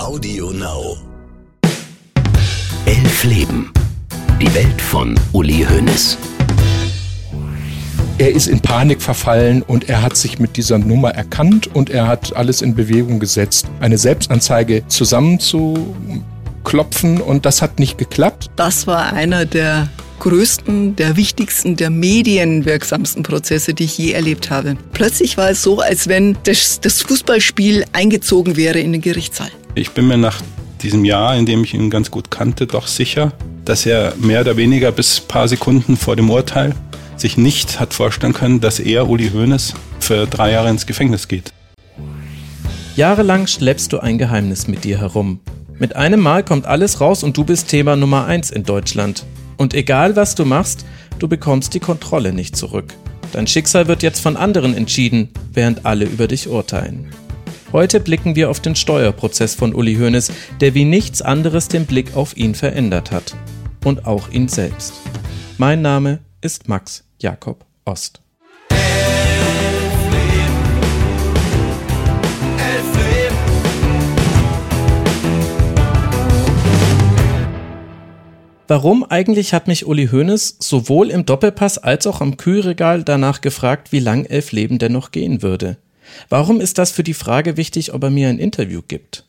[0.00, 0.96] Audio Now.
[2.86, 3.70] Elf Leben.
[4.40, 6.16] Die Welt von Uli Hoeneß.
[8.16, 12.08] Er ist in Panik verfallen und er hat sich mit dieser Nummer erkannt und er
[12.08, 18.46] hat alles in Bewegung gesetzt, eine Selbstanzeige zusammenzuklopfen und das hat nicht geklappt.
[18.56, 19.90] Das war einer der
[20.20, 24.78] größten, der wichtigsten, der medienwirksamsten Prozesse, die ich je erlebt habe.
[24.94, 29.50] Plötzlich war es so, als wenn das, das Fußballspiel eingezogen wäre in den Gerichtssaal.
[29.74, 30.42] Ich bin mir nach
[30.82, 33.32] diesem Jahr, in dem ich ihn ganz gut kannte, doch sicher,
[33.64, 36.74] dass er mehr oder weniger bis ein paar Sekunden vor dem Urteil
[37.16, 41.52] sich nicht hat vorstellen können, dass er, Uli Hoeneß, für drei Jahre ins Gefängnis geht.
[42.96, 45.40] Jahrelang schleppst du ein Geheimnis mit dir herum.
[45.78, 49.24] Mit einem Mal kommt alles raus und du bist Thema Nummer eins in Deutschland.
[49.56, 50.84] Und egal was du machst,
[51.18, 52.94] du bekommst die Kontrolle nicht zurück.
[53.32, 57.10] Dein Schicksal wird jetzt von anderen entschieden, während alle über dich urteilen.
[57.72, 62.16] Heute blicken wir auf den Steuerprozess von Uli Hoeneß, der wie nichts anderes den Blick
[62.16, 63.36] auf ihn verändert hat.
[63.84, 64.94] Und auch ihn selbst.
[65.56, 68.22] Mein Name ist Max Jakob Ost.
[78.66, 83.92] Warum eigentlich hat mich Uli Hoeneß sowohl im Doppelpass als auch am Kühlregal danach gefragt,
[83.92, 85.76] wie lang elf Leben denn noch gehen würde?
[86.28, 89.26] Warum ist das für die Frage wichtig, ob er mir ein Interview gibt?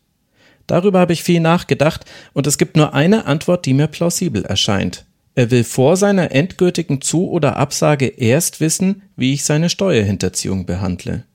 [0.68, 5.06] Darüber habe ich viel nachgedacht und es gibt nur eine Antwort, die mir plausibel erscheint.
[5.34, 11.26] Er will vor seiner endgültigen Zu- oder Absage erst wissen, wie ich seine Steuerhinterziehung behandle.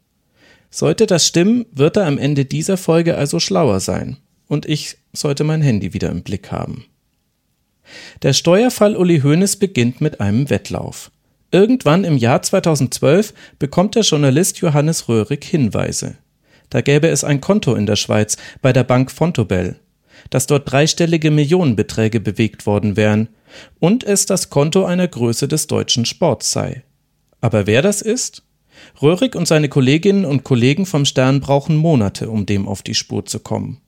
[0.70, 4.18] Sollte das stimmen, wird er am Ende dieser Folge also schlauer sein.
[4.48, 6.84] Und ich sollte mein Handy wieder im Blick haben.
[8.22, 11.10] Der Steuerfall Uli Hoeneß beginnt mit einem Wettlauf.
[11.50, 16.16] Irgendwann im Jahr 2012 bekommt der Journalist Johannes Röhrig Hinweise.
[16.70, 19.78] Da gäbe es ein Konto in der Schweiz bei der Bank Fontobel,
[20.30, 23.28] dass dort dreistellige Millionenbeträge bewegt worden wären
[23.78, 26.82] und es das Konto einer Größe des deutschen Sports sei.
[27.40, 28.42] Aber wer das ist?
[29.00, 33.24] Röhrig und seine Kolleginnen und Kollegen vom Stern brauchen Monate, um dem auf die Spur
[33.24, 33.80] zu kommen.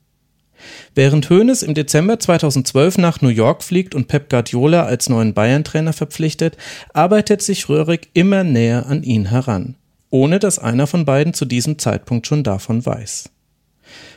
[0.95, 5.93] Während Hoeneß im Dezember 2012 nach New York fliegt und Pep Guardiola als neuen Bayern-Trainer
[5.93, 6.57] verpflichtet,
[6.93, 9.77] arbeitet sich Röhrig immer näher an ihn heran,
[10.11, 13.31] ohne dass einer von beiden zu diesem Zeitpunkt schon davon weiß.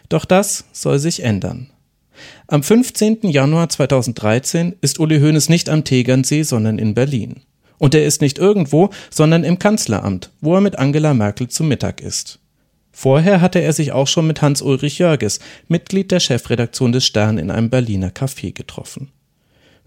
[0.10, 1.70] Doch das soll sich ändern.
[2.48, 3.20] Am 15.
[3.24, 7.42] Januar 2013 ist Uli Hoeneß nicht am Tegernsee, sondern in Berlin.
[7.78, 12.02] Und er ist nicht irgendwo, sondern im Kanzleramt, wo er mit Angela Merkel zu Mittag
[12.02, 12.40] ist.
[12.92, 17.50] Vorher hatte er sich auch schon mit Hans-Ulrich Jörges, Mitglied der Chefredaktion des Stern, in
[17.50, 19.12] einem Berliner Café getroffen.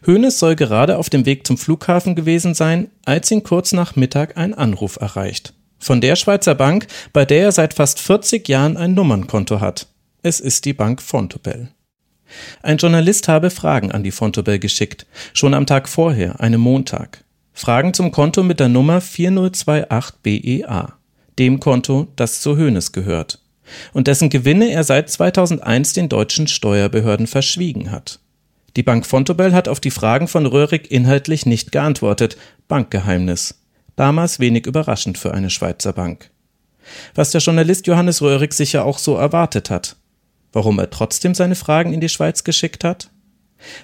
[0.06, 4.36] Hoeneß soll gerade auf dem Weg zum Flughafen gewesen sein, als ihn kurz nach Mittag
[4.36, 5.54] ein Anruf erreicht.
[5.78, 9.86] Von der Schweizer Bank, bei der er seit fast 40 Jahren ein Nummernkonto hat.
[10.22, 11.68] Es ist die Bank Fontobel.
[12.62, 17.24] Ein Journalist habe Fragen an die Fontobel geschickt, schon am Tag vorher, einem Montag.
[17.52, 20.94] Fragen zum Konto mit der Nummer 4028 BEA
[21.38, 23.40] dem Konto, das zu Hoeneß gehört
[23.92, 28.20] und dessen Gewinne er seit 2001 den deutschen Steuerbehörden verschwiegen hat.
[28.76, 32.36] Die Bank Fontobel hat auf die Fragen von Röhrig inhaltlich nicht geantwortet.
[32.66, 33.60] Bankgeheimnis.
[33.96, 36.30] Damals wenig überraschend für eine Schweizer Bank.
[37.14, 39.96] Was der Journalist Johannes Röhrig sicher auch so erwartet hat.
[40.52, 43.10] Warum er trotzdem seine Fragen in die Schweiz geschickt hat?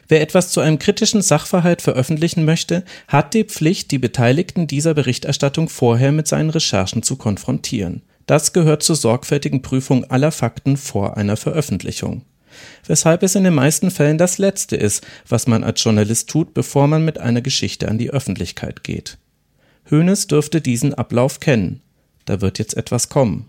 [0.08, 5.68] Wer etwas zu einem kritischen Sachverhalt veröffentlichen möchte, hat die Pflicht, die Beteiligten dieser Berichterstattung
[5.68, 8.02] vorher mit seinen Recherchen zu konfrontieren.
[8.26, 12.22] Das gehört zur sorgfältigen Prüfung aller Fakten vor einer Veröffentlichung.
[12.86, 16.86] Weshalb es in den meisten Fällen das Letzte ist, was man als Journalist tut, bevor
[16.86, 19.18] man mit einer Geschichte an die Öffentlichkeit geht.
[19.90, 21.80] Hoeneß dürfte diesen Ablauf kennen.
[22.24, 23.48] Da wird jetzt etwas kommen.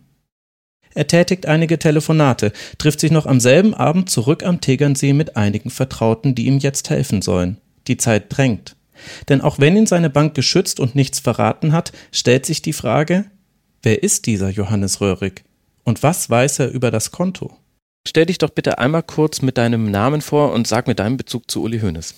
[0.93, 5.69] Er tätigt einige Telefonate, trifft sich noch am selben Abend zurück am Tegernsee mit einigen
[5.69, 7.57] Vertrauten, die ihm jetzt helfen sollen.
[7.87, 8.75] Die Zeit drängt.
[9.29, 13.25] Denn auch wenn ihn seine Bank geschützt und nichts verraten hat, stellt sich die Frage,
[13.81, 15.43] wer ist dieser Johannes Röhrig?
[15.83, 17.57] Und was weiß er über das Konto?
[18.07, 21.49] Stell dich doch bitte einmal kurz mit deinem Namen vor und sag mir deinen Bezug
[21.49, 22.15] zu Uli Hoeneß.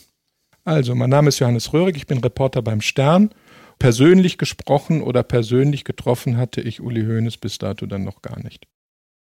[0.65, 3.31] Also, mein Name ist Johannes Röhrig, ich bin Reporter beim Stern.
[3.80, 8.65] Persönlich gesprochen oder persönlich getroffen hatte ich Uli Hoeneß bis dato dann noch gar nicht.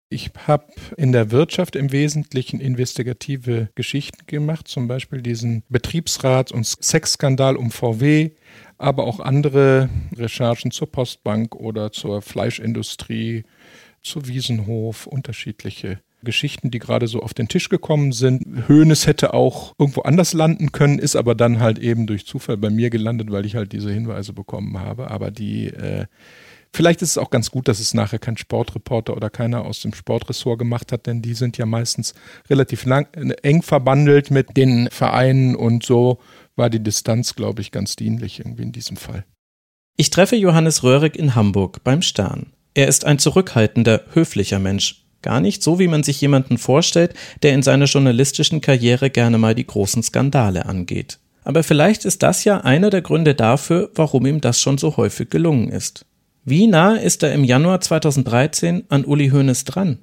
[0.09, 6.65] Ich habe in der Wirtschaft im Wesentlichen investigative Geschichten gemacht, zum Beispiel diesen Betriebsrats- und
[6.65, 8.31] Sexskandal um VW,
[8.77, 13.43] aber auch andere Recherchen zur Postbank oder zur Fleischindustrie,
[14.01, 18.43] zu Wiesenhof, unterschiedliche Geschichten, die gerade so auf den Tisch gekommen sind.
[18.69, 22.69] Hoeneß hätte auch irgendwo anders landen können, ist aber dann halt eben durch Zufall bei
[22.69, 25.11] mir gelandet, weil ich halt diese Hinweise bekommen habe.
[25.11, 26.05] Aber die äh,
[26.73, 29.93] Vielleicht ist es auch ganz gut, dass es nachher kein Sportreporter oder keiner aus dem
[29.93, 32.13] Sportressort gemacht hat, denn die sind ja meistens
[32.49, 33.07] relativ lang,
[33.41, 36.19] eng verbandelt mit den Vereinen und so
[36.55, 39.25] war die Distanz, glaube ich, ganz dienlich irgendwie in diesem Fall.
[39.95, 42.53] Ich treffe Johannes Röhrig in Hamburg beim Stern.
[42.73, 45.03] Er ist ein zurückhaltender, höflicher Mensch.
[45.23, 49.55] Gar nicht so, wie man sich jemanden vorstellt, der in seiner journalistischen Karriere gerne mal
[49.55, 51.17] die großen Skandale angeht.
[51.43, 55.29] Aber vielleicht ist das ja einer der Gründe dafür, warum ihm das schon so häufig
[55.29, 56.05] gelungen ist.
[56.49, 59.99] Wie nah ist er im Januar 2013 an Uli Hoeneß dran?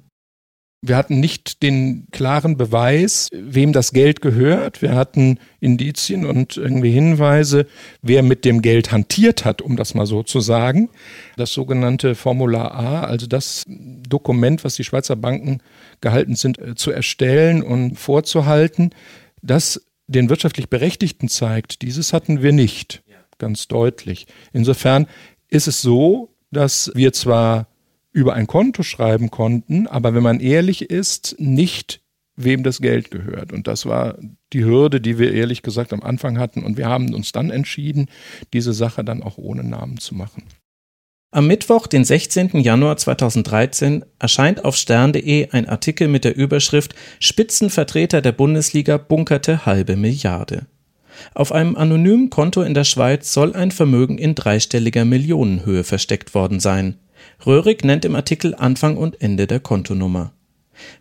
[0.83, 4.83] Wir hatten nicht den klaren Beweis, wem das Geld gehört.
[4.83, 7.65] Wir hatten Indizien und irgendwie Hinweise,
[8.03, 10.89] wer mit dem Geld hantiert hat, um das mal so zu sagen.
[11.35, 15.63] Das sogenannte Formular A, also das Dokument, was die Schweizer Banken
[15.99, 18.91] gehalten sind, äh, zu erstellen und vorzuhalten,
[19.41, 23.01] das den wirtschaftlich Berechtigten zeigt, dieses hatten wir nicht,
[23.39, 24.27] ganz deutlich.
[24.53, 25.07] Insofern
[25.49, 27.67] ist es so, dass wir zwar
[28.11, 32.01] über ein Konto schreiben konnten, aber wenn man ehrlich ist, nicht
[32.37, 33.51] wem das Geld gehört.
[33.51, 34.17] Und das war
[34.53, 36.63] die Hürde, die wir ehrlich gesagt am Anfang hatten.
[36.63, 38.07] Und wir haben uns dann entschieden,
[38.53, 40.43] diese Sache dann auch ohne Namen zu machen.
[41.31, 42.61] Am Mittwoch, den 16.
[42.61, 49.97] Januar 2013, erscheint auf stern.de ein Artikel mit der Überschrift Spitzenvertreter der Bundesliga bunkerte halbe
[49.97, 50.67] Milliarde.
[51.33, 56.59] Auf einem anonymen Konto in der Schweiz soll ein Vermögen in dreistelliger Millionenhöhe versteckt worden
[56.59, 56.95] sein.
[57.45, 60.31] Röhrig nennt im Artikel Anfang und Ende der Kontonummer.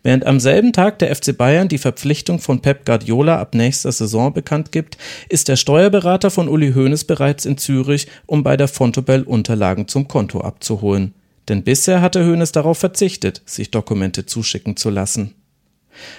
[0.03, 4.33] Während am selben Tag der FC Bayern die Verpflichtung von Pep Guardiola ab nächster Saison
[4.33, 4.97] bekannt gibt,
[5.29, 10.07] ist der Steuerberater von Uli Hoeneß bereits in Zürich, um bei der Fontobel Unterlagen zum
[10.07, 11.15] Konto abzuholen.
[11.49, 15.35] Denn bisher hatte Hoeneß darauf verzichtet, sich Dokumente zuschicken zu lassen.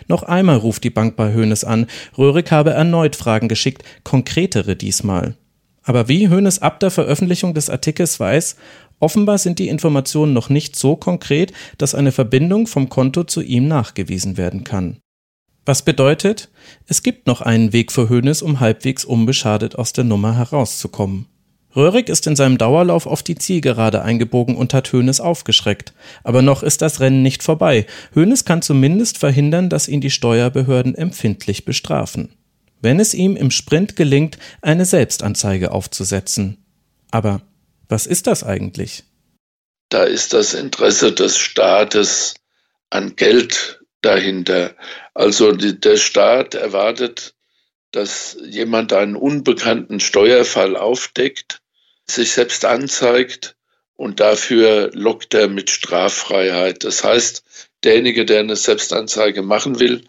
[0.08, 1.88] Noch einmal ruft die Bank bei Hoeneß an.
[2.18, 5.36] Röhrig habe erneut Fragen geschickt, konkretere diesmal.
[5.84, 8.56] Aber wie Hoeneß ab der Veröffentlichung des Artikels weiß,
[9.00, 13.68] Offenbar sind die Informationen noch nicht so konkret, dass eine Verbindung vom Konto zu ihm
[13.68, 14.98] nachgewiesen werden kann.
[15.66, 16.50] Was bedeutet,
[16.88, 21.26] es gibt noch einen Weg für Hoeneß, um halbwegs unbeschadet aus der Nummer herauszukommen.
[21.76, 25.94] Röhrig ist in seinem Dauerlauf auf die Zielgerade eingebogen und hat Hoeneß aufgeschreckt.
[26.24, 27.86] Aber noch ist das Rennen nicht vorbei.
[28.16, 32.32] Hoeneß kann zumindest verhindern, dass ihn die Steuerbehörden empfindlich bestrafen.
[32.82, 36.64] Wenn es ihm im Sprint gelingt, eine Selbstanzeige aufzusetzen.
[37.12, 37.42] Aber
[37.90, 39.04] was ist das eigentlich?
[39.90, 42.36] Da ist das Interesse des Staates
[42.90, 44.76] an Geld dahinter.
[45.14, 47.34] Also der Staat erwartet,
[47.92, 51.62] dass jemand einen unbekannten Steuerfall aufdeckt,
[52.10, 53.56] sich selbst anzeigt
[53.96, 56.84] und dafür lockt er mit Straffreiheit.
[56.84, 57.44] Das heißt,
[57.84, 60.04] derjenige, der eine Selbstanzeige machen will,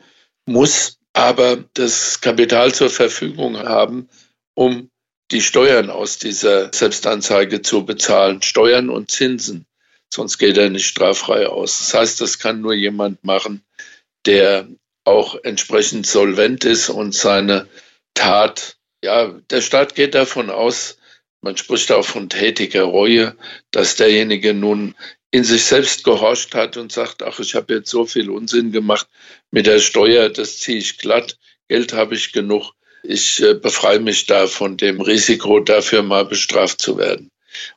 [0.44, 4.08] muss aber das Kapital zur Verfügung haben,
[4.54, 4.90] um
[5.31, 9.66] die Steuern aus dieser Selbstanzeige zu bezahlen, Steuern und Zinsen.
[10.12, 11.78] Sonst geht er nicht straffrei aus.
[11.78, 13.64] Das heißt, das kann nur jemand machen,
[14.25, 14.69] der
[15.04, 17.69] auch entsprechend solvent ist und seine
[18.14, 20.99] Tat, ja, der Staat geht davon aus,
[21.41, 23.37] man spricht auch von tätiger Reue,
[23.71, 24.94] dass derjenige nun
[25.31, 29.09] in sich selbst gehorcht hat und sagt, ach, ich habe jetzt so viel Unsinn gemacht
[29.50, 31.38] mit der Steuer, das ziehe ich glatt,
[31.69, 32.73] Geld habe ich genug,
[33.03, 37.31] ich äh, befreie mich da von dem Risiko, dafür mal bestraft zu werden.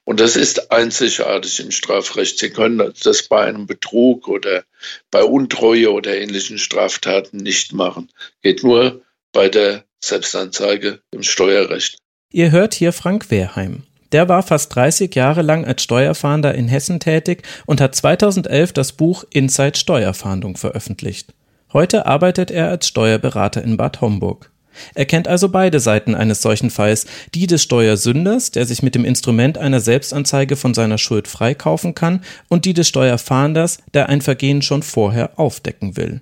[0.04, 2.40] Und das ist einzigartig im Strafrecht.
[2.40, 4.66] Sie können das bei einem Betrug oder
[5.12, 8.10] bei Untreue oder ähnlichen Straftaten nicht machen.
[8.42, 9.02] Geht nur
[9.32, 11.98] bei der Selbstanzeige im Steuerrecht.
[12.32, 13.82] Ihr hört hier Frank Wehrheim.
[14.12, 18.92] Der war fast 30 Jahre lang als Steuerfahnder in Hessen tätig und hat 2011 das
[18.92, 21.34] Buch Inside Steuerfahndung veröffentlicht.
[21.74, 24.52] Heute arbeitet er als Steuerberater in Bad Homburg.
[24.94, 29.06] Er kennt also beide Seiten eines solchen Falls, die des Steuersünders, der sich mit dem
[29.06, 34.62] Instrument einer Selbstanzeige von seiner Schuld freikaufen kann, und die des Steuerfahnders, der ein Vergehen
[34.62, 36.22] schon vorher aufdecken will.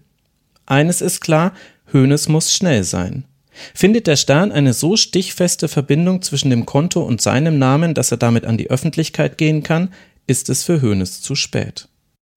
[0.66, 1.52] Eines ist klar,
[1.92, 3.26] Hönes muss schnell sein.
[3.74, 8.18] Findet der Stern eine so stichfeste Verbindung zwischen dem Konto und seinem Namen, dass er
[8.18, 9.94] damit an die Öffentlichkeit gehen kann,
[10.28, 11.88] ist es für Hönes zu spät.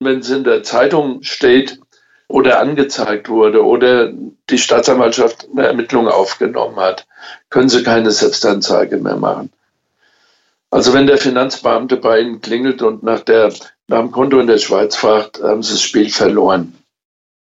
[0.01, 1.79] Wenn es in der Zeitung steht,
[2.31, 4.13] oder angezeigt wurde oder
[4.49, 7.07] die Staatsanwaltschaft eine Ermittlung aufgenommen hat,
[7.51, 9.51] können sie keine Selbstanzeige mehr machen.
[10.71, 13.53] Also wenn der Finanzbeamte bei Ihnen klingelt und nach, der,
[13.89, 16.77] nach dem Konto in der Schweiz fragt, haben Sie das Spiel verloren.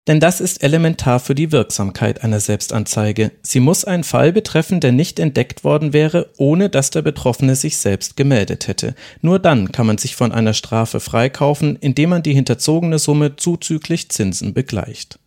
[0.08, 3.32] Denn das ist elementar für die Wirksamkeit einer Selbstanzeige.
[3.44, 7.77] Sie muss einen Fall betreffen, der nicht entdeckt worden wäre, ohne dass der Betroffene sich
[7.77, 8.96] selbst gemeldet hätte.
[9.22, 14.10] Nur dann kann man sich von einer Strafe freikaufen, indem man die hinterzogene Summe zuzüglich
[14.10, 15.20] Zinsen begleicht.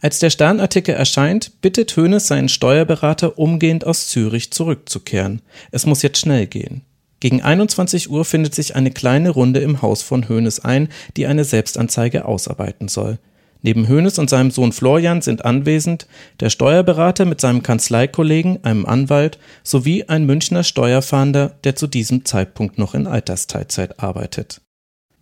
[0.00, 5.42] Als der Sternartikel erscheint, bittet Hönes seinen Steuerberater umgehend aus Zürich zurückzukehren.
[5.70, 6.82] Es muss jetzt schnell gehen.
[7.20, 11.44] Gegen 21 Uhr findet sich eine kleine Runde im Haus von Hoeneß ein, die eine
[11.44, 13.18] Selbstanzeige ausarbeiten soll.
[13.62, 16.08] Neben Hoeneß und seinem Sohn Florian sind anwesend
[16.40, 22.78] der Steuerberater mit seinem Kanzleikollegen, einem Anwalt, sowie ein Münchner Steuerfahnder, der zu diesem Zeitpunkt
[22.78, 24.60] noch in Altersteilzeit arbeitet.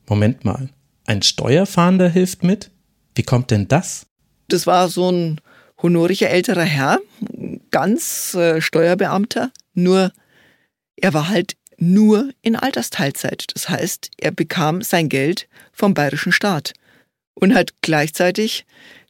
[0.08, 0.70] Moment mal,
[1.06, 2.70] ein Steuerfahnder hilft mit?
[3.14, 4.06] Wie kommt denn das?
[4.48, 5.40] Das war so ein
[5.82, 6.98] honoriger älterer Herr,
[7.70, 10.12] ganz äh, Steuerbeamter, nur
[10.96, 13.46] er war halt nur in Altersteilzeit.
[13.54, 16.74] Das heißt, er bekam sein Geld vom bayerischen Staat
[17.34, 18.64] und hat gleichzeitig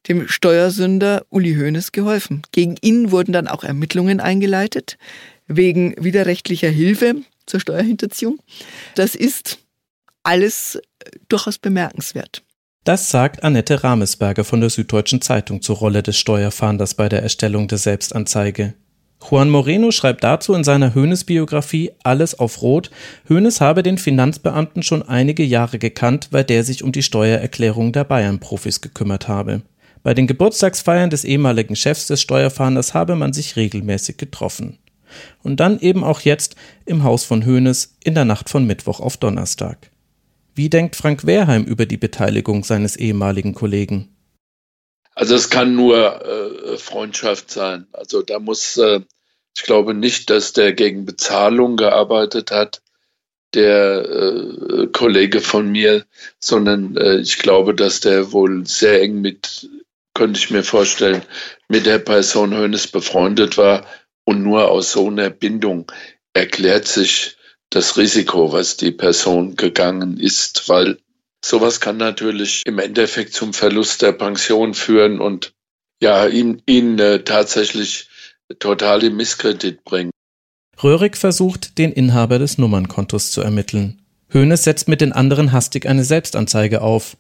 [0.09, 2.43] dem Steuersünder Uli Hoeneß geholfen.
[2.53, 4.99] Gegen ihn wurden dann auch Ermittlungen eingeleitet
[5.47, 8.39] wegen widerrechtlicher Hilfe zur Steuerhinterziehung.
[8.95, 9.59] Das ist
[10.23, 10.81] alles äh,
[11.29, 12.43] durchaus bemerkenswert.
[12.85, 17.69] Das sagt Annette Ramesberger von der Süddeutschen Zeitung zur Rolle des Steuerfahnders bei der Erstellung
[17.69, 18.75] der Selbstanzeige.
[19.23, 22.91] Juan Moreno schreibt dazu in seiner Hoeneß-Biografie Alles auf Rot,
[23.29, 28.05] Hoeneß habe den Finanzbeamten schon einige Jahre gekannt, weil der sich um die Steuererklärung der
[28.05, 29.63] Bayern-Profis gekümmert habe.
[30.03, 34.79] Bei den Geburtstagsfeiern des ehemaligen Chefs des Steuerfahnders habe man sich regelmäßig getroffen.
[35.43, 39.19] Und dann eben auch jetzt im Haus von Hoeneß in der Nacht von Mittwoch auf
[39.19, 39.91] Donnerstag.
[40.55, 44.09] Wie denkt Frank Wehrheim über die Beteiligung seines ehemaligen Kollegen?
[45.15, 47.87] Also es kann nur äh, Freundschaft sein.
[47.93, 49.01] Also da muss, äh,
[49.57, 52.81] ich glaube nicht, dass der gegen Bezahlung gearbeitet hat,
[53.55, 56.07] der äh, Kollege von mir,
[56.39, 59.69] sondern äh, ich glaube, dass der wohl sehr eng mit,
[60.15, 61.23] könnte ich mir vorstellen,
[61.69, 63.87] mit der Person Hönes befreundet war
[64.25, 65.91] und nur aus so einer Bindung
[66.33, 67.37] erklärt sich
[67.71, 70.99] das Risiko, was die Person gegangen ist, weil
[71.45, 75.53] Sowas kann natürlich im Endeffekt zum Verlust der Pension führen und
[76.03, 78.09] ja, ihn, ihn äh, tatsächlich
[78.59, 80.11] total im Misskredit bringen.
[80.83, 84.03] Röhrig versucht, den Inhaber des Nummernkontos zu ermitteln.
[84.33, 87.17] Hoeneß setzt mit den anderen hastig eine Selbstanzeige auf.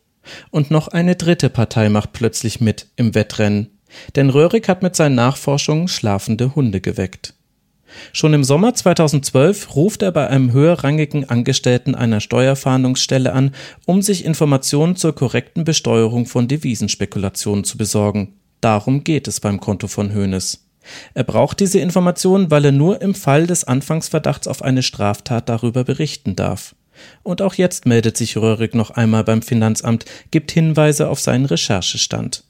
[0.50, 3.78] Und noch eine dritte Partei macht plötzlich mit im Wettrennen.
[4.16, 7.34] Denn Röhrig hat mit seinen Nachforschungen schlafende Hunde geweckt.
[8.12, 13.52] Schon im Sommer 2012 ruft er bei einem höherrangigen Angestellten einer Steuerfahndungsstelle an,
[13.86, 18.34] um sich Informationen zur korrekten Besteuerung von Devisenspekulationen zu besorgen.
[18.60, 20.66] Darum geht es beim Konto von Hoeneß.
[21.14, 25.84] Er braucht diese Informationen, weil er nur im Fall des Anfangsverdachts auf eine Straftat darüber
[25.84, 26.74] berichten darf.
[27.22, 32.44] Und auch jetzt meldet sich Röhrig noch einmal beim Finanzamt, gibt Hinweise auf seinen Recherchestand.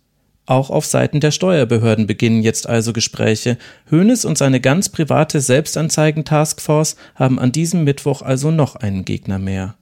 [0.51, 3.57] Auch auf Seiten der Steuerbehörden beginnen jetzt also Gespräche.
[3.93, 9.77] Hoeneß und seine ganz private Selbstanzeigen-Taskforce haben an diesem Mittwoch also noch einen Gegner mehr.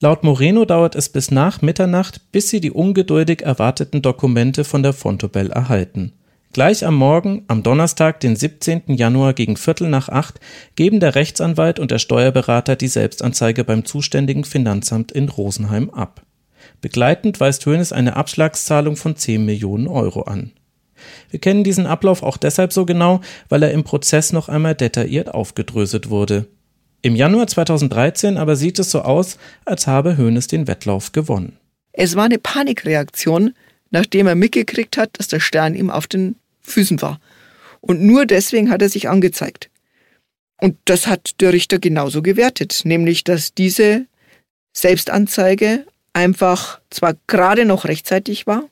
[0.00, 4.94] Laut Moreno dauert es bis nach Mitternacht, bis sie die ungeduldig erwarteten Dokumente von der
[4.94, 6.14] Fontobel erhalten.
[6.52, 8.82] Gleich am Morgen, am Donnerstag, den 17.
[8.88, 10.40] Januar gegen Viertel nach acht,
[10.74, 16.22] geben der Rechtsanwalt und der Steuerberater die Selbstanzeige beim zuständigen Finanzamt in Rosenheim ab.
[16.82, 20.50] Begleitend weist Hoeneß eine Abschlagszahlung von 10 Millionen Euro an.
[21.30, 25.32] Wir kennen diesen Ablauf auch deshalb so genau, weil er im Prozess noch einmal detailliert
[25.32, 26.48] aufgedröselt wurde.
[27.00, 31.56] Im Januar 2013 aber sieht es so aus, als habe Hoeneß den Wettlauf gewonnen.
[31.92, 33.54] Es war eine Panikreaktion,
[33.90, 37.20] nachdem er mitgekriegt hat, dass der Stern ihm auf den Füßen war.
[37.80, 39.70] Und nur deswegen hat er sich angezeigt.
[40.60, 44.06] Und das hat der Richter genauso gewertet, nämlich dass diese
[44.72, 48.64] Selbstanzeige einfach zwar gerade noch rechtzeitig war,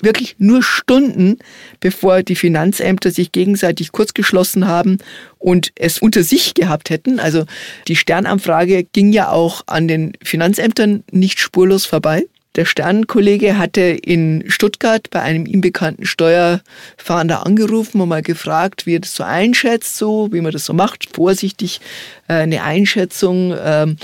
[0.00, 1.38] wirklich nur Stunden,
[1.80, 4.98] bevor die Finanzämter sich gegenseitig kurzgeschlossen haben
[5.38, 7.20] und es unter sich gehabt hätten.
[7.20, 7.44] Also
[7.88, 12.24] die Sternanfrage ging ja auch an den Finanzämtern nicht spurlos vorbei.
[12.56, 18.96] Der Sternkollege hatte in Stuttgart bei einem ihm bekannten Steuerfahnder angerufen und mal gefragt, wie
[18.96, 21.80] er das so einschätzt, so wie man das so macht, vorsichtig
[22.26, 23.96] äh, eine Einschätzung, ähm,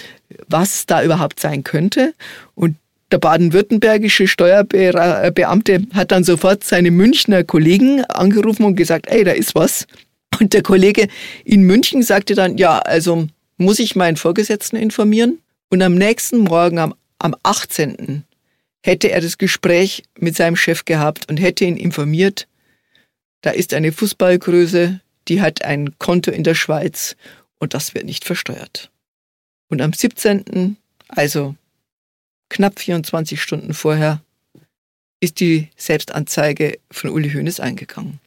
[0.46, 2.14] was da überhaupt sein könnte.
[2.54, 2.76] Und
[3.10, 9.54] der baden-württembergische Steuerbeamte hat dann sofort seine Münchner Kollegen angerufen und gesagt, ey, da ist
[9.54, 9.86] was.
[10.40, 11.08] Und der Kollege
[11.44, 15.38] in München sagte dann, ja, also muss ich meinen Vorgesetzten informieren?
[15.70, 18.24] Und am nächsten Morgen, am, am 18.
[18.82, 22.48] hätte er das Gespräch mit seinem Chef gehabt und hätte ihn informiert,
[23.42, 27.16] da ist eine Fußballgröße, die hat ein Konto in der Schweiz
[27.58, 28.90] und das wird nicht versteuert.
[29.68, 30.76] Und am 17.,
[31.08, 31.54] also
[32.54, 34.22] knapp 24 Stunden vorher
[35.20, 38.20] ist die Selbstanzeige von Uli Hoeneß eingegangen.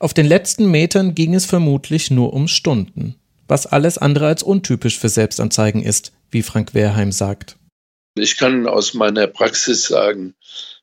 [0.00, 3.16] Auf den letzten Metern ging es vermutlich nur um Stunden,
[3.46, 7.56] was alles andere als untypisch für Selbstanzeigen ist, wie Frank Wehrheim sagt.
[8.14, 10.34] Ich kann aus meiner Praxis sagen,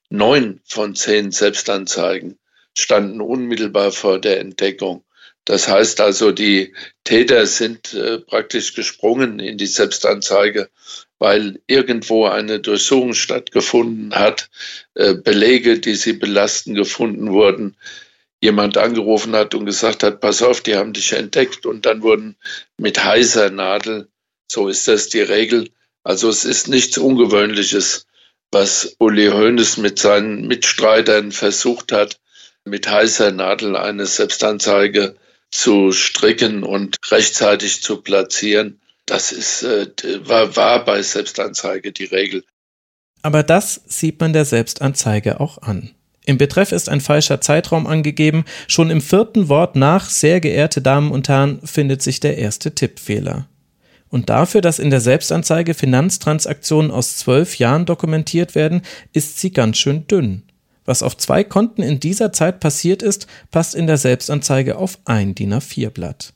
[0.09, 2.37] neun von zehn Selbstanzeigen
[2.73, 5.04] standen unmittelbar vor der Entdeckung
[5.45, 6.73] Das heißt also, die
[7.03, 10.69] Täter sind äh, praktisch gesprungen in die Selbstanzeige,
[11.19, 14.49] weil irgendwo eine Durchsuchung stattgefunden hat,
[14.95, 17.77] äh, Belege, die sie belasten, gefunden wurden,
[18.41, 22.37] jemand angerufen hat und gesagt hat, pass auf, die haben dich entdeckt und dann wurden
[22.77, 24.07] mit heißer Nadel,
[24.47, 25.69] so ist das die Regel.
[26.03, 28.07] Also es ist nichts Ungewöhnliches,
[28.51, 32.19] was Uli Hoeneß mit seinen Mitstreitern versucht hat,
[32.63, 35.15] mit heißer Nadel eine Selbstanzeige
[35.51, 38.81] zu stricken und rechtzeitig zu platzieren.
[39.05, 39.87] Das ist, äh,
[40.27, 42.43] war, war bei Selbstanzeige die Regel.
[43.21, 45.91] Aber das sieht man der Selbstanzeige auch an.
[46.25, 48.45] Im Betreff ist ein falscher Zeitraum angegeben.
[48.67, 53.47] Schon im vierten Wort nach sehr geehrte Damen und Herren findet sich der erste Tippfehler.
[54.09, 58.81] Und dafür, dass in der Selbstanzeige Finanztransaktionen aus zwölf Jahren dokumentiert werden,
[59.13, 60.43] ist sie ganz schön dünn.
[60.85, 65.35] Was auf zwei Konten in dieser Zeit passiert ist, passt in der Selbstanzeige auf ein
[65.35, 66.33] DIN A4-Blatt.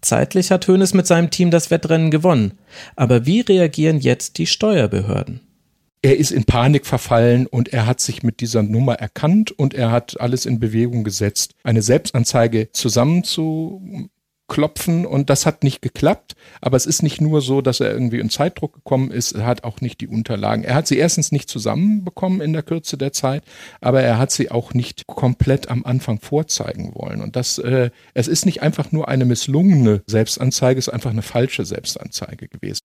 [0.00, 2.58] Zeitlich hat Hoeneß mit seinem Team das Wettrennen gewonnen.
[2.96, 5.40] Aber wie reagieren jetzt die Steuerbehörden?
[6.04, 9.92] Er ist in Panik verfallen und er hat sich mit dieser Nummer erkannt und er
[9.92, 14.10] hat alles in Bewegung gesetzt, eine Selbstanzeige zusammenzu
[14.48, 16.34] klopfen und das hat nicht geklappt.
[16.60, 19.64] Aber es ist nicht nur so, dass er irgendwie in Zeitdruck gekommen ist, er hat
[19.64, 20.64] auch nicht die Unterlagen.
[20.64, 23.44] Er hat sie erstens nicht zusammenbekommen in der Kürze der Zeit,
[23.80, 27.22] aber er hat sie auch nicht komplett am Anfang vorzeigen wollen.
[27.22, 31.22] Und das, äh, es ist nicht einfach nur eine misslungene Selbstanzeige, es ist einfach eine
[31.22, 32.80] falsche Selbstanzeige gewesen.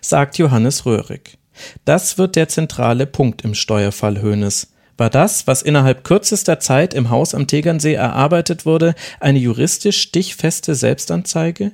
[0.00, 1.38] Sagt Johannes Röhrig.
[1.84, 4.72] Das wird der zentrale Punkt im Steuerfall Höhnes.
[5.00, 10.74] War das, was innerhalb kürzester Zeit im Haus am Tegernsee erarbeitet wurde, eine juristisch stichfeste
[10.74, 11.72] Selbstanzeige?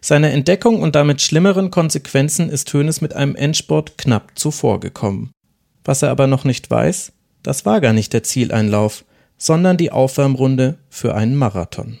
[0.00, 5.30] Seiner Entdeckung und damit schlimmeren Konsequenzen ist Hoeneß mit einem Endsport knapp zuvorgekommen.
[5.84, 7.12] Was er aber noch nicht weiß,
[7.44, 9.04] das war gar nicht der Zieleinlauf,
[9.38, 12.00] sondern die Aufwärmrunde für einen Marathon.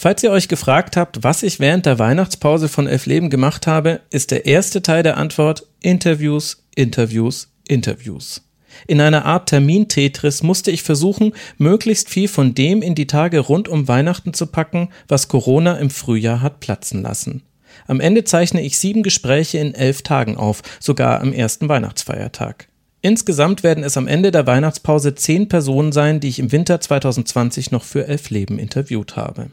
[0.00, 4.00] Falls ihr euch gefragt habt, was ich während der Weihnachtspause von Elf Leben gemacht habe,
[4.10, 8.42] ist der erste Teil der Antwort Interviews, Interviews, Interviews.
[8.86, 13.66] In einer Art Termin-Tetris musste ich versuchen, möglichst viel von dem in die Tage rund
[13.66, 17.42] um Weihnachten zu packen, was Corona im Frühjahr hat platzen lassen.
[17.88, 22.68] Am Ende zeichne ich sieben Gespräche in elf Tagen auf, sogar am ersten Weihnachtsfeiertag.
[23.02, 27.72] Insgesamt werden es am Ende der Weihnachtspause zehn Personen sein, die ich im Winter 2020
[27.72, 29.50] noch für Elf Leben interviewt habe.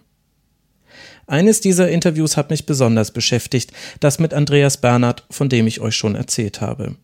[1.27, 5.95] Eines dieser Interviews hat mich besonders beschäftigt, das mit Andreas Bernhard, von dem ich euch
[5.95, 6.95] schon erzählt habe.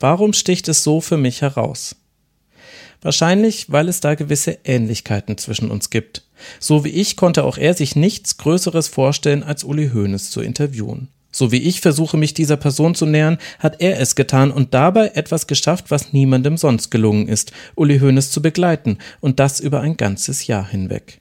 [0.00, 1.96] Warum sticht es so für mich heraus?
[3.02, 6.26] Wahrscheinlich, weil es da gewisse Ähnlichkeiten zwischen uns gibt.
[6.58, 11.08] So wie ich konnte auch er sich nichts Größeres vorstellen, als Uli Hoeneß zu interviewen.
[11.32, 15.12] So wie ich versuche, mich dieser Person zu nähern, hat er es getan und dabei
[15.14, 19.96] etwas geschafft, was niemandem sonst gelungen ist, Uli Hoeneß zu begleiten und das über ein
[19.96, 21.20] ganzes Jahr hinweg.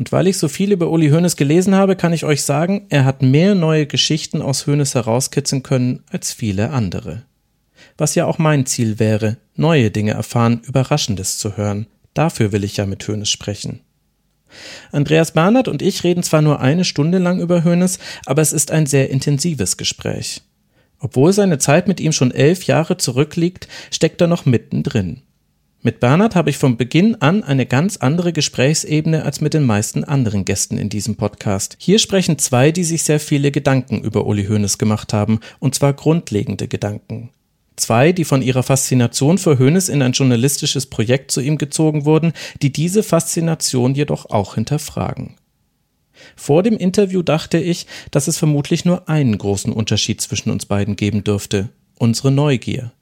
[0.00, 3.04] Und weil ich so viel über Uli Hoeneß gelesen habe, kann ich euch sagen, er
[3.04, 7.24] hat mehr neue Geschichten aus Hoeneß herauskitzeln können als viele andere.
[7.98, 11.86] Was ja auch mein Ziel wäre, neue Dinge erfahren, Überraschendes zu hören.
[12.14, 13.80] Dafür will ich ja mit Hoeneß sprechen.
[14.90, 18.70] Andreas Bernhard und ich reden zwar nur eine Stunde lang über Hoeneß, aber es ist
[18.70, 20.40] ein sehr intensives Gespräch.
[20.98, 25.20] Obwohl seine Zeit mit ihm schon elf Jahre zurückliegt, steckt er noch mittendrin.
[25.82, 30.04] Mit Bernhard habe ich von Beginn an eine ganz andere Gesprächsebene als mit den meisten
[30.04, 31.76] anderen Gästen in diesem Podcast.
[31.78, 35.94] Hier sprechen zwei, die sich sehr viele Gedanken über Uli Hoeneß gemacht haben, und zwar
[35.94, 37.30] grundlegende Gedanken.
[37.76, 42.34] Zwei, die von ihrer Faszination für Hoeneß in ein journalistisches Projekt zu ihm gezogen wurden,
[42.60, 45.36] die diese Faszination jedoch auch hinterfragen.
[46.36, 50.96] Vor dem Interview dachte ich, dass es vermutlich nur einen großen Unterschied zwischen uns beiden
[50.96, 52.92] geben dürfte, unsere Neugier.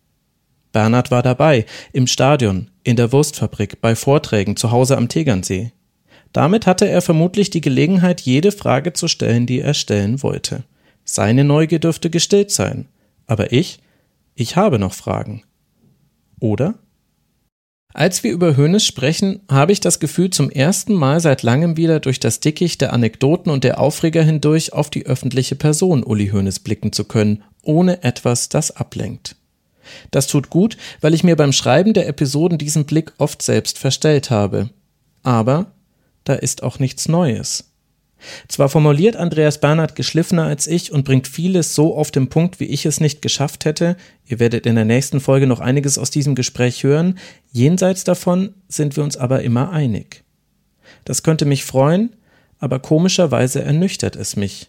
[0.78, 5.72] Bernhard war dabei, im Stadion, in der Wurstfabrik, bei Vorträgen, zu Hause am Tegernsee.
[6.32, 10.62] Damit hatte er vermutlich die Gelegenheit, jede Frage zu stellen, die er stellen wollte.
[11.04, 12.86] Seine Neugier dürfte gestillt sein.
[13.26, 13.80] Aber ich?
[14.36, 15.42] Ich habe noch Fragen.
[16.38, 16.74] Oder?
[17.92, 21.98] Als wir über Hönes sprechen, habe ich das Gefühl, zum ersten Mal seit langem wieder
[21.98, 26.60] durch das Dickicht der Anekdoten und der Aufreger hindurch auf die öffentliche Person Uli Hoeneß
[26.60, 29.38] blicken zu können, ohne etwas, das ablenkt.
[30.11, 34.31] Das tut gut, weil ich mir beim Schreiben der Episoden diesen Blick oft selbst verstellt
[34.31, 34.70] habe.
[35.22, 35.72] Aber
[36.24, 37.64] da ist auch nichts Neues.
[38.48, 42.64] Zwar formuliert Andreas Bernhard geschliffener als ich und bringt vieles so auf den Punkt, wie
[42.64, 43.96] ich es nicht geschafft hätte,
[44.27, 47.18] ihr werdet in der nächsten Folge noch einiges aus diesem Gespräch hören,
[47.53, 50.24] jenseits davon sind wir uns aber immer einig.
[51.05, 52.16] Das könnte mich freuen,
[52.59, 54.68] aber komischerweise ernüchtert es mich.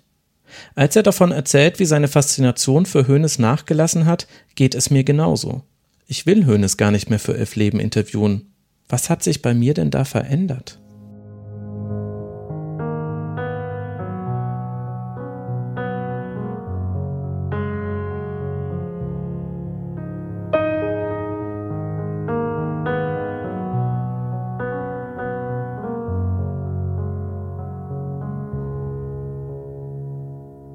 [0.75, 5.63] Als er davon erzählt, wie seine Faszination für Hoeneß nachgelassen hat, geht es mir genauso.
[6.07, 8.53] Ich will Hoeneß gar nicht mehr für Elf Leben interviewen.
[8.87, 10.79] Was hat sich bei mir denn da verändert?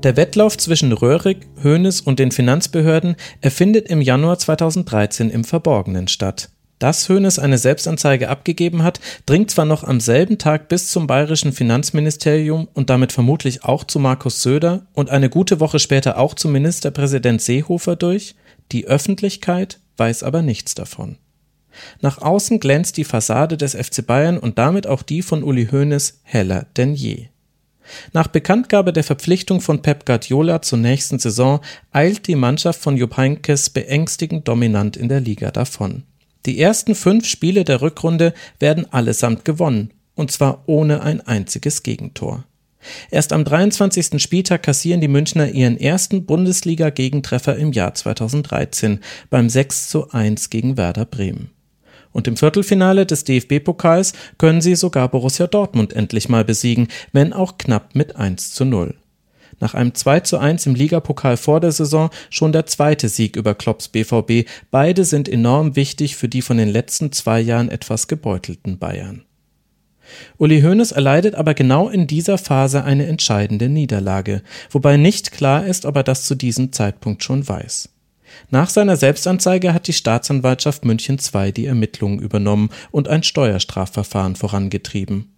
[0.04, 6.50] Der Wettlauf zwischen Röhrig, Hoeneß und den Finanzbehörden erfindet im Januar 2013 im Verborgenen statt.
[6.78, 11.54] Dass Hoeneß eine Selbstanzeige abgegeben hat, dringt zwar noch am selben Tag bis zum bayerischen
[11.54, 16.48] Finanzministerium und damit vermutlich auch zu Markus Söder und eine gute Woche später auch zu
[16.48, 18.34] Ministerpräsident Seehofer durch,
[18.72, 21.16] die Öffentlichkeit weiß aber nichts davon.
[22.02, 26.20] Nach außen glänzt die Fassade des FC Bayern und damit auch die von Uli Hoeneß
[26.24, 27.28] heller denn je.
[28.12, 31.60] Nach Bekanntgabe der Verpflichtung von Pep Guardiola zur nächsten Saison
[31.92, 36.04] eilt die Mannschaft von Jupp Heynckes beängstigend dominant in der Liga davon.
[36.46, 42.44] Die ersten fünf Spiele der Rückrunde werden allesamt gewonnen, und zwar ohne ein einziges Gegentor.
[43.10, 44.20] Erst am 23.
[44.22, 50.76] Spieltag kassieren die Münchner ihren ersten Bundesliga-Gegentreffer im Jahr 2013 beim 6 zu 1 gegen
[50.76, 51.53] Werder Bremen.
[52.14, 57.58] Und im Viertelfinale des DFB-Pokals können sie sogar Borussia Dortmund endlich mal besiegen, wenn auch
[57.58, 58.94] knapp mit 1 zu 0.
[59.58, 63.54] Nach einem 2 zu 1 im Ligapokal vor der Saison schon der zweite Sieg über
[63.56, 64.48] Klopps BVB.
[64.70, 69.24] Beide sind enorm wichtig für die von den letzten zwei Jahren etwas gebeutelten Bayern.
[70.38, 75.84] Uli Hoeneß erleidet aber genau in dieser Phase eine entscheidende Niederlage, wobei nicht klar ist,
[75.84, 77.93] ob er das zu diesem Zeitpunkt schon weiß.
[78.50, 85.30] Nach seiner Selbstanzeige hat die Staatsanwaltschaft München II die Ermittlungen übernommen und ein Steuerstrafverfahren vorangetrieben.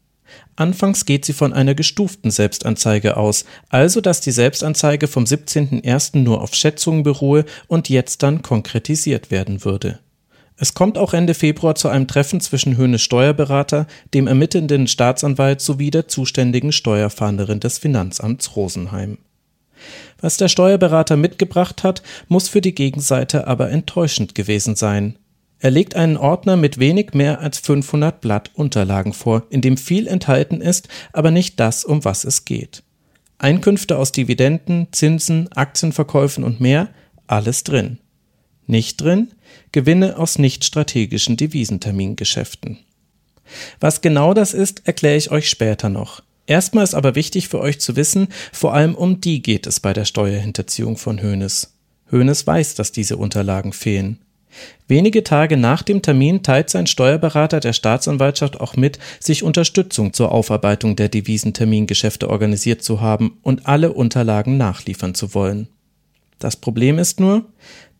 [0.56, 6.18] Anfangs geht sie von einer gestuften Selbstanzeige aus, also dass die Selbstanzeige vom 17.01.
[6.18, 10.00] nur auf Schätzungen beruhe und jetzt dann konkretisiert werden würde.
[10.58, 15.90] Es kommt auch Ende Februar zu einem Treffen zwischen Höhnes Steuerberater, dem ermittelnden Staatsanwalt sowie
[15.90, 19.18] der zuständigen Steuerfahnderin des Finanzamts Rosenheim.
[20.20, 25.18] Was der Steuerberater mitgebracht hat, muss für die Gegenseite aber enttäuschend gewesen sein.
[25.58, 30.06] Er legt einen Ordner mit wenig mehr als 500 Blatt Unterlagen vor, in dem viel
[30.06, 32.82] enthalten ist, aber nicht das, um was es geht.
[33.38, 36.88] Einkünfte aus Dividenden, Zinsen, Aktienverkäufen und mehr,
[37.26, 37.98] alles drin.
[38.66, 39.32] Nicht drin,
[39.72, 42.78] Gewinne aus nicht strategischen Devisentermingeschäften.
[43.78, 46.22] Was genau das ist, erkläre ich euch später noch.
[46.46, 49.92] Erstmal ist aber wichtig für euch zu wissen, vor allem um die geht es bei
[49.92, 51.72] der Steuerhinterziehung von Hoeneß.
[52.12, 54.20] Hoeneß weiß, dass diese Unterlagen fehlen.
[54.88, 60.32] Wenige Tage nach dem Termin teilt sein Steuerberater der Staatsanwaltschaft auch mit, sich Unterstützung zur
[60.32, 65.68] Aufarbeitung der Devisentermingeschäfte organisiert zu haben und alle Unterlagen nachliefern zu wollen.
[66.38, 67.46] Das Problem ist nur,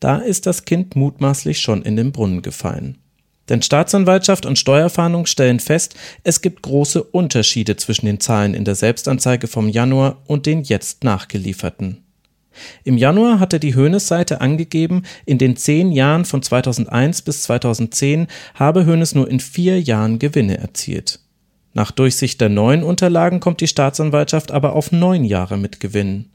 [0.01, 2.99] da ist das Kind mutmaßlich schon in den Brunnen gefallen.
[3.49, 8.75] Denn Staatsanwaltschaft und Steuerfahndung stellen fest, es gibt große Unterschiede zwischen den Zahlen in der
[8.75, 12.03] Selbstanzeige vom Januar und den jetzt nachgelieferten.
[12.85, 18.87] Im Januar hatte die Hoeneß-Seite angegeben, in den zehn Jahren von 2001 bis 2010 habe
[18.87, 21.21] Hoeneß nur in vier Jahren Gewinne erzielt.
[21.75, 26.31] Nach Durchsicht der neuen Unterlagen kommt die Staatsanwaltschaft aber auf neun Jahre mit Gewinnen.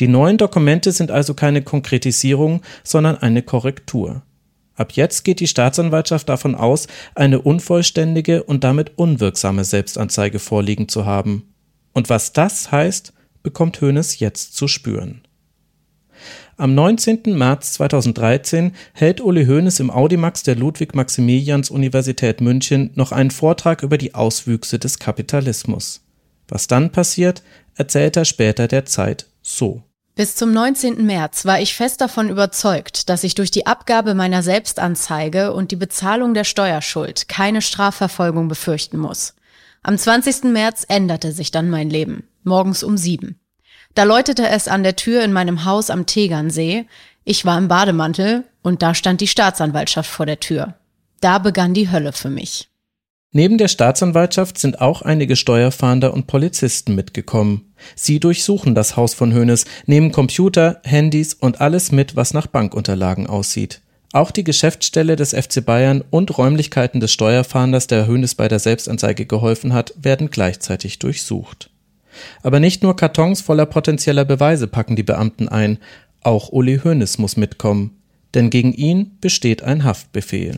[0.00, 4.22] Die neuen Dokumente sind also keine Konkretisierung, sondern eine Korrektur.
[4.76, 11.06] Ab jetzt geht die Staatsanwaltschaft davon aus, eine unvollständige und damit unwirksame Selbstanzeige vorliegen zu
[11.06, 11.54] haben.
[11.92, 13.12] Und was das heißt,
[13.42, 15.22] bekommt Hoeneß jetzt zu spüren.
[16.58, 17.36] Am 19.
[17.36, 24.14] März 2013 hält Uli Hoeneß im Audimax der Ludwig-Maximilians-Universität München noch einen Vortrag über die
[24.14, 26.02] Auswüchse des Kapitalismus.
[26.48, 27.42] Was dann passiert,
[27.74, 29.82] erzählt er später der Zeit so.
[30.16, 31.04] Bis zum 19.
[31.04, 35.76] März war ich fest davon überzeugt, dass ich durch die Abgabe meiner Selbstanzeige und die
[35.76, 39.34] Bezahlung der Steuerschuld keine Strafverfolgung befürchten muss.
[39.82, 40.44] Am 20.
[40.44, 42.26] März änderte sich dann mein Leben.
[42.44, 43.38] Morgens um sieben.
[43.94, 46.86] Da läutete es an der Tür in meinem Haus am Tegernsee.
[47.24, 50.76] Ich war im Bademantel und da stand die Staatsanwaltschaft vor der Tür.
[51.20, 52.70] Da begann die Hölle für mich.
[53.36, 57.74] Neben der Staatsanwaltschaft sind auch einige Steuerfahnder und Polizisten mitgekommen.
[57.94, 63.26] Sie durchsuchen das Haus von Hoeneß, nehmen Computer, Handys und alles mit, was nach Bankunterlagen
[63.26, 63.82] aussieht.
[64.14, 69.26] Auch die Geschäftsstelle des FC Bayern und Räumlichkeiten des Steuerfahnders, der Hoeneß bei der Selbstanzeige
[69.26, 71.68] geholfen hat, werden gleichzeitig durchsucht.
[72.42, 75.76] Aber nicht nur Kartons voller potenzieller Beweise packen die Beamten ein,
[76.22, 77.98] auch Uli Hoeneß muss mitkommen,
[78.32, 80.56] denn gegen ihn besteht ein Haftbefehl.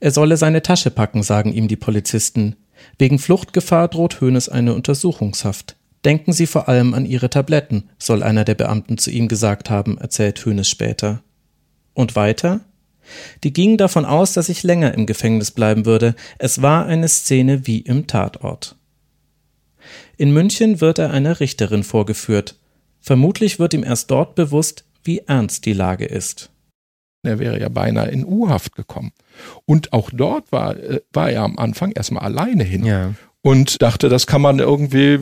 [0.00, 2.56] Er solle seine Tasche packen, sagen ihm die Polizisten.
[2.98, 5.76] Wegen Fluchtgefahr droht Hoeneß eine Untersuchungshaft.
[6.04, 9.98] Denken Sie vor allem an Ihre Tabletten, soll einer der Beamten zu ihm gesagt haben,
[9.98, 11.22] erzählt Hönes später.
[11.92, 12.60] Und weiter?
[13.42, 16.14] Die gingen davon aus, dass ich länger im Gefängnis bleiben würde.
[16.38, 18.76] Es war eine Szene wie im Tatort.
[20.16, 22.56] In München wird er einer Richterin vorgeführt.
[23.00, 26.50] Vermutlich wird ihm erst dort bewusst, wie ernst die Lage ist.
[27.22, 29.12] Er wäre ja beinahe in U-Haft gekommen.
[29.64, 33.14] Und auch dort war, äh, war er am Anfang erstmal alleine hin ja.
[33.42, 35.20] und dachte, das kann man irgendwie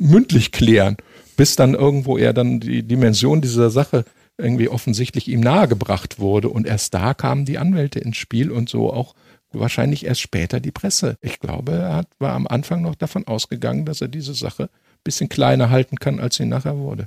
[0.00, 0.96] mündlich klären,
[1.36, 4.04] bis dann irgendwo er dann die Dimension dieser Sache
[4.36, 6.48] irgendwie offensichtlich ihm nahegebracht wurde.
[6.48, 9.14] Und erst da kamen die Anwälte ins Spiel und so auch
[9.52, 11.16] wahrscheinlich erst später die Presse.
[11.20, 15.04] Ich glaube, er hat, war am Anfang noch davon ausgegangen, dass er diese Sache ein
[15.04, 17.06] bisschen kleiner halten kann, als sie nachher wurde.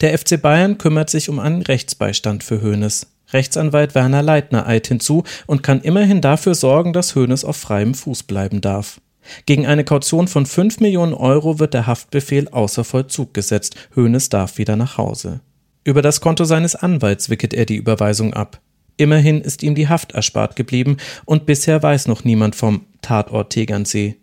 [0.00, 3.06] Der FC Bayern kümmert sich um einen Rechtsbeistand für Hoeneß.
[3.32, 8.24] Rechtsanwalt Werner Leitner eilt hinzu und kann immerhin dafür sorgen, dass Hoeneß auf freiem Fuß
[8.24, 9.00] bleiben darf.
[9.46, 13.76] Gegen eine Kaution von 5 Millionen Euro wird der Haftbefehl außer Vollzug gesetzt.
[13.94, 15.40] Hoeneß darf wieder nach Hause.
[15.84, 18.60] Über das Konto seines Anwalts wickelt er die Überweisung ab.
[18.96, 24.16] Immerhin ist ihm die Haft erspart geblieben und bisher weiß noch niemand vom Tatort Tegernsee.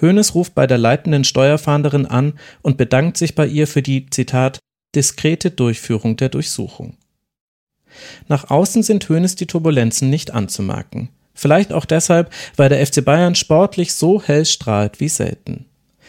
[0.00, 4.58] Hoeneß ruft bei der leitenden Steuerfahnderin an und bedankt sich bei ihr für die, Zitat,
[4.94, 6.96] diskrete Durchführung der Durchsuchung.
[8.28, 11.08] Nach außen sind Hoeneß die Turbulenzen nicht anzumerken.
[11.34, 15.66] Vielleicht auch deshalb, weil der FC Bayern sportlich so hell strahlt wie selten.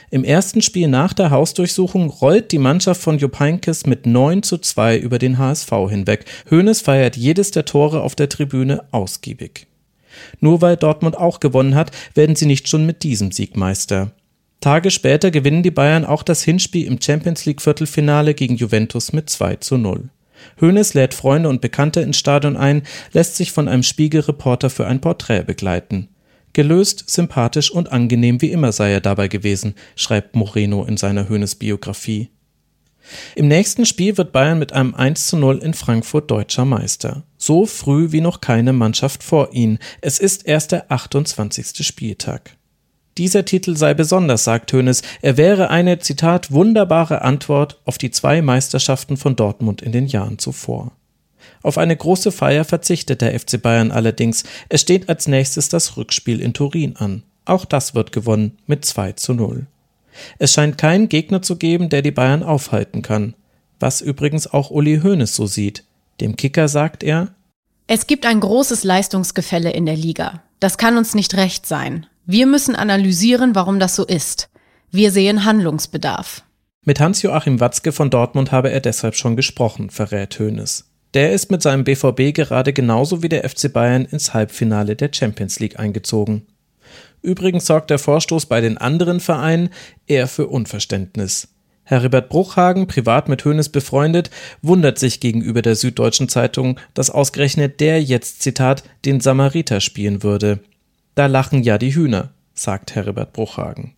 [0.10, 4.58] Im ersten Spiel nach der Hausdurchsuchung rollt die Mannschaft von Jupp Heynckes mit 9 zu
[4.58, 6.24] 2 über den HSV hinweg.
[6.50, 9.68] Hoeneß feiert jedes der Tore auf der Tribüne ausgiebig.
[10.40, 14.12] Nur weil Dortmund auch gewonnen hat, werden sie nicht schon mit diesem Sieg Meister.
[14.62, 19.30] Tage später gewinnen die Bayern auch das Hinspiel im Champions League Viertelfinale gegen Juventus mit
[19.30, 20.10] 2 zu 0.
[20.62, 25.02] Hoeneß lädt Freunde und Bekannte ins Stadion ein, lässt sich von einem Spiegelreporter für ein
[25.02, 26.10] Porträt begleiten.
[26.54, 31.56] Gelöst, sympathisch und angenehm wie immer sei er dabei gewesen, schreibt Moreno in seiner Hoeneß
[31.56, 32.30] Biografie.
[33.36, 37.24] Im nächsten Spiel wird Bayern mit einem 1 zu 0 in Frankfurt deutscher Meister.
[37.38, 39.80] So früh wie noch keine Mannschaft vor ihnen.
[40.02, 41.86] Es ist erst der 28.
[41.86, 42.57] Spieltag.
[43.18, 45.02] Dieser Titel sei besonders, sagt Hoeneß.
[45.22, 50.38] Er wäre eine, Zitat, wunderbare Antwort auf die zwei Meisterschaften von Dortmund in den Jahren
[50.38, 50.92] zuvor.
[51.64, 54.44] Auf eine große Feier verzichtet der FC Bayern allerdings.
[54.70, 57.24] Es steht als nächstes das Rückspiel in Turin an.
[57.46, 59.66] Auch das wird gewonnen mit 2 zu 0.
[60.38, 63.34] Es scheint keinen Gegner zu geben, der die Bayern aufhalten kann.
[63.80, 65.84] Was übrigens auch Uli Hoeneß so sieht.
[66.22, 67.30] Dem Kicker sagt er,
[67.88, 70.44] es gibt ein großes Leistungsgefälle in der Liga.
[70.60, 72.06] Das kann uns nicht recht sein.
[72.30, 74.50] Wir müssen analysieren, warum das so ist.
[74.92, 76.44] Wir sehen Handlungsbedarf.
[76.84, 80.92] Mit Hans-Joachim Watzke von Dortmund habe er deshalb schon gesprochen, verrät Hoeneß.
[81.14, 85.62] Der ist mit seinem BVB gerade genauso wie der FC Bayern ins Halbfinale der Champions
[85.62, 86.46] League eingezogen.
[87.22, 89.70] Übrigens sorgt der Vorstoß bei den anderen Vereinen
[90.06, 91.48] eher für Unverständnis.
[91.86, 98.04] Herbert Bruchhagen, privat mit Hoeneß befreundet, wundert sich gegenüber der Süddeutschen Zeitung, dass ausgerechnet der
[98.04, 100.60] jetzt, Zitat, den Samariter spielen würde.
[101.18, 103.96] Da lachen ja die Hühner, sagt Herbert Bruchhagen.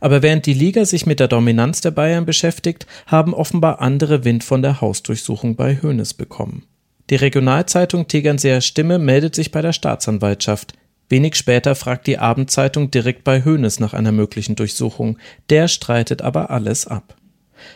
[0.00, 4.44] Aber während die Liga sich mit der Dominanz der Bayern beschäftigt, haben offenbar andere Wind
[4.44, 6.66] von der Hausdurchsuchung bei Hoeneß bekommen.
[7.08, 10.74] Die Regionalzeitung Tegernseer Stimme meldet sich bei der Staatsanwaltschaft.
[11.08, 15.16] Wenig später fragt die Abendzeitung direkt bei Hoeneß nach einer möglichen Durchsuchung.
[15.48, 17.16] Der streitet aber alles ab.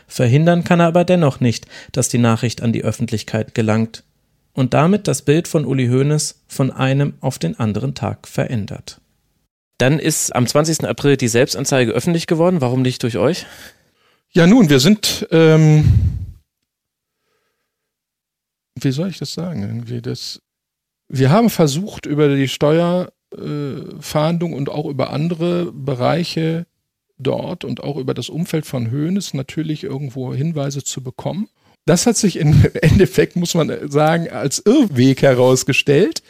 [0.07, 4.05] Verhindern kann er aber dennoch nicht, dass die Nachricht an die Öffentlichkeit gelangt
[4.55, 9.01] und damit das Bild von Uli Hoeneß von einem auf den anderen Tag verändert.
[9.79, 10.89] Dann ist am 20.
[10.89, 12.61] April die Selbstanzeige öffentlich geworden.
[12.61, 13.47] Warum nicht durch euch?
[14.31, 15.85] Ja, nun, wir sind, ähm,
[18.81, 19.63] wie soll ich das sagen?
[19.63, 20.41] Irgendwie das,
[21.09, 26.67] wir haben versucht, über die Steuerfahndung äh, und auch über andere Bereiche
[27.19, 31.49] dort und auch über das Umfeld von Hoeneß natürlich irgendwo Hinweise zu bekommen.
[31.87, 36.23] Das hat sich im Endeffekt, muss man sagen, als Irrweg herausgestellt.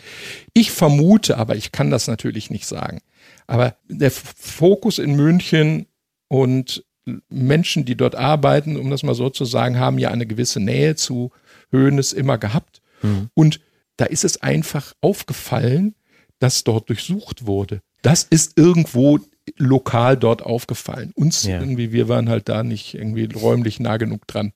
[0.53, 3.01] Ich vermute, aber ich kann das natürlich nicht sagen.
[3.47, 5.87] Aber der Fokus in München
[6.29, 6.85] und
[7.29, 10.97] Menschen, die dort arbeiten, um das mal so zu sagen, haben ja eine gewisse Nähe
[10.97, 11.31] zu
[11.71, 12.81] Höhnes immer gehabt.
[13.03, 13.29] Mhm.
[13.35, 13.61] Und
[13.97, 15.95] da ist es einfach aufgefallen,
[16.39, 17.81] dass dort durchsucht wurde.
[18.03, 19.21] Das ist irgendwo
[19.57, 21.13] lokal dort aufgefallen.
[21.15, 21.61] Uns ja.
[21.61, 24.53] irgendwie, wir waren halt da nicht irgendwie räumlich nah genug dran.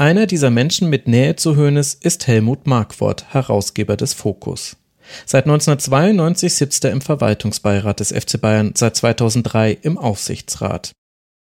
[0.00, 4.78] Einer dieser Menschen mit Nähe zu Hoeneß ist Helmut Markwort, Herausgeber des Fokus.
[5.26, 10.92] Seit 1992 sitzt er im Verwaltungsbeirat des FC Bayern, seit 2003 im Aufsichtsrat.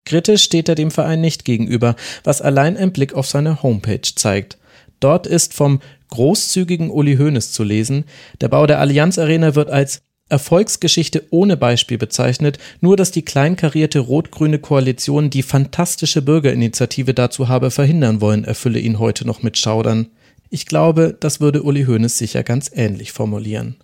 [0.05, 1.95] Kritisch steht er dem Verein nicht gegenüber,
[2.25, 4.57] was allein ein Blick auf seine Homepage zeigt.
[4.99, 8.03] Dort ist vom großzügigen Uli Hoeneß zu lesen,
[8.41, 13.99] der Bau der Allianz Arena wird als Erfolgsgeschichte ohne Beispiel bezeichnet, nur dass die kleinkarierte
[13.99, 20.07] rot-grüne Koalition die fantastische Bürgerinitiative dazu habe verhindern wollen, erfülle ihn heute noch mit Schaudern.
[20.49, 23.75] Ich glaube, das würde Uli Hoeneß sicher ganz ähnlich formulieren.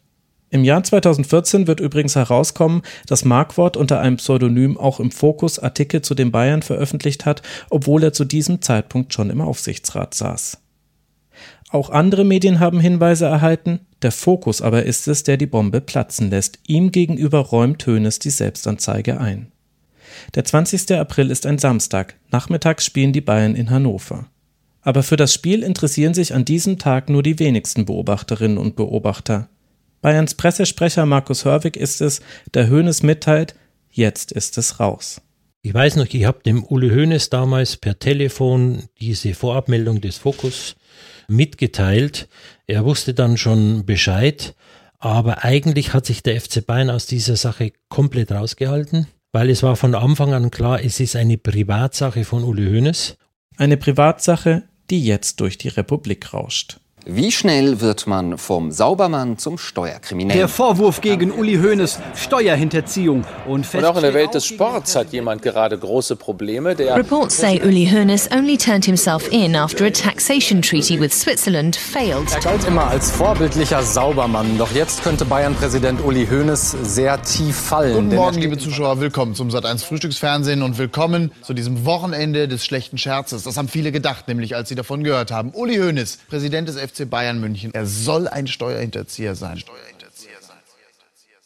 [0.51, 6.01] Im Jahr 2014 wird übrigens herauskommen, dass Markwort unter einem Pseudonym auch im Fokus Artikel
[6.01, 10.59] zu den Bayern veröffentlicht hat, obwohl er zu diesem Zeitpunkt schon im Aufsichtsrat saß.
[11.71, 16.29] Auch andere Medien haben Hinweise erhalten, der Fokus aber ist es, der die Bombe platzen
[16.29, 16.59] lässt.
[16.67, 19.51] Ihm gegenüber räumt Hoeneß die Selbstanzeige ein.
[20.35, 20.91] Der 20.
[20.91, 22.13] April ist ein Samstag.
[22.29, 24.27] Nachmittags spielen die Bayern in Hannover.
[24.81, 29.49] Aber für das Spiel interessieren sich an diesem Tag nur die wenigsten Beobachterinnen und Beobachter.
[30.01, 32.21] Bayerns Pressesprecher Markus Hörwig ist es,
[32.53, 33.55] der Hoeneß mitteilt,
[33.89, 35.19] jetzt ist es raus.
[35.63, 40.75] Ich weiß noch, ich habe dem Uli Hoeneß damals per Telefon diese Vorabmeldung des Fokus
[41.27, 42.27] mitgeteilt.
[42.67, 44.55] Er wusste dann schon Bescheid,
[44.99, 49.75] aber eigentlich hat sich der FC Bayern aus dieser Sache komplett rausgehalten, weil es war
[49.75, 53.17] von Anfang an klar, es ist eine Privatsache von Uli Hoeneß.
[53.57, 56.79] Eine Privatsache, die jetzt durch die Republik rauscht.
[57.07, 60.39] Wie schnell wird man vom Saubermann zum Steuerkriminellen?
[60.39, 65.13] Der Vorwurf gegen Uli Hoeneß, Steuerhinterziehung und Und auch in der Welt des Sports hat
[65.13, 66.73] jemand gerade große Probleme.
[66.73, 71.75] Der Reports say Uli Hoeneß only turned himself in after a taxation treaty with Switzerland
[71.75, 72.25] failed.
[72.33, 74.57] er galt immer als vorbildlicher Saubermann.
[74.57, 77.93] Doch jetzt könnte Bayern-Präsident Uli Hoeneß sehr tief fallen.
[77.93, 78.99] Guten Morgen, liebe Zuschauer.
[78.99, 83.43] Willkommen zum Sat1 Frühstücksfernsehen und willkommen zu diesem Wochenende des schlechten Scherzes.
[83.43, 85.51] Das haben viele gedacht, nämlich als sie davon gehört haben.
[85.53, 87.73] Uli Hoeneß, Präsident des FC Bayern München.
[87.73, 89.61] Er soll ein Steuerhinterzieher sein.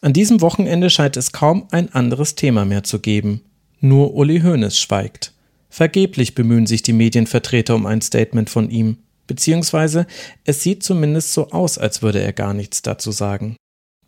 [0.02, 3.42] An diesem Wochenende scheint es kaum ein anderes Thema mehr zu geben.
[3.82, 5.34] Nur Uli Hoeneß schweigt.
[5.70, 8.98] Vergeblich bemühen sich die Medienvertreter um ein Statement von ihm.
[9.28, 10.08] Beziehungsweise
[10.46, 13.56] es sieht zumindest so aus, als würde er gar nichts dazu sagen.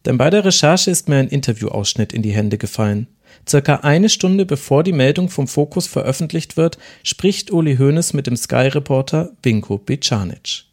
[0.05, 3.07] Denn bei der Recherche ist mir ein Interviewausschnitt in die Hände gefallen.
[3.47, 8.35] Circa eine Stunde bevor die Meldung vom Fokus veröffentlicht wird, spricht Uli Hoeneß mit dem
[8.35, 10.65] Sky-Reporter Vinko Bicanic.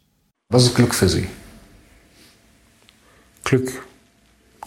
[0.49, 1.27] Was ist Glück für Sie?
[3.43, 3.71] Glück.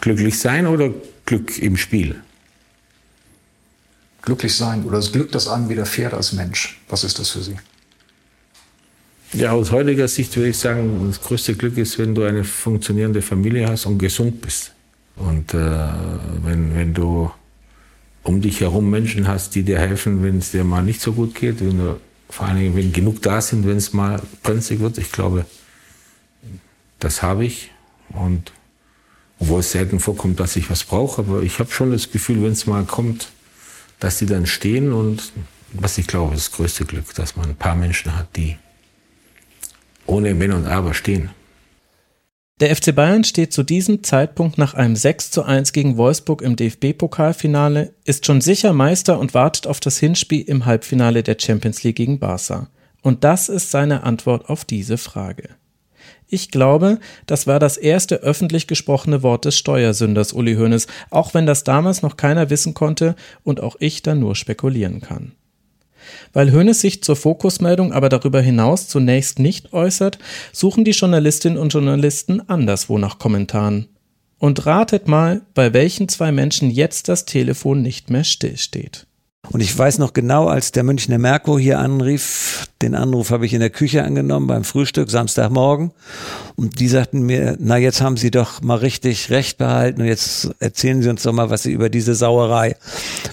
[0.01, 0.91] Glücklich sein oder
[1.25, 2.21] Glück im Spiel?
[4.23, 6.79] glücklich sein oder das Glück, das einem widerfährt als Mensch.
[6.89, 7.55] Was ist das für Sie?
[9.33, 13.21] Ja, aus heutiger Sicht würde ich sagen, das größte Glück ist, wenn du eine funktionierende
[13.21, 14.71] Familie hast und gesund bist.
[15.15, 15.57] Und äh,
[16.43, 17.31] wenn, wenn du
[18.23, 21.35] um dich herum Menschen hast, die dir helfen, wenn es dir mal nicht so gut
[21.35, 24.97] geht, wenn du, vor allen Dingen, wenn genug da sind, wenn es mal brenzlig wird.
[24.97, 25.45] Ich glaube,
[27.03, 27.71] das habe ich.
[28.09, 28.51] Und
[29.39, 32.51] obwohl es selten vorkommt, dass ich was brauche, aber ich habe schon das Gefühl, wenn
[32.51, 33.29] es mal kommt,
[33.99, 35.31] dass die dann stehen und
[35.73, 38.57] was ich glaube, ist das größte Glück, dass man ein paar Menschen hat, die
[40.05, 41.29] ohne Wenn und Aber stehen.
[42.59, 46.55] Der FC Bayern steht zu diesem Zeitpunkt nach einem 6 zu 1 gegen Wolfsburg im
[46.55, 51.95] DFB-Pokalfinale, ist schon sicher Meister und wartet auf das Hinspiel im Halbfinale der Champions League
[51.95, 52.67] gegen Barca.
[53.01, 55.49] Und das ist seine Antwort auf diese Frage.
[56.33, 61.45] Ich glaube, das war das erste öffentlich gesprochene Wort des Steuersünders Uli Hoeneß, auch wenn
[61.45, 65.33] das damals noch keiner wissen konnte und auch ich da nur spekulieren kann.
[66.33, 70.17] Weil Hoeneß sich zur Fokusmeldung aber darüber hinaus zunächst nicht äußert,
[70.51, 73.89] suchen die Journalistinnen und Journalisten anderswo nach Kommentaren.
[74.39, 79.05] Und ratet mal, bei welchen zwei Menschen jetzt das Telefon nicht mehr stillsteht.
[79.51, 83.53] Und ich weiß noch genau, als der Münchner Merkur hier anrief, den Anruf habe ich
[83.53, 85.91] in der Küche angenommen beim Frühstück Samstagmorgen.
[86.55, 90.49] Und die sagten mir, na jetzt haben Sie doch mal richtig Recht behalten und jetzt
[90.59, 92.75] erzählen Sie uns doch mal, was Sie über diese Sauerei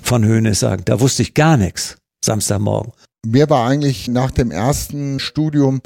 [0.02, 0.82] von Höhne sagen.
[0.84, 1.96] Da wusste ich gar nichts.
[2.24, 2.92] Samstagmorgen.
[3.24, 5.80] Mir war eigentlich nach dem ersten Studium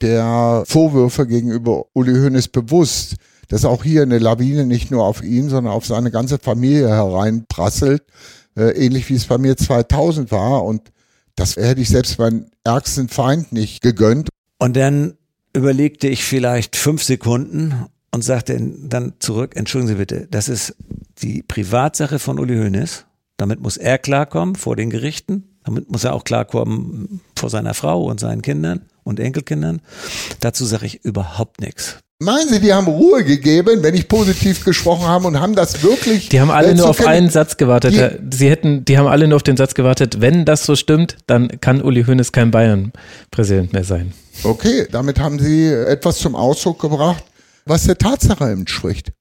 [0.00, 3.16] der Vorwürfe gegenüber Uli Hoeneß bewusst,
[3.48, 8.02] dass auch hier eine Lawine nicht nur auf ihn, sondern auf seine ganze Familie hereinprasselt,
[8.56, 10.64] äh, ähnlich wie es bei mir 2000 war.
[10.64, 10.92] Und
[11.36, 14.28] das hätte ich selbst meinen ärgsten Feind nicht gegönnt.
[14.58, 15.14] Und dann
[15.52, 20.76] überlegte ich vielleicht fünf Sekunden und sagte dann zurück, entschuldigen Sie bitte, das ist
[21.18, 23.06] die Privatsache von Uli Hoeneß.
[23.36, 25.44] Damit muss er klarkommen vor den Gerichten.
[25.64, 29.80] Damit muss er auch klarkommen vor seiner Frau und seinen Kindern und Enkelkindern.
[30.40, 31.98] Dazu sage ich überhaupt nichts.
[32.20, 36.28] Meinen Sie, die haben Ruhe gegeben, wenn ich positiv gesprochen habe und haben das wirklich.
[36.28, 37.92] Die haben alle äh, nur auf einen Satz gewartet.
[37.92, 41.16] Die- Sie hätten, die haben alle nur auf den Satz gewartet, wenn das so stimmt,
[41.26, 44.12] dann kann Uli Hoeneß kein Bayern-Präsident mehr sein.
[44.44, 47.24] Okay, damit haben Sie etwas zum Ausdruck gebracht,
[47.66, 49.12] was der Tatsache entspricht.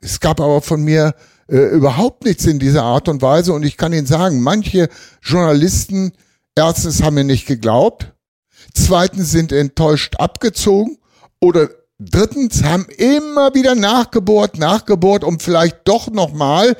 [0.00, 1.14] Es gab aber von mir
[1.50, 4.88] äh, überhaupt nichts in dieser Art und Weise und ich kann Ihnen sagen, manche
[5.22, 6.12] Journalisten
[6.54, 8.12] erstens haben mir nicht geglaubt,
[8.74, 10.96] zweitens sind enttäuscht abgezogen
[11.40, 11.68] oder
[11.98, 16.76] drittens haben immer wieder nachgebohrt, nachgebohrt, um vielleicht doch nochmal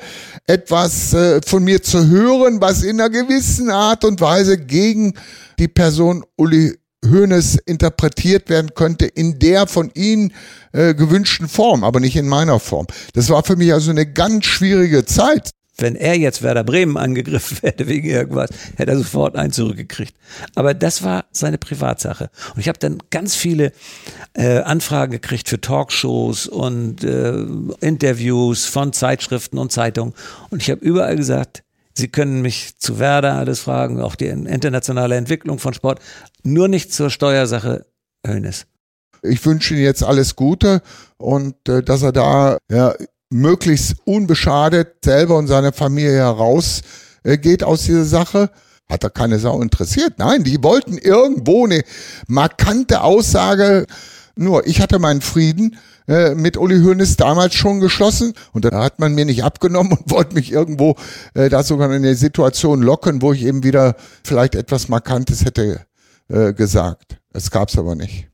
[0.47, 5.13] etwas äh, von mir zu hören, was in einer gewissen Art und Weise gegen
[5.59, 10.33] die Person Uli Hoeneß interpretiert werden könnte in der von Ihnen
[10.73, 12.87] äh, gewünschten Form, aber nicht in meiner Form.
[13.13, 15.51] Das war für mich also eine ganz schwierige Zeit.
[15.81, 20.15] Wenn er jetzt Werder Bremen angegriffen hätte wegen irgendwas, hätte er sofort einen zurückgekriegt.
[20.55, 22.29] Aber das war seine Privatsache.
[22.55, 23.71] Und ich habe dann ganz viele
[24.33, 27.45] äh, Anfragen gekriegt für Talkshows und äh,
[27.79, 30.13] Interviews von Zeitschriften und Zeitungen.
[30.49, 31.63] Und ich habe überall gesagt,
[31.95, 35.99] Sie können mich zu Werder alles fragen, auch die internationale Entwicklung von Sport,
[36.43, 37.85] nur nicht zur Steuersache
[38.25, 38.67] Hönes.
[39.21, 40.81] Ich wünsche Ihnen jetzt alles Gute
[41.17, 42.93] und äh, dass er da ja,
[43.29, 48.49] möglichst unbeschadet selber und seine Familie herausgeht äh, aus dieser Sache.
[48.89, 50.13] Hat er keine Sau interessiert.
[50.17, 51.83] Nein, die wollten irgendwo eine
[52.27, 53.85] markante Aussage.
[54.35, 55.77] Nur, ich hatte meinen Frieden
[56.07, 60.01] äh, mit Uli Hoeneß damals schon geschlossen und da hat man mir nicht abgenommen und
[60.09, 60.95] wollte mich irgendwo
[61.35, 65.85] äh, da sogar in eine Situation locken, wo ich eben wieder vielleicht etwas Markantes hätte
[66.29, 67.19] äh, gesagt.
[67.31, 68.27] Es gab's aber nicht.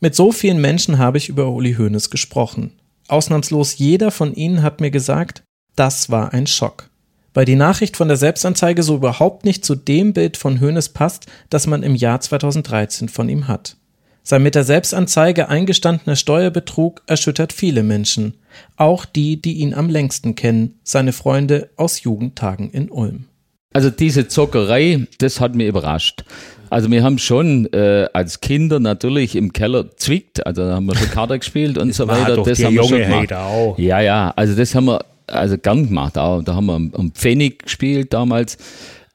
[0.00, 2.81] Mit so vielen Menschen habe ich über Uli Hoeneß gesprochen.
[3.08, 5.42] Ausnahmslos jeder von ihnen hat mir gesagt,
[5.76, 6.90] das war ein Schock.
[7.34, 11.26] Weil die Nachricht von der Selbstanzeige so überhaupt nicht zu dem Bild von Hoeneß passt,
[11.48, 13.76] das man im Jahr 2013 von ihm hat.
[14.22, 18.34] Sein mit der Selbstanzeige eingestandener Steuerbetrug erschüttert viele Menschen,
[18.76, 23.24] auch die, die ihn am längsten kennen, seine Freunde aus Jugendtagen in Ulm.
[23.72, 26.24] Also diese Zockerei, das hat mich überrascht.
[26.72, 30.96] Also wir haben schon äh, als Kinder natürlich im Keller zwickt, also da haben wir
[30.96, 32.42] schon Karte gespielt und so weiter.
[32.42, 33.30] Das haben wir schon gemacht.
[33.34, 33.78] Auch.
[33.78, 36.16] Ja, ja, also das haben wir also gern gemacht.
[36.16, 36.42] Auch.
[36.42, 38.56] Da haben wir am Pfennig gespielt damals.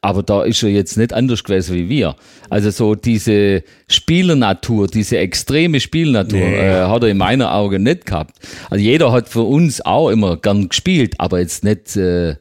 [0.02, 2.16] Aber da ist er jetzt nicht anders gewesen wie wir.
[2.52, 6.60] Also so diese Spielernatur, diese extreme Spielnatur nee.
[6.60, 8.36] äh, hat er in meiner Augen nicht gehabt.
[8.70, 12.36] Also jeder hat für uns auch immer gern gespielt, aber jetzt nicht äh,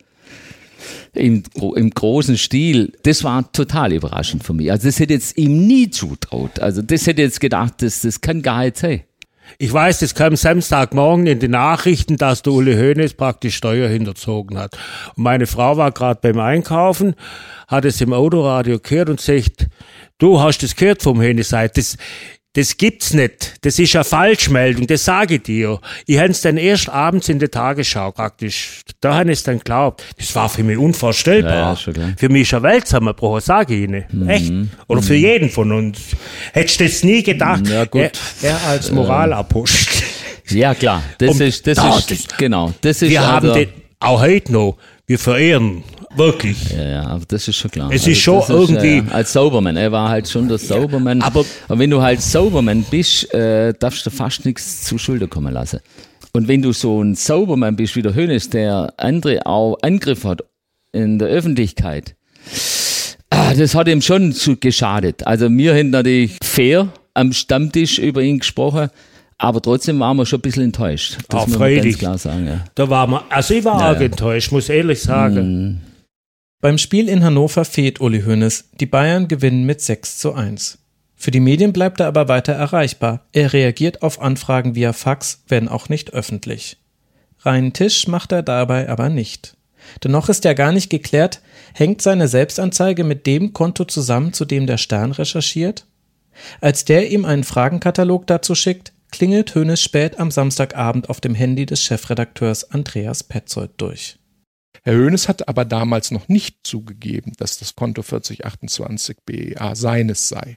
[1.15, 1.43] im,
[1.75, 2.93] im großen Stil.
[3.03, 4.71] Das war total überraschend für mich.
[4.71, 6.61] Also das hätte jetzt ihm nie zutraut.
[6.61, 9.03] Also das hätte jetzt gedacht, das, das kann gar nicht sein.
[9.59, 14.59] Ich weiß, es kam Samstagmorgen in den Nachrichten, dass der Uli Hoeneß praktisch Steuer hinterzogen
[14.59, 14.77] hat.
[15.15, 17.15] Und meine Frau war gerade beim Einkaufen,
[17.69, 19.69] hat es im Autoradio gehört und sagt,
[20.19, 21.55] du hast es gehört vom Hoeneß.
[21.75, 21.97] Das,
[22.57, 23.55] das gibt's nicht.
[23.61, 25.79] Das ist eine Falschmeldung, das sage ich dir.
[26.07, 28.81] Ich habe es dann erst abends in der Tagesschau praktisch.
[29.03, 30.03] Da habe ich es dann geglaubt.
[30.17, 31.79] Das war für mich unvorstellbar.
[31.79, 34.05] Ja, ja, für mich ist ein Weltzusammenbruch, sage ich Ihnen.
[34.11, 34.29] Mhm.
[34.31, 34.53] Echt.
[34.87, 35.05] Oder mhm.
[35.05, 35.99] für jeden von uns.
[36.55, 37.69] Hättest du das nie gedacht?
[37.69, 37.85] Ja.
[37.93, 40.05] Er, er als Moralapostel.
[40.49, 41.03] Ja, klar.
[41.19, 42.73] Das Und ist, das da, ist, das, genau.
[42.81, 43.69] Das ist wir also, haben den,
[44.01, 45.83] auch heute noch, wir verehren
[46.17, 46.71] Wirklich.
[46.71, 47.91] Ja, ja, aber das ist schon klar.
[47.93, 48.99] Es also ist schon irgendwie.
[48.99, 51.21] Ist, äh, als Saubermann, er war halt schon der Saubermann.
[51.21, 55.27] Ja, aber, aber wenn du halt Saubermann bist, äh, darfst du fast nichts zu Schulter
[55.27, 55.81] kommen lassen.
[56.33, 60.43] Und wenn du so ein Saubermann bist wie der Hönes, der andere auch Angriff hat
[60.93, 62.17] in der Öffentlichkeit,
[63.31, 65.27] ah, das hat ihm schon zu geschadet.
[65.27, 68.89] Also wir haben natürlich fair am Stammtisch über ihn gesprochen.
[69.39, 71.19] Aber trotzdem waren wir schon ein bisschen enttäuscht.
[71.29, 72.47] Das ah, muss man ganz klar sagen.
[72.47, 72.65] Ja.
[72.75, 75.65] Da war man, also ich war ja, auch enttäuscht, muss ehrlich sagen.
[75.65, 75.81] Mhm.
[76.63, 78.71] Beim Spiel in Hannover fehlt Uli Hoeneß.
[78.81, 80.79] Die Bayern gewinnen mit 6 zu 1.
[81.15, 83.27] Für die Medien bleibt er aber weiter erreichbar.
[83.33, 86.79] Er reagiert auf Anfragen via Fax, wenn auch nicht öffentlich.
[87.41, 89.57] Reinen Tisch macht er dabei aber nicht.
[90.03, 91.41] Dennoch ist ja gar nicht geklärt,
[91.73, 95.87] hängt seine Selbstanzeige mit dem Konto zusammen, zu dem der Stern recherchiert?
[96.61, 101.65] Als der ihm einen Fragenkatalog dazu schickt, klingelt Hoeneß spät am Samstagabend auf dem Handy
[101.65, 104.19] des Chefredakteurs Andreas Petzold durch.
[104.83, 110.57] Herr Hoeneß hat aber damals noch nicht zugegeben, dass das Konto 4028 BEA seines sei.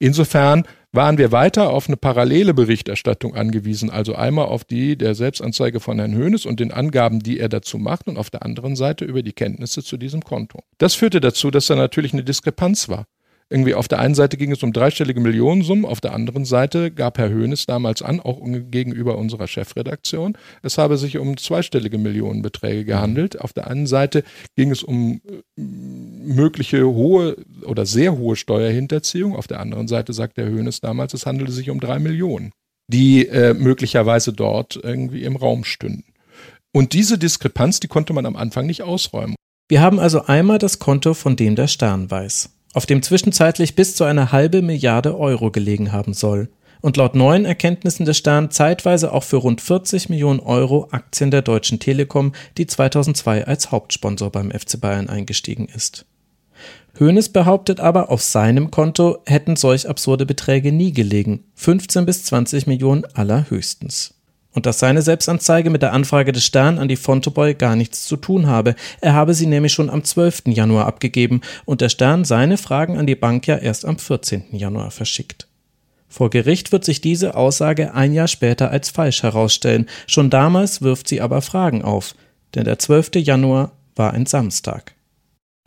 [0.00, 5.78] Insofern waren wir weiter auf eine parallele Berichterstattung angewiesen, also einmal auf die der Selbstanzeige
[5.78, 9.04] von Herrn Hoeneß und den Angaben, die er dazu macht, und auf der anderen Seite
[9.04, 10.64] über die Kenntnisse zu diesem Konto.
[10.78, 13.06] Das führte dazu, dass da natürlich eine Diskrepanz war
[13.50, 17.18] irgendwie auf der einen Seite ging es um dreistellige Millionensummen, auf der anderen Seite gab
[17.18, 23.40] Herr Hoeneß damals an, auch gegenüber unserer Chefredaktion, es habe sich um zweistellige Millionenbeträge gehandelt.
[23.40, 24.24] Auf der einen Seite
[24.56, 30.38] ging es um äh, mögliche hohe oder sehr hohe Steuerhinterziehung, auf der anderen Seite sagt
[30.38, 32.52] Herr Hoeneß damals, es handelte sich um drei Millionen,
[32.90, 36.04] die äh, möglicherweise dort irgendwie im Raum stünden.
[36.72, 39.36] Und diese Diskrepanz, die konnte man am Anfang nicht ausräumen.
[39.68, 43.96] Wir haben also einmal das Konto, von dem der Stern weiß auf dem zwischenzeitlich bis
[43.96, 46.50] zu eine halbe Milliarde Euro gelegen haben soll
[46.82, 51.40] und laut neuen Erkenntnissen des Stern zeitweise auch für rund 40 Millionen Euro Aktien der
[51.40, 56.04] Deutschen Telekom, die 2002 als Hauptsponsor beim FC Bayern eingestiegen ist.
[57.00, 61.44] Hoeneß behauptet aber, auf seinem Konto hätten solch absurde Beträge nie gelegen.
[61.54, 64.14] 15 bis 20 Millionen allerhöchstens.
[64.54, 68.16] Und dass seine Selbstanzeige mit der Anfrage des Stern an die Fonteboy gar nichts zu
[68.16, 68.76] tun habe.
[69.00, 70.44] Er habe sie nämlich schon am 12.
[70.46, 74.44] Januar abgegeben und der Stern seine Fragen an die Bank ja erst am 14.
[74.52, 75.48] Januar verschickt.
[76.08, 79.86] Vor Gericht wird sich diese Aussage ein Jahr später als falsch herausstellen.
[80.06, 82.14] Schon damals wirft sie aber Fragen auf,
[82.54, 83.16] denn der 12.
[83.16, 84.94] Januar war ein Samstag.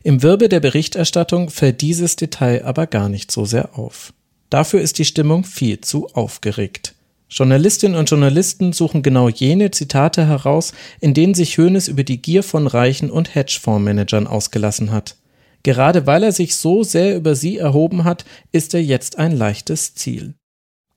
[0.03, 4.13] Im Wirbel der Berichterstattung fällt dieses Detail aber gar nicht so sehr auf.
[4.49, 6.95] Dafür ist die Stimmung viel zu aufgeregt.
[7.29, 12.41] Journalistinnen und Journalisten suchen genau jene Zitate heraus, in denen sich Hoeneß über die Gier
[12.41, 15.17] von Reichen und Hedgefondsmanagern ausgelassen hat.
[15.63, 18.23] Gerade weil er sich so sehr über sie erhoben hat,
[18.53, 20.35] ist er jetzt ein leichtes Ziel.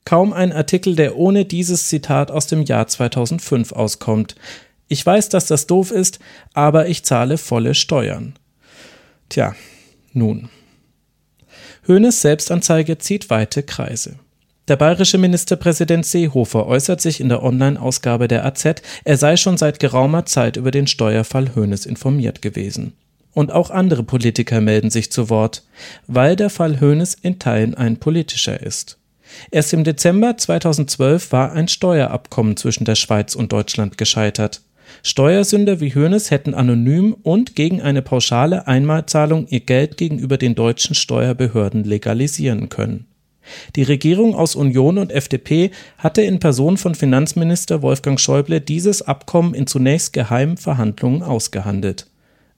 [0.05, 4.35] Kaum ein Artikel, der ohne dieses Zitat aus dem Jahr 2005 auskommt.
[4.87, 6.19] Ich weiß, dass das doof ist,
[6.53, 8.33] aber ich zahle volle Steuern.
[9.29, 9.55] Tja,
[10.13, 10.49] nun.
[11.83, 14.19] Höhnes Selbstanzeige zieht weite Kreise.
[14.67, 18.65] Der bayerische Ministerpräsident Seehofer äußert sich in der Online-Ausgabe der AZ,
[19.03, 22.93] er sei schon seit geraumer Zeit über den Steuerfall Höhnes informiert gewesen.
[23.33, 25.63] Und auch andere Politiker melden sich zu Wort,
[26.07, 28.97] weil der Fall Höhnes in Teilen ein politischer ist.
[29.49, 34.61] Erst im Dezember 2012 war ein Steuerabkommen zwischen der Schweiz und Deutschland gescheitert.
[35.03, 40.95] Steuersünder wie Hoeneß hätten anonym und gegen eine pauschale Einmalzahlung ihr Geld gegenüber den deutschen
[40.95, 43.05] Steuerbehörden legalisieren können.
[43.75, 49.53] Die Regierung aus Union und FDP hatte in Person von Finanzminister Wolfgang Schäuble dieses Abkommen
[49.53, 52.07] in zunächst geheimen Verhandlungen ausgehandelt.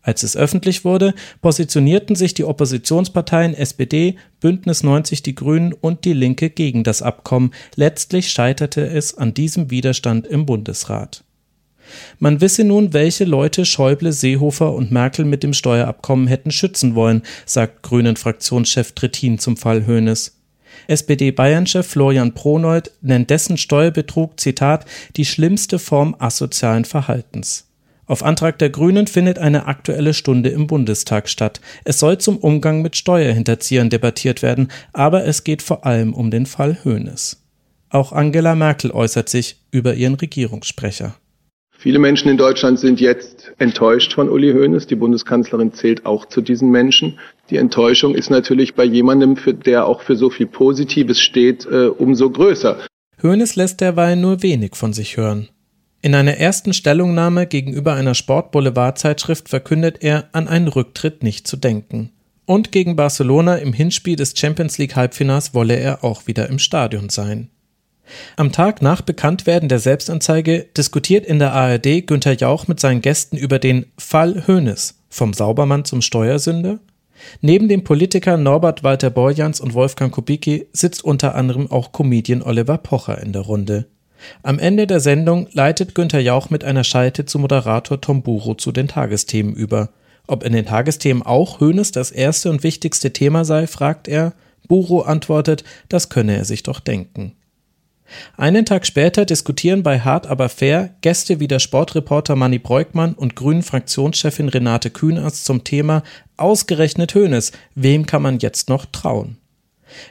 [0.02, 6.12] Als es öffentlich wurde, positionierten sich die Oppositionsparteien SPD, Bündnis 90 Die Grünen und Die
[6.12, 7.52] Linke gegen das Abkommen.
[7.76, 11.24] Letztlich scheiterte es an diesem Widerstand im Bundesrat.
[12.20, 17.24] Man wisse nun, welche Leute Schäuble, Seehofer und Merkel mit dem Steuerabkommen hätten schützen wollen,
[17.46, 20.43] sagt Grünen-Fraktionschef Trittin zum Fall Hoeneß.
[20.88, 27.68] SPD-Bayern-Chef Florian Pronold nennt dessen Steuerbetrug, Zitat, die schlimmste Form asozialen Verhaltens.
[28.06, 31.62] Auf Antrag der Grünen findet eine aktuelle Stunde im Bundestag statt.
[31.86, 36.46] Es soll zum Umgang mit Steuerhinterziehern debattiert werden, aber es geht vor allem um den
[36.46, 37.42] Fall Hoeneß.
[37.90, 41.16] Auch Angela Merkel äußert sich über ihren Regierungssprecher.
[41.84, 44.88] Viele Menschen in Deutschland sind jetzt enttäuscht von Uli Hoeneß.
[44.88, 47.20] Die Bundeskanzlerin zählt auch zu diesen Menschen.
[47.50, 51.88] Die Enttäuschung ist natürlich bei jemandem, für, der auch für so viel Positives steht, äh,
[51.88, 52.78] umso größer.
[53.22, 55.50] Hoeneß lässt derweil nur wenig von sich hören.
[56.02, 62.12] In einer ersten Stellungnahme gegenüber einer Sportboulevardzeitschrift verkündet er, an einen Rücktritt nicht zu denken.
[62.46, 67.10] Und gegen Barcelona im Hinspiel des Champions League Halbfinals wolle er auch wieder im Stadion
[67.10, 67.50] sein.
[68.36, 73.38] Am Tag nach Bekanntwerden der Selbstanzeige diskutiert in der ARD Günter Jauch mit seinen Gästen
[73.38, 76.80] über den Fall Hoeneß, vom Saubermann zum Steuersünder.
[77.42, 82.78] Neben dem Politiker Norbert Walter Borjans und Wolfgang Kubicki sitzt unter anderem auch Comedian Oliver
[82.78, 83.86] Pocher in der Runde.
[84.42, 88.72] Am Ende der Sendung leitet Günter Jauch mit einer Schalte zu Moderator Tom Buro zu
[88.72, 89.90] den Tagesthemen über.
[90.28, 94.34] Ob in den Tagesthemen auch Hoeneß das erste und wichtigste Thema sei, fragt er.
[94.68, 97.34] Buro antwortet, das könne er sich doch denken.
[98.38, 103.36] Einen Tag später diskutieren bei Hart aber fair Gäste wie der Sportreporter Manny Breukmann und
[103.36, 106.04] Grünen Fraktionschefin Renate Kühners zum Thema
[106.38, 109.38] Ausgerechnet Hönes, wem kann man jetzt noch trauen?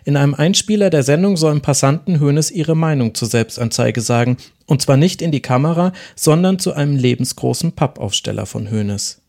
[0.05, 4.37] In einem Einspieler der Sendung sollen Passanten Hönes ihre Meinung zur Selbstanzeige sagen,
[4.67, 9.22] und zwar nicht in die Kamera, sondern zu einem lebensgroßen Pappaufsteller von Hönes.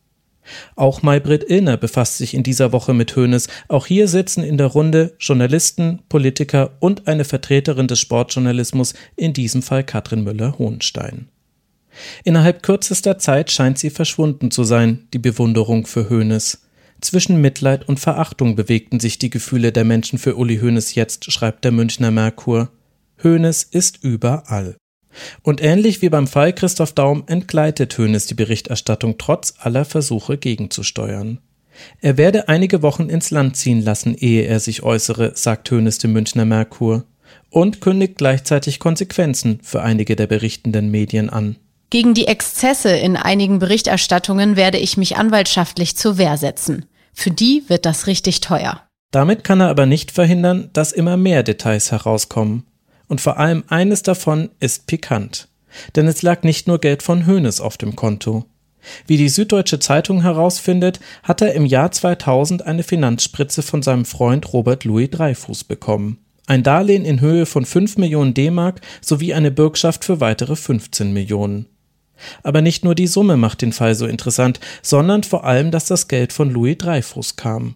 [0.76, 3.48] Auch Maybrit Illner befasst sich in dieser Woche mit Hoeneß.
[3.68, 9.62] Auch hier sitzen in der Runde Journalisten, Politiker und eine Vertreterin des Sportjournalismus, in diesem
[9.62, 11.30] Fall Katrin Müller-Hohenstein.
[12.24, 16.62] Innerhalb kürzester Zeit scheint sie verschwunden zu sein, die Bewunderung für Hoeneß.
[17.02, 21.66] Zwischen Mitleid und Verachtung bewegten sich die Gefühle der Menschen für Uli Hoeneß jetzt, schreibt
[21.66, 22.72] der Münchner Merkur.
[23.24, 24.78] Hoeneß ist überall.
[25.42, 31.40] Und ähnlich wie beim Fall Christoph Daum entgleitet Hoeneß die Berichterstattung trotz aller Versuche gegenzusteuern.
[32.02, 36.14] Er werde einige Wochen ins Land ziehen lassen, ehe er sich äußere, sagt Hoeneß dem
[36.14, 37.06] Münchner Merkur
[37.50, 41.56] und kündigt gleichzeitig Konsequenzen für einige der berichtenden Medien an.
[41.90, 46.86] Gegen die Exzesse in einigen Berichterstattungen werde ich mich anwaltschaftlich zur Wehr setzen.
[47.14, 48.82] Für die wird das richtig teuer.
[49.12, 52.64] Damit kann er aber nicht verhindern, dass immer mehr Details herauskommen.
[53.08, 55.48] Und vor allem eines davon ist pikant.
[55.96, 58.46] Denn es lag nicht nur Geld von Hoeneß auf dem Konto.
[59.08, 64.52] Wie die Süddeutsche Zeitung herausfindet, hat er im Jahr 2000 eine Finanzspritze von seinem Freund
[64.54, 66.18] Robert Louis Dreyfus bekommen.
[66.46, 71.68] Ein Darlehen in Höhe von 5 Millionen D-Mark sowie eine Bürgschaft für weitere 15 Millionen.
[72.44, 76.08] Aber nicht nur die Summe macht den Fall so interessant, sondern vor allem, dass das
[76.08, 77.76] Geld von Louis Dreyfus kam.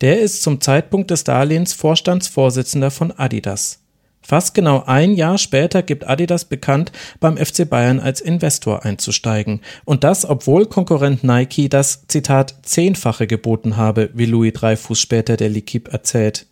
[0.00, 3.81] Der ist zum Zeitpunkt des Darlehens Vorstandsvorsitzender von Adidas.
[4.22, 9.60] Fast genau ein Jahr später gibt Adidas bekannt, beim FC Bayern als Investor einzusteigen.
[9.84, 15.50] Und das, obwohl Konkurrent Nike das, Zitat, Zehnfache geboten habe, wie Louis Dreyfus später der
[15.50, 16.46] L'Equipe erzählt.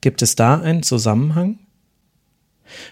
[0.00, 1.58] Gibt es da einen Zusammenhang?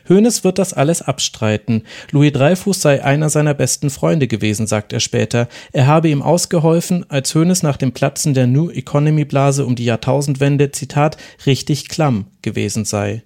[0.09, 1.83] Hoeneß wird das alles abstreiten.
[2.11, 5.49] Louis Dreyfus sei einer seiner besten Freunde gewesen, sagt er später.
[5.73, 9.85] Er habe ihm ausgeholfen, als Hoeneß nach dem Platzen der New Economy Blase um die
[9.85, 11.17] Jahrtausendwende, Zitat,
[11.47, 13.23] richtig klamm gewesen sei.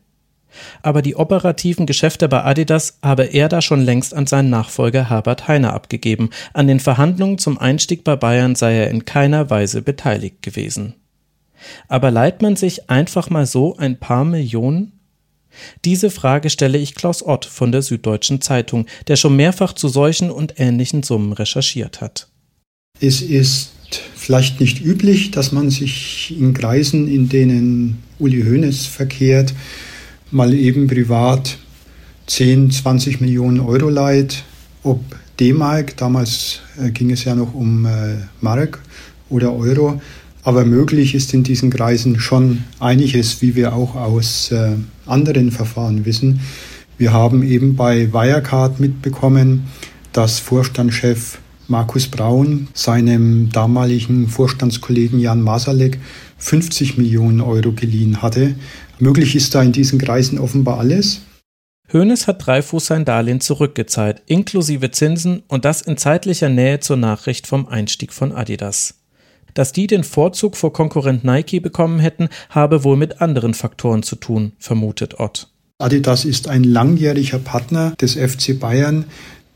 [0.82, 5.48] Aber die operativen Geschäfte bei Adidas habe er da schon längst an seinen Nachfolger Herbert
[5.48, 6.30] Heiner abgegeben.
[6.52, 10.94] An den Verhandlungen zum Einstieg bei Bayern sei er in keiner Weise beteiligt gewesen.
[11.88, 14.92] Aber leiht man sich einfach mal so ein paar Millionen?
[15.84, 20.30] Diese Frage stelle ich Klaus Ott von der Süddeutschen Zeitung, der schon mehrfach zu solchen
[20.30, 22.28] und ähnlichen Summen recherchiert hat.
[23.00, 23.72] Es ist
[24.14, 29.54] vielleicht nicht üblich, dass man sich in Kreisen, in denen Uli Hoeneß verkehrt,
[30.30, 31.58] mal eben privat
[32.26, 34.42] 10, 20 Millionen Euro leiht,
[34.82, 35.00] ob
[35.38, 38.80] D-Mark, damals äh, ging es ja noch um äh, Mark
[39.28, 40.00] oder Euro,
[40.42, 46.04] aber möglich ist in diesen Kreisen schon einiges, wie wir auch aus äh, anderen Verfahren
[46.04, 46.40] wissen.
[46.98, 49.66] Wir haben eben bei Wirecard mitbekommen,
[50.12, 55.98] dass Vorstandschef Markus Braun seinem damaligen Vorstandskollegen Jan Masalek
[56.38, 58.54] 50 Millionen Euro geliehen hatte.
[58.98, 61.20] Möglich ist da in diesen Kreisen offenbar alles.
[61.92, 67.46] Hoeneß hat Dreifuß sein Darlehen zurückgezahlt, inklusive Zinsen und das in zeitlicher Nähe zur Nachricht
[67.46, 68.94] vom Einstieg von Adidas.
[69.54, 74.16] Dass die den Vorzug vor Konkurrent Nike bekommen hätten, habe wohl mit anderen Faktoren zu
[74.16, 75.48] tun, vermutet Ott.
[75.78, 79.04] Adidas ist ein langjähriger Partner des FC Bayern.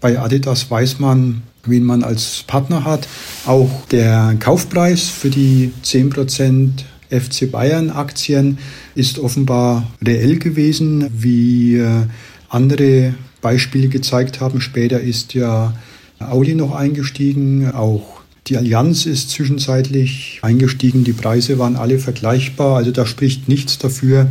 [0.00, 3.08] Bei Adidas weiß man, wen man als Partner hat.
[3.46, 6.70] Auch der Kaufpreis für die 10%
[7.10, 8.58] FC Bayern Aktien
[9.00, 12.06] ist offenbar reell gewesen, wie äh,
[12.48, 14.60] andere Beispiele gezeigt haben.
[14.60, 15.74] Später ist ja
[16.18, 22.90] Audi noch eingestiegen, auch die Allianz ist zwischenzeitlich eingestiegen, die Preise waren alle vergleichbar, also
[22.90, 24.28] da spricht nichts dafür,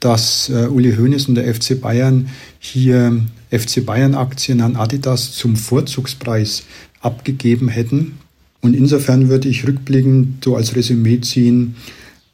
[0.00, 2.28] dass äh, Uli Hoeneß und der FC Bayern
[2.60, 3.20] hier
[3.50, 6.64] FC Bayern Aktien an Adidas zum Vorzugspreis
[7.00, 8.18] abgegeben hätten.
[8.60, 11.76] Und insofern würde ich rückblickend so als Resümee ziehen,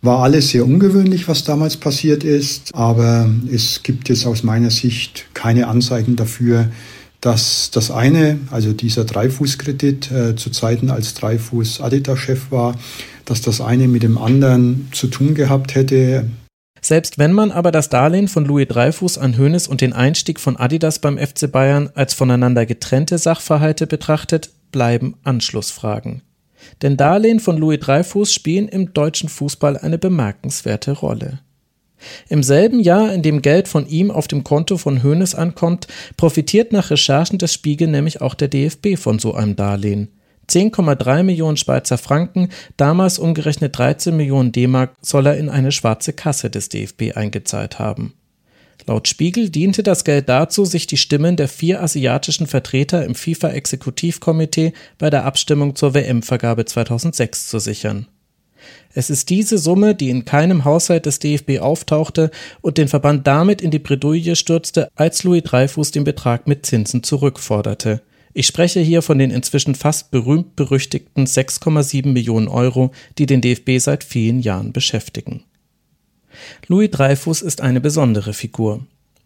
[0.04, 5.26] war alles sehr ungewöhnlich, was damals passiert ist, aber es gibt jetzt aus meiner Sicht
[5.34, 6.68] keine Anzeichen dafür,
[7.20, 12.76] dass das eine, also dieser Dreifußkredit äh, zu Zeiten als Dreifuß Adidas-Chef war,
[13.24, 16.28] dass das eine mit dem anderen zu tun gehabt hätte.
[16.82, 20.58] Selbst wenn man aber das Darlehen von Louis Dreyfus an Hoeneß und den Einstieg von
[20.58, 26.20] Adidas beim FC Bayern als voneinander getrennte Sachverhalte betrachtet, bleiben Anschlussfragen.
[26.82, 31.40] Denn Darlehen von Louis Dreyfus spielen im deutschen Fußball eine bemerkenswerte Rolle.
[32.28, 35.86] Im selben Jahr, in dem Geld von ihm auf dem Konto von Hoeneß ankommt,
[36.16, 40.08] profitiert nach Recherchen des Spiegel nämlich auch der DFB von so einem Darlehen.
[40.48, 46.50] 10,3 Millionen Schweizer Franken, damals umgerechnet 13 Millionen D-Mark, soll er in eine schwarze Kasse
[46.50, 48.14] des DFB eingezahlt haben.
[48.86, 54.74] Laut Spiegel diente das Geld dazu, sich die Stimmen der vier asiatischen Vertreter im FIFA-Exekutivkomitee
[54.98, 58.08] bei der Abstimmung zur WM-Vergabe 2006 zu sichern.
[58.92, 62.30] Es ist diese Summe, die in keinem Haushalt des DFB auftauchte
[62.60, 67.02] und den Verband damit in die Bredouille stürzte, als Louis Dreyfus den Betrag mit Zinsen
[67.02, 68.02] zurückforderte.
[68.34, 73.78] Ich spreche hier von den inzwischen fast berühmt berüchtigten 6,7 Millionen Euro, die den DFB
[73.78, 75.44] seit vielen Jahren beschäftigen.
[76.68, 78.80] Louis Dreyfus ist eine besondere Figur.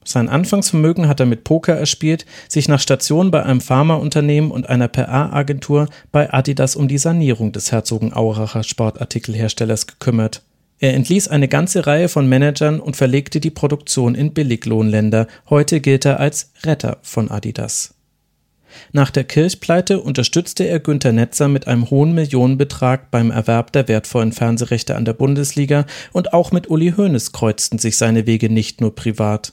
[0.04, 4.88] Sein Anfangsvermögen hat er mit Poker erspielt, sich nach Station bei einem Pharmaunternehmen und einer
[4.88, 10.42] PA-Agentur bei Adidas um die Sanierung des Herzogenauracher Sportartikelherstellers gekümmert.
[10.78, 15.26] Er entließ eine ganze Reihe von Managern und verlegte die Produktion in Billiglohnländer.
[15.50, 17.97] Heute gilt er als Retter von Adidas.
[18.92, 24.32] Nach der Kirchpleite unterstützte er Günter Netzer mit einem hohen Millionenbetrag beim Erwerb der wertvollen
[24.32, 28.94] Fernsehrechte an der Bundesliga und auch mit Uli Hoeneß kreuzten sich seine Wege nicht nur
[28.94, 29.52] privat.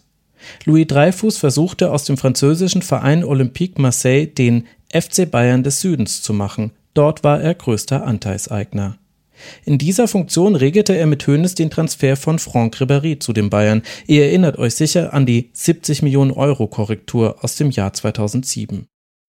[0.66, 6.34] Louis Dreyfus versuchte aus dem französischen Verein Olympique Marseille den FC Bayern des Südens zu
[6.34, 6.72] machen.
[6.94, 8.98] Dort war er größter Anteilseigner.
[9.66, 13.82] In dieser Funktion regelte er mit Hoeneß den Transfer von Franck Ribéry zu den Bayern.
[14.08, 18.88] Ihr erinnert euch sicher an die 70 Millionen Euro Korrektur aus dem Jahr 2007.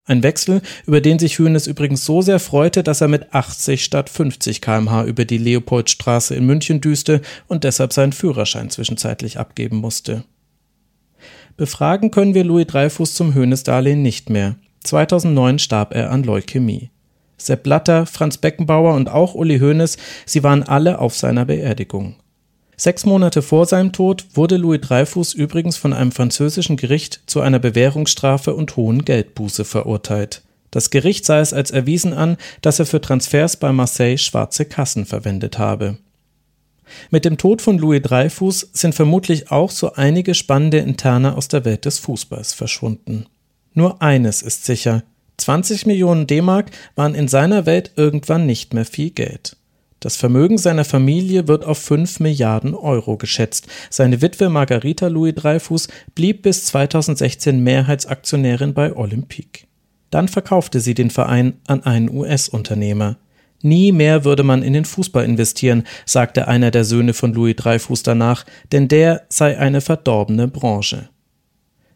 [0.09, 4.09] Ein Wechsel, über den sich Hoeneß übrigens so sehr freute, dass er mit 80 statt
[4.09, 10.23] 50 kmh über die Leopoldstraße in München düste und deshalb seinen Führerschein zwischenzeitlich abgeben musste.
[11.57, 14.55] Befragen können wir Louis Dreyfus zum Hoeneß-Darlehen nicht mehr.
[14.85, 16.91] 2009 starb er an Leukämie.
[17.37, 22.15] Sepp Blatter, Franz Beckenbauer und auch Uli Hoeneß, sie waren alle auf seiner Beerdigung.
[22.79, 27.59] Sechs Monate vor seinem Tod wurde Louis Dreyfus übrigens von einem französischen Gericht zu einer
[27.59, 30.43] Bewährungsstrafe und hohen Geldbuße verurteilt.
[30.71, 35.07] Das Gericht sah es als erwiesen an, dass er für Transfers bei Marseille schwarze Kassen
[35.07, 35.97] verwendet habe.
[37.11, 41.65] Mit dem Tod von Louis Dreyfus sind vermutlich auch so einige spannende Interne aus der
[41.65, 43.25] Welt des Fußballs verschwunden.
[43.73, 45.03] Nur eines ist sicher:
[45.39, 49.57] 20 Millionen D-Mark waren in seiner Welt irgendwann nicht mehr viel Geld.
[50.01, 53.67] Das Vermögen seiner Familie wird auf 5 Milliarden Euro geschätzt.
[53.91, 59.67] Seine Witwe Margarita Louis Dreyfus blieb bis 2016 Mehrheitsaktionärin bei Olympique.
[60.11, 63.17] Dann verkaufte sie den Verein an einen US-Unternehmer.
[63.63, 68.03] Nie mehr würde man in den Fußball investieren, sagte einer der Söhne von Louis Dreyfus
[68.03, 71.09] danach, denn der sei eine verdorbene Branche.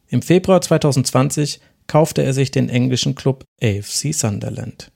[0.08, 4.90] Im Februar 2020 kaufte er sich den englischen Club AFC Sunderland.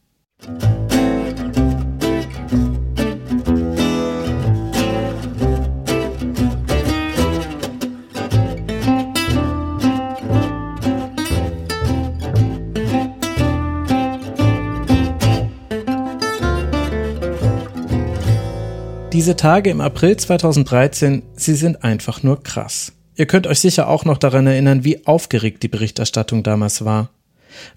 [19.14, 22.94] Diese Tage im April 2013, sie sind einfach nur krass.
[23.14, 27.10] Ihr könnt euch sicher auch noch daran erinnern, wie aufgeregt die Berichterstattung damals war.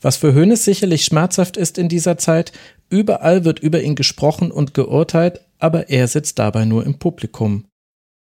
[0.02, 2.54] Was für Hoeneß sicherlich schmerzhaft ist in dieser Zeit,
[2.90, 7.66] überall wird über ihn gesprochen und geurteilt, aber er sitzt dabei nur im Publikum.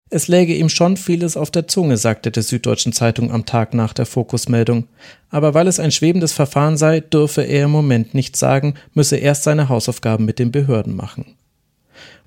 [0.09, 3.93] Es läge ihm schon vieles auf der Zunge, sagte der Süddeutschen Zeitung am Tag nach
[3.93, 4.87] der Fokusmeldung.
[5.31, 9.43] Aber weil es ein schwebendes Verfahren sei, dürfe er im Moment nichts sagen, müsse erst
[9.43, 11.35] seine Hausaufgaben mit den Behörden machen.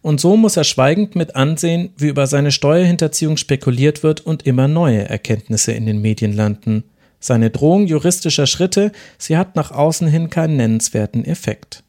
[0.03, 4.67] Und so muss er schweigend mit ansehen, wie über seine Steuerhinterziehung spekuliert wird und immer
[4.67, 6.83] neue Erkenntnisse in den Medien landen.
[7.21, 11.83] Seine Drohung juristischer Schritte, sie hat nach außen hin keinen nennenswerten Effekt.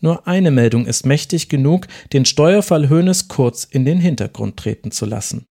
[0.00, 5.04] Nur eine Meldung ist mächtig genug, den Steuerfall Hoeneß kurz in den Hintergrund treten zu
[5.04, 5.44] lassen.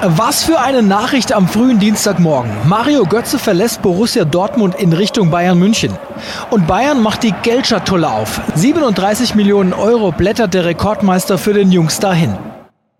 [0.00, 2.52] Was für eine Nachricht am frühen Dienstagmorgen.
[2.68, 5.92] Mario Götze verlässt Borussia Dortmund in Richtung Bayern München.
[6.50, 8.40] Und Bayern macht die Geldschatulle auf.
[8.54, 12.36] 37 Millionen Euro blättert der Rekordmeister für den Jungs dahin.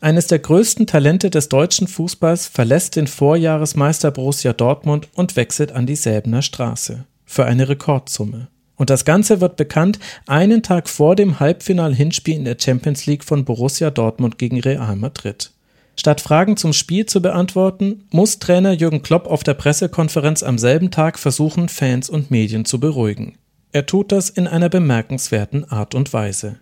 [0.00, 5.86] Eines der größten Talente des deutschen Fußballs verlässt den Vorjahresmeister Borussia Dortmund und wechselt an
[5.86, 7.04] die Säbener Straße.
[7.24, 8.48] Für eine Rekordsumme.
[8.74, 13.44] Und das Ganze wird bekannt einen Tag vor dem Halbfinal-Hinspiel in der Champions League von
[13.44, 15.52] Borussia Dortmund gegen Real Madrid.
[15.98, 20.92] Statt Fragen zum Spiel zu beantworten, muss Trainer Jürgen Klopp auf der Pressekonferenz am selben
[20.92, 23.36] Tag versuchen, Fans und Medien zu beruhigen.
[23.72, 26.60] Er tut das in einer bemerkenswerten Art und Weise.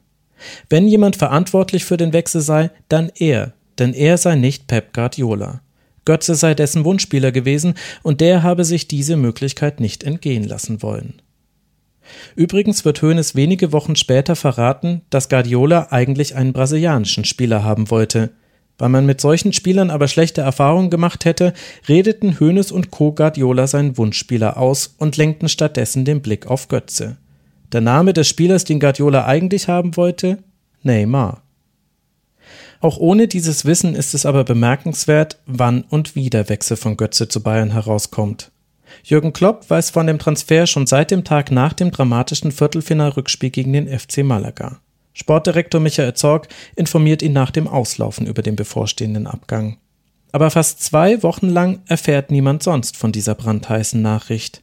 [0.71, 5.61] Wenn jemand verantwortlich für den Wechsel sei, dann er, denn er sei nicht Pep Guardiola.
[6.07, 11.21] Götze sei dessen Wunschspieler gewesen und der habe sich diese Möglichkeit nicht entgehen lassen wollen.
[12.37, 18.31] Übrigens wird Hoeneß wenige Wochen später verraten, dass Guardiola eigentlich einen brasilianischen Spieler haben wollte–
[18.79, 21.53] weil man mit solchen Spielern aber schlechte Erfahrungen gemacht hätte,
[21.89, 23.13] redeten Hoeneß und Co.
[23.13, 27.17] Guardiola seinen Wunschspieler aus und lenkten stattdessen den Blick auf Götze.
[27.73, 30.39] Der Name des Spielers, den Guardiola eigentlich haben wollte?
[30.83, 31.43] Neymar.
[32.81, 37.29] Auch ohne dieses Wissen ist es aber bemerkenswert, wann und wie der Wechsel von Götze
[37.29, 38.53] zu Bayern herauskommt.
[39.03, 43.73] Jürgen Klopp weiß von dem Transfer schon seit dem Tag nach dem dramatischen Viertelfinalrückspiel gegen
[43.73, 44.81] den FC Malaga.
[45.19, 49.79] Sportdirektor Michael Zorg informiert ihn nach dem Auslaufen über den bevorstehenden Abgang.
[50.31, 54.63] Aber fast zwei Wochen lang erfährt niemand sonst von dieser brandheißen Nachricht,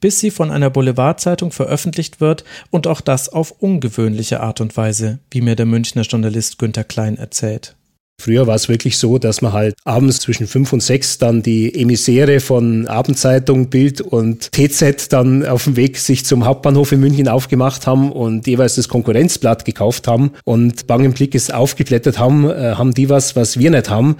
[0.00, 5.20] bis sie von einer Boulevardzeitung veröffentlicht wird und auch das auf ungewöhnliche Art und Weise,
[5.30, 7.74] wie mir der Münchner Journalist Günter Klein erzählt.
[8.20, 11.74] Früher war es wirklich so, dass man halt abends zwischen fünf und sechs dann die
[11.74, 17.28] Emissäre von Abendzeitung, Bild und TZ dann auf dem Weg sich zum Hauptbahnhof in München
[17.28, 22.94] aufgemacht haben und jeweils das Konkurrenzblatt gekauft haben und bangen Blickes aufgeblättert haben, äh, haben
[22.94, 24.16] die was, was wir nicht haben.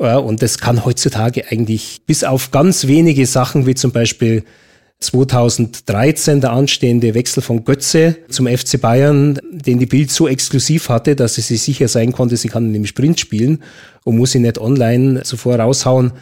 [0.00, 4.44] Und das kann heutzutage eigentlich bis auf ganz wenige Sachen wie zum Beispiel
[5.00, 11.14] 2013 der anstehende Wechsel von Götze zum FC Bayern, den die Bild so exklusiv hatte,
[11.14, 13.62] dass sie sich sicher sein konnte, sie kann in dem Sprint spielen
[14.04, 16.12] und muss ihn nicht online zuvor raushauen.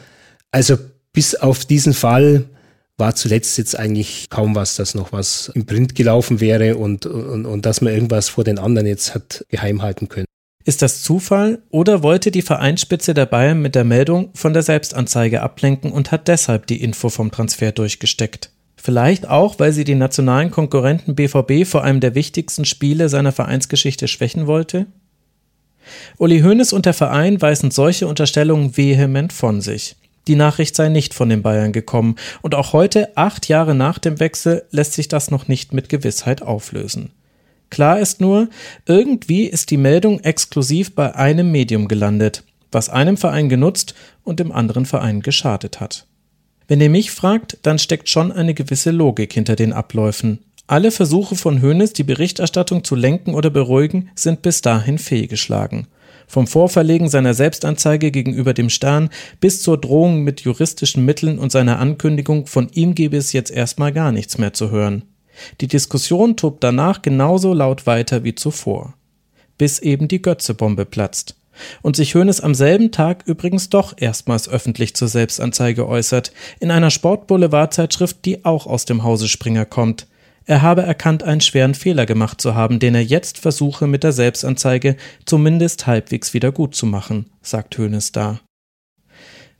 [0.50, 0.76] Also
[1.12, 2.44] bis auf diesen Fall
[2.98, 7.46] war zuletzt jetzt eigentlich kaum was, dass noch was im Print gelaufen wäre und, und,
[7.46, 10.26] und dass man irgendwas vor den anderen jetzt hat geheim halten können.
[10.64, 15.42] Ist das Zufall oder wollte die Vereinsspitze der Bayern mit der Meldung von der Selbstanzeige
[15.42, 18.50] ablenken und hat deshalb die Info vom Transfer durchgesteckt?
[18.86, 24.06] Vielleicht auch, weil sie den nationalen Konkurrenten BVB vor einem der wichtigsten Spiele seiner Vereinsgeschichte
[24.06, 24.86] schwächen wollte?
[26.18, 29.96] Uli Hoeneß und der Verein weisen solche Unterstellungen vehement von sich.
[30.28, 34.20] Die Nachricht sei nicht von den Bayern gekommen und auch heute, acht Jahre nach dem
[34.20, 37.10] Wechsel, lässt sich das noch nicht mit Gewissheit auflösen.
[37.70, 38.48] Klar ist nur,
[38.86, 44.52] irgendwie ist die Meldung exklusiv bei einem Medium gelandet, was einem Verein genutzt und dem
[44.52, 46.05] anderen Verein geschadet hat.
[46.68, 50.40] Wenn ihr mich fragt, dann steckt schon eine gewisse Logik hinter den Abläufen.
[50.66, 55.86] Alle Versuche von Hoeneß, die Berichterstattung zu lenken oder beruhigen, sind bis dahin fehlgeschlagen.
[56.26, 59.10] Vom Vorverlegen seiner Selbstanzeige gegenüber dem Stern
[59.40, 63.92] bis zur Drohung mit juristischen Mitteln und seiner Ankündigung, von ihm gebe es jetzt erstmal
[63.92, 65.04] gar nichts mehr zu hören.
[65.60, 68.94] Die Diskussion tobt danach genauso laut weiter wie zuvor.
[69.58, 71.36] Bis eben die Götzebombe platzt.
[71.82, 76.90] Und sich Hoeneß am selben Tag übrigens doch erstmals öffentlich zur Selbstanzeige äußert, in einer
[76.90, 80.06] Sportboulevardzeitschrift, die auch aus dem Hause Springer kommt.
[80.44, 84.12] Er habe erkannt, einen schweren Fehler gemacht zu haben, den er jetzt versuche mit der
[84.12, 88.40] Selbstanzeige zumindest halbwegs wieder gut zu machen, sagt Hoeneß da.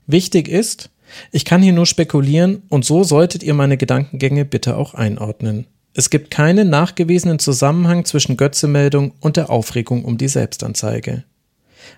[0.06, 0.90] Wichtig ist,
[1.32, 5.66] ich kann hier nur spekulieren und so solltet ihr meine Gedankengänge bitte auch einordnen.
[5.92, 11.24] Es gibt keinen nachgewiesenen Zusammenhang zwischen Götzemeldung und der Aufregung um die Selbstanzeige.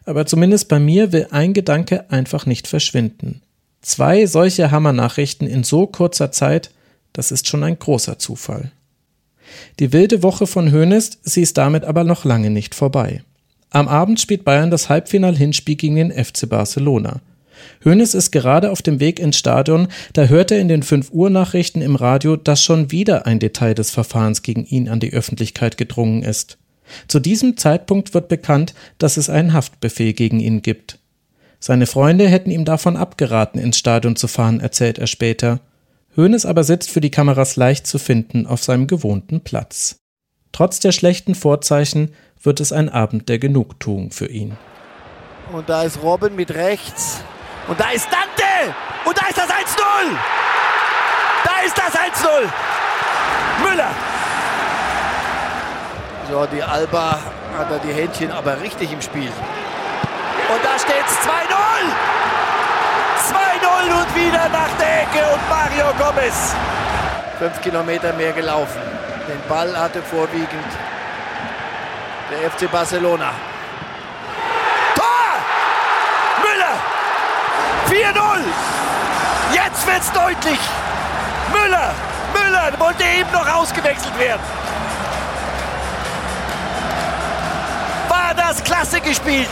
[0.04, 3.42] Aber zumindest bei mir will ein Gedanke einfach nicht verschwinden.
[3.82, 6.70] Zwei solche Hammernachrichten in so kurzer Zeit,
[7.12, 8.72] das ist schon ein großer Zufall.
[9.78, 13.22] Die wilde Woche von Hoeneß, sie ist damit aber noch lange nicht vorbei.
[13.70, 17.20] Am Abend spielt Bayern das Halbfinal-Hinspiel gegen den FC Barcelona.
[17.84, 21.30] Hoeneß ist gerade auf dem Weg ins Stadion, da hört er in den 5 Uhr
[21.30, 25.76] Nachrichten im Radio, dass schon wieder ein Detail des Verfahrens gegen ihn an die Öffentlichkeit
[25.76, 26.58] gedrungen ist.
[27.08, 30.98] Zu diesem Zeitpunkt wird bekannt, dass es einen Haftbefehl gegen ihn gibt.
[31.60, 35.60] Seine Freunde hätten ihm davon abgeraten, ins Stadion zu fahren, erzählt er später.
[36.16, 39.96] Hoeneß aber sitzt für die Kameras leicht zu finden auf seinem gewohnten Platz.
[40.52, 44.56] Trotz der schlechten Vorzeichen wird es ein Abend der Genugtuung für ihn.
[45.52, 47.20] Und da ist Robin mit rechts.
[47.68, 48.74] Und da ist Dante!
[49.04, 49.50] Und da ist das 1-0!
[51.44, 53.68] Da ist das 1-0!
[53.68, 54.07] Müller!
[56.28, 57.18] Die Alba
[57.56, 59.30] hat da die Händchen aber richtig im Spiel.
[59.30, 61.32] Und da steht's 2-0!
[63.32, 66.54] 2-0 und wieder nach der Ecke und Mario Gomez.
[67.38, 68.80] Fünf Kilometer mehr gelaufen.
[69.26, 70.66] Den Ball hatte vorwiegend
[72.30, 73.32] der FC Barcelona.
[77.88, 78.12] 4-0.
[79.54, 80.58] Jetzt wird's deutlich.
[81.52, 81.94] Müller,
[82.34, 84.42] Müller wollte eben noch ausgewechselt werden.
[88.38, 89.48] Das klasse gespielt.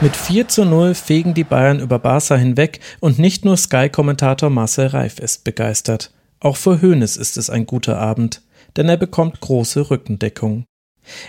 [0.00, 4.88] Mit 4 zu 0 fegen die Bayern über Barca hinweg und nicht nur Sky-Kommentator Marcel
[4.88, 6.12] Reif ist begeistert.
[6.40, 8.42] Auch für Hoeneß ist es ein guter Abend,
[8.76, 10.64] denn er bekommt große Rückendeckung.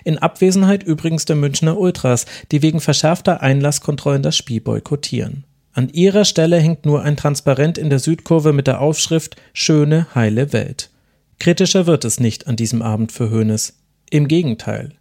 [0.03, 5.45] In Abwesenheit übrigens der Münchner Ultras, die wegen verschärfter Einlasskontrollen das Spiel boykottieren.
[5.73, 10.53] An ihrer Stelle hängt nur ein Transparent in der Südkurve mit der Aufschrift Schöne, heile
[10.53, 10.91] Welt.
[11.39, 13.73] Kritischer wird es nicht an diesem Abend für Hoeneß.
[14.11, 14.93] Im Gegenteil.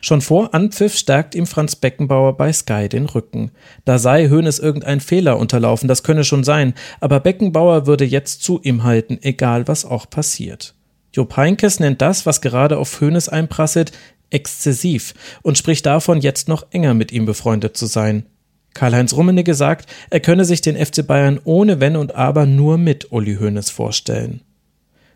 [0.00, 3.50] Schon vor Anpfiff stärkt ihm Franz Beckenbauer bei Sky den Rücken.
[3.84, 8.60] Da sei Hoeneß irgendein Fehler unterlaufen, das könne schon sein, aber Beckenbauer würde jetzt zu
[8.62, 10.74] ihm halten, egal was auch passiert.
[11.12, 13.92] Jupp Heinkes nennt das, was gerade auf Hoeneß einprasselt,
[14.30, 18.26] exzessiv und spricht davon, jetzt noch enger mit ihm befreundet zu sein.
[18.74, 23.10] Karl-Heinz Rummenigge sagt, er könne sich den FC Bayern ohne Wenn und Aber nur mit
[23.10, 24.42] Uli Hoeneß vorstellen.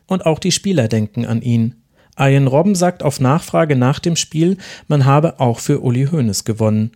[0.07, 1.82] Und auch die Spieler denken an ihn.
[2.19, 6.93] Ian Robben sagt auf Nachfrage nach dem Spiel, man habe auch für Uli Hoeneß gewonnen.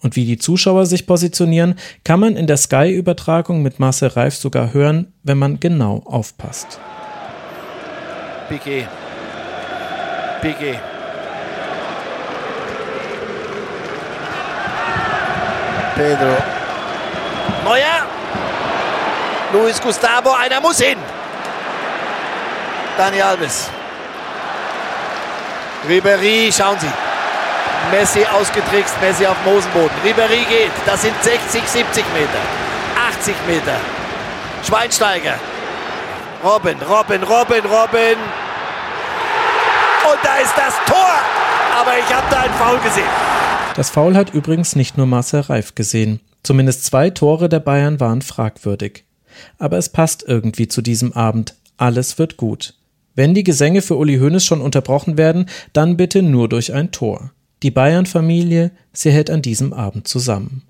[0.00, 4.72] Und wie die Zuschauer sich positionieren, kann man in der Sky-Übertragung mit Marcel Reif sogar
[4.72, 6.78] hören, wenn man genau aufpasst.
[8.48, 8.86] Piquet.
[10.40, 10.78] Piquet.
[15.96, 16.36] Pedro.
[17.64, 18.06] Neuer.
[19.52, 20.98] Luis Gustavo, einer muss hin.
[22.96, 23.70] Dani Alves.
[25.86, 26.90] Ribery, schauen Sie.
[27.90, 29.96] Messi ausgetrickst, Messi auf Mosenboden.
[30.04, 32.40] Ribery geht, das sind 60, 70 Meter.
[33.08, 33.76] 80 Meter.
[34.66, 35.34] Schweinsteiger.
[36.42, 38.16] Robin, Robin, Robin, Robin.
[40.10, 41.18] Und da ist das Tor.
[41.80, 43.08] Aber ich habe da einen Foul gesehen.
[43.76, 46.20] Das Foul hat übrigens nicht nur Marcel Reif gesehen.
[46.42, 49.04] Zumindest zwei Tore der Bayern waren fragwürdig.
[49.58, 51.54] Aber es passt irgendwie zu diesem Abend.
[51.76, 52.74] Alles wird gut.
[53.18, 57.32] Wenn die Gesänge für Uli Hoeneß schon unterbrochen werden, dann bitte nur durch ein Tor.
[57.64, 60.62] Die Bayern-Familie, sie hält an diesem Abend zusammen.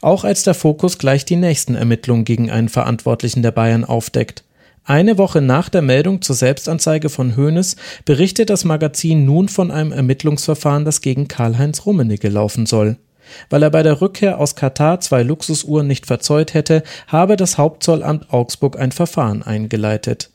[0.00, 4.44] Auch als der Fokus gleich die nächsten Ermittlungen gegen einen Verantwortlichen der Bayern aufdeckt.
[4.84, 9.90] Eine Woche nach der Meldung zur Selbstanzeige von Hoeneß berichtet das Magazin nun von einem
[9.90, 12.96] Ermittlungsverfahren, das gegen Karl-Heinz Rummenigge laufen soll.
[13.50, 18.32] Weil er bei der Rückkehr aus Katar zwei Luxusuhren nicht verzollt hätte, habe das Hauptzollamt
[18.32, 20.30] Augsburg ein Verfahren eingeleitet.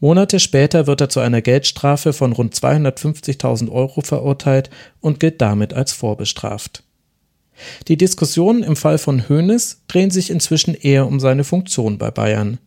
[0.00, 4.70] Monate später wird er zu einer Geldstrafe von rund 250.000 Euro verurteilt
[5.00, 6.82] und gilt damit als vorbestraft.
[7.88, 12.58] Die Diskussionen im Fall von Hoeneß drehen sich inzwischen eher um seine Funktion bei Bayern.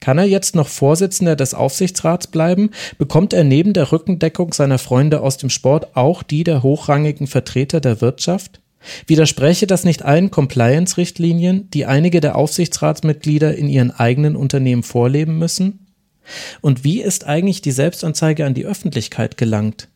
[0.00, 2.70] Kann er jetzt noch Vorsitzender des Aufsichtsrats bleiben?
[2.98, 7.80] Bekommt er neben der Rückendeckung seiner Freunde aus dem Sport auch die der hochrangigen Vertreter
[7.80, 8.60] der Wirtschaft?
[9.06, 15.81] Widerspräche das nicht allen Compliance-Richtlinien, die einige der Aufsichtsratsmitglieder in ihren eigenen Unternehmen vorleben müssen?
[16.60, 19.88] Und wie ist eigentlich die Selbstanzeige an die Öffentlichkeit gelangt?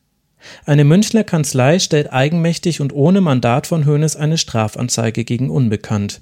[0.64, 6.20] Eine Münchner Kanzlei stellt eigenmächtig und ohne Mandat von Hoeneß eine Strafanzeige gegen Unbekannt.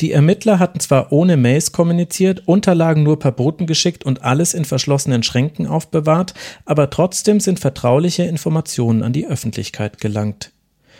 [0.00, 4.64] Die Ermittler hatten zwar ohne Mails kommuniziert, Unterlagen nur per Boten geschickt und alles in
[4.64, 6.34] verschlossenen Schränken aufbewahrt,
[6.66, 10.52] aber trotzdem sind vertrauliche Informationen an die Öffentlichkeit gelangt.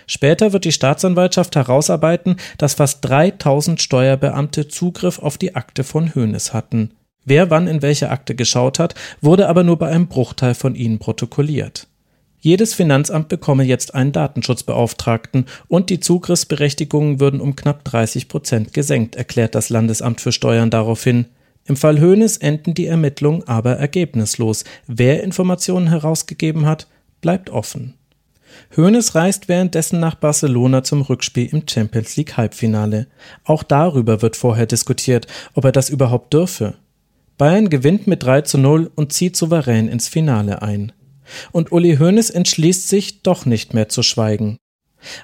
[0.06, 6.52] Später wird die Staatsanwaltschaft herausarbeiten, dass fast 3000 Steuerbeamte Zugriff auf die Akte von Hoeneß
[6.52, 6.92] hatten.
[7.24, 10.98] Wer wann in welche Akte geschaut hat, wurde aber nur bei einem Bruchteil von ihnen
[10.98, 11.86] protokolliert.
[12.40, 19.14] Jedes Finanzamt bekomme jetzt einen Datenschutzbeauftragten und die Zugriffsberechtigungen würden um knapp 30 Prozent gesenkt,
[19.14, 21.26] erklärt das Landesamt für Steuern daraufhin.
[21.66, 24.64] Im Fall Hoeneß enden die Ermittlungen aber ergebnislos.
[24.88, 26.88] Wer Informationen herausgegeben hat,
[27.20, 27.94] bleibt offen.
[28.76, 33.06] Hoeneß reist währenddessen nach Barcelona zum Rückspiel im Champions League Halbfinale.
[33.44, 36.74] Auch darüber wird vorher diskutiert, ob er das überhaupt dürfe.
[37.38, 40.92] Bayern gewinnt mit 3 zu 0 und zieht souverän ins Finale ein.
[41.50, 44.58] Und Uli Hoeneß entschließt sich, doch nicht mehr zu schweigen.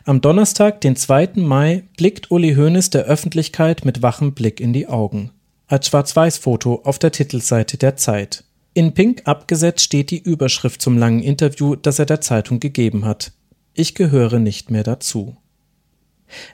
[0.05, 1.31] Am Donnerstag, den 2.
[1.37, 5.31] Mai, blickt Uli Hoeneß der Öffentlichkeit mit wachem Blick in die Augen.
[5.67, 8.45] Als Schwarz-Weiß-Foto auf der Titelseite der Zeit.
[8.75, 13.33] In Pink abgesetzt steht die Überschrift zum langen Interview, das er der Zeitung gegeben hat.
[13.75, 15.37] Ich gehöre nicht mehr dazu.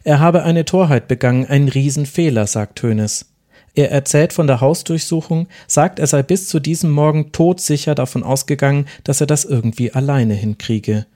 [0.04, 3.33] Er habe eine Torheit begangen, einen Riesenfehler, sagt Hoeneß.
[3.74, 8.86] Er erzählt von der Hausdurchsuchung, sagt, er sei bis zu diesem Morgen todsicher davon ausgegangen,
[9.02, 11.06] dass er das irgendwie alleine hinkriege.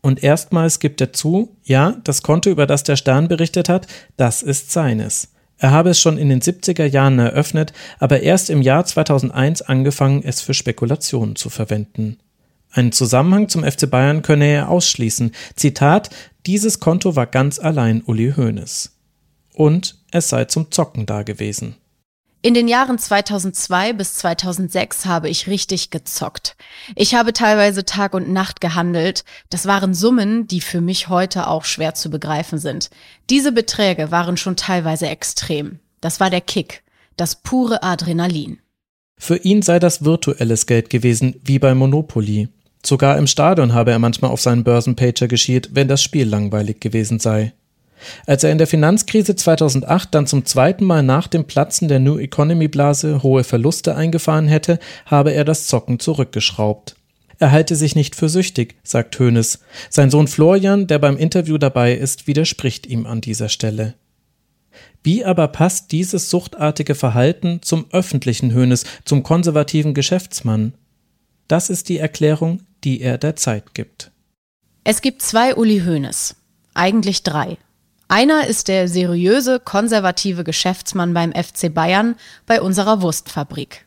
[0.00, 3.86] Und erstmals gibt er zu, ja, das Konto, über das der Stern berichtet hat,
[4.16, 5.28] das ist seines.
[5.56, 10.22] Er habe es schon in den 70er Jahren eröffnet, aber erst im Jahr 2001 angefangen,
[10.22, 12.18] es für Spekulationen zu verwenden.
[12.70, 15.32] Einen Zusammenhang zum FC Bayern könne er ausschließen.
[15.56, 16.10] Zitat,
[16.44, 18.90] dieses Konto war ganz allein Uli Hoeneß.
[19.54, 21.76] Und es sei zum Zocken da gewesen.
[22.44, 26.56] In den Jahren 2002 bis 2006 habe ich richtig gezockt.
[26.94, 29.24] Ich habe teilweise Tag und Nacht gehandelt.
[29.48, 32.90] Das waren Summen, die für mich heute auch schwer zu begreifen sind.
[33.30, 35.78] Diese Beträge waren schon teilweise extrem.
[36.02, 36.82] Das war der Kick,
[37.16, 38.58] das pure Adrenalin.
[39.16, 42.50] Für ihn sei das virtuelles Geld gewesen, wie bei Monopoly.
[42.84, 47.20] Sogar im Stadion habe er manchmal auf seinen Börsenpager geschielt, wenn das Spiel langweilig gewesen
[47.20, 47.54] sei.
[48.26, 52.18] Als er in der Finanzkrise 2008 dann zum zweiten Mal nach dem Platzen der New
[52.18, 56.96] Economy Blase hohe Verluste eingefahren hätte, habe er das Zocken zurückgeschraubt.
[57.38, 59.60] Er halte sich nicht für süchtig, sagt Hoeneß.
[59.90, 63.94] Sein Sohn Florian, der beim Interview dabei ist, widerspricht ihm an dieser Stelle.
[65.02, 70.74] Wie aber passt dieses suchtartige Verhalten zum öffentlichen Hoeneß, zum konservativen Geschäftsmann?
[71.48, 74.10] Das ist die Erklärung, die er der Zeit gibt.
[74.84, 76.36] Es gibt zwei Uli Hoeneß,
[76.74, 77.58] eigentlich drei.
[78.14, 82.14] Einer ist der seriöse, konservative Geschäftsmann beim FC Bayern
[82.46, 83.86] bei unserer Wurstfabrik.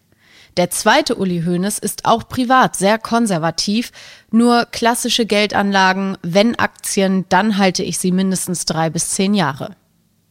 [0.57, 3.93] Der zweite Uli Hoeneß ist auch privat sehr konservativ,
[4.29, 9.77] nur klassische Geldanlagen, wenn Aktien, dann halte ich sie mindestens drei bis zehn Jahre.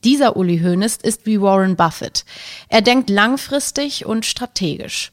[0.05, 2.26] Dieser Uli Hoeneß ist wie Warren Buffett.
[2.68, 5.11] Er denkt langfristig und strategisch.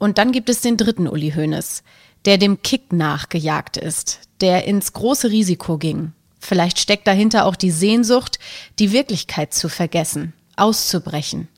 [0.00, 1.84] Und dann gibt es den dritten Uli Hoeneß,
[2.24, 6.14] der dem Kick nachgejagt ist, der ins große Risiko ging,
[6.44, 8.38] Vielleicht steckt dahinter auch die Sehnsucht,
[8.78, 11.48] die Wirklichkeit zu vergessen, auszubrechen.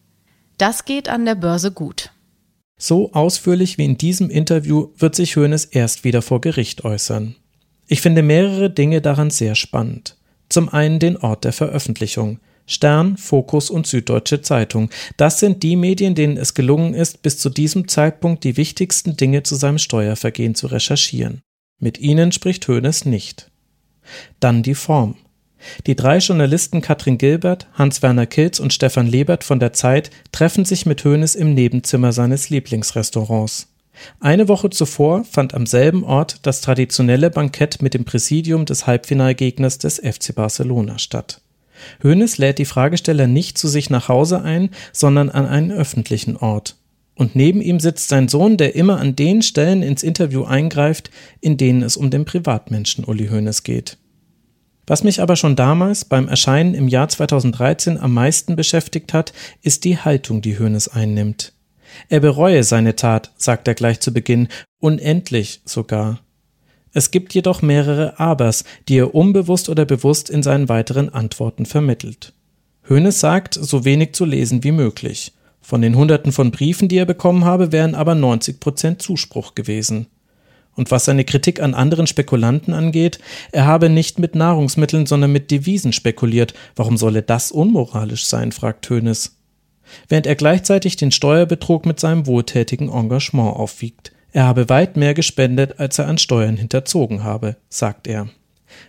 [0.58, 2.12] Das geht an der Börse gut.
[2.78, 7.34] So ausführlich wie in diesem Interview wird sich Hoeneß erst wieder vor Gericht äußern.
[7.88, 10.16] Ich finde mehrere Dinge daran sehr spannend.
[10.48, 12.38] Zum einen den Ort der Veröffentlichung.
[12.66, 14.90] Stern, Fokus und Süddeutsche Zeitung.
[15.16, 19.42] Das sind die Medien, denen es gelungen ist, bis zu diesem Zeitpunkt die wichtigsten Dinge
[19.42, 21.42] zu seinem Steuervergehen zu recherchieren.
[21.80, 23.50] Mit ihnen spricht Hoeneß nicht.
[24.40, 25.16] Dann die Form.
[25.86, 30.86] Die drei Journalisten Katrin Gilbert, Hans-Werner Kilz und Stefan Lebert von der Zeit treffen sich
[30.86, 33.68] mit Hoeneß im Nebenzimmer seines Lieblingsrestaurants.
[34.20, 39.78] Eine Woche zuvor fand am selben Ort das traditionelle Bankett mit dem Präsidium des Halbfinalgegners
[39.78, 41.40] des FC Barcelona statt.
[42.02, 46.76] Hoeneß lädt die Fragesteller nicht zu sich nach Hause ein, sondern an einen öffentlichen Ort.
[47.16, 51.10] Und neben ihm sitzt sein Sohn, der immer an den Stellen ins Interview eingreift,
[51.40, 53.96] in denen es um den Privatmenschen Uli Hoeneß geht.
[54.86, 59.84] Was mich aber schon damals beim Erscheinen im Jahr 2013 am meisten beschäftigt hat, ist
[59.84, 61.54] die Haltung, die Hoeneß einnimmt.
[62.08, 64.48] Er bereue seine Tat, sagt er gleich zu Beginn,
[64.78, 66.20] unendlich sogar.
[66.92, 72.32] Es gibt jedoch mehrere Abers, die er unbewusst oder bewusst in seinen weiteren Antworten vermittelt.
[72.88, 75.32] Hoeneß sagt, so wenig zu lesen wie möglich.
[75.66, 80.06] Von den Hunderten von Briefen, die er bekommen habe, wären aber 90 Prozent Zuspruch gewesen.
[80.76, 83.18] Und was seine Kritik an anderen Spekulanten angeht,
[83.50, 86.54] er habe nicht mit Nahrungsmitteln, sondern mit Devisen spekuliert.
[86.76, 89.38] Warum solle das unmoralisch sein, fragt Hoeneß.
[90.08, 94.12] Während er gleichzeitig den Steuerbetrug mit seinem wohltätigen Engagement aufwiegt.
[94.30, 98.28] Er habe weit mehr gespendet, als er an Steuern hinterzogen habe, sagt er.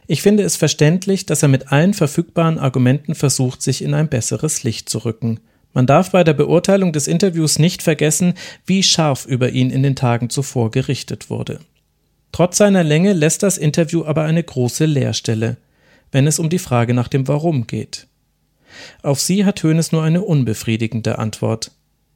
[0.06, 4.62] Ich finde es verständlich, dass er mit allen verfügbaren Argumenten versucht, sich in ein besseres
[4.62, 5.40] Licht zu rücken.
[5.78, 8.34] Man darf bei der Beurteilung des Interviews nicht vergessen,
[8.66, 11.60] wie scharf über ihn in den Tagen zuvor gerichtet wurde.
[12.32, 15.58] Trotz seiner Länge lässt das Interview aber eine große Leerstelle,
[16.12, 18.08] wenn es um die Frage nach dem Warum geht.
[19.04, 21.70] Auf sie hat Hoeneß nur eine unbefriedigende Antwort.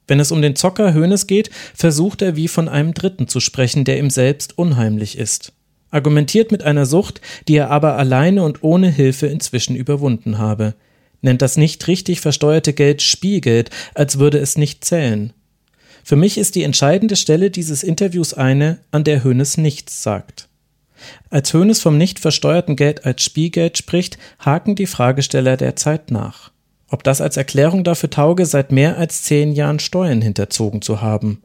[0.08, 3.84] Wenn es um den Zocker Hoeneß geht, versucht er wie von einem Dritten zu sprechen,
[3.84, 5.52] der ihm selbst unheimlich ist.
[5.92, 10.74] Argumentiert mit einer Sucht, die er aber alleine und ohne Hilfe inzwischen überwunden habe.
[11.22, 15.32] Nennt das nicht richtig versteuerte Geld Spielgeld, als würde es nicht zählen.
[16.04, 20.48] Für mich ist die entscheidende Stelle dieses Interviews eine, an der Hoeneß nichts sagt.
[21.30, 26.50] Als Hoeneß vom nicht versteuerten Geld als Spielgeld spricht, haken die Fragesteller der Zeit nach.
[26.88, 31.42] Ob das als Erklärung dafür tauge, seit mehr als zehn Jahren Steuern hinterzogen zu haben.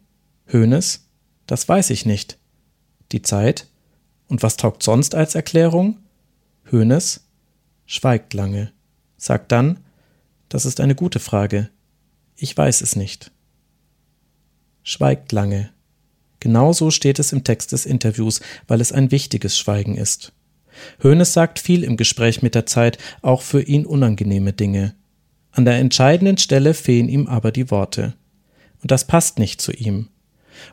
[0.47, 1.07] Hönes?
[1.45, 2.37] Das weiß ich nicht.
[3.11, 3.67] Die Zeit?
[4.27, 5.97] Und was taugt sonst als Erklärung?
[6.69, 7.27] Hönes?
[7.85, 8.73] Schweigt lange.
[9.17, 9.79] Sagt dann,
[10.49, 11.69] das ist eine gute Frage.
[12.35, 13.31] Ich weiß es nicht.
[14.83, 15.71] Schweigt lange.
[16.39, 20.33] Genauso steht es im Text des Interviews, weil es ein wichtiges Schweigen ist.
[21.01, 24.93] Hönes sagt viel im Gespräch mit der Zeit, auch für ihn unangenehme Dinge.
[25.51, 28.13] An der entscheidenden Stelle fehlen ihm aber die Worte.
[28.81, 30.09] Und das passt nicht zu ihm.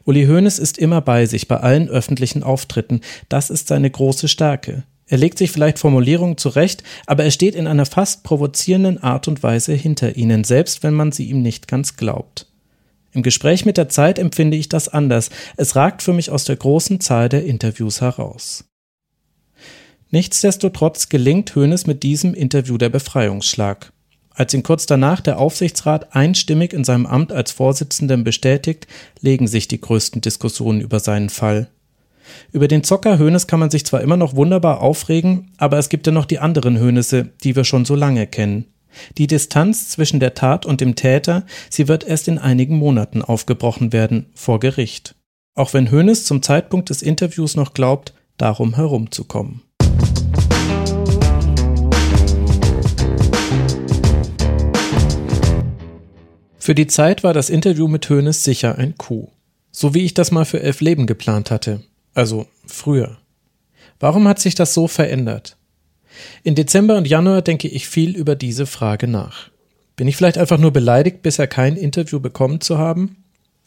[0.04, 3.00] Uli Hoeneß ist immer bei sich bei allen öffentlichen Auftritten.
[3.28, 4.84] Das ist seine große Stärke.
[5.06, 9.42] Er legt sich vielleicht Formulierungen zurecht, aber er steht in einer fast provozierenden Art und
[9.42, 12.46] Weise hinter ihnen, selbst wenn man sie ihm nicht ganz glaubt.
[13.12, 15.30] Im Gespräch mit der Zeit empfinde ich das anders.
[15.56, 18.64] Es ragt für mich aus der großen Zahl der Interviews heraus.
[20.10, 23.92] Nichtsdestotrotz gelingt Hoeneß mit diesem Interview der Befreiungsschlag.
[24.30, 28.88] Als ihn kurz danach der Aufsichtsrat einstimmig in seinem Amt als Vorsitzenden bestätigt,
[29.20, 31.68] legen sich die größten Diskussionen über seinen Fall.
[32.52, 36.06] Über den Zocker Hönes kann man sich zwar immer noch wunderbar aufregen, aber es gibt
[36.06, 38.66] ja noch die anderen Höhnisse, die wir schon so lange kennen.
[39.18, 43.92] Die Distanz zwischen der Tat und dem Täter, sie wird erst in einigen Monaten aufgebrochen
[43.92, 45.16] werden, vor Gericht.
[45.56, 49.62] Auch wenn Hönes zum Zeitpunkt des Interviews noch glaubt, darum herumzukommen.
[56.58, 59.30] Für die Zeit war das Interview mit Hoeneß sicher ein Coup.
[59.70, 61.82] So wie ich das mal für elf Leben geplant hatte.
[62.14, 63.18] Also früher.
[64.00, 65.56] Warum hat sich das so verändert?
[66.42, 69.50] In Dezember und Januar denke ich viel über diese Frage nach.
[69.96, 73.16] Bin ich vielleicht einfach nur beleidigt, bisher kein Interview bekommen zu haben?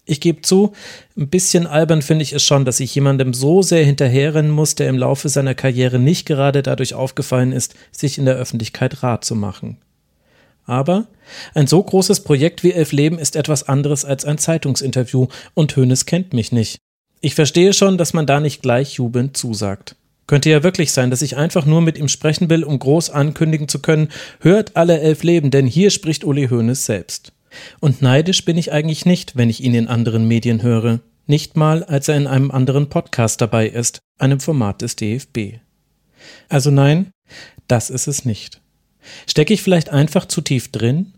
[0.06, 0.72] Ich gebe zu,
[1.18, 4.88] ein bisschen albern finde ich es schon, dass ich jemandem so sehr hinterherrennen muss, der
[4.88, 9.36] im Laufe seiner Karriere nicht gerade dadurch aufgefallen ist, sich in der Öffentlichkeit rat zu
[9.36, 9.78] machen.
[10.66, 11.08] Aber
[11.54, 16.06] ein so großes Projekt wie Elf Leben ist etwas anderes als ein Zeitungsinterview und Hönes
[16.06, 16.78] kennt mich nicht.
[17.22, 19.96] Ich verstehe schon, dass man da nicht gleich jubelnd zusagt.
[20.28, 23.68] Könnte ja wirklich sein, dass ich einfach nur mit ihm sprechen will, um groß ankündigen
[23.68, 24.10] zu können,
[24.42, 27.32] hört alle elf Leben, denn hier spricht Uli Hoeneß selbst.
[27.80, 31.00] Und neidisch bin ich eigentlich nicht, wenn ich ihn in anderen Medien höre.
[31.26, 35.60] Nicht mal, als er in einem anderen Podcast dabei ist, einem Format des DFB.
[36.50, 37.12] Also nein,
[37.68, 38.62] das ist es nicht.
[39.28, 41.14] Stecke ich vielleicht einfach zu tief drin?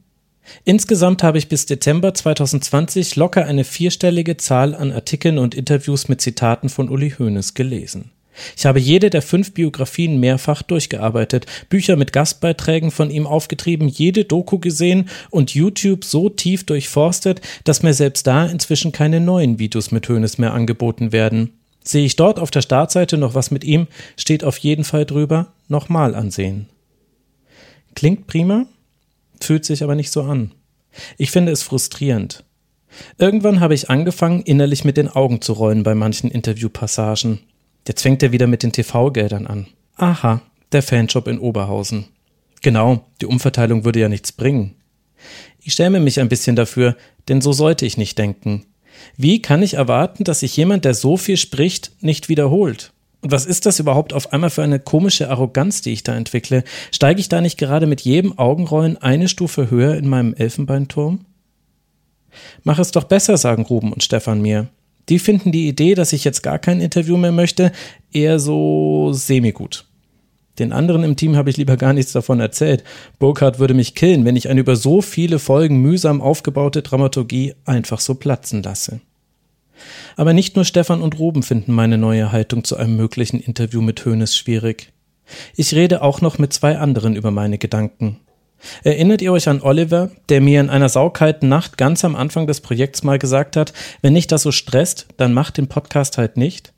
[0.65, 6.21] Insgesamt habe ich bis Dezember 2020 locker eine vierstellige Zahl an Artikeln und Interviews mit
[6.21, 8.11] Zitaten von Uli Hoeneß gelesen.
[8.55, 14.25] Ich habe jede der fünf Biografien mehrfach durchgearbeitet, Bücher mit Gastbeiträgen von ihm aufgetrieben, jede
[14.25, 19.91] Doku gesehen und YouTube so tief durchforstet, dass mir selbst da inzwischen keine neuen Videos
[19.91, 21.51] mit Hoeneß mehr angeboten werden.
[21.83, 25.53] Sehe ich dort auf der Startseite noch was mit ihm, steht auf jeden Fall drüber,
[25.67, 26.67] nochmal ansehen.
[27.95, 28.65] Klingt prima,
[29.43, 30.51] fühlt sich aber nicht so an.
[31.17, 32.43] Ich finde es frustrierend.
[33.17, 37.39] Irgendwann habe ich angefangen, innerlich mit den Augen zu rollen bei manchen Interviewpassagen.
[37.87, 39.67] Jetzt fängt er wieder mit den TV-Geldern an.
[39.95, 40.41] Aha,
[40.71, 42.05] der Fanshop in Oberhausen.
[42.61, 44.75] Genau, die Umverteilung würde ja nichts bringen.
[45.61, 46.95] Ich schäme mich ein bisschen dafür,
[47.27, 48.65] denn so sollte ich nicht denken.
[49.17, 52.91] Wie kann ich erwarten, dass sich jemand, der so viel spricht, nicht wiederholt?
[53.21, 56.63] Und was ist das überhaupt auf einmal für eine komische Arroganz, die ich da entwickle?
[56.91, 61.25] Steige ich da nicht gerade mit jedem Augenrollen eine Stufe höher in meinem Elfenbeinturm?
[62.63, 64.67] Mach es doch besser, sagen Ruben und Stefan mir.
[65.09, 67.71] Die finden die Idee, dass ich jetzt gar kein Interview mehr möchte,
[68.13, 69.85] eher so semi-gut.
[70.59, 72.83] Den anderen im Team habe ich lieber gar nichts davon erzählt.
[73.17, 77.99] Burkhardt würde mich killen, wenn ich eine über so viele Folgen mühsam aufgebaute Dramaturgie einfach
[77.99, 78.99] so platzen lasse.
[80.15, 84.03] Aber nicht nur Stefan und Ruben finden meine neue Haltung zu einem möglichen Interview mit
[84.05, 84.91] Hönes schwierig.
[85.55, 88.19] Ich rede auch noch mit zwei anderen über meine Gedanken.
[88.83, 92.61] Erinnert ihr euch an Oliver, der mir in einer saukalten Nacht ganz am Anfang des
[92.61, 96.73] Projekts mal gesagt hat, wenn dich das so stresst, dann mach den Podcast halt nicht?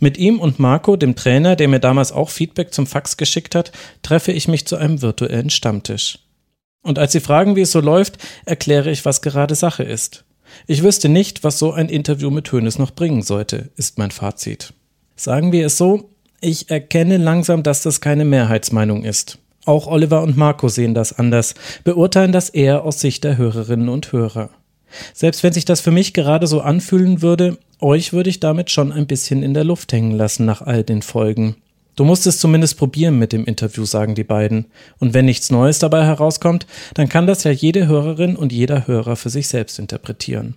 [0.00, 3.72] Mit ihm und Marco, dem Trainer, der mir damals auch Feedback zum Fax geschickt hat,
[4.02, 6.18] treffe ich mich zu einem virtuellen Stammtisch.
[6.82, 10.24] Und als sie fragen, wie es so läuft, erkläre ich, was gerade Sache ist.
[10.66, 14.72] Ich wüsste nicht, was so ein Interview mit Hönes noch bringen sollte, ist mein Fazit.
[15.16, 16.10] Sagen wir es so,
[16.40, 19.38] ich erkenne langsam, dass das keine Mehrheitsmeinung ist.
[19.64, 21.54] Auch Oliver und Marco sehen das anders,
[21.84, 24.50] beurteilen das eher aus Sicht der Hörerinnen und Hörer.
[25.12, 28.92] Selbst wenn sich das für mich gerade so anfühlen würde, euch würde ich damit schon
[28.92, 31.56] ein bisschen in der Luft hängen lassen nach all den Folgen.
[31.98, 34.66] Du musst es zumindest probieren mit dem Interview, sagen die beiden.
[35.00, 36.64] Und wenn nichts Neues dabei herauskommt,
[36.94, 40.54] dann kann das ja jede Hörerin und jeder Hörer für sich selbst interpretieren.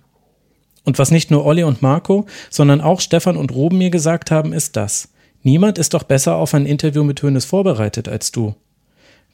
[0.84, 4.52] Und was nicht nur Olli und Marco, sondern auch Stefan und Ruben mir gesagt haben,
[4.52, 5.08] ist das.
[5.42, 8.54] Niemand ist doch besser auf ein Interview mit Hönes vorbereitet als du.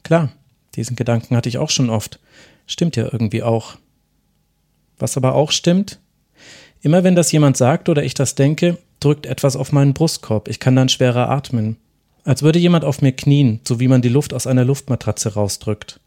[0.01, 0.31] Klar,
[0.73, 2.19] diesen Gedanken hatte ich auch schon oft.
[2.65, 3.75] Stimmt ja irgendwie auch.
[4.97, 5.99] Was aber auch stimmt,
[6.81, 10.47] immer wenn das jemand sagt oder ich das denke, drückt etwas auf meinen Brustkorb.
[10.47, 11.77] Ich kann dann schwerer atmen.
[12.29, 15.99] Als würde jemand auf mir knien, so wie man die Luft aus einer Luftmatratze rausdrückt.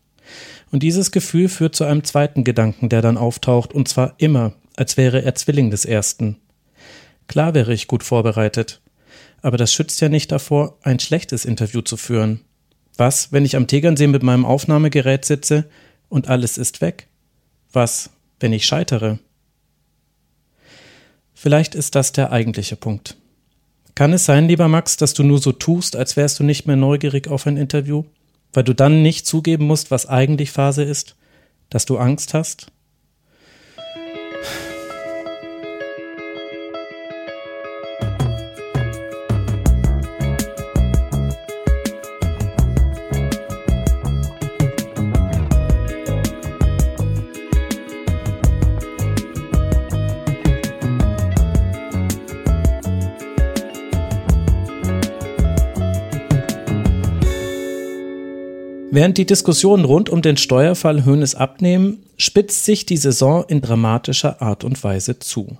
[0.70, 4.96] Und dieses Gefühl führt zu einem zweiten Gedanken, der dann auftaucht, und zwar immer, als
[4.96, 6.36] wäre er Zwilling des ersten.
[7.26, 8.80] Klar wäre ich gut vorbereitet,
[9.40, 12.42] aber das schützt ja nicht davor, ein schlechtes Interview zu führen.
[12.96, 15.64] Was, wenn ich am Tegernsee mit meinem Aufnahmegerät sitze
[16.08, 17.08] und alles ist weg?
[17.72, 19.18] Was, wenn ich scheitere?
[21.34, 23.16] Vielleicht ist das der eigentliche Punkt.
[23.94, 26.76] Kann es sein, lieber Max, dass du nur so tust, als wärst du nicht mehr
[26.76, 28.04] neugierig auf ein Interview,
[28.52, 31.16] weil du dann nicht zugeben musst, was eigentlich Phase ist,
[31.68, 32.68] dass du Angst hast?
[58.94, 64.42] Während die Diskussionen rund um den Steuerfall Höhnes abnehmen, spitzt sich die Saison in dramatischer
[64.42, 65.56] Art und Weise zu.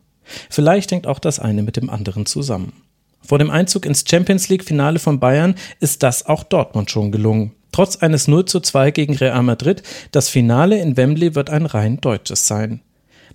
[0.51, 2.75] Vielleicht hängt auch das eine mit dem anderen zusammen.
[3.23, 7.53] Vor dem Einzug ins Champions League Finale von Bayern ist das auch Dortmund schon gelungen.
[7.73, 12.03] Trotz eines 0 zu 2 gegen Real Madrid, das Finale in Wembley wird ein rein
[12.03, 12.83] deutsches sein.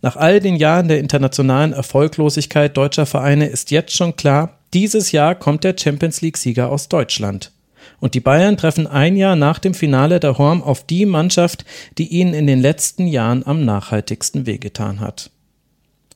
[0.03, 5.33] Nach all den Jahren der internationalen Erfolglosigkeit deutscher Vereine ist jetzt schon klar, dieses Jahr
[5.33, 7.51] kommt der Champions League Sieger aus Deutschland.
[7.99, 11.65] Und die Bayern treffen ein Jahr nach dem Finale der Horm auf die Mannschaft,
[11.97, 15.31] die ihnen in den letzten Jahren am nachhaltigsten wehgetan hat.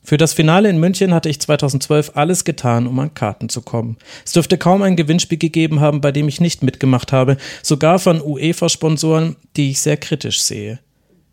[0.04, 3.98] Für das Finale in München hatte ich 2012 alles getan, um an Karten zu kommen.
[4.26, 8.22] Es dürfte kaum ein Gewinnspiel gegeben haben, bei dem ich nicht mitgemacht habe, sogar von
[8.22, 10.80] UEFA-Sponsoren, die ich sehr kritisch sehe.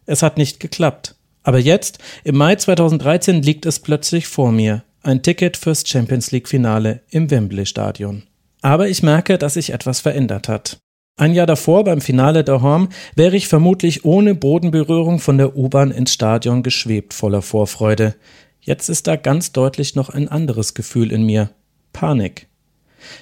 [0.05, 1.15] Es hat nicht geklappt.
[1.43, 4.85] Aber jetzt, im Mai 2013, liegt es plötzlich vor mir.
[5.03, 8.25] Ein Ticket fürs Champions League Finale im Wembley Stadion.
[8.62, 10.78] Aber ich merke, dass sich etwas verändert hat.
[11.16, 15.90] Ein Jahr davor, beim Finale der Horm, wäre ich vermutlich ohne Bodenberührung von der U-Bahn
[15.90, 18.14] ins Stadion geschwebt voller Vorfreude.
[18.60, 21.51] Jetzt ist da ganz deutlich noch ein anderes Gefühl in mir.
[21.93, 22.47] Panik.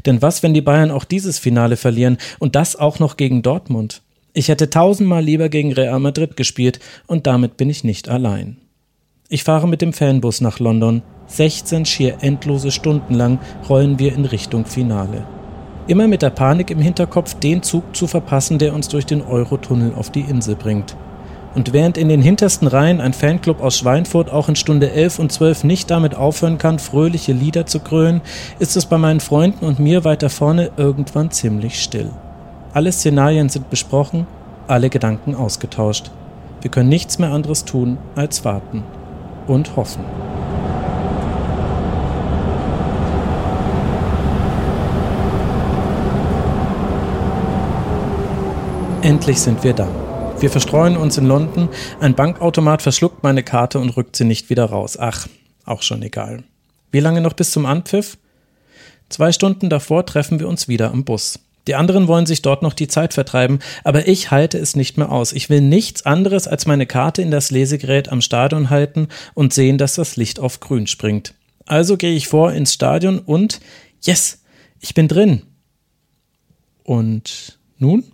[0.05, 4.03] Denn was, wenn die Bayern auch dieses Finale verlieren und das auch noch gegen Dortmund?
[4.35, 8.59] Ich hätte tausendmal lieber gegen Real Madrid gespielt und damit bin ich nicht allein.
[9.29, 11.03] Ich fahre mit dem Fanbus nach London.
[11.27, 15.27] 16 schier endlose Stunden lang rollen wir in Richtung Finale.
[15.89, 19.95] Immer mit der Panik im Hinterkopf, den Zug zu verpassen, der uns durch den Eurotunnel
[19.97, 20.97] auf die Insel bringt.
[21.57, 25.33] Und während in den hintersten Reihen ein Fanclub aus Schweinfurt auch in Stunde 11 und
[25.33, 28.21] 12 nicht damit aufhören kann, fröhliche Lieder zu grölen,
[28.61, 32.11] ist es bei meinen Freunden und mir weiter vorne irgendwann ziemlich still.
[32.75, 34.29] Alle Szenarien sind besprochen,
[34.69, 36.13] alle Gedanken ausgetauscht.
[36.61, 38.85] Wir können nichts mehr anderes tun als warten
[39.47, 40.05] und hoffen.
[49.03, 49.89] Endlich sind wir da.
[50.41, 51.69] Wir verstreuen uns in London,
[52.01, 54.99] ein Bankautomat verschluckt meine Karte und rückt sie nicht wieder raus.
[54.99, 55.27] Ach,
[55.65, 56.43] auch schon egal.
[56.91, 58.19] Wie lange noch bis zum Anpfiff?
[59.09, 61.39] Zwei Stunden davor treffen wir uns wieder am Bus.
[61.67, 65.11] Die anderen wollen sich dort noch die Zeit vertreiben, aber ich halte es nicht mehr
[65.11, 65.33] aus.
[65.33, 69.79] Ich will nichts anderes als meine Karte in das Lesegerät am Stadion halten und sehen,
[69.79, 71.35] dass das Licht auf grün springt.
[71.65, 73.61] Also gehe ich vor ins Stadion und
[74.01, 74.43] yes,
[74.81, 75.43] ich bin drin.
[76.85, 78.05] Und nun?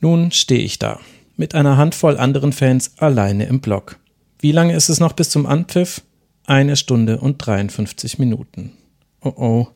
[0.00, 1.00] Nun stehe ich da,
[1.36, 3.98] mit einer Handvoll anderen Fans alleine im Block.
[4.40, 6.02] Wie lange ist es noch bis zum Anpfiff?
[6.46, 8.72] Eine Stunde und 53 Minuten.
[9.20, 9.68] Oh oh.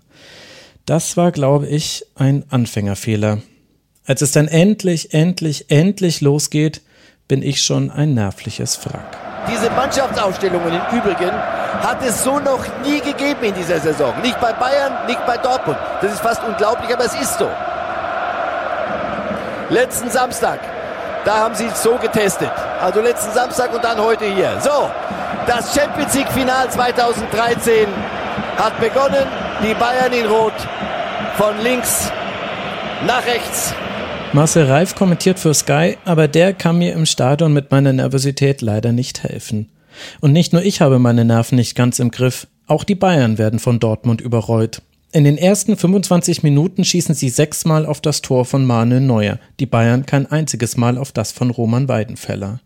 [0.87, 3.39] Das war, glaube ich, ein Anfängerfehler.
[4.07, 6.81] Als es dann endlich, endlich, endlich losgeht,
[7.27, 9.19] bin ich schon ein nervliches Wrack.
[9.51, 14.15] Diese Mannschaftsaufstellungen im Übrigen hat es so noch nie gegeben in dieser Saison.
[14.23, 15.77] Nicht bei Bayern, nicht bei Dortmund.
[16.01, 17.49] Das ist fast unglaublich, aber es ist so.
[19.71, 20.61] Letzten Samstag,
[21.25, 22.53] da haben sie es so getestet.
[22.81, 24.61] Also letzten Samstag und dann heute hier.
[24.61, 24.89] So,
[25.49, 27.89] das Champions League Final 2013
[28.57, 29.27] hat begonnen.
[29.63, 30.53] Die Bayern in Rot
[31.37, 32.11] von links
[33.07, 33.75] nach rechts.
[34.33, 38.93] Marcel Reif kommentiert für Sky, aber der kann mir im Stadion mit meiner Nervosität leider
[38.93, 39.69] nicht helfen.
[40.21, 43.59] Und nicht nur ich habe meine Nerven nicht ganz im Griff, auch die Bayern werden
[43.59, 44.81] von Dortmund überrollt.
[45.13, 49.67] In den ersten 25 Minuten schießen sie sechsmal auf das Tor von Manuel Neuer, die
[49.67, 52.61] Bayern kein einziges Mal auf das von Roman Weidenfeller.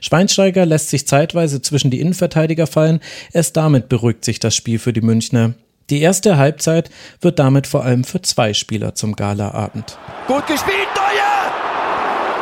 [0.00, 3.00] Schweinsteiger lässt sich zeitweise zwischen die Innenverteidiger fallen,
[3.34, 5.54] erst damit beruhigt sich das Spiel für die Münchner.
[5.90, 6.90] Die erste Halbzeit
[7.20, 9.98] wird damit vor allem für zwei Spieler zum Galaabend.
[10.26, 11.52] Gut gespielt, Neuer!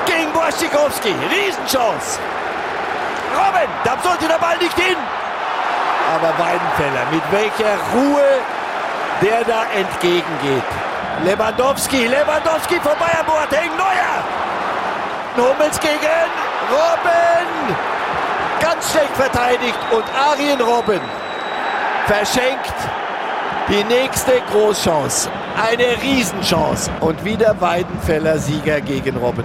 [0.07, 2.21] Gegen Wojciechowski, Riesenchance!
[3.35, 4.97] Robin, da sollte der Ball nicht hin!
[6.15, 8.29] Aber Weidenfeller, mit welcher Ruhe
[9.23, 10.65] der da entgegengeht.
[11.25, 14.23] Lewandowski, Lewandowski vorbei am Boateng, Neuer!
[15.37, 16.31] Hummels gegen
[16.71, 17.77] Robben!
[18.61, 21.01] Ganz schlecht verteidigt und Arjen Robben
[22.07, 22.75] verschenkt
[23.69, 25.31] die nächste Großchance.
[25.57, 26.91] Eine Riesenchance.
[27.01, 29.45] Und wieder Weidenfeller Sieger gegen Robben.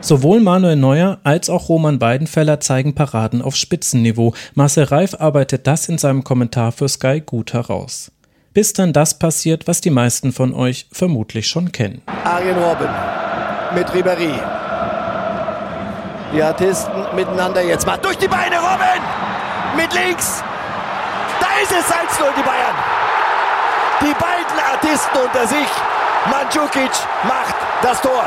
[0.00, 4.34] Sowohl Manuel Neuer als auch Roman Weidenfeller zeigen Paraden auf Spitzenniveau.
[4.54, 8.10] Marcel Reif arbeitet das in seinem Kommentar für Sky gut heraus.
[8.54, 12.02] Bis dann das passiert, was die meisten von euch vermutlich schon kennen.
[12.24, 12.88] Arjen Robben
[13.74, 14.34] mit Ribéry.
[16.34, 18.56] Die Artisten miteinander jetzt mal durch die Beine.
[18.56, 19.02] Robben
[19.76, 20.42] mit links.
[21.40, 22.99] Da ist es 1-0 die Bayern.
[24.00, 25.68] Die beiden Artisten unter sich.
[26.30, 26.90] Mandzukic
[27.24, 28.24] macht das Tor.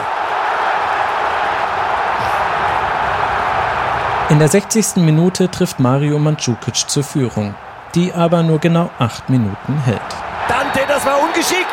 [4.30, 4.96] In der 60.
[4.98, 7.56] Minute trifft Mario Mandzukic zur Führung,
[7.94, 10.02] die aber nur genau acht Minuten hält.
[10.48, 11.68] Dante, das war ungeschickt.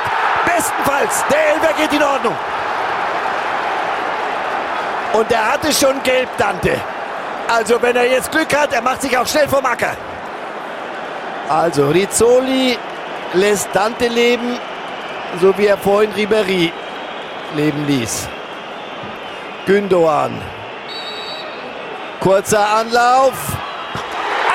[0.44, 2.34] Bestenfalls, der Elber geht in Ordnung.
[5.12, 6.80] Und er hatte schon gelb, Dante.
[7.48, 9.96] Also wenn er jetzt Glück hat, er macht sich auch schnell vom Acker.
[11.48, 12.78] Also Rizzoli
[13.34, 14.58] lässt Dante leben,
[15.40, 16.72] so wie er vorhin Ribery
[17.56, 18.28] leben ließ.
[19.66, 20.32] Gündoan.
[22.20, 23.56] Kurzer Anlauf.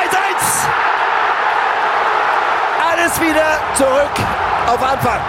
[0.04, 0.68] 1-1.
[2.92, 4.28] Alles wieder zurück
[4.68, 5.20] auf Anfang.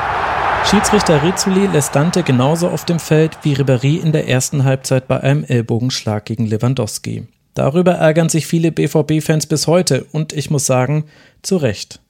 [0.65, 5.21] Schiedsrichter Rizzoli lässt Dante genauso auf dem Feld wie Ribery in der ersten Halbzeit bei
[5.21, 7.29] einem Ellbogenschlag gegen Lewandowski.
[7.55, 11.05] Darüber ärgern sich viele BVB-Fans bis heute und ich muss sagen,
[11.43, 12.01] zu Recht.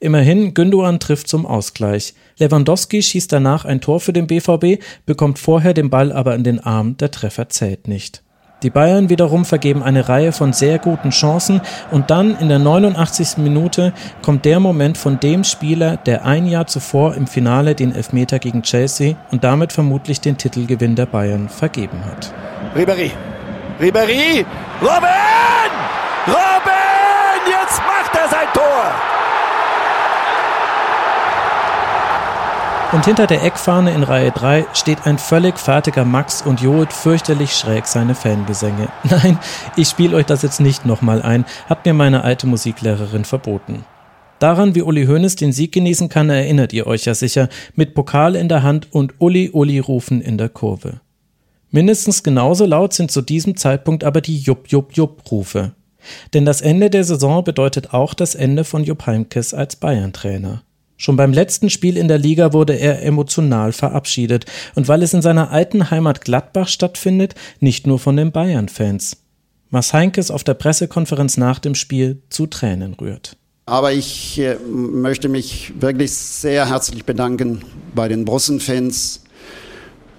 [0.00, 2.14] Immerhin, Gündogan trifft zum Ausgleich.
[2.38, 6.60] Lewandowski schießt danach ein Tor für den BVB, bekommt vorher den Ball aber in den
[6.60, 8.22] Arm, der Treffer zählt nicht.
[8.64, 11.60] Die Bayern wiederum vergeben eine Reihe von sehr guten Chancen
[11.92, 13.38] und dann in der 89.
[13.38, 18.40] Minute kommt der Moment von dem Spieler, der ein Jahr zuvor im Finale den Elfmeter
[18.40, 22.34] gegen Chelsea und damit vermutlich den Titelgewinn der Bayern vergeben hat.
[22.74, 23.12] Ribéry.
[23.80, 24.44] Ribéry.
[24.80, 25.70] Robin!
[26.26, 27.40] Robin!
[27.46, 29.17] Jetzt macht er sein Tor!
[32.90, 37.52] Und hinter der Eckfahne in Reihe 3 steht ein völlig fertiger Max und johlt fürchterlich
[37.52, 38.88] schräg seine Fangesänge.
[39.04, 39.38] Nein,
[39.76, 43.84] ich spiele euch das jetzt nicht nochmal ein, hat mir meine alte Musiklehrerin verboten.
[44.38, 48.34] Daran, wie Uli Hoeneß den Sieg genießen kann, erinnert ihr euch ja sicher, mit Pokal
[48.34, 51.02] in der Hand und Uli Uli rufen in der Kurve.
[51.70, 55.72] Mindestens genauso laut sind zu diesem Zeitpunkt aber die Jupp Jupp Jupp Rufe.
[56.32, 60.62] Denn das Ende der Saison bedeutet auch das Ende von Jupp Heynckes als Bayern-Trainer.
[61.00, 65.22] Schon beim letzten Spiel in der Liga wurde er emotional verabschiedet und weil es in
[65.22, 69.16] seiner alten Heimat Gladbach stattfindet, nicht nur von den Bayern-Fans.
[69.70, 73.36] Mars Heinkes auf der Pressekonferenz nach dem Spiel zu Tränen rührt.
[73.66, 77.62] Aber ich äh, möchte mich wirklich sehr herzlich bedanken
[77.94, 79.22] bei den Bossen-Fans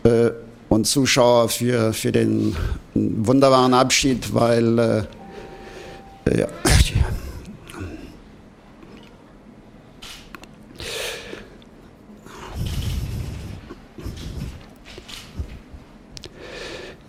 [0.03, 0.29] äh,
[0.69, 2.55] und Zuschauer für, für den
[2.93, 5.03] wunderbaren Abschied, weil äh,
[6.39, 6.47] ja,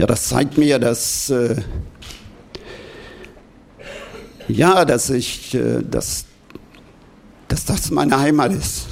[0.00, 1.56] Ja, das zeigt mir, dass äh,
[4.48, 6.24] ja, dass ich, äh, dass,
[7.48, 8.86] dass das meine Heimat ist.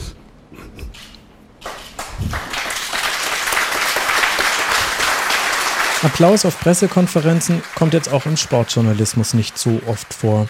[6.02, 10.47] Applaus auf Pressekonferenzen kommt jetzt auch im Sportjournalismus nicht so oft vor.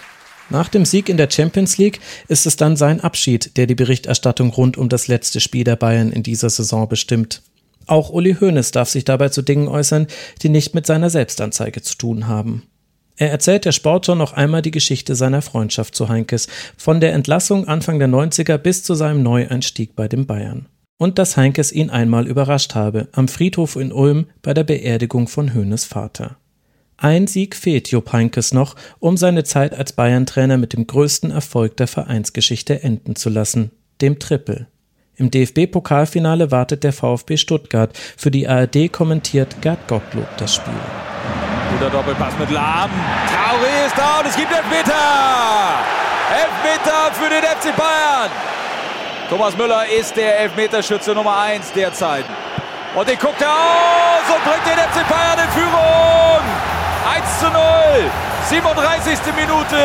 [0.49, 4.49] Nach dem Sieg in der Champions League ist es dann sein Abschied, der die Berichterstattung
[4.49, 7.43] rund um das letzte Spiel der Bayern in dieser Saison bestimmt.
[7.89, 10.07] Auch Uli Hoeneß darf sich dabei zu Dingen äußern,
[10.43, 12.63] die nicht mit seiner Selbstanzeige zu tun haben.
[13.17, 16.47] Er erzählt der Sportschau noch einmal die Geschichte seiner Freundschaft zu Heinkes,
[16.77, 20.67] von der Entlassung Anfang der 90er bis zu seinem Neueinstieg bei den Bayern
[20.99, 25.53] und dass Heinkes ihn einmal überrascht habe, am Friedhof in Ulm bei der Beerdigung von
[25.53, 26.37] Höhnes Vater.
[26.97, 31.77] Ein Sieg fehlt Jupp Heinkes noch, um seine Zeit als Bayern-Trainer mit dem größten Erfolg
[31.77, 33.71] der Vereinsgeschichte enden zu lassen,
[34.01, 34.67] dem Triple.
[35.19, 37.91] Im DFB-Pokalfinale wartet der VfB Stuttgart.
[38.15, 40.73] Für die ARD kommentiert Gerd Gottlob das Spiel.
[41.73, 42.89] Guter Doppelpass mit Lahm.
[43.27, 44.93] Traoré ist da und es gibt Elfmeter.
[46.31, 48.31] Elfmeter für den FC Bayern.
[49.29, 52.23] Thomas Müller ist der Elfmeterschütze Nummer 1 derzeit.
[52.95, 56.39] Und den guckt er aus und bringt den FC Bayern in Führung.
[57.13, 57.59] 1 zu 0.
[58.49, 59.19] 37.
[59.35, 59.75] Minute.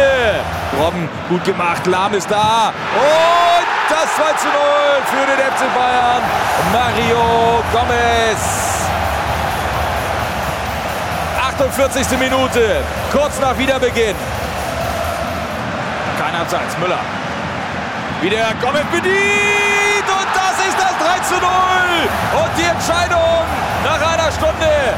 [0.81, 1.85] Robben gut gemacht.
[1.87, 2.73] Lahm ist da.
[2.95, 3.54] Das
[4.17, 4.55] 2 zu 0
[5.11, 6.23] für den FC Bayern.
[6.73, 8.41] Mario Gomez.
[11.49, 12.19] 48.
[12.19, 12.83] Minute.
[13.13, 14.17] Kurz nach Wiederbeginn.
[16.19, 16.79] Kein Abseits.
[16.79, 16.99] Müller
[18.25, 21.43] wieder Gomez bedient und das ist das 3 zu 0
[22.43, 23.45] und die Entscheidung
[23.85, 24.95] nach einer Stunde.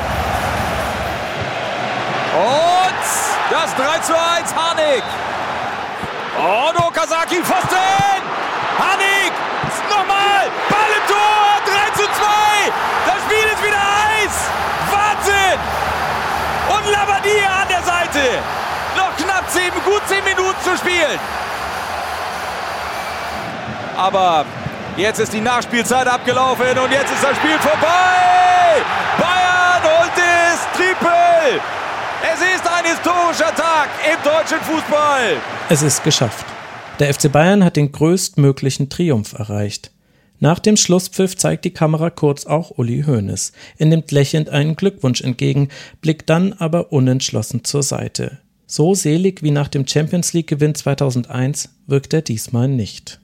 [2.37, 3.03] Und
[3.51, 5.03] das 3 zu 1 Harnik.
[6.39, 8.36] Und Okazaki Pfosten.
[8.79, 9.33] Harnik.
[9.91, 10.51] Nochmal.
[10.69, 11.47] Ball im Tor.
[11.65, 12.27] 3 zu 2.
[13.07, 14.35] Das Spiel ist wieder heiß.
[14.91, 15.59] Wahnsinn.
[16.69, 18.43] Und Labadia an der Seite.
[18.97, 21.19] Noch knapp 10, gut 10 Minuten zu spielen.
[23.97, 24.45] Aber
[24.97, 28.83] jetzt ist die Nachspielzeit abgelaufen und jetzt ist das Spiel vorbei.
[29.19, 31.61] Bayern holt das Triple.
[32.23, 35.37] Es ist ein historischer Tag im deutschen Fußball.
[35.69, 36.56] Es ist geschafft.
[36.99, 39.91] Der FC Bayern hat den größtmöglichen Triumph erreicht.
[40.41, 43.53] Nach dem Schlusspfiff zeigt die Kamera kurz auch Uli Hoeneß.
[43.77, 45.69] Er nimmt lächelnd einen Glückwunsch entgegen,
[46.01, 48.39] blickt dann aber unentschlossen zur Seite.
[48.67, 53.21] So selig wie nach dem Champions League Gewinn 2001 wirkt er diesmal nicht.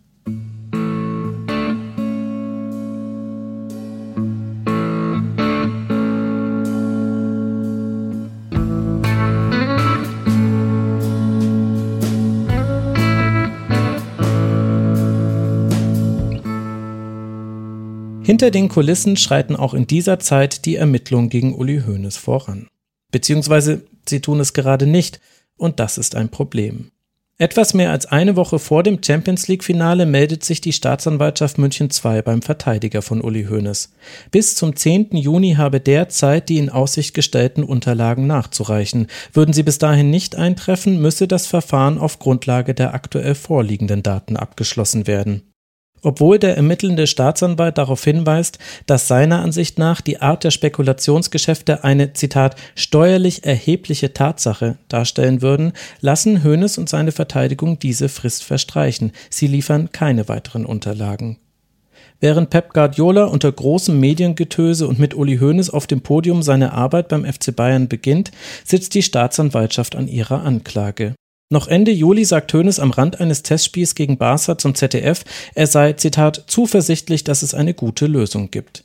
[18.32, 22.66] Hinter den Kulissen schreiten auch in dieser Zeit die Ermittlungen gegen Uli Hoeneß voran.
[23.10, 25.20] Beziehungsweise sie tun es gerade nicht,
[25.58, 26.92] und das ist ein Problem.
[27.36, 32.22] Etwas mehr als eine Woche vor dem Champions League-Finale meldet sich die Staatsanwaltschaft München II
[32.22, 33.92] beim Verteidiger von Uli Hoeneß.
[34.30, 35.10] Bis zum 10.
[35.10, 39.08] Juni habe der Zeit, die in Aussicht gestellten Unterlagen nachzureichen.
[39.34, 44.38] Würden sie bis dahin nicht eintreffen, müsse das Verfahren auf Grundlage der aktuell vorliegenden Daten
[44.38, 45.51] abgeschlossen werden.
[46.02, 52.12] Obwohl der ermittelnde Staatsanwalt darauf hinweist, dass seiner Ansicht nach die Art der Spekulationsgeschäfte eine,
[52.12, 59.12] Zitat, steuerlich erhebliche Tatsache darstellen würden, lassen Hoeneß und seine Verteidigung diese Frist verstreichen.
[59.30, 61.38] Sie liefern keine weiteren Unterlagen.
[62.18, 67.08] Während Pep Guardiola unter großem Mediengetöse und mit Uli Hoeneß auf dem Podium seine Arbeit
[67.08, 68.30] beim FC Bayern beginnt,
[68.64, 71.14] sitzt die Staatsanwaltschaft an ihrer Anklage.
[71.52, 75.22] Noch Ende Juli sagt Hoeneß am Rand eines Testspiels gegen Barca zum ZDF,
[75.54, 78.84] er sei, Zitat, zuversichtlich, dass es eine gute Lösung gibt.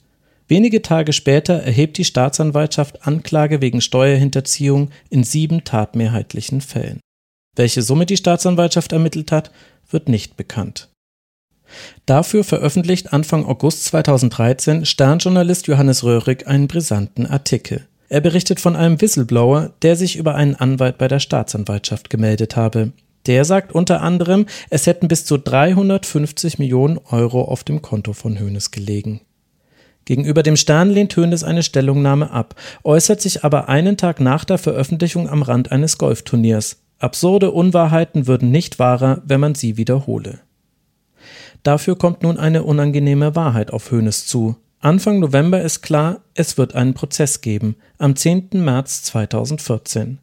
[0.49, 6.99] Wenige Tage später erhebt die Staatsanwaltschaft Anklage wegen Steuerhinterziehung in sieben tatmehrheitlichen Fällen.
[7.55, 9.49] Welche Summe die Staatsanwaltschaft ermittelt hat,
[9.89, 10.89] wird nicht bekannt.
[12.05, 17.87] Dafür veröffentlicht Anfang August 2013 Sternjournalist Johannes Röhrig einen brisanten Artikel.
[18.09, 22.93] Er berichtet von einem Whistleblower, der sich über einen Anwalt bei der Staatsanwaltschaft gemeldet habe.
[23.25, 28.39] Der sagt unter anderem, es hätten bis zu 350 Millionen Euro auf dem Konto von
[28.39, 29.21] Hoeneß gelegen.
[30.05, 32.55] Gegenüber dem Stern lehnt Hoeneß eine Stellungnahme ab,
[32.85, 36.77] äußert sich aber einen Tag nach der Veröffentlichung am Rand eines Golfturniers.
[36.99, 40.39] Absurde Unwahrheiten würden nicht wahrer, wenn man sie wiederhole.
[41.63, 44.55] Dafür kommt nun eine unangenehme Wahrheit auf Hoeneß zu.
[44.79, 48.49] Anfang November ist klar, es wird einen Prozess geben, am 10.
[48.53, 50.19] März 2014.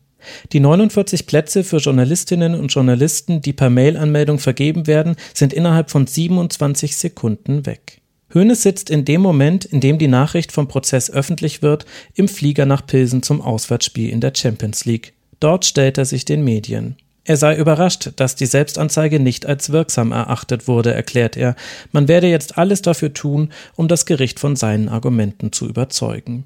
[0.53, 6.07] Die 49 Plätze für Journalistinnen und Journalisten, die per Mail-Anmeldung vergeben werden, sind innerhalb von
[6.07, 8.01] 27 Sekunden weg.
[8.33, 12.65] Hoeneß sitzt in dem Moment, in dem die Nachricht vom Prozess öffentlich wird, im Flieger
[12.65, 15.15] nach Pilsen zum Auswärtsspiel in der Champions League.
[15.41, 16.97] Dort stellt er sich den Medien.
[17.25, 21.57] Er sei überrascht, dass die Selbstanzeige nicht als wirksam erachtet wurde, erklärt er.
[21.91, 26.45] Man werde jetzt alles dafür tun, um das Gericht von seinen Argumenten zu überzeugen.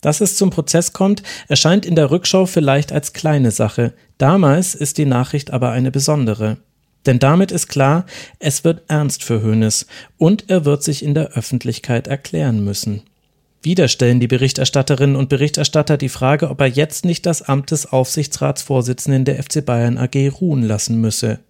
[0.00, 3.92] Dass es zum Prozess kommt, erscheint in der Rückschau vielleicht als kleine Sache.
[4.18, 6.58] Damals ist die Nachricht aber eine besondere.
[7.06, 8.06] Denn damit ist klar,
[8.38, 9.86] es wird ernst für Hoeneß
[10.16, 13.02] und er wird sich in der Öffentlichkeit erklären müssen.
[13.64, 17.86] Wieder stellen die Berichterstatterinnen und Berichterstatter die Frage, ob er jetzt nicht das Amt des
[17.86, 21.40] Aufsichtsratsvorsitzenden der FC Bayern AG ruhen lassen müsse.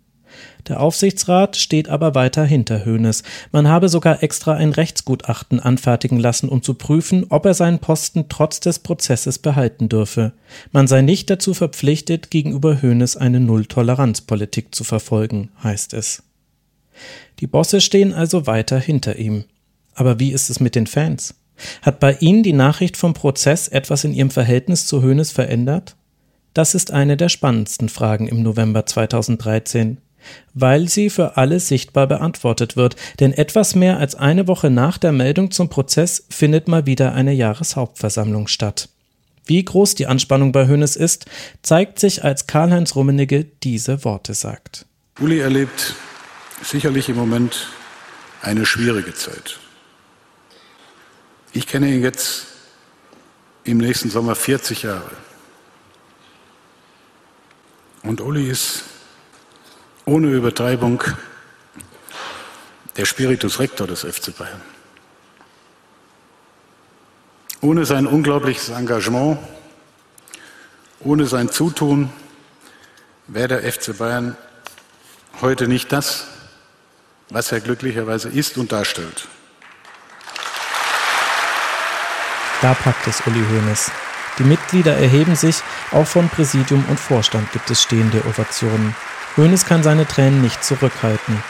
[0.68, 3.24] Der Aufsichtsrat steht aber weiter hinter Hoeneß.
[3.50, 8.26] Man habe sogar extra ein Rechtsgutachten anfertigen lassen, um zu prüfen, ob er seinen Posten
[8.28, 10.32] trotz des Prozesses behalten dürfe.
[10.70, 16.22] Man sei nicht dazu verpflichtet, gegenüber Hoeneß eine Nulltoleranzpolitik zu verfolgen, heißt es.
[17.40, 19.46] Die Bosse stehen also weiter hinter ihm.
[19.94, 21.34] Aber wie ist es mit den Fans?
[21.82, 25.96] Hat bei Ihnen die Nachricht vom Prozess etwas in Ihrem Verhältnis zu Hoeneß verändert?
[26.52, 29.98] Das ist eine der spannendsten Fragen im November 2013,
[30.54, 35.12] weil sie für alle sichtbar beantwortet wird, denn etwas mehr als eine Woche nach der
[35.12, 38.88] Meldung zum Prozess findet mal wieder eine Jahreshauptversammlung statt.
[39.46, 41.26] Wie groß die Anspannung bei Hoeneß ist,
[41.62, 44.86] zeigt sich, als Karl-Heinz Rummenigge diese Worte sagt.
[45.20, 45.94] Uli erlebt
[46.62, 47.68] sicherlich im Moment
[48.42, 49.58] eine schwierige Zeit.
[51.56, 52.46] Ich kenne ihn jetzt
[53.62, 55.12] im nächsten Sommer 40 Jahre.
[58.02, 58.82] Und Uli ist
[60.04, 61.00] ohne Übertreibung
[62.96, 64.60] der Spiritus Rector des FC Bayern.
[67.60, 69.38] Ohne sein unglaubliches Engagement,
[70.98, 72.10] ohne sein Zutun
[73.28, 74.36] wäre der FC Bayern
[75.40, 76.26] heute nicht das,
[77.30, 79.28] was er glücklicherweise ist und darstellt.
[82.64, 83.90] Da packt es Uli Hoeneß.
[84.38, 85.56] Die Mitglieder erheben sich,
[85.92, 88.96] auch von Präsidium und Vorstand gibt es stehende Ovationen.
[89.36, 91.42] Hoeneß kann seine Tränen nicht zurückhalten.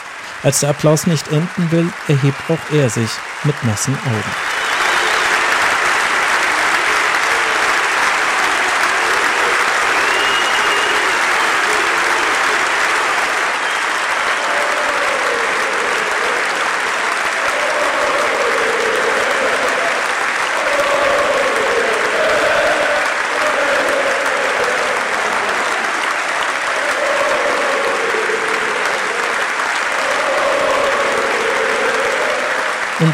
[0.43, 3.09] Als der Applaus nicht enden will, erhebt auch er sich
[3.45, 4.84] mit nassen Augen.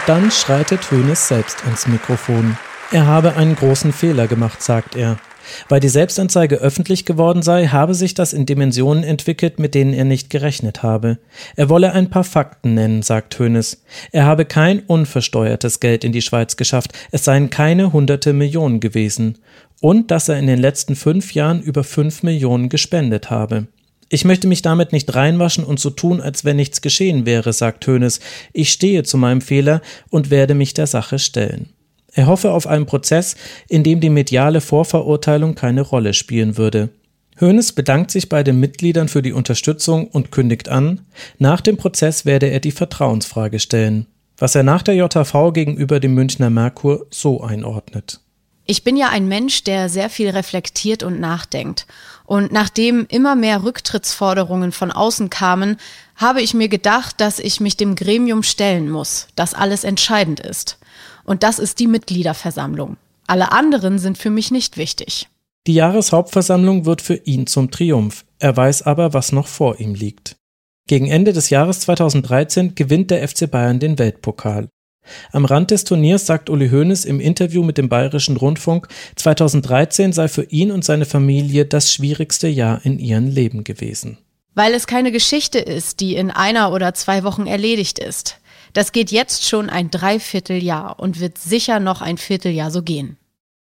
[0.02, 2.58] Und dann schreitet Hoeneß selbst ans Mikrofon.
[2.92, 5.18] Er habe einen großen Fehler gemacht, sagt er.
[5.70, 10.06] Weil die Selbstanzeige öffentlich geworden sei, habe sich das in Dimensionen entwickelt, mit denen er
[10.06, 11.20] nicht gerechnet habe.
[11.56, 13.84] Er wolle ein paar Fakten nennen, sagt Hoeneß.
[14.12, 19.38] Er habe kein unversteuertes Geld in die Schweiz geschafft, es seien keine hunderte Millionen gewesen.
[19.82, 23.68] Und dass er in den letzten fünf Jahren über fünf Millionen gespendet habe.
[24.14, 27.88] Ich möchte mich damit nicht reinwaschen und so tun, als wenn nichts geschehen wäre, sagt
[27.88, 28.20] Hoeneß.
[28.52, 31.70] Ich stehe zu meinem Fehler und werde mich der Sache stellen.
[32.12, 33.38] Er hoffe auf einen Prozess,
[33.70, 36.90] in dem die mediale Vorverurteilung keine Rolle spielen würde.
[37.40, 41.06] Hoeneß bedankt sich bei den Mitgliedern für die Unterstützung und kündigt an,
[41.40, 44.08] nach dem Prozess werde er die Vertrauensfrage stellen,
[44.38, 48.20] was er nach der JV gegenüber dem Münchner Merkur so einordnet.
[48.66, 51.88] Ich bin ja ein Mensch, der sehr viel reflektiert und nachdenkt.
[52.32, 55.76] Und nachdem immer mehr Rücktrittsforderungen von außen kamen,
[56.16, 60.78] habe ich mir gedacht, dass ich mich dem Gremium stellen muss, das alles entscheidend ist.
[61.26, 62.96] Und das ist die Mitgliederversammlung.
[63.28, 65.28] Alle anderen sind für mich nicht wichtig.
[65.68, 68.24] Die Jahreshauptversammlung wird für ihn zum Triumph.
[68.40, 70.38] Er weiß aber, was noch vor ihm liegt.
[70.88, 74.70] Gegen Ende des Jahres 2013 gewinnt der FC Bayern den Weltpokal.
[75.32, 80.28] Am Rand des Turniers sagt Uli Hoeneß im Interview mit dem Bayerischen Rundfunk, 2013 sei
[80.28, 84.18] für ihn und seine Familie das schwierigste Jahr in ihrem Leben gewesen.
[84.54, 88.38] Weil es keine Geschichte ist, die in einer oder zwei Wochen erledigt ist.
[88.74, 93.18] Das geht jetzt schon ein Dreivierteljahr und wird sicher noch ein Vierteljahr so gehen.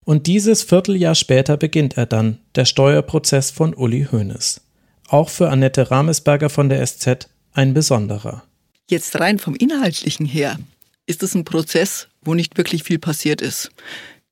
[0.04, 4.62] Und dieses Vierteljahr später beginnt er dann, der Steuerprozess von Uli Hoeneß.
[5.08, 8.44] Auch für Annette Ramesberger von der SZ ein besonderer.
[8.88, 10.58] Jetzt rein vom Inhaltlichen her
[11.06, 13.70] ist es ein Prozess, wo nicht wirklich viel passiert ist.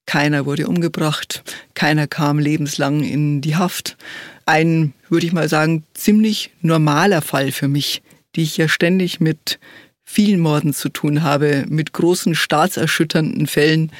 [0.06, 1.44] Keiner wurde umgebracht,
[1.76, 3.98] keiner kam lebenslang in die Haft.
[4.45, 8.02] Ein, würde ich mal sagen, ziemlich normaler Fall für mich,
[8.36, 9.60] die ich ja ständig mit
[10.04, 13.91] vielen Morden zu tun habe, mit großen staatserschütternden Fällen.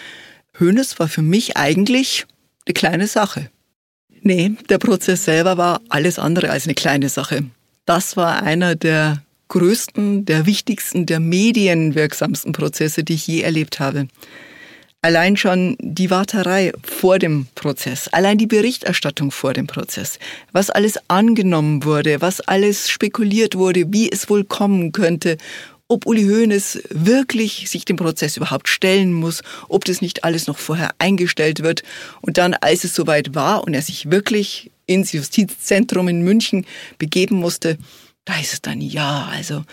[0.58, 2.26] Hönes war für mich eigentlich
[2.66, 3.50] eine kleine Sache.
[4.22, 7.46] Nee, der Prozess selber war alles andere als eine kleine Sache.
[7.86, 9.24] Das war einer der
[9.54, 14.08] größten, der wichtigsten, der medienwirksamsten Prozesse, die ich je erlebt habe.
[15.04, 20.18] Allein schon die Warterei vor dem Prozess, allein die Berichterstattung vor dem Prozess,
[20.54, 25.38] was alles angenommen wurde, was alles spekuliert wurde, wie es wohl kommen könnte,
[25.88, 30.58] ob Uli Hoeneß wirklich sich dem Prozess überhaupt stellen muss, ob das nicht alles noch
[30.58, 31.84] vorher eingestellt wird.
[32.22, 36.66] Und dann, als es soweit war und er sich wirklich ins Justizzentrum in München
[36.98, 37.78] begeben musste,
[38.26, 39.64] da ist es dann, ja, also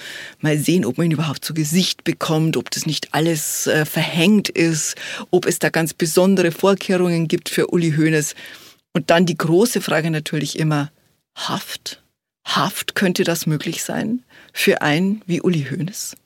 [0.41, 4.49] mal sehen, ob man ihn überhaupt zu Gesicht bekommt, ob das nicht alles äh, verhängt
[4.49, 4.97] ist,
[5.31, 8.35] ob es da ganz besondere Vorkehrungen gibt für Uli Hoeneß.
[8.93, 10.91] Und dann die große Frage natürlich immer,
[11.37, 12.03] Haft?
[12.45, 16.17] Haft, könnte das möglich sein für einen wie Uli Hoeneß?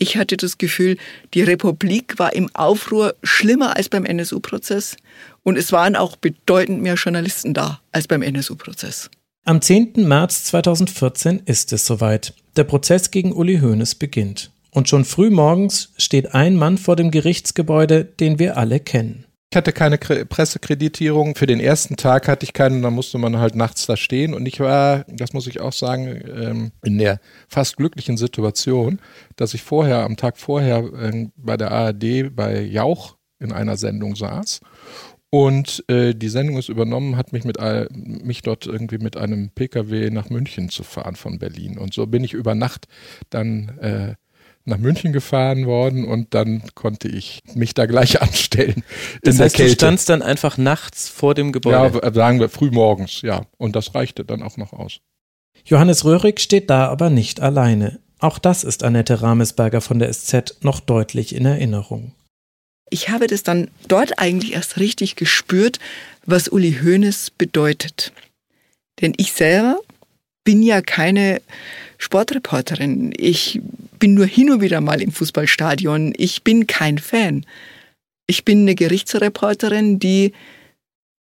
[0.00, 0.96] Ich hatte das Gefühl,
[1.34, 4.96] die Republik war im Aufruhr schlimmer als beim NSU-Prozess
[5.42, 9.10] und es waren auch bedeutend mehr Journalisten da als beim NSU-Prozess.
[9.44, 10.06] Am 10.
[10.06, 12.34] März 2014 ist es soweit.
[12.56, 14.50] Der Prozess gegen Uli Hoeneß beginnt.
[14.70, 19.24] Und schon früh morgens steht ein Mann vor dem Gerichtsgebäude, den wir alle kennen.
[19.50, 21.34] Ich hatte keine Pressekreditierung.
[21.34, 24.34] Für den ersten Tag hatte ich keine, da musste man halt nachts da stehen.
[24.34, 29.00] Und ich war, das muss ich auch sagen, ähm, in der fast glücklichen Situation,
[29.36, 34.16] dass ich vorher, am Tag vorher ähm, bei der ARD bei Jauch in einer Sendung
[34.16, 34.60] saß
[35.30, 37.58] und äh, die Sendung ist übernommen, hat mich mit
[37.90, 41.78] mich dort irgendwie mit einem PKW nach München zu fahren von Berlin.
[41.78, 42.86] Und so bin ich über Nacht
[43.30, 44.14] dann äh,
[44.64, 48.82] nach München gefahren worden und dann konnte ich mich da gleich anstellen.
[49.22, 52.00] Das heißt, du standst dann einfach nachts vor dem Gebäude?
[52.02, 53.42] Ja, sagen wir früh morgens, ja.
[53.56, 55.00] Und das reichte dann auch noch aus.
[55.64, 58.00] Johannes Röhrig steht da aber nicht alleine.
[58.20, 62.14] Auch das ist Annette Ramesberger von der SZ noch deutlich in Erinnerung.
[62.90, 65.78] Ich habe das dann dort eigentlich erst richtig gespürt,
[66.26, 68.12] was Uli Hoeneß bedeutet.
[69.00, 69.78] Denn ich selber
[70.44, 71.40] bin ja keine
[71.98, 73.12] Sportreporterin.
[73.16, 73.60] Ich
[73.98, 76.14] bin nur hin und wieder mal im Fußballstadion.
[76.16, 77.44] Ich bin kein Fan.
[78.26, 80.32] Ich bin eine Gerichtsreporterin, die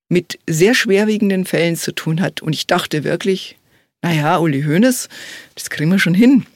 [0.08, 2.42] mit sehr schwerwiegenden Fällen zu tun hat.
[2.42, 3.56] Und ich dachte wirklich,
[4.02, 5.08] naja, Uli Hoeneß,
[5.54, 6.46] das kriegen wir schon hin.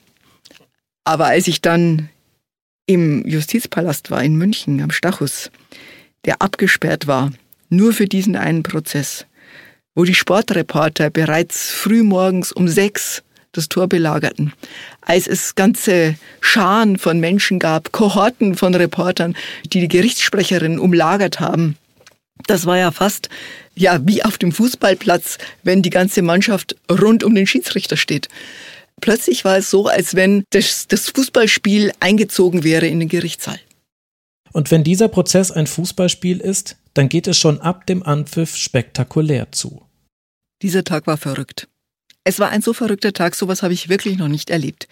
[1.03, 2.09] Aber als ich dann
[2.91, 5.49] im Justizpalast war in München am Stachus,
[6.25, 7.31] der abgesperrt war,
[7.69, 9.25] nur für diesen einen Prozess,
[9.95, 13.23] wo die Sportreporter bereits frühmorgens um sechs
[13.53, 14.53] das Tor belagerten,
[15.01, 19.35] als es ganze Scharen von Menschen gab, Kohorten von Reportern,
[19.65, 21.77] die die Gerichtssprecherin umlagert haben.
[22.47, 23.29] Das war ja fast
[23.75, 28.27] ja wie auf dem Fußballplatz, wenn die ganze Mannschaft rund um den Schiedsrichter steht.
[29.01, 33.59] Plötzlich war es so, als wenn das, das Fußballspiel eingezogen wäre in den Gerichtssaal.
[34.53, 39.51] Und wenn dieser Prozess ein Fußballspiel ist, dann geht es schon ab dem Anpfiff spektakulär
[39.51, 39.81] zu.
[40.61, 41.67] Dieser Tag war verrückt.
[42.23, 44.87] Es war ein so verrückter Tag, sowas habe ich wirklich noch nicht erlebt.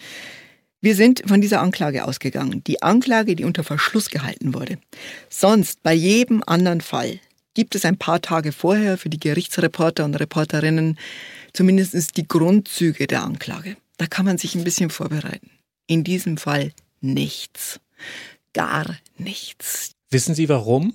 [0.80, 2.64] Wir sind von dieser Anklage ausgegangen.
[2.66, 4.78] Die Anklage, die unter Verschluss gehalten wurde.
[5.28, 7.20] Sonst, bei jedem anderen Fall,
[7.54, 10.98] gibt es ein paar Tage vorher für die Gerichtsreporter und Reporterinnen
[11.52, 13.76] zumindest die Grundzüge der Anklage.
[14.00, 15.50] Da kann man sich ein bisschen vorbereiten.
[15.86, 16.72] In diesem Fall
[17.02, 17.80] nichts.
[18.54, 19.90] Gar nichts.
[20.08, 20.94] Wissen Sie warum?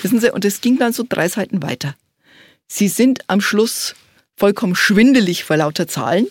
[0.01, 1.95] Wissen Sie, und es ging dann so drei Seiten weiter.
[2.68, 3.95] Sie sind am Schluss
[4.35, 6.27] vollkommen schwindelig vor lauter Zahlen.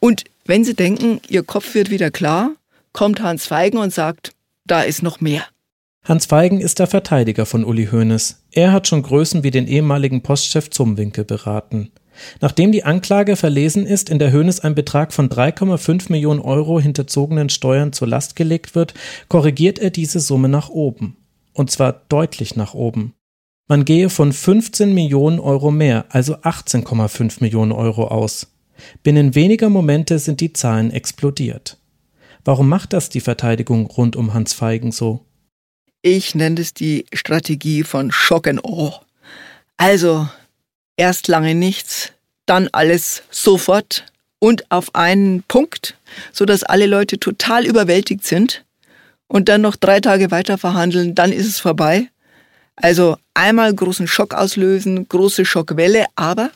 [0.00, 2.52] Und wenn Sie denken, Ihr Kopf wird wieder klar,
[2.92, 4.32] kommt Hans Feigen und sagt,
[4.64, 5.44] da ist noch mehr.
[6.04, 8.42] Hans Feigen ist der Verteidiger von Uli Hoeneß.
[8.50, 11.92] Er hat schon Größen wie den ehemaligen Postchef Zumwinkel beraten.
[12.40, 17.48] Nachdem die Anklage verlesen ist, in der Höhnes ein Betrag von 3,5 Millionen Euro hinterzogenen
[17.48, 18.94] Steuern zur Last gelegt wird,
[19.28, 21.16] korrigiert er diese Summe nach oben.
[21.52, 23.14] Und zwar deutlich nach oben.
[23.68, 28.48] Man gehe von 15 Millionen Euro mehr, also 18,5 Millionen Euro aus.
[29.02, 31.78] Binnen weniger Momente sind die Zahlen explodiert.
[32.44, 35.24] Warum macht das die Verteidigung rund um Hans Feigen so?
[36.02, 39.00] Ich nenne es die Strategie von Schock and Awe.
[39.76, 40.28] Also,
[40.96, 42.12] erst lange nichts,
[42.46, 44.06] dann alles sofort
[44.38, 45.96] und auf einen Punkt,
[46.32, 48.64] sodass alle Leute total überwältigt sind
[49.28, 52.08] und dann noch drei Tage weiter verhandeln, dann ist es vorbei.
[52.76, 56.50] Also einmal großen Schock auslösen, große Schockwelle, aber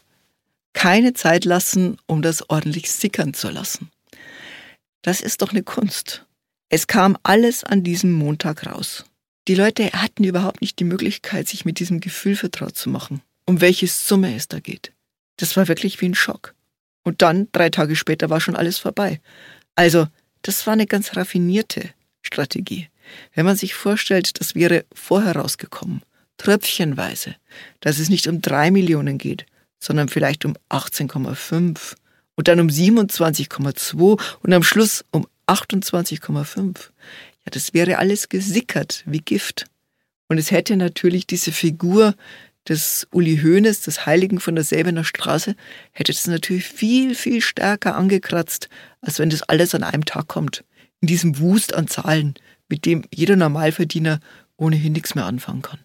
[0.72, 3.90] keine Zeit lassen, um das ordentlich sickern zu lassen.
[5.02, 6.26] Das ist doch eine Kunst.
[6.68, 9.04] Es kam alles an diesem Montag raus.
[9.46, 13.60] Die Leute hatten überhaupt nicht die Möglichkeit, sich mit diesem Gefühl vertraut zu machen, um
[13.60, 14.93] welche Summe es da geht.
[15.36, 16.55] Das war wirklich wie ein Schock.
[17.02, 19.20] Und dann, drei Tage später, war schon alles vorbei.
[19.74, 20.09] Also,
[20.43, 21.90] das war eine ganz raffinierte
[22.23, 22.89] Strategie.
[23.35, 26.02] Wenn man sich vorstellt, das wäre vorher rausgekommen,
[26.39, 27.36] tröpfchenweise,
[27.81, 29.47] dass es nicht um drei Millionen geht,
[29.78, 31.94] sondern vielleicht um 18,5
[32.35, 36.64] und dann um 27,2 und am Schluss um 28,5.
[36.66, 39.66] Ja, das wäre alles gesickert wie Gift.
[40.28, 42.14] Und es hätte natürlich diese Figur
[42.68, 45.55] des Uli Hoeneß, des Heiligen von der Säbener Straße,
[45.93, 48.68] hätte das natürlich viel, viel stärker angekratzt,
[49.01, 50.64] als wenn das alles an einem Tag kommt.
[51.01, 52.34] In diesem Wust an Zahlen,
[52.68, 54.20] mit dem jeder Normalverdiener
[54.56, 55.80] ohnehin nichts mehr anfangen kann.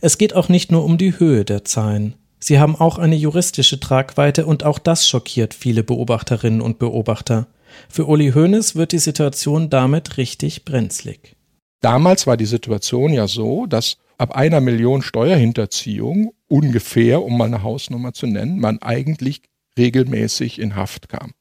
[0.00, 2.14] Es geht auch nicht nur um die Höhe der Zahlen.
[2.40, 7.46] Sie haben auch eine juristische Tragweite und auch das schockiert viele Beobachterinnen und Beobachter.
[7.88, 11.36] Für Uli Hoeneß wird die Situation damit richtig brenzlig.
[11.80, 17.64] Damals war die Situation ja so, dass ab einer Million Steuerhinterziehung ungefähr, um mal eine
[17.64, 19.42] Hausnummer zu nennen, man eigentlich
[19.76, 21.32] regelmäßig in Haft kam.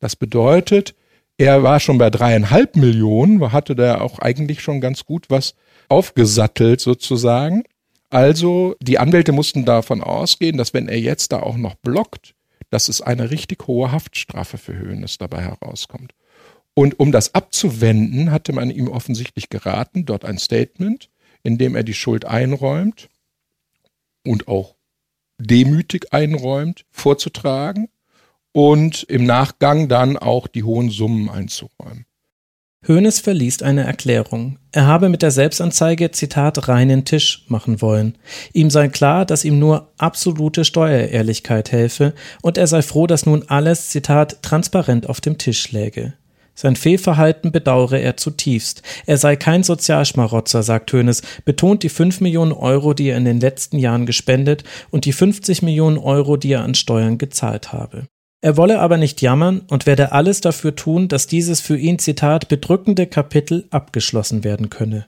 [0.00, 0.94] Das bedeutet,
[1.36, 5.54] er war schon bei dreieinhalb Millionen, hatte da auch eigentlich schon ganz gut was
[5.90, 7.64] aufgesattelt sozusagen.
[8.08, 12.34] Also die Anwälte mussten davon ausgehen, dass wenn er jetzt da auch noch blockt,
[12.70, 16.14] dass es eine richtig hohe Haftstrafe für Höhnes dabei herauskommt.
[16.72, 21.10] Und um das abzuwenden, hatte man ihm offensichtlich geraten, dort ein Statement,
[21.42, 23.08] in dem er die Schuld einräumt
[24.24, 24.76] und auch
[25.38, 27.88] demütig einräumt, vorzutragen
[28.52, 32.06] und im Nachgang dann auch die hohen Summen einzuräumen.
[32.88, 34.58] Hoeneß verliest eine Erklärung.
[34.72, 38.18] Er habe mit der Selbstanzeige, Zitat, reinen Tisch machen wollen.
[38.52, 42.12] Ihm sei klar, dass ihm nur absolute Steuerehrlichkeit helfe
[42.42, 46.14] und er sei froh, dass nun alles, Zitat, transparent auf dem Tisch läge.
[46.54, 48.82] Sein Fehlverhalten bedauere er zutiefst.
[49.06, 53.40] Er sei kein Sozialschmarotzer, sagt Hoeneß, betont die 5 Millionen Euro, die er in den
[53.40, 58.06] letzten Jahren gespendet und die 50 Millionen Euro, die er an Steuern gezahlt habe.
[58.42, 62.48] Er wolle aber nicht jammern und werde alles dafür tun, dass dieses für ihn, Zitat,
[62.48, 65.06] bedrückende Kapitel abgeschlossen werden könne.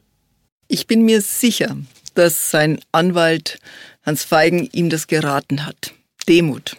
[0.68, 1.76] Ich bin mir sicher,
[2.14, 3.58] dass sein Anwalt
[4.04, 5.92] Hans Feigen ihm das geraten hat.
[6.28, 6.76] Demut.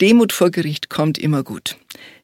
[0.00, 1.76] Demut vor Gericht kommt immer gut.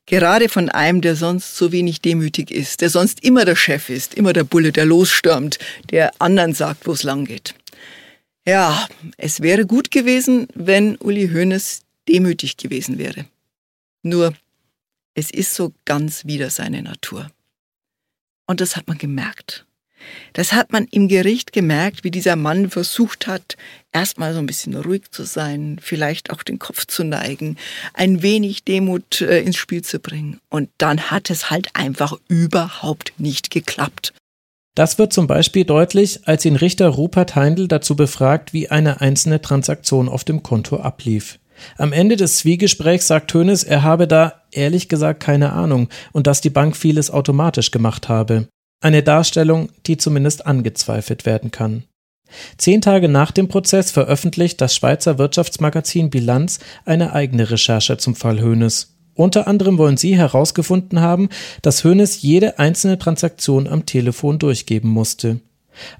[0.06, 4.14] Gerade von einem, der sonst so wenig demütig ist, der sonst immer der Chef ist,
[4.14, 5.58] immer der Bulle, der losstürmt,
[5.90, 7.54] der anderen sagt, wo es lang geht.
[8.46, 8.86] Ja,
[9.16, 13.24] es wäre gut gewesen, wenn Uli Hoeneß demütig gewesen wäre.
[14.02, 14.34] Nur,
[15.14, 17.30] es ist so ganz wieder seine Natur.
[18.46, 19.64] Und das hat man gemerkt.
[20.32, 23.56] Das hat man im Gericht gemerkt, wie dieser Mann versucht hat,
[23.92, 27.56] erstmal so ein bisschen ruhig zu sein, vielleicht auch den Kopf zu neigen,
[27.94, 30.40] ein wenig Demut äh, ins Spiel zu bringen.
[30.50, 34.12] Und dann hat es halt einfach überhaupt nicht geklappt.
[34.74, 39.40] Das wird zum Beispiel deutlich, als ihn Richter Rupert Heindl dazu befragt, wie eine einzelne
[39.40, 41.38] Transaktion auf dem Konto ablief.
[41.78, 46.40] Am Ende des Zwiegesprächs sagt Hönes, er habe da ehrlich gesagt keine Ahnung und dass
[46.40, 48.48] die Bank vieles automatisch gemacht habe.
[48.84, 51.84] Eine Darstellung, die zumindest angezweifelt werden kann.
[52.58, 58.42] Zehn Tage nach dem Prozess veröffentlicht das Schweizer Wirtschaftsmagazin Bilanz eine eigene Recherche zum Fall
[58.42, 58.98] Hönes.
[59.14, 61.30] Unter anderem wollen sie herausgefunden haben,
[61.62, 65.40] dass Hönes jede einzelne Transaktion am Telefon durchgeben musste.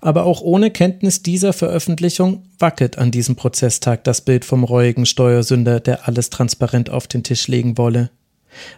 [0.02, 5.80] Aber auch ohne Kenntnis dieser Veröffentlichung wackelt an diesem Prozesstag das Bild vom reuigen Steuersünder,
[5.80, 8.10] der alles transparent auf den Tisch legen wolle.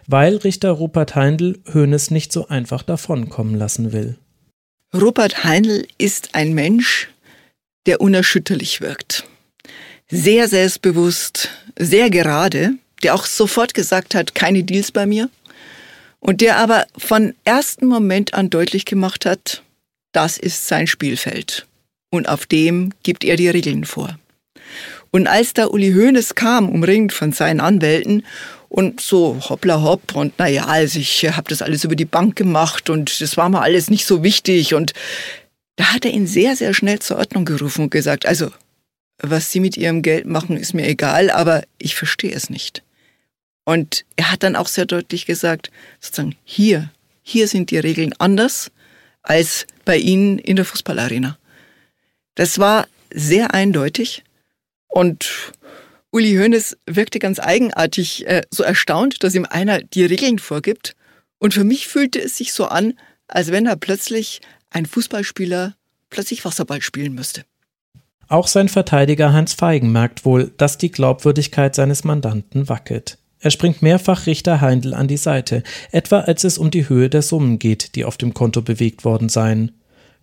[0.07, 4.17] Weil Richter Rupert Heindl Hönes nicht so einfach davonkommen lassen will.
[4.93, 7.09] Rupert Heindl ist ein Mensch,
[7.85, 9.25] der unerschütterlich wirkt.
[10.09, 12.73] Sehr selbstbewusst, sehr gerade,
[13.03, 15.29] der auch sofort gesagt hat, keine Deals bei mir.
[16.19, 19.61] Und der aber von ersten Moment an deutlich gemacht hat,
[20.13, 21.67] das ist sein Spielfeld.
[22.09, 24.17] Und auf dem gibt er die Regeln vor.
[25.11, 28.25] Und als da Uli Hoeneß kam, umringt von seinen Anwälten
[28.69, 32.89] und so hoppla hopp und naja, also ich habe das alles über die Bank gemacht
[32.89, 34.93] und das war mir alles nicht so wichtig und
[35.77, 38.51] da hat er ihn sehr, sehr schnell zur Ordnung gerufen und gesagt, also
[39.19, 42.83] was Sie mit Ihrem Geld machen, ist mir egal, aber ich verstehe es nicht.
[43.65, 46.91] Und er hat dann auch sehr deutlich gesagt, sozusagen, hier,
[47.21, 48.71] hier sind die Regeln anders
[49.23, 51.37] als bei Ihnen in der Fußballarena.
[52.35, 54.23] Das war sehr eindeutig
[54.87, 55.51] und
[56.11, 60.95] Uli Hoeneß wirkte ganz eigenartig, äh, so erstaunt, dass ihm einer die Regeln vorgibt.
[61.39, 62.93] Und für mich fühlte es sich so an,
[63.27, 65.75] als wenn er plötzlich ein Fußballspieler
[66.09, 67.43] plötzlich Wasserball spielen müsste.
[68.29, 73.17] Auch sein Verteidiger Hans Feigen merkt wohl, dass die Glaubwürdigkeit seines Mandanten wackelt.
[73.39, 77.21] Er springt mehrfach Richter Heindl an die Seite, etwa als es um die Höhe der
[77.21, 79.76] Summen geht, die auf dem Konto bewegt worden seien.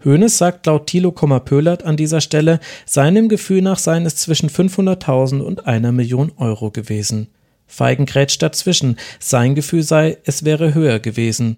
[0.05, 5.41] Hoeneß sagt laut Thilo Kommer-Pöhlert an dieser Stelle, seinem Gefühl nach seien es zwischen 500.000
[5.41, 7.29] und einer Million Euro gewesen.
[7.67, 11.57] Feigen grätscht dazwischen, sein Gefühl sei, es wäre höher gewesen.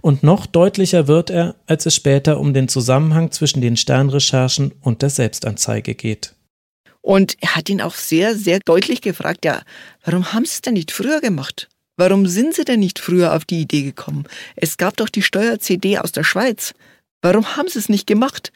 [0.00, 5.02] Und noch deutlicher wird er, als es später um den Zusammenhang zwischen den Sternrecherchen und
[5.02, 6.34] der Selbstanzeige geht.
[7.00, 9.62] Und er hat ihn auch sehr, sehr deutlich gefragt, ja,
[10.04, 11.68] warum haben Sie es denn nicht früher gemacht?
[11.96, 14.24] Warum sind Sie denn nicht früher auf die Idee gekommen?
[14.56, 16.74] Es gab doch die Steuer-CD aus der Schweiz.
[17.20, 18.52] Warum haben sie es nicht gemacht?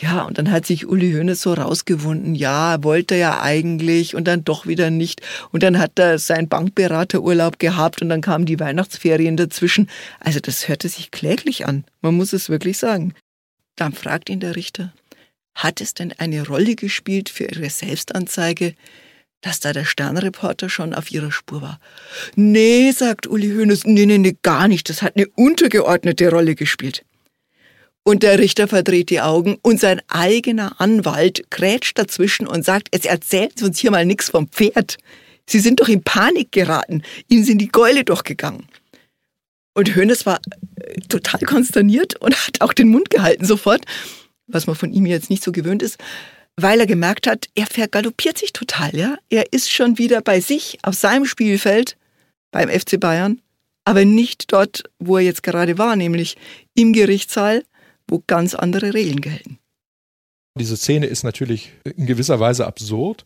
[0.00, 2.34] Ja, und dann hat sich Uli Hoeneß so rausgewunden.
[2.34, 5.20] Ja, wollte er ja eigentlich und dann doch wieder nicht.
[5.52, 9.88] Und dann hat er seinen Bankberaterurlaub gehabt und dann kamen die Weihnachtsferien dazwischen.
[10.18, 11.84] Also das hörte sich kläglich an.
[12.00, 13.14] Man muss es wirklich sagen.
[13.76, 14.92] Dann fragt ihn der Richter,
[15.54, 18.74] hat es denn eine Rolle gespielt für Ihre Selbstanzeige,
[19.42, 21.80] dass da der Sternreporter schon auf ihrer Spur war.
[22.34, 24.88] Nee, sagt Uli Hoeneß, nee, nee, nee, gar nicht.
[24.88, 27.04] Das hat eine untergeordnete Rolle gespielt.
[28.04, 33.06] Und der Richter verdreht die Augen und sein eigener Anwalt krätscht dazwischen und sagt, jetzt
[33.06, 34.98] erzählen Sie uns hier mal nichts vom Pferd.
[35.48, 37.02] Sie sind doch in Panik geraten.
[37.28, 38.66] Ihnen sind die Gäule durchgegangen.
[39.74, 40.40] Und Hönes war
[40.76, 43.84] äh, total konsterniert und hat auch den Mund gehalten sofort,
[44.46, 45.98] was man von ihm jetzt nicht so gewöhnt ist,
[46.56, 49.16] weil er gemerkt hat, er vergaloppiert sich total, ja.
[49.30, 51.96] Er ist schon wieder bei sich auf seinem Spielfeld
[52.50, 53.40] beim FC Bayern,
[53.84, 56.36] aber nicht dort, wo er jetzt gerade war, nämlich
[56.74, 57.64] im Gerichtssaal
[58.08, 59.58] wo ganz andere Regeln gelten.
[60.58, 63.24] Diese Szene ist natürlich in gewisser Weise absurd,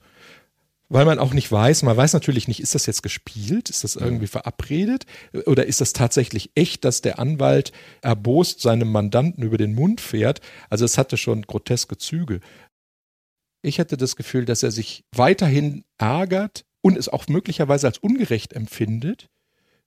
[0.89, 3.97] weil man auch nicht weiß, man weiß natürlich nicht, ist das jetzt gespielt, ist das
[3.97, 5.05] irgendwie verabredet
[5.47, 7.73] oder ist das tatsächlich echt, dass der Anwalt
[8.03, 10.41] erbost seinem Mandanten über den Mund fährt.
[10.71, 12.41] Also es hatte schon groteske Züge.
[13.63, 18.53] Ich hätte das Gefühl, dass er sich weiterhin ärgert und es auch möglicherweise als ungerecht
[18.53, 19.29] empfindet,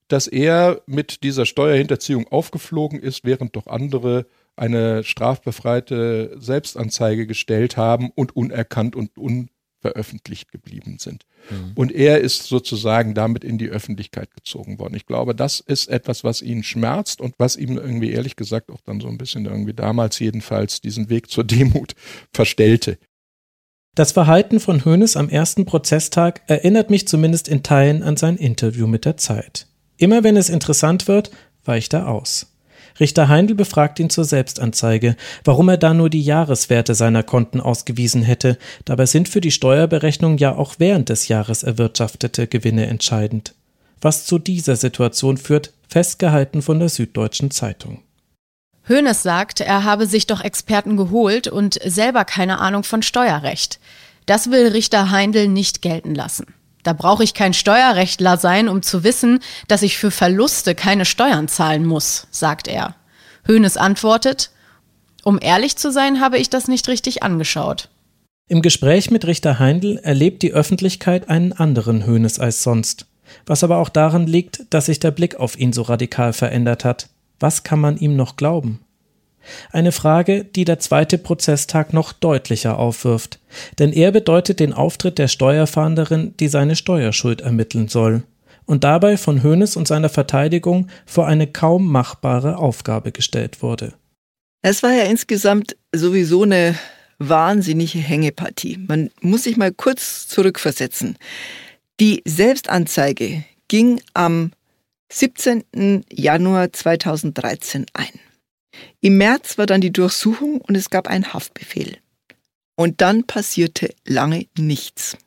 [0.10, 4.26] dass er mit dieser Steuerhinterziehung aufgeflogen ist, während doch andere
[4.60, 11.23] eine strafbefreite Selbstanzeige gestellt haben und unerkannt und unveröffentlicht geblieben sind.
[11.49, 11.72] Mhm.
[11.76, 14.95] Und er ist sozusagen damit in die Öffentlichkeit gezogen worden.
[14.95, 18.81] Ich glaube, das ist etwas, was ihn schmerzt und was ihm irgendwie ehrlich gesagt auch
[18.81, 21.95] dann so ein bisschen irgendwie damals jedenfalls diesen Weg zur Demut
[22.34, 22.98] verstellte.
[23.95, 28.88] Das Verhalten von Hoeneß am ersten Prozesstag erinnert mich zumindest in Teilen an sein Interview
[28.88, 29.68] mit der Zeit.
[29.98, 31.31] Immer wenn es interessant wird,
[31.65, 32.48] weicht er aus.
[32.99, 38.23] Richter Heindl befragt ihn zur Selbstanzeige, warum er da nur die Jahreswerte seiner Konten ausgewiesen
[38.23, 38.57] hätte.
[38.85, 43.55] Dabei sind für die Steuerberechnung ja auch während des Jahres erwirtschaftete Gewinne entscheidend.
[44.01, 48.03] Was zu dieser Situation führt, festgehalten von der Süddeutschen Zeitung.
[48.88, 53.80] Hoeneß sagt, er habe sich doch Experten geholt und selber keine Ahnung von Steuerrecht.
[54.26, 56.45] Das will Richter Heindl nicht gelten lassen.
[56.90, 61.48] Da brauche ich kein Steuerrechtler sein, um zu wissen, dass ich für Verluste keine Steuern
[61.48, 62.95] zahlen muss, sagt er.
[63.45, 64.49] Höhnes antwortet,
[65.24, 67.90] um ehrlich zu sein, habe ich das nicht richtig angeschaut.
[68.48, 73.06] Im Gespräch mit Richter Heindl erlebt die Öffentlichkeit einen anderen Höhnes als sonst.
[73.45, 77.10] Was aber auch daran liegt, dass sich der Blick auf ihn so radikal verändert hat.
[77.40, 78.80] Was kann man ihm noch glauben?
[79.71, 83.39] Eine Frage, die der zweite Prozesstag noch deutlicher aufwirft,
[83.80, 88.23] denn er bedeutet den Auftritt der Steuerfahnderin, die seine Steuerschuld ermitteln soll
[88.65, 93.93] und dabei von Hoeneß und seiner Verteidigung vor eine kaum machbare Aufgabe gestellt wurde.
[94.61, 96.77] Es war ja insgesamt sowieso eine
[97.17, 98.77] wahnsinnige Hängepartie.
[98.88, 101.17] Man muss sich mal kurz zurückversetzen.
[101.99, 104.51] Die Selbstanzeige ging am
[105.11, 106.05] 17.
[106.11, 108.19] Januar 2013 ein.
[109.01, 111.97] Im März war dann die Durchsuchung und es gab einen Haftbefehl.
[112.76, 115.18] Und dann passierte lange nichts.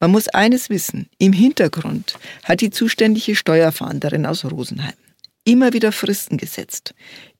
[0.00, 4.94] Man muss eines wissen, im Hintergrund hat die zuständige Steuerfahnderin aus Rosenheim
[5.44, 6.94] immer wieder Fristen gesetzt.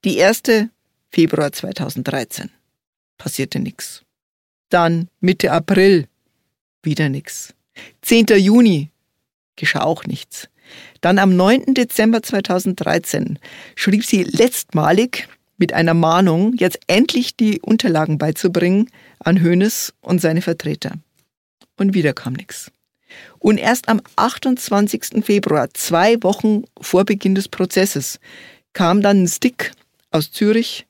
[0.05, 0.71] Die erste
[1.11, 2.51] Februar 2013
[3.19, 4.03] passierte nichts.
[4.69, 6.09] Dann Mitte April
[6.85, 7.55] Wieder nichts.
[8.03, 8.27] 10.
[8.39, 8.91] Juni
[9.55, 10.49] geschah auch nichts.
[11.03, 11.75] Dann am 9.
[11.75, 13.39] Dezember 2013
[13.75, 18.89] schrieb sie letztmalig mit einer Mahnung, jetzt endlich die Unterlagen beizubringen
[19.19, 20.93] an Hoeneß und seine Vertreter.
[21.77, 22.71] Und wieder kam nichts.
[23.41, 25.25] Und erst am 28.
[25.25, 28.21] Februar, zwei Wochen vor Beginn des Prozesses,
[28.73, 29.73] kam dann ein Stick
[30.13, 30.87] aus Zürich,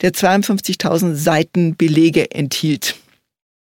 [0.00, 2.96] der 52.000 Seiten Belege enthielt.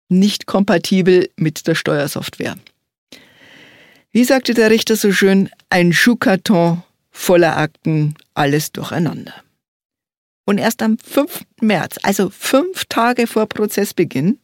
[0.08, 2.56] Nicht kompatibel mit der Steuersoftware.
[4.18, 6.82] Wie sagte der Richter so schön, ein Schuhkarton
[7.12, 9.32] voller Akten, alles durcheinander.
[10.44, 11.44] Und erst am 5.
[11.60, 14.40] März, also fünf Tage vor Prozessbeginn,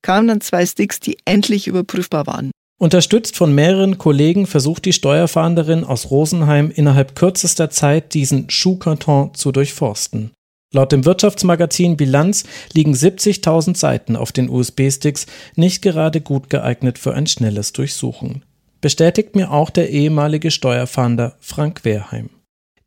[0.00, 2.50] kamen dann zwei Sticks, die endlich überprüfbar waren.
[2.80, 9.52] Unterstützt von mehreren Kollegen versucht die Steuerfahnderin aus Rosenheim innerhalb kürzester Zeit diesen Schuhkarton zu
[9.52, 10.30] durchforsten.
[10.72, 15.26] Laut dem Wirtschaftsmagazin Bilanz liegen 70.000 Seiten auf den USB-Sticks,
[15.56, 18.44] nicht gerade gut geeignet für ein schnelles Durchsuchen.
[18.84, 22.28] Bestätigt mir auch der ehemalige Steuerfahnder Frank Wehrheim.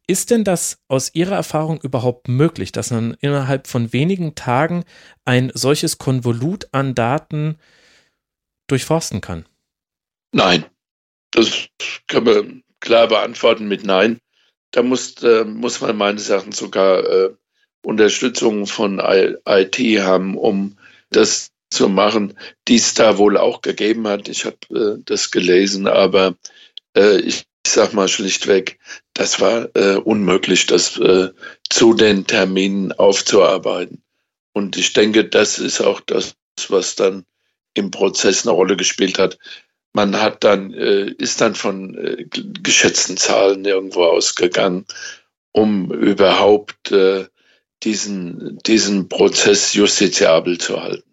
[0.06, 4.86] Ist denn das aus Ihrer Erfahrung überhaupt möglich, dass man innerhalb von wenigen Tagen
[5.26, 7.58] ein solches Konvolut an Daten
[8.68, 9.48] durchforsten kann?
[10.32, 10.68] Nein,
[11.32, 11.68] das
[12.06, 14.20] kann man klar beantworten mit Nein.
[14.70, 17.34] Da muss, äh, muss man meines Erachtens sogar äh,
[17.84, 20.78] Unterstützung von IT haben, um
[21.10, 22.38] das zu machen,
[22.68, 24.28] die es da wohl auch gegeben hat.
[24.30, 26.36] Ich habe äh, das gelesen, aber
[26.96, 28.80] äh, ich, sag mal schlichtweg,
[29.14, 31.30] das war äh, unmöglich, das äh,
[31.70, 34.02] zu den Terminen aufzuarbeiten.
[34.54, 36.36] Und ich denke, das ist auch das,
[36.70, 37.26] was dann
[37.74, 39.38] im Prozess eine Rolle gespielt hat
[39.98, 42.26] man hat dann, äh, ist dann von äh,
[42.62, 44.86] geschätzten Zahlen irgendwo ausgegangen,
[45.54, 47.26] um überhaupt äh,
[47.82, 51.07] diesen, diesen Prozess justiziabel zu halten.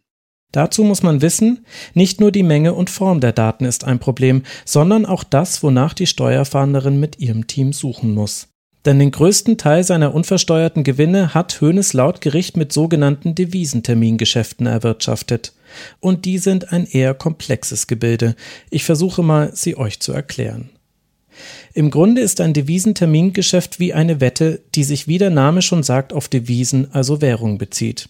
[0.55, 4.45] Dazu muss man wissen, nicht nur die Menge und Form der Daten ist ein Problem,
[4.65, 8.47] sondern auch das, wonach die Steuerfahnderin mit ihrem Team suchen muss.
[8.85, 15.55] Denn den größten Teil seiner unversteuerten Gewinne hat Hoeneß laut Gericht mit sogenannten Devisentermingeschäften erwirtschaftet.
[15.99, 18.37] Und die sind ein eher komplexes Gebilde.
[18.71, 20.71] Ich versuche mal, sie euch zu erklären.
[21.73, 26.13] Im Grunde ist ein Devisentermingeschäft wie eine Wette, die sich wie der Name schon sagt
[26.13, 28.09] auf Devisen, also Währung bezieht.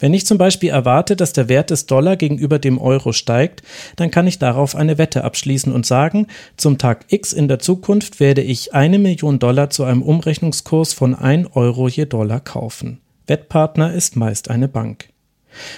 [0.00, 3.62] Wenn ich zum Beispiel erwarte, dass der Wert des Dollar gegenüber dem Euro steigt,
[3.96, 8.18] dann kann ich darauf eine Wette abschließen und sagen, zum Tag X in der Zukunft
[8.18, 13.00] werde ich eine Million Dollar zu einem Umrechnungskurs von 1 Euro je Dollar kaufen.
[13.26, 15.10] Wettpartner ist meist eine Bank.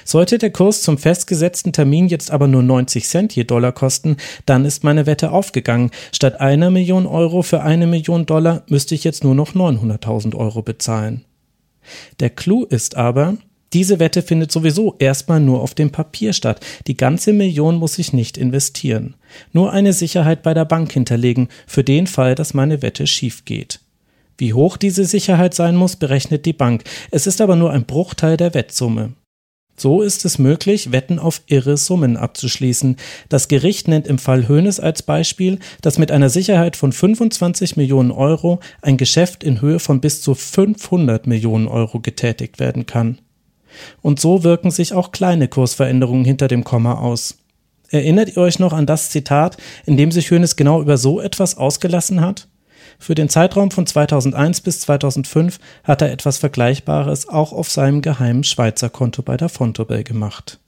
[0.04, 4.16] Sollte der Kurs zum festgesetzten Termin jetzt aber nur 90 Cent je Dollar kosten,
[4.46, 5.90] dann ist meine Wette aufgegangen.
[6.12, 10.62] Statt einer Million Euro für eine Million Dollar müsste ich jetzt nur noch 900.000 Euro
[10.62, 11.24] bezahlen.
[12.20, 13.38] Der Clou ist aber,
[13.72, 16.60] diese Wette findet sowieso erstmal nur auf dem Papier statt.
[16.86, 19.14] Die ganze Million muss ich nicht investieren.
[19.52, 23.80] Nur eine Sicherheit bei der Bank hinterlegen, für den Fall, dass meine Wette schief geht.
[24.38, 26.84] Wie hoch diese Sicherheit sein muss, berechnet die Bank.
[27.10, 29.12] Es ist aber nur ein Bruchteil der Wettsumme.
[29.76, 32.96] So ist es möglich, Wetten auf irre Summen abzuschließen.
[33.28, 38.10] Das Gericht nennt im Fall Hoeneß als Beispiel, dass mit einer Sicherheit von 25 Millionen
[38.10, 43.18] Euro ein Geschäft in Höhe von bis zu 500 Millionen Euro getätigt werden kann.
[44.00, 47.38] Und so wirken sich auch kleine Kursveränderungen hinter dem Komma aus.
[47.90, 51.56] Erinnert ihr euch noch an das Zitat, in dem sich Hoeneß genau über so etwas
[51.56, 52.48] ausgelassen hat?
[52.98, 58.44] Für den Zeitraum von 2001 bis 2005 hat er etwas Vergleichbares auch auf seinem geheimen
[58.44, 60.58] Schweizer Konto bei der Fontobel gemacht.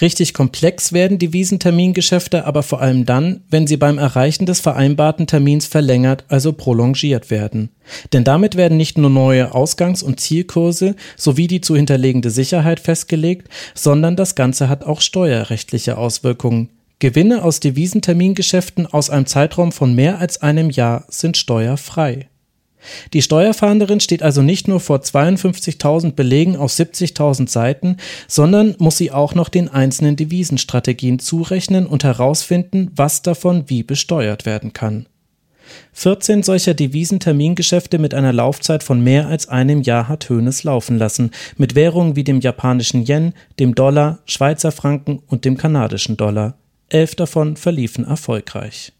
[0.00, 5.26] Richtig komplex werden die Wiesentermingeschäfte aber vor allem dann, wenn sie beim Erreichen des vereinbarten
[5.26, 7.70] Termins verlängert, also prolongiert werden.
[8.12, 13.48] Denn damit werden nicht nur neue Ausgangs- und Zielkurse sowie die zu hinterlegende Sicherheit festgelegt,
[13.74, 16.68] sondern das Ganze hat auch steuerrechtliche Auswirkungen.
[17.00, 22.28] Gewinne aus Devisentermingeschäften aus einem Zeitraum von mehr als einem Jahr sind steuerfrei.
[23.12, 27.96] Die Steuerfahnderin steht also nicht nur vor 52.000 Belegen auf 70.000 Seiten,
[28.26, 34.46] sondern muss sie auch noch den einzelnen Devisenstrategien zurechnen und herausfinden, was davon wie besteuert
[34.46, 35.06] werden kann.
[35.92, 41.30] 14 solcher Devisentermingeschäfte mit einer Laufzeit von mehr als einem Jahr hat Hoeneß laufen lassen,
[41.56, 46.56] mit Währungen wie dem japanischen Yen, dem Dollar, Schweizer Franken und dem kanadischen Dollar.
[46.88, 48.92] Elf davon verliefen erfolgreich.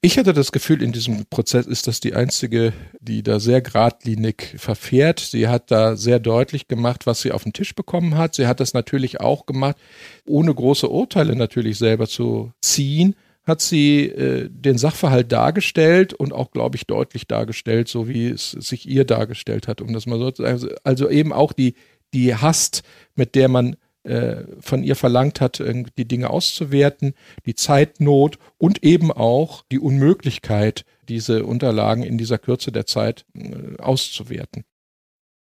[0.00, 4.54] Ich hatte das Gefühl, in diesem Prozess ist das die einzige, die da sehr geradlinig
[4.56, 5.18] verfährt.
[5.18, 8.36] Sie hat da sehr deutlich gemacht, was sie auf den Tisch bekommen hat.
[8.36, 9.76] Sie hat das natürlich auch gemacht,
[10.24, 16.52] ohne große Urteile natürlich selber zu ziehen, hat sie äh, den Sachverhalt dargestellt und auch,
[16.52, 20.30] glaube ich, deutlich dargestellt, so wie es sich ihr dargestellt hat, um das mal so
[20.30, 20.68] zu sagen.
[20.84, 21.74] Also eben auch die,
[22.14, 22.84] die Hast,
[23.16, 23.74] mit der man
[24.08, 25.62] äh, von ihr verlangt hat,
[25.98, 27.14] die Dinge auszuwerten,
[27.46, 33.76] die Zeitnot und eben auch die Unmöglichkeit, diese Unterlagen in dieser Kürze der Zeit äh,
[33.78, 34.64] auszuwerten.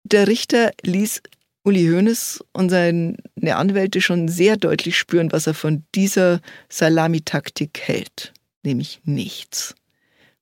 [0.05, 1.23] Der Richter ließ
[1.65, 8.33] Uli Hoeneß und seine Anwälte schon sehr deutlich spüren, was er von dieser Salamitaktik hält,
[8.65, 9.75] nämlich nichts.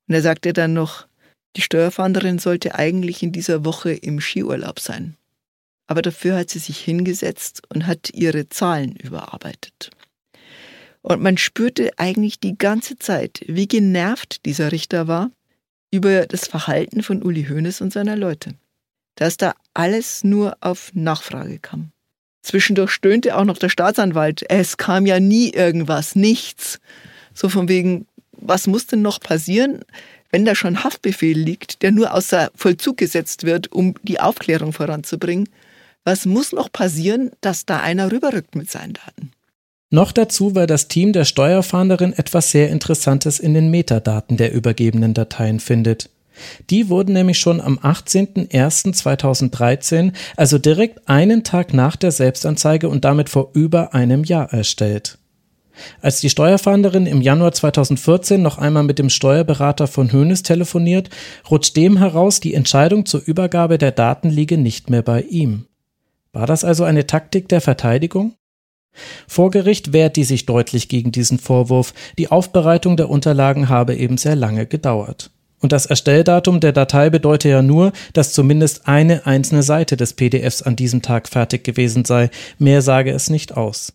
[0.08, 1.06] Und er sagte dann noch,
[1.56, 5.16] die Steuerfahnderin sollte eigentlich in dieser Woche im Skiurlaub sein.
[5.90, 9.90] Aber dafür hat sie sich hingesetzt und hat ihre Zahlen überarbeitet.
[11.02, 15.30] Und man spürte eigentlich die ganze Zeit, wie genervt dieser Richter war
[15.90, 18.54] über das Verhalten von Uli Hoeneß und seiner Leute
[19.20, 21.92] dass da alles nur auf Nachfrage kam.
[22.42, 26.80] Zwischendurch stöhnte auch noch der Staatsanwalt, es kam ja nie irgendwas, nichts.
[27.34, 29.84] So von wegen, was muss denn noch passieren,
[30.30, 35.50] wenn da schon Haftbefehl liegt, der nur außer Vollzug gesetzt wird, um die Aufklärung voranzubringen?
[36.04, 39.32] Was muss noch passieren, dass da einer rüberrückt mit seinen Daten?
[39.90, 45.14] Noch dazu, weil das Team der Steuerfahnderin etwas sehr Interessantes in den Metadaten der übergebenen
[45.14, 46.10] Dateien findet.
[46.70, 53.28] Die wurden nämlich schon am 18.01.2013, also direkt einen Tag nach der Selbstanzeige und damit
[53.28, 55.18] vor über einem Jahr erstellt.
[56.00, 61.10] Als die Steuerfahnderin im Januar 2014 noch einmal mit dem Steuerberater von Hönes telefoniert,
[61.50, 65.66] rutscht dem heraus, die Entscheidung zur Übergabe der Daten liege nicht mehr bei ihm.
[66.32, 68.34] War das also eine Taktik der Verteidigung?
[69.26, 74.18] Vor Gericht wehrt die sich deutlich gegen diesen Vorwurf, die Aufbereitung der Unterlagen habe eben
[74.18, 75.30] sehr lange gedauert.
[75.60, 80.62] Und das Erstelldatum der Datei bedeutet ja nur, dass zumindest eine einzelne Seite des PDFs
[80.62, 82.30] an diesem Tag fertig gewesen sei.
[82.58, 83.92] Mehr sage es nicht aus.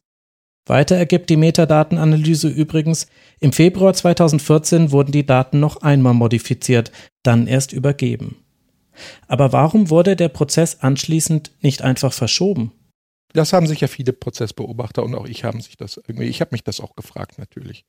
[0.68, 3.08] Weiter ergibt die Metadatenanalyse übrigens,
[3.40, 6.92] im Februar 2014 wurden die Daten noch einmal modifiziert,
[7.24, 8.45] dann erst übergeben.
[9.28, 12.72] Aber warum wurde der Prozess anschließend nicht einfach verschoben?
[13.34, 16.50] Das haben sich ja viele Prozessbeobachter und auch ich haben sich das irgendwie, ich habe
[16.54, 17.86] mich das auch gefragt natürlich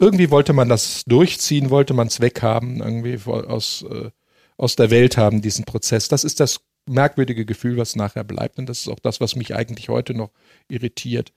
[0.00, 4.10] irgendwie wollte man das durchziehen, wollte man es weghaben, irgendwie aus, äh,
[4.56, 6.08] aus der Welt haben, diesen Prozess.
[6.08, 8.58] Das ist das merkwürdige Gefühl, was nachher bleibt.
[8.58, 10.30] Und das ist auch das, was mich eigentlich heute noch
[10.68, 11.32] irritiert.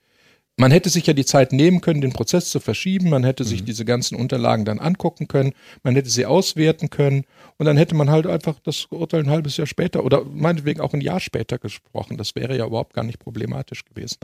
[0.56, 3.10] Man hätte sich ja die Zeit nehmen können, den Prozess zu verschieben.
[3.10, 3.48] Man hätte mhm.
[3.48, 5.52] sich diese ganzen Unterlagen dann angucken können.
[5.82, 7.24] Man hätte sie auswerten können.
[7.58, 10.94] Und dann hätte man halt einfach das Urteil ein halbes Jahr später oder meinetwegen auch
[10.94, 12.16] ein Jahr später gesprochen.
[12.16, 14.18] Das wäre ja überhaupt gar nicht problematisch gewesen.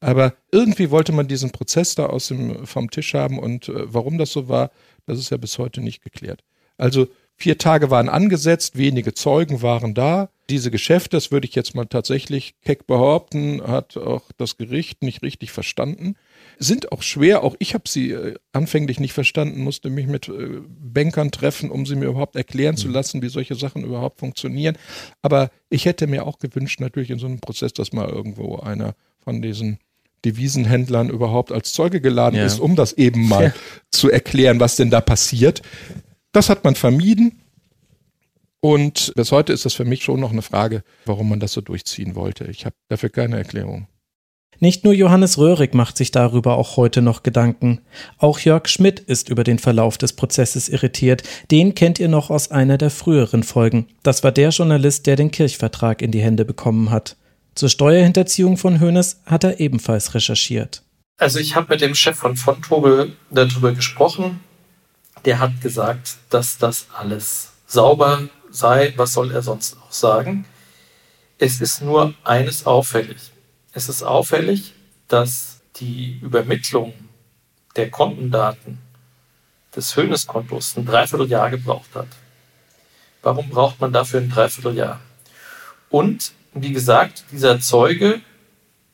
[0.00, 3.38] Aber irgendwie wollte man diesen Prozess da aus dem, vom Tisch haben.
[3.38, 4.70] Und äh, warum das so war,
[5.06, 6.44] das ist ja bis heute nicht geklärt.
[6.78, 7.06] Also
[7.36, 10.30] Vier Tage waren angesetzt, wenige Zeugen waren da.
[10.50, 15.22] Diese Geschäfte, das würde ich jetzt mal tatsächlich keck behaupten, hat auch das Gericht nicht
[15.22, 16.16] richtig verstanden.
[16.58, 20.60] Sind auch schwer, auch ich habe sie äh, anfänglich nicht verstanden, musste mich mit äh,
[20.68, 22.94] Bankern treffen, um sie mir überhaupt erklären zu mhm.
[22.94, 24.76] lassen, wie solche Sachen überhaupt funktionieren.
[25.22, 28.94] Aber ich hätte mir auch gewünscht, natürlich in so einem Prozess, dass mal irgendwo einer
[29.20, 29.78] von diesen
[30.24, 32.46] Devisenhändlern überhaupt als Zeuge geladen ja.
[32.46, 33.54] ist, um das eben mal ja.
[33.90, 35.62] zu erklären, was denn da passiert.
[36.32, 37.40] Das hat man vermieden.
[38.64, 41.60] Und bis heute ist das für mich schon noch eine Frage, warum man das so
[41.60, 42.44] durchziehen wollte.
[42.44, 43.88] Ich habe dafür keine Erklärung.
[44.58, 47.82] Nicht nur Johannes Röhrig macht sich darüber auch heute noch Gedanken.
[48.16, 51.24] Auch Jörg Schmidt ist über den Verlauf des Prozesses irritiert.
[51.50, 53.88] Den kennt ihr noch aus einer der früheren Folgen.
[54.02, 57.18] Das war der Journalist, der den Kirchvertrag in die Hände bekommen hat.
[57.54, 60.82] Zur Steuerhinterziehung von Hoeneß hat er ebenfalls recherchiert.
[61.18, 64.40] Also ich habe mit dem Chef von Fontobel darüber gesprochen
[65.24, 68.92] der hat gesagt, dass das alles sauber sei.
[68.96, 70.46] Was soll er sonst noch sagen?
[71.38, 73.32] Es ist nur eines auffällig.
[73.72, 74.74] Es ist auffällig,
[75.08, 76.94] dass die Übermittlung
[77.76, 78.78] der Kontendaten
[79.74, 82.06] des Höhneskontos ein Dreivierteljahr gebraucht hat.
[83.22, 85.00] Warum braucht man dafür ein Dreivierteljahr?
[85.90, 88.20] Und wie gesagt, dieser Zeuge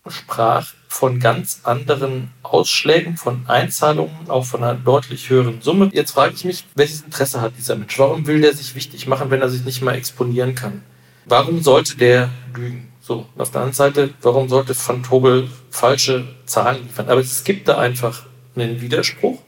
[0.08, 5.88] sprach von ganz anderen Ausschlägen, von Einzahlungen, auch von einer deutlich höheren Summe.
[5.92, 7.96] Jetzt frage ich mich, welches Interesse hat dieser Mensch?
[7.98, 10.82] Warum will der sich wichtig machen, wenn er sich nicht mal exponieren kann?
[11.26, 12.88] Warum sollte der lügen?
[13.00, 17.08] So, auf der anderen Seite, warum sollte Van Tobel falsche Zahlen liefern?
[17.08, 18.26] Aber es gibt da einfach
[18.56, 19.40] einen Widerspruch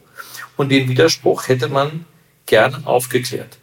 [0.55, 2.05] und den Widerspruch hätte man
[2.45, 3.59] gerne aufgeklärt.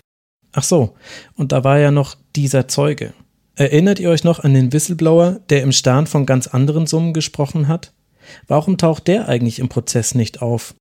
[0.52, 0.97] Ach so,
[1.35, 3.15] und da war ja noch dieser Zeuge.
[3.61, 7.69] Erinnert ihr euch noch an den Whistleblower, der im Stern von ganz anderen Summen gesprochen
[7.69, 7.93] hat?
[8.49, 10.74] Warum taucht der eigentlich im Prozess nicht auf?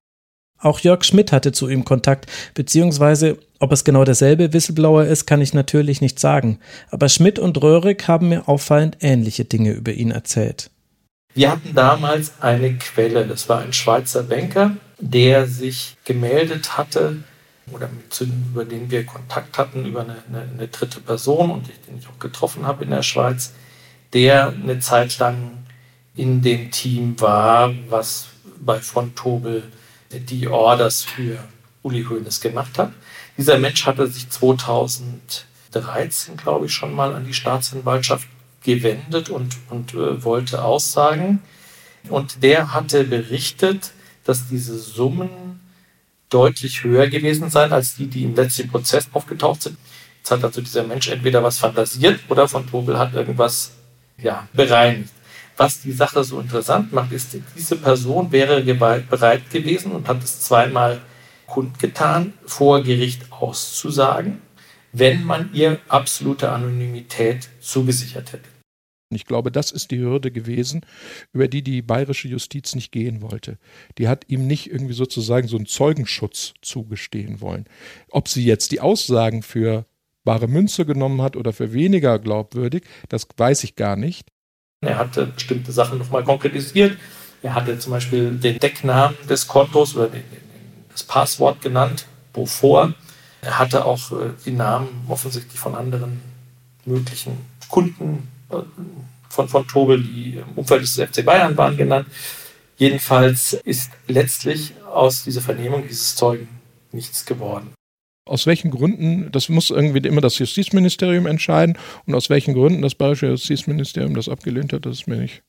[0.58, 5.42] Auch Jörg Schmidt hatte zu ihm Kontakt, beziehungsweise ob es genau derselbe Whistleblower ist, kann
[5.42, 6.60] ich natürlich nicht sagen.
[6.90, 10.72] Aber Schmidt und Röhrig haben mir auffallend ähnliche Dinge über ihn erzählt.
[11.34, 17.18] Wir hatten damals eine Quelle, das war ein Schweizer Banker, der sich gemeldet hatte
[17.74, 22.00] oder mit, über den wir Kontakt hatten, über eine, eine, eine dritte Person und den
[22.00, 23.54] ich auch getroffen habe in der Schweiz,
[24.14, 25.66] der eine Zeit lang
[26.16, 28.28] in dem Team war, was
[28.60, 29.64] bei von Tobel
[30.12, 31.38] die Orders für
[31.84, 32.92] Uli Hoeneß gemacht hat.
[33.38, 38.28] Dieser Mensch hatte sich 2013, glaube ich, schon mal an die Staatsanwaltschaft
[38.64, 41.42] gewendet und, und äh, wollte Aussagen.
[42.10, 43.92] Und der hatte berichtet,
[44.26, 45.49] dass diese Summen
[46.30, 49.78] deutlich höher gewesen seien als die, die im letzten Prozess aufgetaucht sind.
[50.18, 53.72] Jetzt hat also dieser Mensch entweder was fantasiert oder von Tobel hat irgendwas
[54.18, 55.14] ja, bereinigt.
[55.58, 60.40] Was die Sache so interessant macht, ist, diese Person wäre bereit gewesen und hat es
[60.42, 61.02] zweimal
[61.48, 64.42] kundgetan, vor Gericht auszusagen,
[64.94, 68.59] wenn man ihr absolute Anonymität zugesichert hätte.
[69.12, 70.86] Ich glaube, das ist die Hürde gewesen,
[71.34, 73.58] über die die bayerische Justiz nicht gehen wollte.
[73.98, 77.66] Die hat ihm nicht irgendwie sozusagen so einen Zeugenschutz zugestehen wollen.
[78.12, 79.86] Ob sie jetzt die Aussagen für
[80.24, 84.30] bare Münze genommen hat oder für weniger glaubwürdig, das weiß ich gar nicht.
[84.82, 86.96] Er hatte bestimmte Sachen nochmal konkretisiert.
[87.42, 90.24] Er hatte zum Beispiel den Decknamen des Kontos oder den,
[90.92, 92.94] das Passwort genannt, wovor.
[93.42, 96.22] Er hatte auch äh, die Namen offensichtlich von anderen
[96.86, 97.38] möglichen
[97.70, 98.28] Kunden
[99.30, 102.08] von, von Tobel, die im Umfeld des FC Bayern waren, genannt.
[102.78, 106.48] Jedenfalls ist letztlich aus dieser Vernehmung dieses Zeugen
[106.92, 107.74] nichts geworden.
[108.26, 112.96] Aus welchen Gründen, das muss irgendwie immer das Justizministerium entscheiden und aus welchen Gründen das
[112.96, 115.42] Bayerische Justizministerium das abgelehnt hat, das ist mir nicht.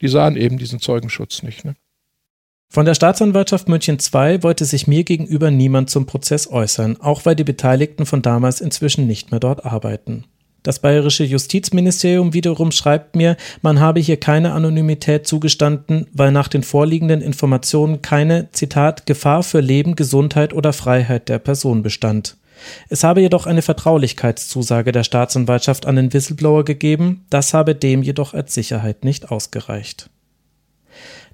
[0.00, 1.64] Die sahen eben diesen Zeugenschutz nicht.
[1.64, 1.76] Ne?
[2.68, 7.36] Von der Staatsanwaltschaft München II wollte sich mir gegenüber niemand zum Prozess äußern, auch weil
[7.36, 10.24] die Beteiligten von damals inzwischen nicht mehr dort arbeiten.
[10.62, 16.62] Das bayerische Justizministerium wiederum schreibt mir, man habe hier keine Anonymität zugestanden, weil nach den
[16.62, 22.36] vorliegenden Informationen keine, Zitat, Gefahr für Leben, Gesundheit oder Freiheit der Person bestand.
[22.90, 28.34] Es habe jedoch eine Vertraulichkeitszusage der Staatsanwaltschaft an den Whistleblower gegeben, das habe dem jedoch
[28.34, 30.10] als Sicherheit nicht ausgereicht.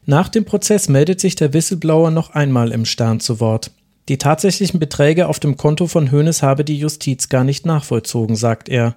[0.05, 3.73] Nach dem Prozess meldet sich der Whistleblower noch einmal im Stern zu Wort.
[4.09, 8.69] Die tatsächlichen Beträge auf dem Konto von Hoeneß habe die Justiz gar nicht nachvollzogen, sagt
[8.69, 8.94] er.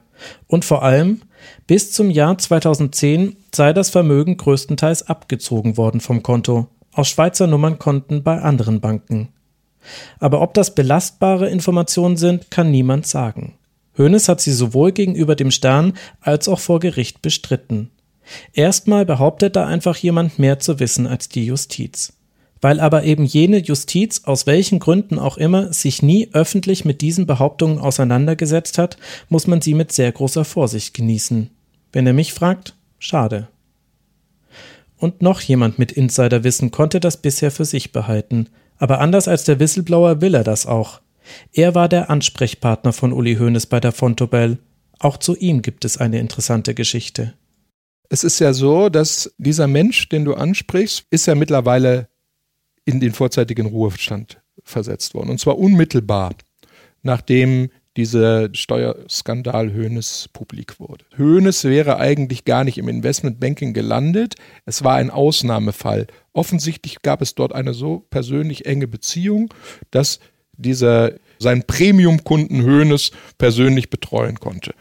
[0.47, 1.21] Und vor allem,
[1.67, 8.23] bis zum Jahr 2010 sei das Vermögen größtenteils abgezogen worden vom Konto, aus Schweizer Nummernkonten
[8.23, 9.29] bei anderen Banken.
[10.19, 13.55] Aber ob das belastbare Informationen sind, kann niemand sagen.
[13.97, 17.91] Hoeneß hat sie sowohl gegenüber dem Stern als auch vor Gericht bestritten.
[18.53, 22.13] Erstmal behauptet da einfach jemand mehr zu wissen als die Justiz.
[22.61, 27.26] Weil aber eben jene Justiz, aus welchen Gründen auch immer, sich nie öffentlich mit diesen
[27.26, 28.98] Behauptungen auseinandergesetzt hat,
[29.30, 31.49] muss man sie mit sehr großer Vorsicht genießen.
[31.94, 33.48] Wenn er mich fragt, schade.
[34.98, 38.48] Und noch jemand mit Insiderwissen konnte das bisher für sich behalten.
[38.77, 40.99] Aber anders als der Whistleblower will er das auch.
[41.53, 44.57] Er war der Ansprechpartner von Uli Hoeneß bei der Fontobel.
[44.99, 47.34] Auch zu ihm gibt es eine interessante Geschichte.
[48.10, 52.10] Es ist ja so, dass dieser Mensch, den du ansprichst, ist ja mittlerweile
[52.90, 55.30] in den vorzeitigen Ruhestand versetzt worden.
[55.30, 56.34] Und zwar unmittelbar,
[57.03, 61.06] nachdem dieser Steuerskandal Höhnes publik wurde.
[61.16, 64.36] Höhnes wäre eigentlich gar nicht im Investmentbanking gelandet.
[64.66, 66.07] Es war ein Ausnahmefall.
[66.34, 69.53] Offensichtlich gab es dort eine so persönlich enge Beziehung,
[69.91, 70.20] dass
[70.53, 74.74] dieser seinen Premium-Kunden Höhnes persönlich betreuen konnte.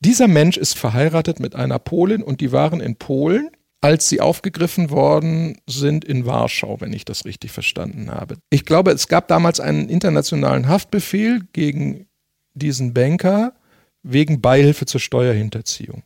[0.00, 4.90] Dieser Mensch ist verheiratet mit einer Polin und die waren in Polen als sie aufgegriffen
[4.90, 8.36] worden sind in Warschau, wenn ich das richtig verstanden habe.
[8.50, 12.06] Ich glaube, es gab damals einen internationalen Haftbefehl gegen
[12.54, 13.54] diesen Banker
[14.02, 16.02] wegen Beihilfe zur Steuerhinterziehung.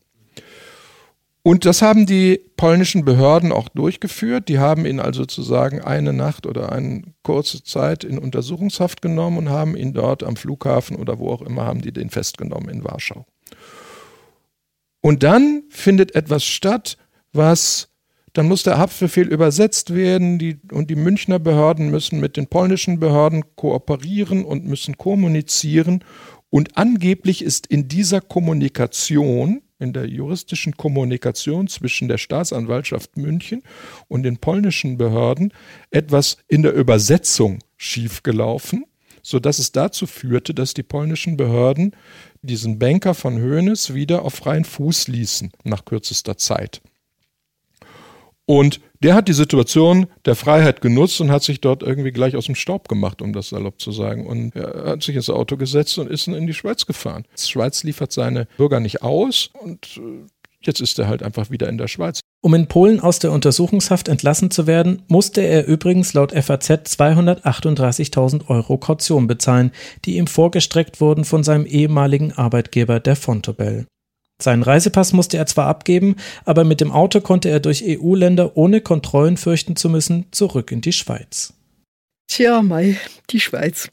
[1.46, 4.48] Und das haben die polnischen Behörden auch durchgeführt.
[4.48, 9.48] Die haben ihn also sozusagen eine Nacht oder eine kurze Zeit in Untersuchungshaft genommen und
[9.50, 13.26] haben ihn dort am Flughafen oder wo auch immer haben die den festgenommen in Warschau.
[15.02, 16.96] Und dann findet etwas statt,
[17.34, 17.88] was
[18.34, 22.98] dann muss der Haftbefehl übersetzt werden die, und die Münchner Behörden müssen mit den polnischen
[22.98, 26.04] Behörden kooperieren und müssen kommunizieren.
[26.50, 33.62] Und angeblich ist in dieser Kommunikation, in der juristischen Kommunikation zwischen der Staatsanwaltschaft München
[34.08, 35.52] und den polnischen Behörden
[35.92, 38.84] etwas in der Übersetzung schiefgelaufen,
[39.22, 41.94] sodass es dazu führte, dass die polnischen Behörden
[42.42, 46.82] diesen Banker von Hoeneß wieder auf freien Fuß ließen nach kürzester Zeit.
[48.46, 52.46] Und der hat die Situation der Freiheit genutzt und hat sich dort irgendwie gleich aus
[52.46, 54.26] dem Staub gemacht, um das salopp zu sagen.
[54.26, 57.24] Und er hat sich ins Auto gesetzt und ist in die Schweiz gefahren.
[57.36, 60.26] Die Schweiz liefert seine Bürger nicht aus und äh,
[60.62, 62.20] jetzt ist er halt einfach wieder in der Schweiz.
[62.42, 68.48] Um in Polen aus der Untersuchungshaft entlassen zu werden, musste er übrigens laut FAZ 238.000
[68.48, 69.72] Euro Kaution bezahlen,
[70.04, 73.86] die ihm vorgestreckt wurden von seinem ehemaligen Arbeitgeber der Fontobel.
[74.44, 78.82] Seinen Reisepass musste er zwar abgeben, aber mit dem Auto konnte er durch EU-Länder ohne
[78.82, 81.54] Kontrollen fürchten zu müssen zurück in die Schweiz.
[82.28, 82.98] Tja, Mai,
[83.30, 83.88] die Schweiz.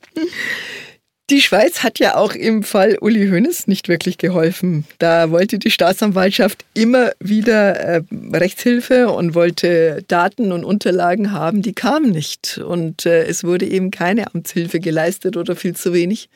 [1.30, 4.84] Die Schweiz hat ja auch im Fall Uli Hoeneß nicht wirklich geholfen.
[5.00, 8.02] Da wollte die Staatsanwaltschaft immer wieder äh,
[8.34, 12.58] Rechtshilfe und wollte Daten und Unterlagen haben, die kamen nicht.
[12.58, 16.28] Und äh, es wurde eben keine Amtshilfe geleistet oder viel zu wenig.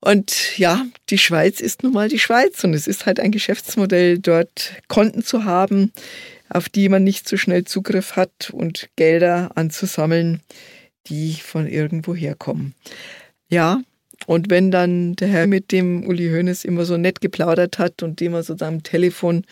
[0.00, 4.18] Und ja, die Schweiz ist nun mal die Schweiz und es ist halt ein Geschäftsmodell,
[4.18, 5.92] dort Konten zu haben,
[6.48, 10.40] auf die man nicht so schnell Zugriff hat und Gelder anzusammeln,
[11.06, 12.74] die von irgendwo herkommen.
[13.48, 13.82] Ja,
[14.26, 18.20] und wenn dann der Herr mit dem Uli Hoeneß immer so nett geplaudert hat und
[18.20, 19.44] dem er so am Telefon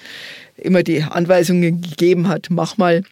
[0.56, 3.02] immer die Anweisungen gegeben hat, mach mal,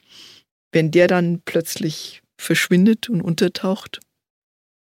[0.72, 4.00] wenn der dann plötzlich verschwindet und untertaucht,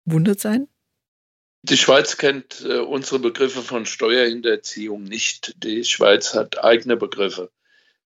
[0.05, 0.67] wundert sein?
[1.61, 5.55] Die Schweiz kennt äh, unsere Begriffe von Steuerhinterziehung nicht.
[5.63, 7.51] Die Schweiz hat eigene Begriffe.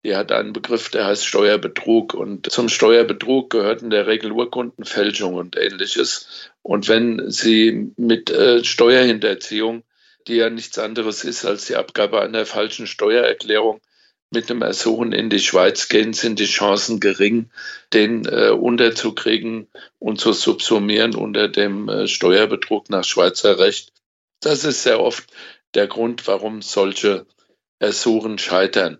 [0.02, 2.14] Die hat einen Begriff, der heißt Steuerbetrug.
[2.14, 6.50] Und zum Steuerbetrug gehört in der Regel Urkundenfälschung und ähnliches.
[6.62, 9.82] Und wenn Sie mit äh, Steuerhinterziehung,
[10.26, 13.80] die ja nichts anderes ist als die Abgabe einer falschen Steuererklärung,
[14.34, 17.48] mit einem Ersuchen in die Schweiz gehen, sind die Chancen gering,
[17.94, 23.92] den äh, unterzukriegen und zu subsumieren unter dem äh, Steuerbetrug nach Schweizer Recht.
[24.40, 25.24] Das ist sehr oft
[25.72, 27.26] der Grund, warum solche
[27.78, 28.98] Ersuchen scheitern.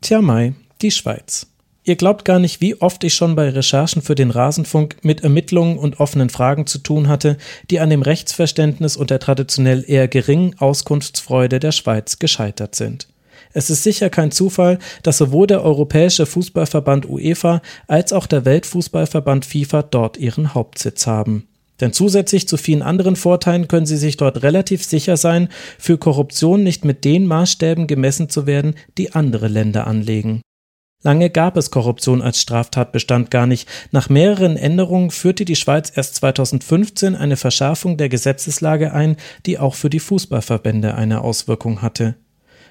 [0.00, 1.48] Tja, Mai, die Schweiz.
[1.86, 5.78] Ihr glaubt gar nicht, wie oft ich schon bei Recherchen für den Rasenfunk mit Ermittlungen
[5.78, 7.36] und offenen Fragen zu tun hatte,
[7.70, 13.08] die an dem Rechtsverständnis und der traditionell eher geringen Auskunftsfreude der Schweiz gescheitert sind.
[13.54, 19.46] Es ist sicher kein Zufall, dass sowohl der Europäische Fußballverband UEFA als auch der Weltfußballverband
[19.46, 21.46] FIFA dort ihren Hauptsitz haben.
[21.80, 25.48] Denn zusätzlich zu vielen anderen Vorteilen können sie sich dort relativ sicher sein,
[25.78, 30.40] für Korruption nicht mit den Maßstäben gemessen zu werden, die andere Länder anlegen.
[31.02, 33.68] Lange gab es Korruption als Straftatbestand gar nicht.
[33.92, 39.16] Nach mehreren Änderungen führte die Schweiz erst 2015 eine Verschärfung der Gesetzeslage ein,
[39.46, 42.16] die auch für die Fußballverbände eine Auswirkung hatte.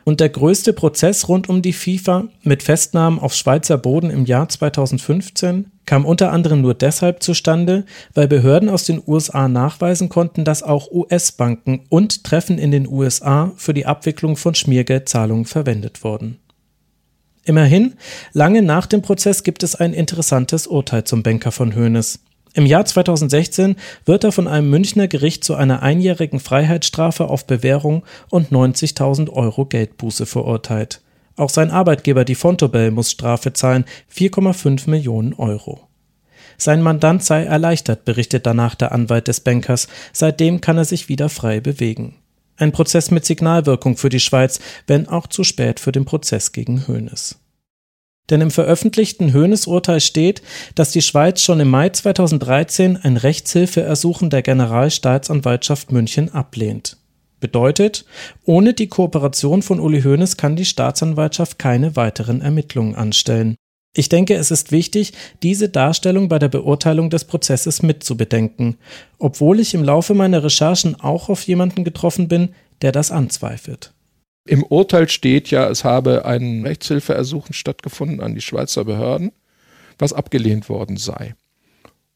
[0.06, 4.50] Und der größte Prozess rund um die FIFA mit Festnahmen auf Schweizer Boden im Jahr
[4.50, 10.64] 2015 kam unter anderem nur deshalb zustande, weil Behörden aus den USA nachweisen konnten, dass
[10.64, 16.40] auch US-Banken und Treffen in den USA für die Abwicklung von Schmiergeldzahlungen verwendet wurden.
[17.46, 17.96] Immerhin,
[18.32, 22.20] lange nach dem Prozess gibt es ein interessantes Urteil zum Banker von Hoeneß.
[22.54, 23.76] Im Jahr 2016
[24.06, 29.66] wird er von einem Münchner Gericht zu einer einjährigen Freiheitsstrafe auf Bewährung und 90.000 Euro
[29.66, 31.02] Geldbuße verurteilt.
[31.36, 33.86] Auch sein Arbeitgeber, die Fontobel, muss Strafe zahlen,
[34.16, 35.88] 4,5 Millionen Euro.
[36.60, 39.88] Sein Mandant sei erleichtert, berichtet danach der Anwalt des Bankers.
[40.12, 42.18] Seitdem kann er sich wieder frei bewegen.
[42.58, 46.88] Ein Prozess mit Signalwirkung für die Schweiz, wenn auch zu spät für den Prozess gegen
[46.88, 47.40] Hoeneß.
[48.30, 50.42] Denn im veröffentlichten Hoeneß-Urteil steht,
[50.76, 56.98] dass die Schweiz schon im Mai 2013 ein Rechtshilfeersuchen der Generalstaatsanwaltschaft München ablehnt.
[57.42, 58.06] Bedeutet,
[58.46, 63.56] ohne die Kooperation von Uli Hoeneß kann die Staatsanwaltschaft keine weiteren Ermittlungen anstellen.
[63.96, 65.12] Ich denke, es ist wichtig,
[65.44, 68.78] diese Darstellung bei der Beurteilung des Prozesses mitzubedenken,
[69.20, 73.94] obwohl ich im Laufe meiner Recherchen auch auf jemanden getroffen bin, der das anzweifelt.
[74.46, 79.32] Im Urteil steht ja, es habe ein Rechtshilfeersuchen stattgefunden an die Schweizer Behörden,
[79.98, 81.36] was abgelehnt worden sei.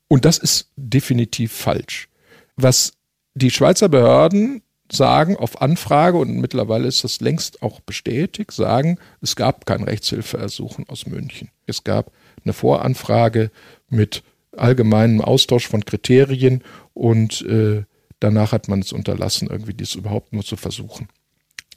[0.08, 2.10] Und das ist definitiv falsch.
[2.56, 2.94] Was
[3.34, 9.36] die Schweizer Behörden sagen auf Anfrage, und mittlerweile ist das längst auch bestätigt, sagen, es
[9.36, 11.50] gab kein Rechtshilfeersuchen aus München.
[11.66, 12.12] Es gab
[12.44, 13.52] eine Voranfrage
[13.90, 14.24] mit
[14.56, 16.64] allgemeinem Austausch von Kriterien
[16.94, 17.84] und äh,
[18.20, 21.10] danach hat man es unterlassen, irgendwie dies überhaupt nur zu versuchen.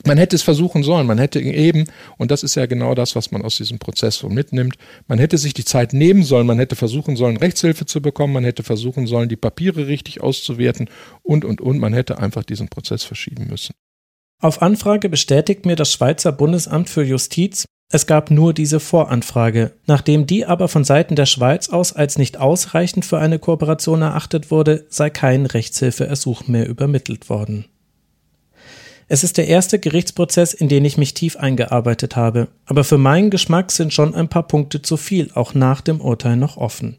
[0.07, 1.87] Man hätte es versuchen sollen, man hätte eben,
[2.17, 4.77] und das ist ja genau das, was man aus diesem Prozess so mitnimmt,
[5.09, 8.45] man hätte sich die Zeit nehmen sollen, man hätte versuchen sollen, Rechtshilfe zu bekommen, man
[8.45, 10.89] hätte versuchen sollen, die Papiere richtig auszuwerten
[11.23, 13.75] und, und, und, man hätte einfach diesen Prozess verschieben müssen.
[14.41, 20.25] Auf Anfrage bestätigt mir das Schweizer Bundesamt für Justiz, es gab nur diese Voranfrage, nachdem
[20.25, 24.87] die aber von Seiten der Schweiz aus als nicht ausreichend für eine Kooperation erachtet wurde,
[24.89, 27.65] sei kein Rechtshilfeersuch mehr übermittelt worden.
[29.13, 33.31] Es ist der erste Gerichtsprozess, in den ich mich tief eingearbeitet habe, aber für meinen
[33.31, 36.99] Geschmack sind schon ein paar Punkte zu viel, auch nach dem Urteil noch offen.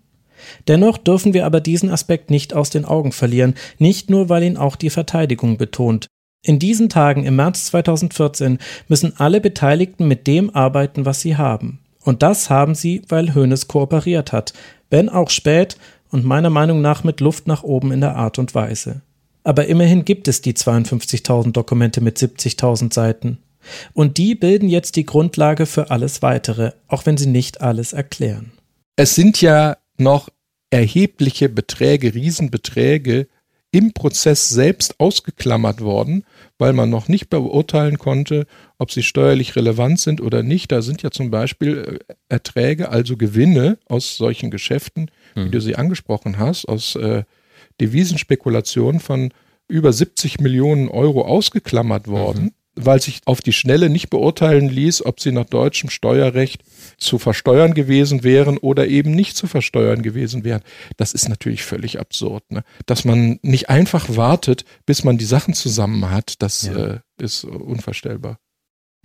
[0.68, 4.58] Dennoch dürfen wir aber diesen Aspekt nicht aus den Augen verlieren, nicht nur weil ihn
[4.58, 6.08] auch die Verteidigung betont.
[6.44, 8.58] In diesen Tagen im März 2014
[8.90, 11.80] müssen alle Beteiligten mit dem arbeiten, was sie haben.
[12.04, 14.52] Und das haben sie, weil Hoeneß kooperiert hat,
[14.90, 15.78] wenn auch spät
[16.10, 19.02] und meiner Meinung nach mit Luft nach oben in der Art und Weise.
[19.44, 23.40] Aber immerhin gibt es die 52.000 Dokumente mit 70.000 Seiten.
[23.94, 28.52] Und die bilden jetzt die Grundlage für alles weitere, auch wenn sie nicht alles erklären.
[28.96, 30.30] Es sind ja noch
[30.70, 33.28] erhebliche Beträge, Riesenbeträge
[33.72, 36.26] im Prozess selbst ausgeklammert worden,
[36.58, 38.46] weil man noch nicht beurteilen konnte,
[38.78, 40.72] ob sie steuerlich relevant sind oder nicht.
[40.72, 45.46] Da sind ja zum Beispiel äh, Erträge, also Gewinne aus solchen Geschäften, hm.
[45.46, 47.24] wie du sie angesprochen hast, aus äh,
[47.82, 49.34] Devisenspekulationen von
[49.68, 52.44] über 70 Millionen Euro ausgeklammert worden.
[52.44, 56.64] Mhm weil sich auf die Schnelle nicht beurteilen ließ, ob sie nach deutschem Steuerrecht
[56.98, 60.62] zu versteuern gewesen wären oder eben nicht zu versteuern gewesen wären.
[60.98, 62.50] Das ist natürlich völlig absurd.
[62.50, 62.64] Ne?
[62.86, 66.94] Dass man nicht einfach wartet, bis man die Sachen zusammen hat, das ja.
[66.94, 68.38] äh, ist unvorstellbar.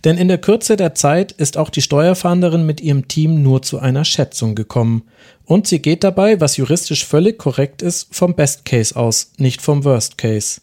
[0.05, 3.79] Denn in der Kürze der Zeit ist auch die Steuerfahnderin mit ihrem Team nur zu
[3.79, 5.03] einer Schätzung gekommen.
[5.43, 9.83] Und sie geht dabei, was juristisch völlig korrekt ist, vom Best Case aus, nicht vom
[9.83, 10.61] Worst Case.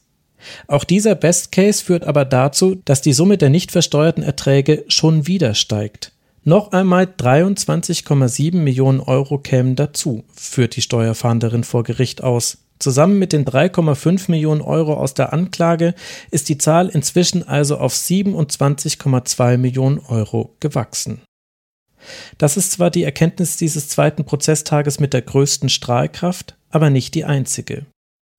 [0.69, 5.27] Auch dieser Best Case führt aber dazu, dass die Summe der nicht versteuerten Erträge schon
[5.27, 6.13] wieder steigt.
[6.45, 12.59] Noch einmal 23,7 Millionen Euro kämen dazu, führt die Steuerfahnderin vor Gericht aus.
[12.79, 15.95] Zusammen mit den 3,5 Millionen Euro aus der Anklage
[16.31, 21.23] ist die Zahl inzwischen also auf 27,2 Millionen Euro gewachsen.
[22.37, 27.25] Das ist zwar die Erkenntnis dieses zweiten Prozesstages mit der größten Strahlkraft, aber nicht die
[27.25, 27.87] einzige.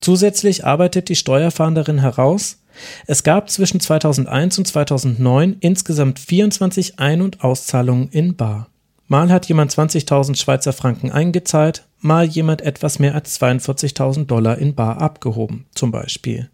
[0.02, 2.60] Zusätzlich arbeitet die Steuerfahnderin heraus,
[3.08, 8.68] es gab zwischen 2001 und 2009 insgesamt 24 Ein- und Auszahlungen in Bar.
[9.08, 14.76] Mal hat jemand 20.000 Schweizer Franken eingezahlt, mal jemand etwas mehr als 42.000 Dollar in
[14.76, 16.50] Bar abgehoben, zum Beispiel.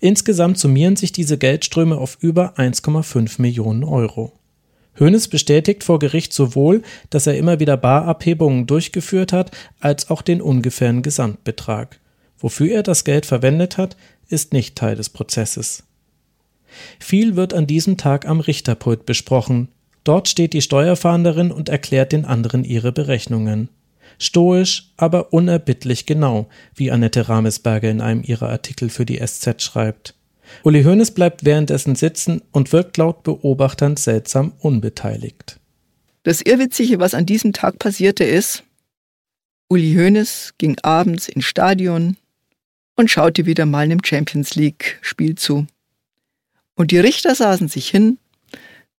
[0.00, 4.32] Insgesamt summieren sich diese Geldströme auf über 1,5 Millionen Euro.
[5.00, 9.50] Hoeneß bestätigt vor Gericht sowohl, dass er immer wieder Barabhebungen durchgeführt hat,
[9.80, 11.98] als auch den ungefähren Gesamtbetrag.
[12.38, 13.96] Wofür er das Geld verwendet hat,
[14.28, 15.84] ist nicht Teil des Prozesses.
[16.98, 19.68] Viel wird an diesem Tag am Richterpult besprochen.
[20.04, 23.68] Dort steht die Steuerfahnderin und erklärt den anderen ihre Berechnungen.
[24.22, 30.14] Stoisch, aber unerbittlich genau, wie Annette Ramesberger in einem ihrer Artikel für die SZ schreibt.
[30.64, 35.58] Uli Hoeneß bleibt währenddessen sitzen und wirkt laut Beobachtern seltsam unbeteiligt.
[36.24, 38.64] Das Irrwitzige, was an diesem Tag passierte, ist,
[39.68, 42.16] Uli Hoeneß ging abends ins Stadion,
[42.96, 45.66] und schaute wieder mal einem Champions League-Spiel zu.
[46.74, 48.18] Und die Richter saßen sich hin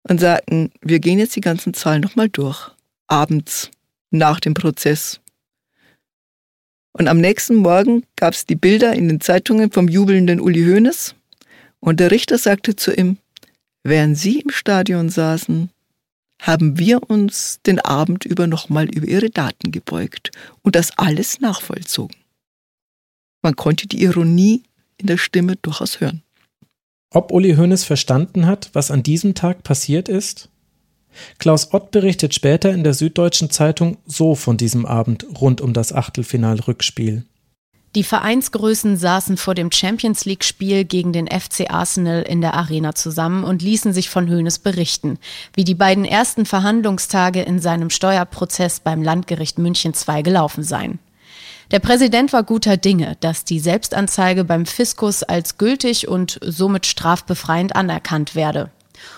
[0.02, 2.70] und sagten, wir gehen jetzt die ganzen Zahlen nochmal durch.
[3.06, 3.70] Abends,
[4.12, 5.20] nach dem Prozess.
[6.92, 11.14] Und am nächsten Morgen gab es die Bilder in den Zeitungen vom jubelnden Uli Hoeneß.
[11.80, 13.16] Und der Richter sagte zu ihm,
[13.82, 15.70] während Sie im Stadion saßen,
[16.40, 20.30] haben wir uns den Abend über nochmal über Ihre Daten gebeugt
[20.62, 22.16] und das alles nachvollzogen.
[23.42, 24.62] Man konnte die Ironie
[24.98, 26.22] in der Stimme durchaus hören.
[27.10, 30.48] Ob Uli Hoeneß verstanden hat, was an diesem Tag passiert ist?
[31.38, 35.92] Klaus Ott berichtet später in der Süddeutschen Zeitung so von diesem Abend rund um das
[35.92, 37.24] Achtelfinal-Rückspiel.
[37.94, 43.44] Die Vereinsgrößen saßen vor dem Champions League-Spiel gegen den FC Arsenal in der Arena zusammen
[43.44, 45.18] und ließen sich von Hoeneß berichten,
[45.52, 51.00] wie die beiden ersten Verhandlungstage in seinem Steuerprozess beim Landgericht München II gelaufen seien.
[51.70, 57.76] Der Präsident war guter Dinge, dass die Selbstanzeige beim Fiskus als gültig und somit strafbefreiend
[57.76, 58.70] anerkannt werde.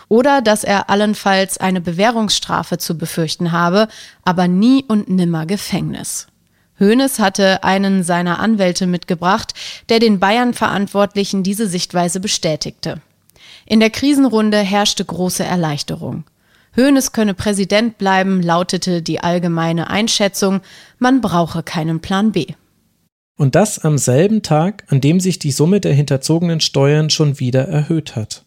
[0.09, 3.89] Oder dass er allenfalls eine Bewährungsstrafe zu befürchten habe,
[4.25, 6.27] aber nie und nimmer Gefängnis.
[6.81, 9.55] Hoeneß hatte einen seiner Anwälte mitgebracht,
[9.89, 13.01] der den Bayern-Verantwortlichen diese Sichtweise bestätigte.
[13.67, 16.25] In der Krisenrunde herrschte große Erleichterung.
[16.77, 20.61] Hoeneß könne Präsident bleiben, lautete die allgemeine Einschätzung,
[20.99, 22.47] man brauche keinen Plan B.
[23.37, 27.67] Und das am selben Tag, an dem sich die Summe der hinterzogenen Steuern schon wieder
[27.69, 28.44] erhöht hat.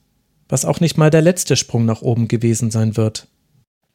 [0.49, 3.27] Was auch nicht mal der letzte Sprung nach oben gewesen sein wird.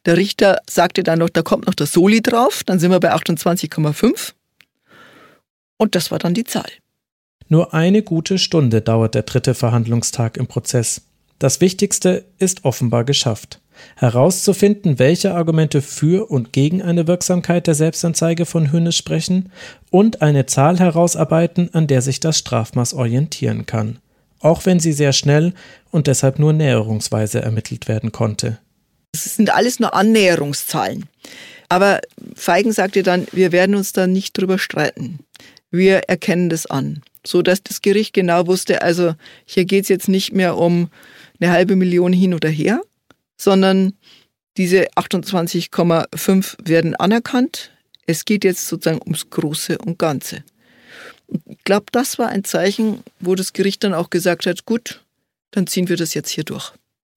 [0.04, 3.14] Der Richter sagte dann noch, da kommt noch der Soli drauf, dann sind wir bei
[3.14, 4.32] 28,5.
[5.78, 6.70] Und das war dann die Zahl.
[7.48, 11.02] Nur eine gute Stunde dauert der dritte Verhandlungstag im Prozess.
[11.38, 13.62] Das Wichtigste ist offenbar geschafft
[13.96, 19.50] herauszufinden, welche Argumente für und gegen eine Wirksamkeit der Selbstanzeige von Hönes sprechen
[19.90, 23.98] und eine Zahl herausarbeiten, an der sich das Strafmaß orientieren kann,
[24.42, 25.54] auch wenn sie sehr schnell
[25.90, 28.58] und deshalb nur näherungsweise ermittelt werden konnte.
[29.12, 31.06] Es sind alles nur Annäherungszahlen.
[31.68, 32.00] Aber
[32.34, 35.20] Feigen sagte dann, wir werden uns da nicht drüber streiten.
[35.70, 39.14] Wir erkennen das an, so dass das Gericht genau wusste, also
[39.46, 40.90] hier geht es jetzt nicht mehr um
[41.40, 42.82] eine halbe Million hin oder her,
[43.38, 43.94] sondern
[44.58, 47.70] diese 28,5 werden anerkannt.
[48.06, 50.44] Es geht jetzt sozusagen ums Große und Ganze.
[51.46, 55.00] Ich glaube, das war ein Zeichen, wo das Gericht dann auch gesagt hat, gut,
[55.52, 56.72] dann ziehen wir das jetzt hier durch.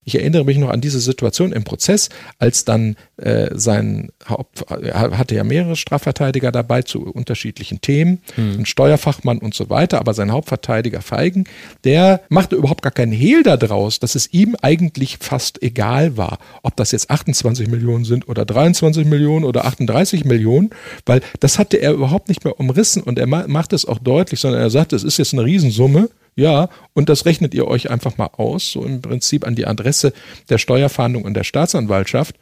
[0.06, 5.18] Ich erinnere mich noch an diese Situation im Prozess, als dann äh, sein Haupt, er
[5.18, 8.60] hatte ja mehrere Strafverteidiger dabei zu unterschiedlichen Themen, hm.
[8.60, 11.44] ein Steuerfachmann und so weiter, aber sein Hauptverteidiger Feigen,
[11.82, 16.76] der machte überhaupt gar keinen Hehl daraus, dass es ihm eigentlich fast egal war, ob
[16.76, 20.70] das jetzt 28 Millionen sind oder 23 Millionen oder 38 Millionen,
[21.04, 24.60] weil das hatte er überhaupt nicht mehr umrissen und er macht es auch deutlich, sondern
[24.60, 28.30] er sagte, es ist jetzt eine Riesensumme ja, und das rechnet ihr euch einfach mal
[28.36, 30.12] aus, so im Prinzip an die Adresse
[30.50, 32.36] der Steuerfahndung und der Staatsanwaltschaft.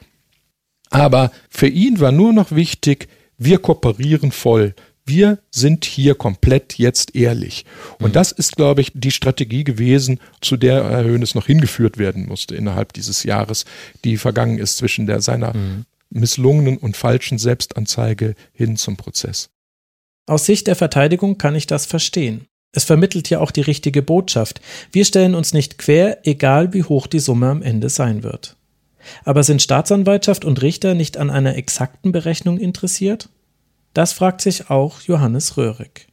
[0.91, 3.09] Aber für ihn war nur noch wichtig,
[3.39, 4.75] wir kooperieren voll.
[5.07, 7.67] Wir sind hier komplett jetzt ehrlich.
[7.99, 8.13] Und mhm.
[8.15, 12.57] das ist, glaube ich, die Strategie gewesen, zu der Herr Höhnes noch hingeführt werden musste
[12.57, 13.65] innerhalb dieses Jahres,
[14.05, 15.85] die vergangen ist zwischen der seiner mhm.
[16.11, 19.51] misslungenen und falschen Selbstanzeige hin zum Prozess.
[20.27, 22.47] Aus Sicht der Verteidigung kann ich das verstehen.
[22.75, 24.61] Es vermittelt ja auch die richtige Botschaft.
[24.91, 28.57] Wir stellen uns nicht quer, egal wie hoch die Summe am Ende sein wird.
[29.25, 33.29] Aber sind Staatsanwaltschaft und Richter nicht an einer exakten Berechnung interessiert?
[33.93, 36.09] Das fragt sich auch Johannes Röhrig.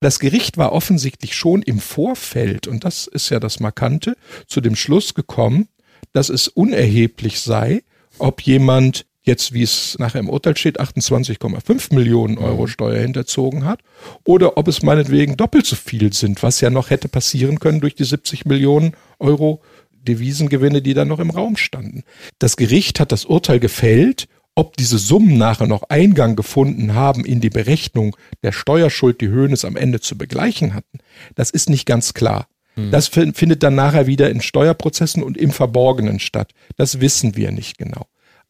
[0.00, 4.16] Das Gericht war offensichtlich schon im Vorfeld, und das ist ja das Markante,
[4.46, 5.68] zu dem Schluss gekommen,
[6.12, 7.82] dass es unerheblich sei,
[8.18, 12.68] ob jemand jetzt, wie es nachher im Urteil steht, 28,5 Millionen Euro mhm.
[12.68, 13.80] Steuer hinterzogen hat,
[14.24, 17.94] oder ob es meinetwegen doppelt so viel sind, was ja noch hätte passieren können durch
[17.94, 19.60] die 70 Millionen Euro
[19.92, 22.04] Devisengewinne, die da noch im Raum standen.
[22.38, 27.40] Das Gericht hat das Urteil gefällt, ob diese Summen nachher noch Eingang gefunden haben in
[27.40, 30.98] die Berechnung der Steuerschuld, die Höhnes am Ende zu begleichen hatten,
[31.34, 32.48] das ist nicht ganz klar.
[32.76, 32.90] Mhm.
[32.90, 36.52] Das findet dann nachher wieder in Steuerprozessen und im Verborgenen statt.
[36.76, 38.06] Das wissen wir nicht genau.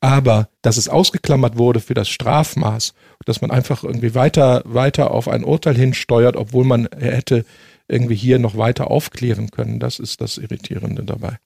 [0.07, 5.27] Aber dass es ausgeklammert wurde für das Strafmaß, dass man einfach irgendwie weiter, weiter auf
[5.27, 7.45] ein Urteil hinsteuert, obwohl man hätte
[7.89, 11.39] irgendwie hier noch weiter aufklären können, das ist das Irritierende dabei.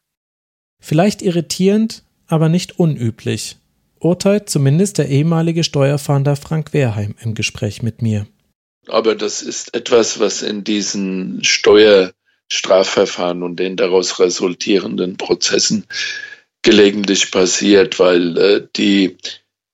[0.78, 3.56] Vielleicht irritierend, aber nicht unüblich.
[3.98, 8.26] Urteilt zumindest der ehemalige Steuerfahnder Frank Wehrheim im Gespräch mit mir.
[8.88, 15.86] Aber das ist etwas, was in diesen Steuerstrafverfahren und den daraus resultierenden Prozessen
[16.62, 19.16] gelegentlich passiert, weil äh, die,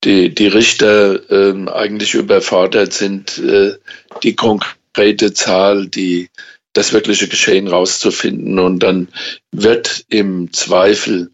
[0.04, 3.74] die, die Richter äh, eigentlich überfordert sind, äh,
[4.22, 6.28] die konkrete Zahl, die,
[6.72, 8.58] das wirkliche Geschehen rauszufinden.
[8.58, 9.08] Und dann
[9.52, 11.30] wird im Zweifel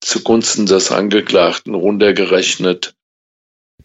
[0.00, 2.94] zugunsten des Angeklagten runtergerechnet.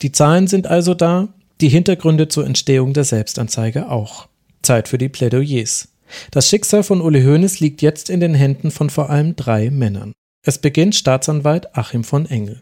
[0.02, 1.30] Die Zahlen sind also da,
[1.62, 4.28] die Hintergründe zur Entstehung der Selbstanzeige auch.
[4.62, 5.90] Zeit für die Plädoyers.
[6.32, 10.14] Das Schicksal von Uli Hoeneß liegt jetzt in den Händen von vor allem drei Männern.
[10.48, 12.62] Es beginnt Staatsanwalt Achim von Engel.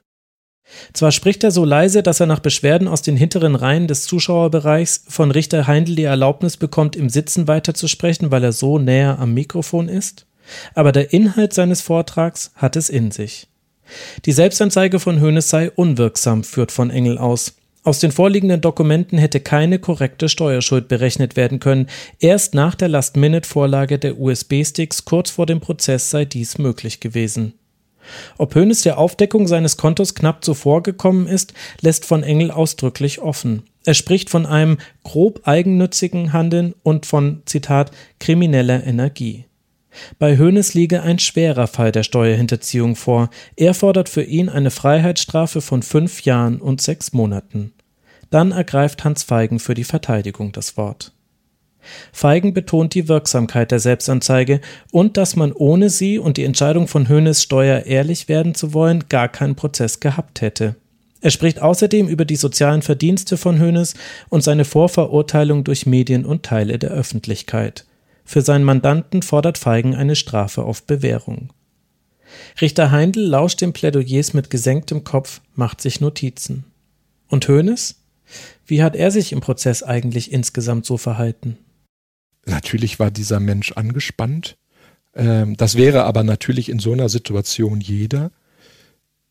[0.93, 5.03] Zwar spricht er so leise, dass er nach Beschwerden aus den hinteren Reihen des Zuschauerbereichs
[5.09, 9.89] von Richter Heindl die Erlaubnis bekommt, im Sitzen weiterzusprechen, weil er so näher am Mikrofon
[9.89, 10.25] ist,
[10.73, 13.47] aber der Inhalt seines Vortrags hat es in sich.
[14.25, 17.57] Die Selbstanzeige von Hoeneß sei unwirksam, führt von Engel aus.
[17.83, 21.87] Aus den vorliegenden Dokumenten hätte keine korrekte Steuerschuld berechnet werden können.
[22.19, 27.55] Erst nach der Last-Minute-Vorlage der USB-Sticks kurz vor dem Prozess sei dies möglich gewesen.
[28.37, 33.63] Ob Hoeneß der Aufdeckung seines Kontos knapp zuvor gekommen ist, lässt von Engel ausdrücklich offen.
[33.85, 39.45] Er spricht von einem grob eigennützigen Handeln und von, Zitat, krimineller Energie.
[40.19, 43.29] Bei Hoeneß liege ein schwerer Fall der Steuerhinterziehung vor.
[43.55, 47.73] Er fordert für ihn eine Freiheitsstrafe von fünf Jahren und sechs Monaten.
[48.29, 51.13] Dann ergreift Hans Feigen für die Verteidigung das Wort.
[52.11, 54.61] Feigen betont die Wirksamkeit der Selbstanzeige
[54.91, 59.05] und dass man ohne sie und die Entscheidung von Hoeneß Steuer ehrlich werden zu wollen
[59.09, 60.75] gar keinen Prozess gehabt hätte.
[61.21, 63.93] Er spricht außerdem über die sozialen Verdienste von Hoeneß
[64.29, 67.85] und seine Vorverurteilung durch Medien und Teile der Öffentlichkeit.
[68.25, 71.53] Für seinen Mandanten fordert Feigen eine Strafe auf Bewährung.
[72.59, 76.65] Richter Heindl lauscht den Plädoyers mit gesenktem Kopf, macht sich Notizen.
[77.29, 77.95] Und Hoeneß?
[78.65, 81.57] Wie hat er sich im Prozess eigentlich insgesamt so verhalten?
[82.45, 84.57] Natürlich war dieser Mensch angespannt.
[85.15, 88.31] Ähm, das wäre aber natürlich in so einer Situation jeder.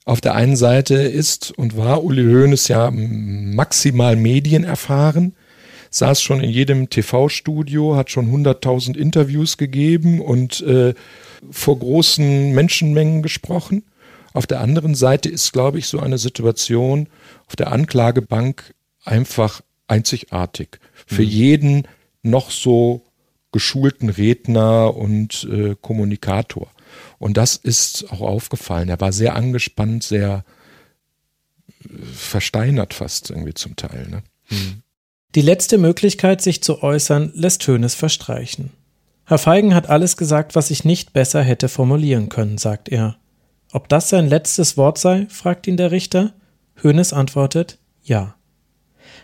[0.05, 5.36] Auf der einen Seite ist und war Uli Hoeneß ja maximal medienerfahren,
[5.90, 10.94] saß schon in jedem TV-Studio, hat schon 100.000 Interviews gegeben und äh,
[11.51, 13.84] vor großen Menschenmengen gesprochen.
[14.32, 17.09] Auf der anderen Seite ist, glaube ich, so eine Situation
[17.47, 18.74] auf der Anklagebank
[19.05, 20.80] einfach einzigartig.
[21.06, 21.28] Für mhm.
[21.28, 21.89] jeden
[22.23, 23.03] noch so
[23.53, 26.70] geschulten Redner und äh, Kommunikator.
[27.19, 28.89] Und das ist auch aufgefallen.
[28.89, 30.44] Er war sehr angespannt, sehr
[31.85, 34.09] äh, versteinert fast irgendwie zum Teil.
[34.09, 34.23] Ne?
[34.51, 34.82] Mhm.
[35.35, 38.70] Die letzte Möglichkeit, sich zu äußern, lässt Hönes verstreichen.
[39.24, 43.16] Herr Feigen hat alles gesagt, was ich nicht besser hätte formulieren können, sagt er.
[43.73, 46.35] Ob das sein letztes Wort sei, fragt ihn der Richter.
[46.82, 48.35] Hoeneß antwortet ja.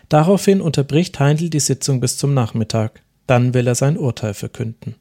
[0.09, 3.03] Daraufhin unterbricht Heindl die Sitzung bis zum Nachmittag.
[3.27, 4.95] Dann will er sein Urteil verkünden.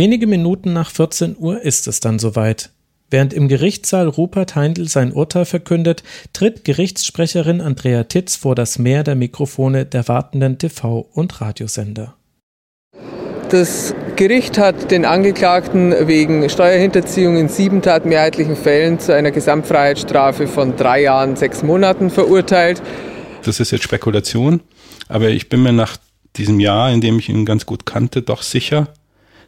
[0.00, 2.70] Wenige Minuten nach 14 Uhr ist es dann soweit.
[3.10, 6.02] Während im Gerichtssaal Rupert Heindl sein Urteil verkündet,
[6.32, 12.14] tritt Gerichtssprecherin Andrea Titz vor das Meer der Mikrofone der wartenden TV- und Radiosender.
[13.50, 20.78] Das Gericht hat den Angeklagten wegen Steuerhinterziehung in sieben tatmehrheitlichen Fällen zu einer Gesamtfreiheitsstrafe von
[20.78, 22.80] drei Jahren, sechs Monaten verurteilt.
[23.44, 24.62] Das ist jetzt Spekulation,
[25.08, 25.98] aber ich bin mir nach
[26.36, 28.88] diesem Jahr, in dem ich ihn ganz gut kannte, doch sicher,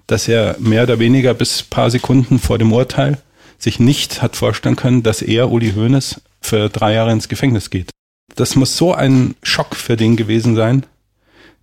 [0.06, 3.18] dass er mehr oder weniger bis paar Sekunden vor dem Urteil
[3.58, 7.90] sich nicht hat vorstellen können, dass er, Uli Hoeneß, für drei Jahre ins Gefängnis geht.
[8.34, 10.84] Das muss so ein Schock für den gewesen sein,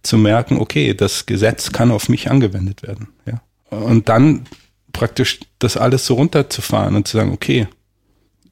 [0.02, 3.10] zu merken, okay, das Gesetz kann auf mich angewendet werden.
[3.26, 3.42] Ja.
[3.70, 4.46] Und dann
[4.94, 7.68] praktisch das alles so runterzufahren und zu sagen, okay,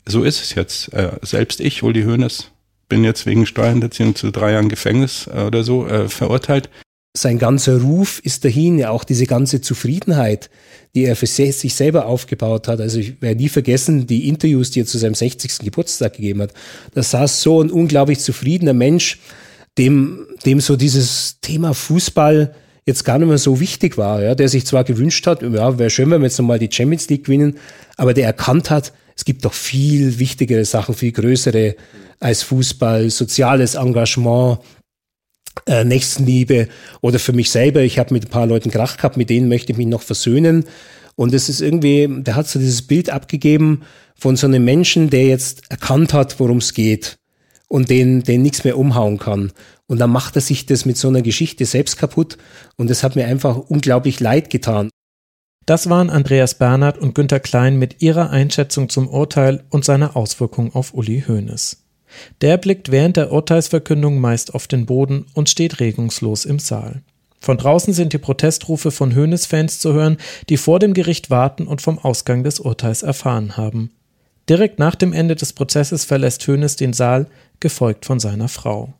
[0.05, 0.93] so ist es jetzt.
[0.93, 2.51] Äh, selbst ich, Uli Hoeneß,
[2.89, 6.69] bin jetzt wegen Steuerhinterziehung zu drei Jahren Gefängnis äh, oder so äh, verurteilt
[7.17, 10.49] sein ganzer Ruf ist dahin, ja auch diese ganze Zufriedenheit,
[10.95, 12.79] die er für sich selber aufgebaut hat.
[12.79, 15.59] Also ich werde nie vergessen, die Interviews, die er zu seinem 60.
[15.59, 16.53] Geburtstag gegeben hat.
[16.93, 19.19] Da saß so ein unglaublich zufriedener Mensch,
[19.77, 22.53] dem, dem so dieses Thema Fußball
[22.85, 25.89] jetzt gar nicht mehr so wichtig war, ja, der sich zwar gewünscht hat, ja, wäre
[25.89, 27.57] schön, wenn wir jetzt nochmal die Champions League gewinnen,
[27.97, 31.75] aber der erkannt hat, es gibt doch viel wichtigere Sachen, viel größere
[32.19, 34.59] als Fußball, soziales Engagement,
[35.65, 36.67] äh, Nächstenliebe
[37.01, 37.81] oder für mich selber.
[37.81, 40.65] Ich habe mit ein paar Leuten Krach gehabt, mit denen möchte ich mich noch versöhnen.
[41.15, 43.81] Und es ist irgendwie, der hat so dieses Bild abgegeben
[44.15, 47.17] von so einem Menschen, der jetzt erkannt hat, worum es geht
[47.67, 49.51] und den, den nichts mehr umhauen kann.
[49.87, 52.37] Und dann macht er sich das mit so einer Geschichte selbst kaputt.
[52.75, 54.89] Und das hat mir einfach unglaublich leid getan.
[55.65, 60.73] Das waren Andreas Bernhard und Günter Klein mit ihrer Einschätzung zum Urteil und seiner Auswirkung
[60.73, 61.86] auf Uli Hoeneß.
[62.41, 67.01] Der blickt während der Urteilsverkündung meist auf den Boden und steht regungslos im Saal.
[67.39, 70.17] Von draußen sind die Protestrufe von Hoeneß-Fans zu hören,
[70.49, 73.91] die vor dem Gericht warten und vom Ausgang des Urteils erfahren haben.
[74.49, 77.27] Direkt nach dem Ende des Prozesses verlässt Hoeneß den Saal,
[77.59, 78.93] gefolgt von seiner Frau.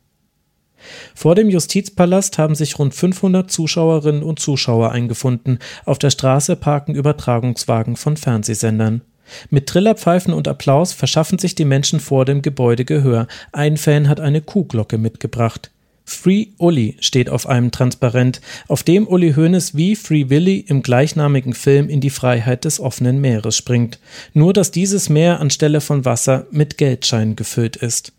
[1.14, 5.58] Vor dem Justizpalast haben sich rund 500 Zuschauerinnen und Zuschauer eingefunden.
[5.84, 9.02] Auf der Straße parken Übertragungswagen von Fernsehsendern.
[9.50, 13.26] Mit Trillerpfeifen und Applaus verschaffen sich die Menschen vor dem Gebäude Gehör.
[13.52, 15.70] Ein Fan hat eine Kuhglocke mitgebracht.
[16.08, 21.52] Free Uli steht auf einem Transparent, auf dem Uli Hoeneß wie Free Willy im gleichnamigen
[21.52, 23.98] Film in die Freiheit des offenen Meeres springt.
[24.32, 28.12] Nur dass dieses Meer anstelle von Wasser mit Geldscheinen gefüllt ist.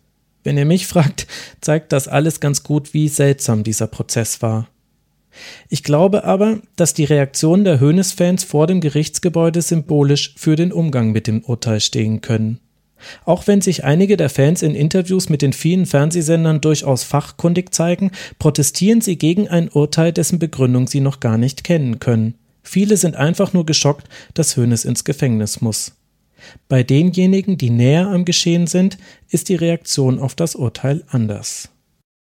[0.43, 1.25] Wenn ihr mich fragt,
[1.61, 4.67] zeigt das alles ganz gut, wie seltsam dieser Prozess war.
[5.69, 11.11] Ich glaube aber, dass die Reaktion der Hoeneß-Fans vor dem Gerichtsgebäude symbolisch für den Umgang
[11.11, 12.59] mit dem Urteil stehen können.
[13.25, 18.11] Auch wenn sich einige der Fans in Interviews mit den vielen Fernsehsendern durchaus fachkundig zeigen,
[18.40, 22.35] protestieren sie gegen ein Urteil, dessen Begründung sie noch gar nicht kennen können.
[22.61, 25.93] Viele sind einfach nur geschockt, dass Hoeneß ins Gefängnis muss.
[26.67, 28.98] Bei denjenigen, die näher am Geschehen sind,
[29.30, 31.69] ist die Reaktion auf das Urteil anders.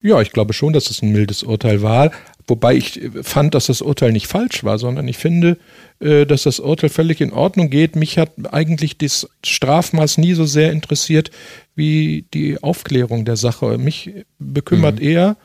[0.01, 2.11] Ja, ich glaube schon, dass es ein mildes Urteil war,
[2.47, 5.57] Wobei ich fand, dass das Urteil nicht falsch war, sondern ich finde,
[5.99, 7.97] äh, dass das Urteil völlig in Ordnung geht.
[7.97, 11.29] Mich hat eigentlich das Strafmaß nie so sehr interessiert
[11.75, 13.77] wie die Aufklärung der Sache.
[13.77, 15.07] Mich bekümmert mhm.
[15.07, 15.37] eher,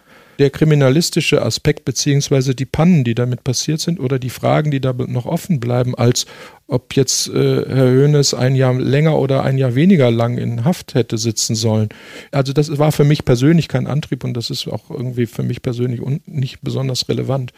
[0.43, 4.93] der kriminalistische Aspekt beziehungsweise die Pannen, die damit passiert sind oder die Fragen, die da
[4.93, 6.27] noch offen bleiben, als
[6.67, 10.95] ob jetzt äh, Herr Hoeneß ein Jahr länger oder ein Jahr weniger lang in Haft
[10.95, 11.91] hätte sitzen sollen.
[12.33, 15.63] Also das war für mich persönlich kein Antrieb und das ist auch irgendwie für mich
[15.63, 17.53] persönlich nicht besonders relevant.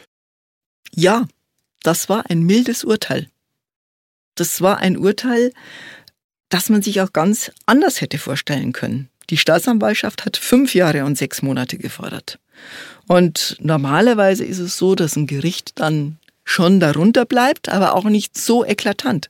[0.93, 1.27] Ja,
[1.81, 3.29] das war ein mildes Urteil.
[4.35, 5.53] Das war ein Urteil,
[6.49, 9.09] das man sich auch ganz anders hätte vorstellen können.
[9.31, 12.37] Die Staatsanwaltschaft hat fünf Jahre und sechs Monate gefordert.
[13.07, 18.37] Und normalerweise ist es so, dass ein Gericht dann schon darunter bleibt, aber auch nicht
[18.37, 19.29] so eklatant.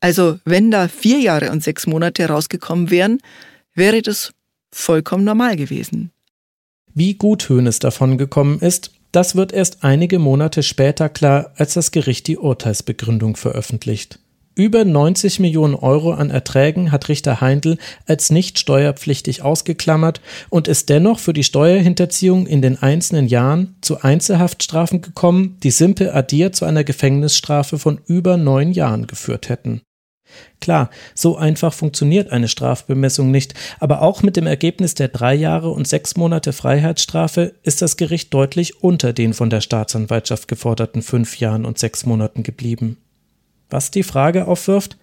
[0.00, 3.18] Also wenn da vier Jahre und sechs Monate rausgekommen wären,
[3.74, 4.32] wäre das
[4.70, 6.12] vollkommen normal gewesen.
[6.94, 11.92] Wie gut Hoeneß davon gekommen ist, das wird erst einige Monate später klar, als das
[11.92, 14.18] Gericht die Urteilsbegründung veröffentlicht.
[14.58, 17.78] Über 90 Millionen Euro an Erträgen hat Richter Heindl
[18.08, 20.20] als nicht steuerpflichtig ausgeklammert
[20.50, 26.10] und ist dennoch für die Steuerhinterziehung in den einzelnen Jahren zu Einzelhaftstrafen gekommen, die simpel
[26.10, 29.80] addiert zu einer Gefängnisstrafe von über neun Jahren geführt hätten.
[30.60, 35.70] Klar, so einfach funktioniert eine Strafbemessung nicht, aber auch mit dem Ergebnis der drei Jahre
[35.70, 41.38] und sechs Monate Freiheitsstrafe ist das Gericht deutlich unter den von der Staatsanwaltschaft geforderten fünf
[41.38, 42.96] Jahren und sechs Monaten geblieben.
[43.70, 44.96] Was die Frage aufwirft,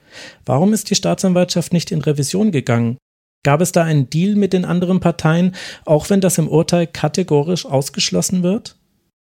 [0.46, 2.98] warum ist die Staatsanwaltschaft nicht in Revision gegangen?
[3.44, 7.66] Gab es da einen Deal mit den anderen Parteien, auch wenn das im Urteil kategorisch
[7.66, 8.76] ausgeschlossen wird?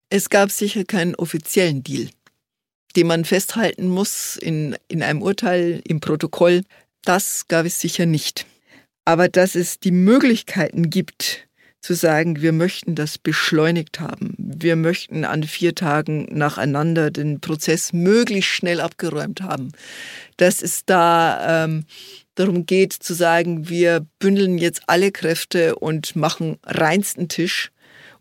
[0.10, 2.10] Es gab sicher keinen offiziellen Deal
[2.96, 6.64] den man festhalten muss in, in einem Urteil, im Protokoll,
[7.04, 8.46] das gab es sicher nicht.
[9.06, 11.48] Aber dass es die Möglichkeiten gibt,
[11.82, 14.36] zu sagen, wir möchten das beschleunigt haben.
[14.38, 19.72] Wir möchten an vier Tagen nacheinander den Prozess möglichst schnell abgeräumt haben.
[20.38, 21.86] Dass es da ähm,
[22.36, 27.72] darum geht zu sagen, wir bündeln jetzt alle Kräfte und machen reinsten Tisch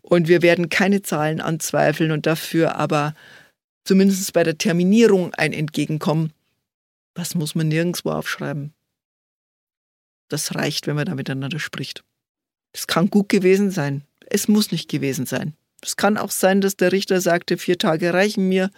[0.01, 3.13] und wir werden keine Zahlen anzweifeln und dafür aber
[3.83, 6.31] zumindest bei der Terminierung ein Entgegenkommen,
[7.13, 8.73] das muss man nirgendwo aufschreiben.
[10.29, 12.03] Das reicht, wenn man da miteinander spricht.
[12.73, 14.03] Es kann gut gewesen sein.
[14.29, 15.53] Es muss nicht gewesen sein.
[15.81, 18.69] Es kann auch sein, dass der Richter sagte, vier Tage reichen mir.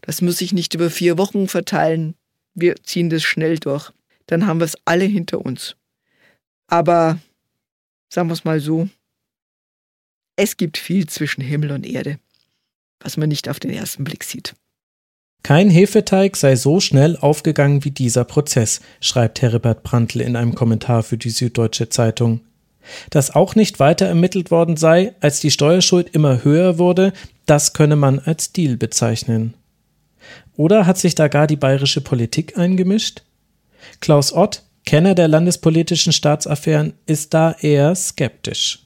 [0.00, 2.14] Das muss ich nicht über vier Wochen verteilen.
[2.54, 3.92] Wir ziehen das schnell durch.
[4.26, 5.76] Dann haben wir es alle hinter uns.
[6.66, 7.18] Aber
[8.08, 8.88] sagen wir es mal so,
[10.36, 12.18] es gibt viel zwischen Himmel und Erde
[13.00, 14.54] was man nicht auf den ersten Blick sieht.
[15.42, 21.02] Kein Hefeteig sei so schnell aufgegangen wie dieser Prozess, schreibt Heribert Brandl in einem Kommentar
[21.02, 22.40] für die Süddeutsche Zeitung.
[23.10, 27.12] Dass auch nicht weiter ermittelt worden sei, als die Steuerschuld immer höher wurde,
[27.46, 29.54] das könne man als Deal bezeichnen.
[30.56, 33.22] Oder hat sich da gar die bayerische Politik eingemischt?
[34.00, 38.80] Klaus Ott, Kenner der landespolitischen Staatsaffären, ist da eher skeptisch.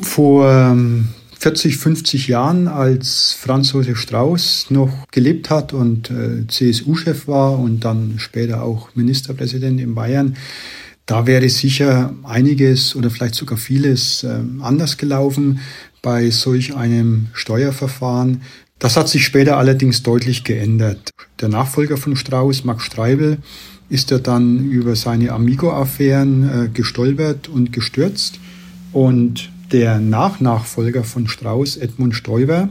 [0.00, 7.28] Vor ähm, 40, 50 Jahren, als Franz Josef Strauß noch gelebt hat und äh, CSU-Chef
[7.28, 10.36] war und dann später auch Ministerpräsident in Bayern,
[11.08, 15.60] da wäre sicher einiges oder vielleicht sogar vieles äh, anders gelaufen
[16.02, 18.42] bei solch einem Steuerverfahren.
[18.78, 21.10] Das hat sich später allerdings deutlich geändert.
[21.40, 23.38] Der Nachfolger von Strauß, Max Streibel,
[23.88, 28.38] ist er dann über seine Amigo-Affären äh, gestolpert und gestürzt
[28.92, 32.68] und der Nachnachfolger von Strauß, Edmund Stoiber,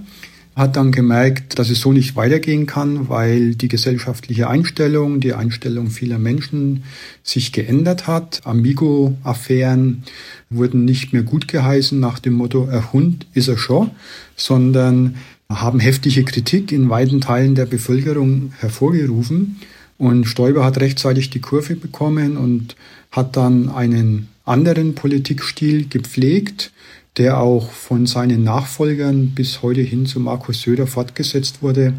[0.57, 5.91] hat dann gemerkt, dass es so nicht weitergehen kann, weil die gesellschaftliche Einstellung, die Einstellung
[5.91, 6.83] vieler Menschen
[7.21, 8.41] sich geändert hat.
[8.43, 10.01] Amigo-Affären
[10.49, 13.91] wurden nicht mehr gut geheißen nach dem Motto, er Hund ist er schon,
[14.35, 19.59] sondern haben heftige Kritik in weiten Teilen der Bevölkerung hervorgerufen.
[19.99, 22.75] Und Stoiber hat rechtzeitig die Kurve bekommen und
[23.11, 26.71] hat dann einen anderen Politikstil gepflegt,
[27.17, 31.93] der auch von seinen Nachfolgern bis heute hin zu Markus Söder fortgesetzt wurde.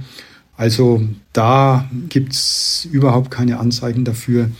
[0.56, 4.50] Also da gibt's überhaupt keine Anzeichen dafür,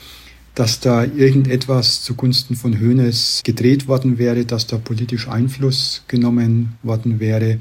[0.54, 7.20] dass da irgendetwas zugunsten von Hoeneß gedreht worden wäre, dass da politisch Einfluss genommen worden
[7.20, 7.58] wäre.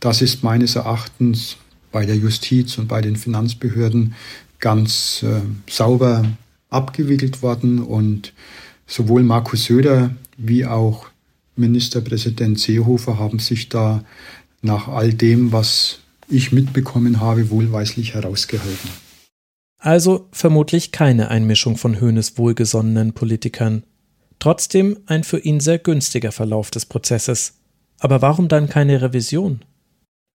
[0.00, 1.56] Das ist meines Erachtens
[1.92, 4.14] bei der Justiz und bei den Finanzbehörden
[4.58, 5.40] ganz äh,
[5.70, 6.24] sauber
[6.70, 8.32] abgewickelt worden und
[8.86, 11.06] sowohl Markus Söder wie auch
[11.56, 14.04] Ministerpräsident Seehofer haben sich da
[14.62, 18.90] nach all dem, was ich mitbekommen habe, wohlweislich herausgehalten.
[19.78, 23.84] Also vermutlich keine Einmischung von Höhnes wohlgesonnenen Politikern.
[24.38, 27.54] Trotzdem ein für ihn sehr günstiger Verlauf des Prozesses.
[27.98, 29.62] Aber warum dann keine Revision?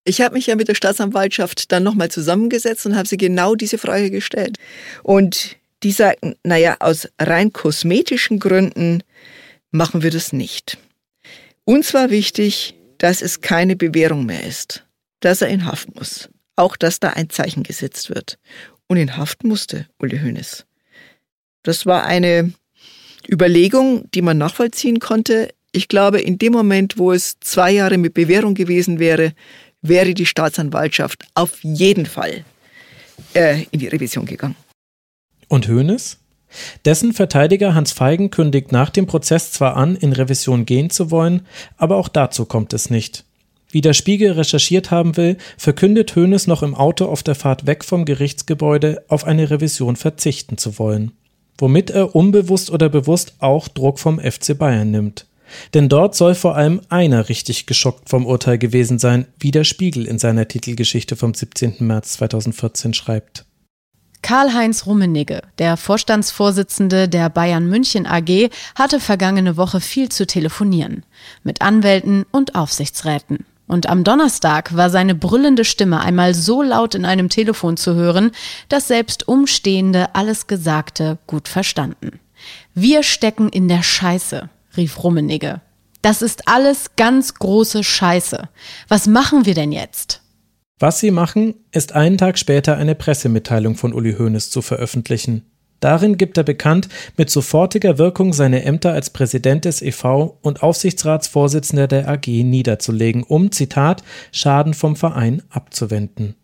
[0.05, 3.79] Ich habe mich ja mit der Staatsanwaltschaft dann nochmal zusammengesetzt und habe sie genau diese
[3.79, 4.59] Frage gestellt.
[5.03, 9.03] Und die sagten, naja, aus rein kosmetischen Gründen
[9.71, 10.79] machen wir das nicht.
[11.65, 14.85] Uns war wichtig, dass es keine Bewährung mehr ist,
[15.21, 16.29] dass er in Haft muss.
[16.57, 18.39] Auch, dass da ein Zeichen gesetzt wird.
[18.87, 20.67] Und in Haft musste Uli Hoeneß.
[21.63, 22.53] Das war eine
[23.31, 25.49] Überlegung, die man nachvollziehen konnte.
[25.73, 29.33] Ich glaube, in dem Moment, wo es zwei Jahre mit Bewährung gewesen wäre,
[29.81, 32.45] wäre die Staatsanwaltschaft auf jeden Fall
[33.35, 34.57] äh, in die Revision gegangen.
[35.49, 36.19] Und Hoeneß?
[36.85, 41.43] Dessen Verteidiger Hans Feigen kündigt nach dem Prozess zwar an, in Revision gehen zu wollen,
[41.77, 43.25] aber auch dazu kommt es nicht.
[43.75, 47.85] Wie der Spiegel recherchiert haben will, verkündet Hoeneß noch im Auto auf der Fahrt weg
[47.85, 51.11] vom Gerichtsgebäude auf eine Revision verzichten zu wollen.
[51.59, 55.27] Womit er unbewusst oder bewusst auch Druck vom FC Bayern nimmt.
[55.75, 60.07] Denn dort soll vor allem einer richtig geschockt vom Urteil gewesen sein, wie der Spiegel
[60.07, 61.75] in seiner Titelgeschichte vom 17.
[61.81, 63.45] März 2014 schreibt.
[64.25, 71.05] Karl-Heinz Rummenigge, der Vorstandsvorsitzende der Bayern München AG, hatte vergangene Woche viel zu telefonieren.
[71.43, 73.45] Mit Anwälten und Aufsichtsräten.
[73.67, 78.31] Und am Donnerstag war seine brüllende Stimme einmal so laut in einem Telefon zu hören,
[78.71, 82.19] dass selbst Umstehende alles Gesagte gut verstanden.
[82.75, 85.61] Wir stecken in der Scheiße, rief Rummenigge.
[86.01, 88.49] Das ist alles ganz große Scheiße.
[88.89, 90.24] Was machen wir denn jetzt?
[90.79, 95.43] Was sie machen, ist einen Tag später eine Pressemitteilung von Uli Hoeneß zu veröffentlichen.
[95.79, 101.87] Darin gibt er bekannt, mit sofortiger Wirkung seine Ämter als Präsident des EV und Aufsichtsratsvorsitzender
[101.87, 106.35] der AG niederzulegen, um, Zitat, Schaden vom Verein abzuwenden.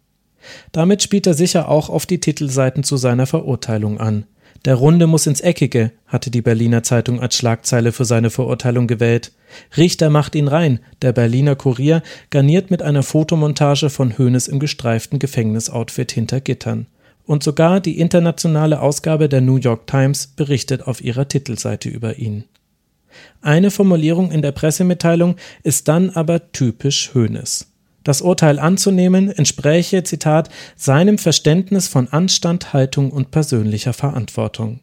[0.73, 4.27] Damit spielt er sicher auch auf die Titelseiten zu seiner Verurteilung an.
[4.67, 9.33] Der Runde muss ins Eckige, hatte die Berliner Zeitung als Schlagzeile für seine Verurteilung gewählt.
[9.77, 15.19] Richter macht ihn rein, der Berliner Kurier garniert mit einer Fotomontage von Hoeneß im gestreiften
[15.19, 16.87] Gefängnisoutfit hinter Gittern.
[17.25, 22.45] Und sogar die internationale Ausgabe der New York Times berichtet auf ihrer Titelseite über ihn.
[23.41, 27.70] Eine Formulierung in der Pressemitteilung ist dann aber typisch Hoeneß.
[28.05, 34.81] Das Urteil anzunehmen entspräche, Zitat, seinem Verständnis von Anstand, Haltung und persönlicher Verantwortung.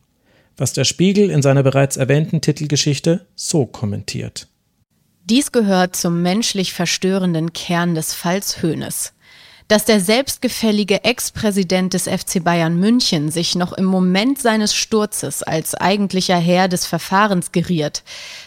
[0.56, 4.48] Was der Spiegel in seiner bereits erwähnten Titelgeschichte so kommentiert.
[5.26, 9.14] Dies gehört zum menschlich verstörenden Kern des Falls Hoeneß
[9.68, 15.76] dass der selbstgefällige Ex-Präsident des FC Bayern München sich noch im Moment seines Sturzes als
[15.76, 18.04] eigentlicher Herr des Verfahrens geriert,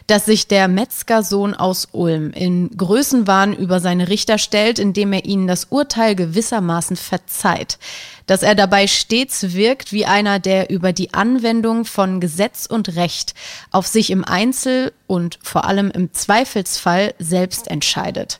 [0.07, 5.47] dass sich der Metzgersohn aus Ulm in Größenwahn über seine Richter stellt, indem er ihnen
[5.47, 7.79] das Urteil gewissermaßen verzeiht,
[8.27, 13.35] dass er dabei stets wirkt wie einer, der über die Anwendung von Gesetz und Recht
[13.71, 18.40] auf sich im Einzel und vor allem im Zweifelsfall selbst entscheidet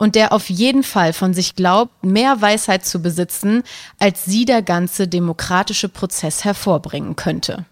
[0.00, 3.62] und der auf jeden Fall von sich glaubt, mehr Weisheit zu besitzen,
[3.98, 7.66] als sie der ganze demokratische Prozess hervorbringen könnte.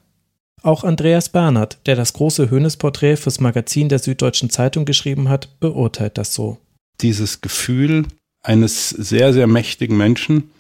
[0.63, 6.19] Auch Andreas Bernhard, der das große Höhnesporträt fürs Magazin der Süddeutschen Zeitung geschrieben hat, beurteilt
[6.19, 6.59] das so.
[7.01, 8.07] Dieses Gefühl
[8.43, 10.51] eines sehr, sehr mächtigen Menschen,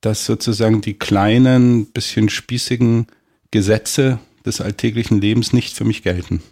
[0.00, 3.06] dass sozusagen die kleinen, bisschen spießigen
[3.50, 6.42] Gesetze des alltäglichen Lebens nicht für mich gelten.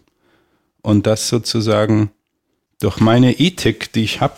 [0.83, 2.11] Und das sozusagen
[2.79, 4.37] durch meine Ethik, die ich habe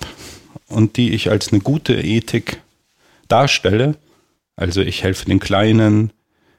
[0.69, 2.61] und die ich als eine gute Ethik
[3.29, 3.97] darstelle,
[4.57, 6.13] also ich helfe den Kleinen,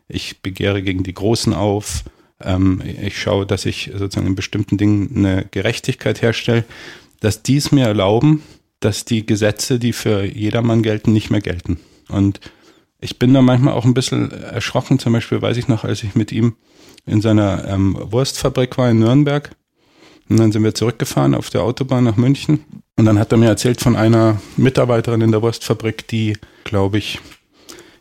[0.07, 2.03] ich begehre gegen die Großen auf,
[2.41, 6.65] ähm, ich schaue, dass ich sozusagen in bestimmten Dingen eine Gerechtigkeit herstelle,
[7.19, 8.43] dass dies mir erlauben,
[8.79, 11.79] dass die Gesetze, die für jedermann gelten, nicht mehr gelten.
[12.07, 12.39] Und
[13.01, 14.99] ich bin da manchmal auch ein bisschen erschrocken.
[14.99, 16.55] Zum Beispiel weiß ich noch, als ich mit ihm
[17.05, 19.55] in seiner ähm, Wurstfabrik war in Nürnberg,
[20.29, 22.63] und dann sind wir zurückgefahren auf der Autobahn nach München.
[22.99, 27.21] Und dann hat er mir erzählt von einer Mitarbeiterin in der Wurstfabrik, die, glaube ich,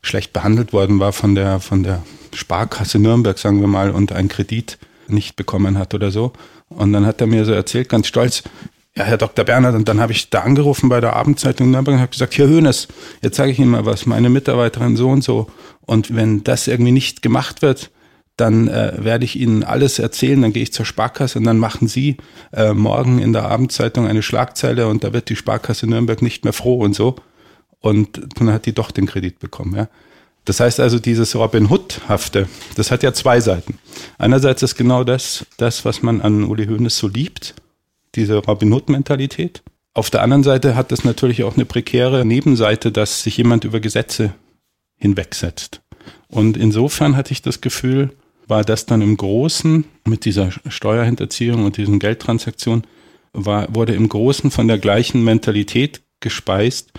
[0.02, 2.02] schlecht behandelt worden war von der, von der
[2.34, 6.32] Sparkasse Nürnberg, sagen wir mal, und einen Kredit nicht bekommen hat oder so.
[6.68, 8.42] Und dann hat er mir so erzählt, ganz stolz,
[8.96, 9.44] ja, Herr Dr.
[9.44, 12.48] Bernhard, und dann habe ich da angerufen bei der Abendzeitung Nürnberg und habe gesagt, Herr
[12.48, 12.88] Hönes,
[13.22, 15.46] jetzt sage ich Ihnen mal was, meine Mitarbeiterin so und so.
[15.82, 17.92] Und wenn das irgendwie nicht gemacht wird,
[18.41, 21.89] dann äh, werde ich Ihnen alles erzählen, dann gehe ich zur Sparkasse und dann machen
[21.89, 22.17] Sie
[22.52, 26.52] äh, morgen in der Abendzeitung eine Schlagzeile und da wird die Sparkasse Nürnberg nicht mehr
[26.52, 27.17] froh und so.
[27.81, 29.75] Und dann hat die doch den Kredit bekommen.
[29.76, 29.89] Ja.
[30.44, 33.78] Das heißt also, dieses Robin Hood-hafte, das hat ja zwei Seiten.
[34.17, 37.55] Einerseits ist genau das, das, was man an Uli Hoeneß so liebt,
[38.15, 39.62] diese Robin Hood-Mentalität.
[39.94, 43.81] Auf der anderen Seite hat das natürlich auch eine prekäre Nebenseite, dass sich jemand über
[43.81, 44.33] Gesetze
[44.97, 45.83] hinwegsetzt.
[46.28, 48.10] Und insofern hatte ich das Gefühl,
[48.48, 52.84] war das dann im Großen mit dieser Steuerhinterziehung und diesen Geldtransaktionen,
[53.32, 56.92] war, wurde im Großen von der gleichen Mentalität gespeist,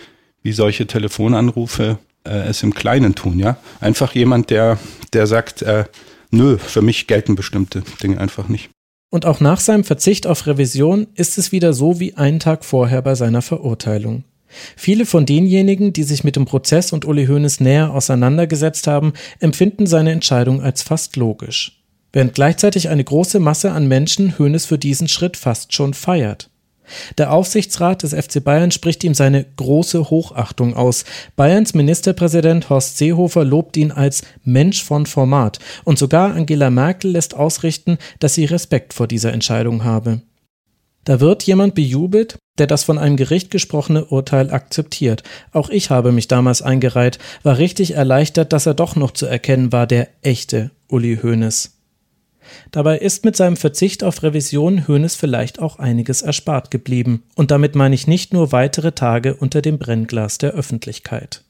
[0.44, 3.58] wie solche Telefonanrufe äh, es im Kleinen tun, ja.
[3.82, 4.78] Einfach jemand, der,
[5.14, 5.86] der sagt, äh,
[6.32, 8.70] nö, für mich gelten bestimmte Dinge einfach nicht.
[9.12, 13.02] Und auch nach seinem Verzicht auf Revision ist es wieder so wie einen Tag vorher
[13.02, 14.24] bei seiner Verurteilung.
[14.76, 19.88] Viele von denjenigen, die sich mit dem Prozess und Uli Hoeneß näher auseinandergesetzt haben, empfinden
[19.88, 21.84] seine Entscheidung als fast logisch.
[22.12, 26.50] Während gleichzeitig eine große Masse an Menschen Hoeneß für diesen Schritt fast schon feiert.
[27.18, 31.06] Der Aufsichtsrat des FC Bayern spricht ihm seine große Hochachtung aus.
[31.36, 37.36] Bayerns Ministerpräsident Horst Seehofer lobt ihn als Mensch von Format und sogar Angela Merkel lässt
[37.36, 40.22] ausrichten, dass sie Respekt vor dieser Entscheidung habe.
[41.06, 45.24] Da wird jemand bejubelt, der das von einem Gericht gesprochene Urteil akzeptiert.
[45.52, 49.72] Auch ich habe mich damals eingereiht, war richtig erleichtert, dass er doch noch zu erkennen
[49.72, 51.76] war, der echte Uli Hoeneß.
[52.72, 57.24] Dabei ist mit seinem Verzicht auf Revision Hoeneß vielleicht auch einiges erspart geblieben.
[57.36, 61.44] Und damit meine ich nicht nur weitere Tage unter dem Brennglas der Öffentlichkeit.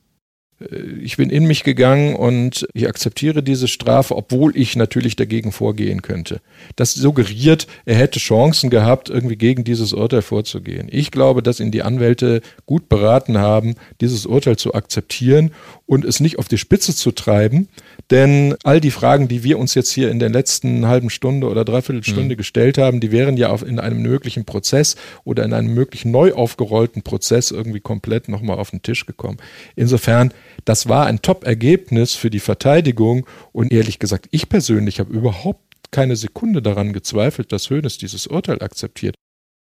[0.60, 5.52] Äh, ich bin in mich gegangen und ich akzeptiere diese Strafe, obwohl ich natürlich dagegen
[5.52, 6.42] vorgehen könnte.
[6.76, 10.88] Das suggeriert, er hätte Chancen gehabt, irgendwie gegen dieses Urteil vorzugehen.
[10.92, 15.52] Ich glaube, dass ihn die Anwälte gut beraten haben, dieses Urteil zu akzeptieren
[15.86, 17.68] und es nicht auf die Spitze zu treiben.
[18.12, 21.64] Denn all die Fragen, die wir uns jetzt hier in der letzten halben Stunde oder
[21.64, 22.38] Dreiviertelstunde mhm.
[22.38, 27.04] gestellt haben, die wären ja in einem möglichen Prozess oder in einem möglichen neu aufgerollten
[27.04, 29.38] Prozess irgendwie komplett nochmal auf den Tisch gekommen.
[29.76, 30.34] Insofern
[30.66, 36.16] das war ein Top-Ergebnis für die Verteidigung und ehrlich gesagt, ich persönlich habe überhaupt keine
[36.16, 39.16] Sekunde daran gezweifelt, dass Hoeneß dieses Urteil akzeptiert.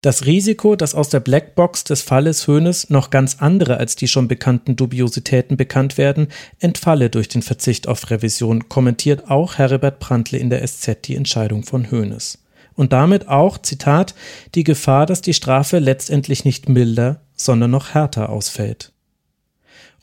[0.02, 4.28] Das Risiko, dass aus der Blackbox des Falles Hoeneß noch ganz andere als die schon
[4.28, 10.50] bekannten Dubiositäten bekannt werden, entfalle durch den Verzicht auf Revision, kommentiert auch Herbert Prandtle in
[10.50, 12.40] der SZ die Entscheidung von Hoeneß.
[12.74, 14.16] Und damit auch, Zitat,
[14.56, 18.94] die Gefahr, dass die Strafe letztendlich nicht milder, sondern noch härter ausfällt.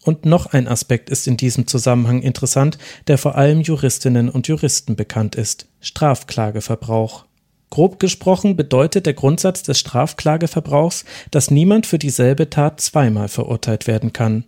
[0.04, 2.78] Und noch ein Aspekt ist in diesem Zusammenhang interessant,
[3.08, 7.27] der vor allem Juristinnen und Juristen bekannt ist Strafklageverbrauch.
[7.70, 14.12] Grob gesprochen bedeutet der Grundsatz des Strafklageverbrauchs, dass niemand für dieselbe Tat zweimal verurteilt werden
[14.12, 14.44] kann.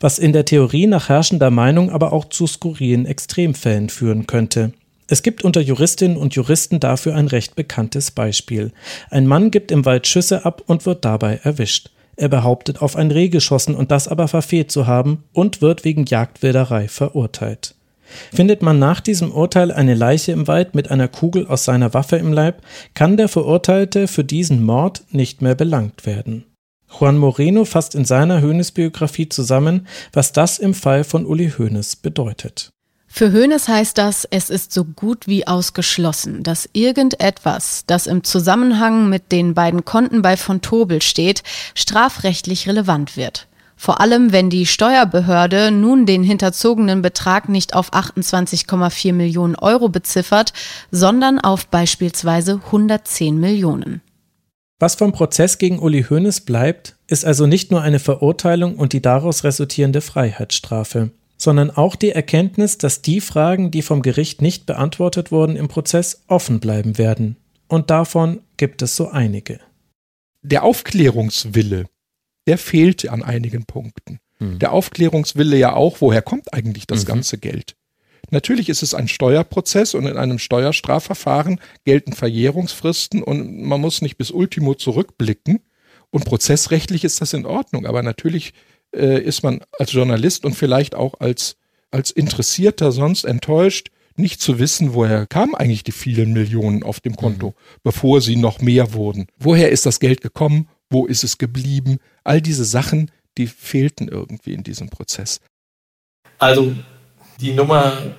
[0.00, 4.72] Was in der Theorie nach herrschender Meinung aber auch zu skurrilen Extremfällen führen könnte.
[5.08, 8.72] Es gibt unter Juristinnen und Juristen dafür ein recht bekanntes Beispiel.
[9.10, 11.90] Ein Mann gibt im Wald Schüsse ab und wird dabei erwischt.
[12.16, 16.06] Er behauptet, auf ein Reh geschossen und das aber verfehlt zu haben und wird wegen
[16.06, 17.75] Jagdwilderei verurteilt.
[18.32, 22.16] Findet man nach diesem Urteil eine Leiche im Wald mit einer Kugel aus seiner Waffe
[22.16, 22.62] im Leib,
[22.94, 26.44] kann der Verurteilte für diesen Mord nicht mehr belangt werden.
[26.98, 32.70] Juan Moreno fasst in seiner Hoeneß-Biografie zusammen, was das im Fall von Uli Hoeneß bedeutet.
[33.08, 39.08] Für Hoeneß heißt das, es ist so gut wie ausgeschlossen, dass irgendetwas, das im Zusammenhang
[39.08, 41.42] mit den beiden Konten bei von Tobel steht,
[41.74, 43.48] strafrechtlich relevant wird.
[43.76, 50.52] Vor allem, wenn die Steuerbehörde nun den hinterzogenen Betrag nicht auf 28,4 Millionen Euro beziffert,
[50.90, 54.00] sondern auf beispielsweise 110 Millionen.
[54.78, 59.02] Was vom Prozess gegen Uli Hoeneß bleibt, ist also nicht nur eine Verurteilung und die
[59.02, 65.30] daraus resultierende Freiheitsstrafe sondern auch die Erkenntnis, dass die Fragen, die vom Gericht nicht beantwortet
[65.30, 67.36] wurden im Prozess, offen bleiben werden.
[67.68, 69.60] Und davon gibt es so einige.
[70.42, 71.86] Der Aufklärungswille,
[72.46, 74.20] der fehlt an einigen Punkten.
[74.38, 74.58] Mhm.
[74.58, 77.08] Der Aufklärungswille ja auch, woher kommt eigentlich das mhm.
[77.08, 77.76] ganze Geld?
[78.30, 84.16] Natürlich ist es ein Steuerprozess und in einem Steuerstrafverfahren gelten Verjährungsfristen und man muss nicht
[84.16, 85.60] bis Ultimo zurückblicken.
[86.10, 88.52] Und prozessrechtlich ist das in Ordnung, aber natürlich
[88.94, 91.56] äh, ist man als Journalist und vielleicht auch als,
[91.90, 97.16] als Interessierter sonst enttäuscht, nicht zu wissen, woher kamen eigentlich die vielen Millionen auf dem
[97.16, 97.80] Konto, mhm.
[97.82, 99.26] bevor sie noch mehr wurden.
[99.38, 100.68] Woher ist das Geld gekommen?
[100.90, 101.98] Wo ist es geblieben?
[102.24, 105.40] All diese Sachen, die fehlten irgendwie in diesem Prozess.
[106.38, 106.74] Also
[107.40, 108.14] die Nummer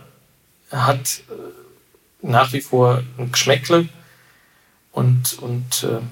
[0.72, 3.88] hat äh, nach wie vor ein Geschmäckle
[4.92, 6.10] und, und, ähm,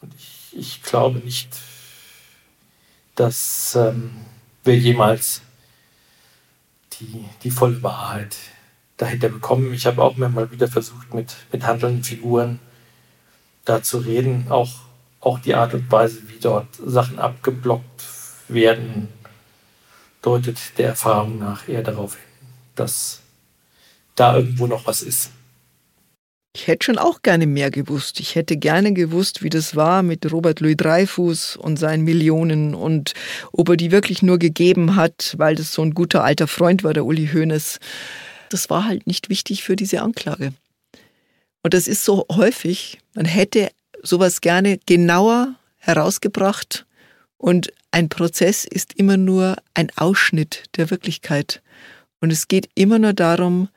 [0.00, 1.48] und ich, ich glaube nicht,
[3.14, 4.12] dass ähm,
[4.64, 5.42] wir jemals
[7.00, 8.36] die, die volle Wahrheit
[8.96, 9.74] dahinter bekommen.
[9.74, 12.60] Ich habe auch mal wieder versucht, mit, mit handelnden Figuren
[13.64, 14.46] da zu reden.
[14.50, 14.81] Auch,
[15.22, 18.04] auch die Art und Weise, wie dort Sachen abgeblockt
[18.48, 19.08] werden,
[20.20, 22.24] deutet der Erfahrung nach eher darauf hin,
[22.74, 23.20] dass
[24.14, 25.30] da irgendwo noch was ist.
[26.54, 28.20] Ich hätte schon auch gerne mehr gewusst.
[28.20, 33.14] Ich hätte gerne gewusst, wie das war mit Robert Louis Dreyfus und seinen Millionen und
[33.52, 36.92] ob er die wirklich nur gegeben hat, weil das so ein guter alter Freund war,
[36.92, 37.78] der Uli Hoeneß.
[38.50, 40.52] Das war halt nicht wichtig für diese Anklage.
[41.62, 42.98] Und das ist so häufig.
[43.14, 43.70] Man hätte
[44.02, 46.86] sowas gerne genauer herausgebracht.
[47.38, 51.62] Und ein Prozess ist immer nur ein Ausschnitt der Wirklichkeit.
[52.20, 53.68] Und es geht immer nur darum,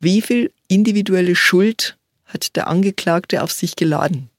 [0.00, 4.30] wie viel individuelle Schuld hat der Angeklagte auf sich geladen?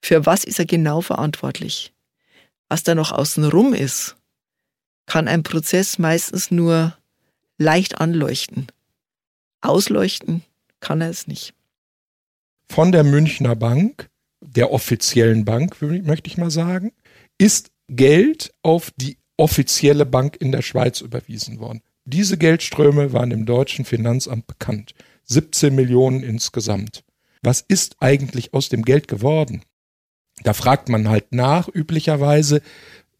[0.00, 1.92] Für was ist er genau verantwortlich?
[2.68, 4.16] Was da noch außenrum ist,
[5.06, 6.96] kann ein Prozess meistens nur
[7.58, 8.66] leicht anleuchten.
[9.60, 10.42] Ausleuchten
[10.80, 11.54] kann er es nicht.
[12.68, 14.08] Von der Münchner Bank,
[14.56, 16.92] der offiziellen Bank, möchte ich mal sagen,
[17.38, 21.82] ist Geld auf die offizielle Bank in der Schweiz überwiesen worden.
[22.04, 24.94] Diese Geldströme waren dem deutschen Finanzamt bekannt.
[25.24, 27.04] 17 Millionen insgesamt
[27.46, 29.62] was ist eigentlich aus dem Geld geworden?
[30.42, 32.60] Da fragt man halt nach, üblicherweise,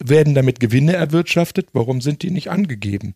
[0.02, 3.14] werden damit Gewinne erwirtschaftet, warum sind die nicht angegeben?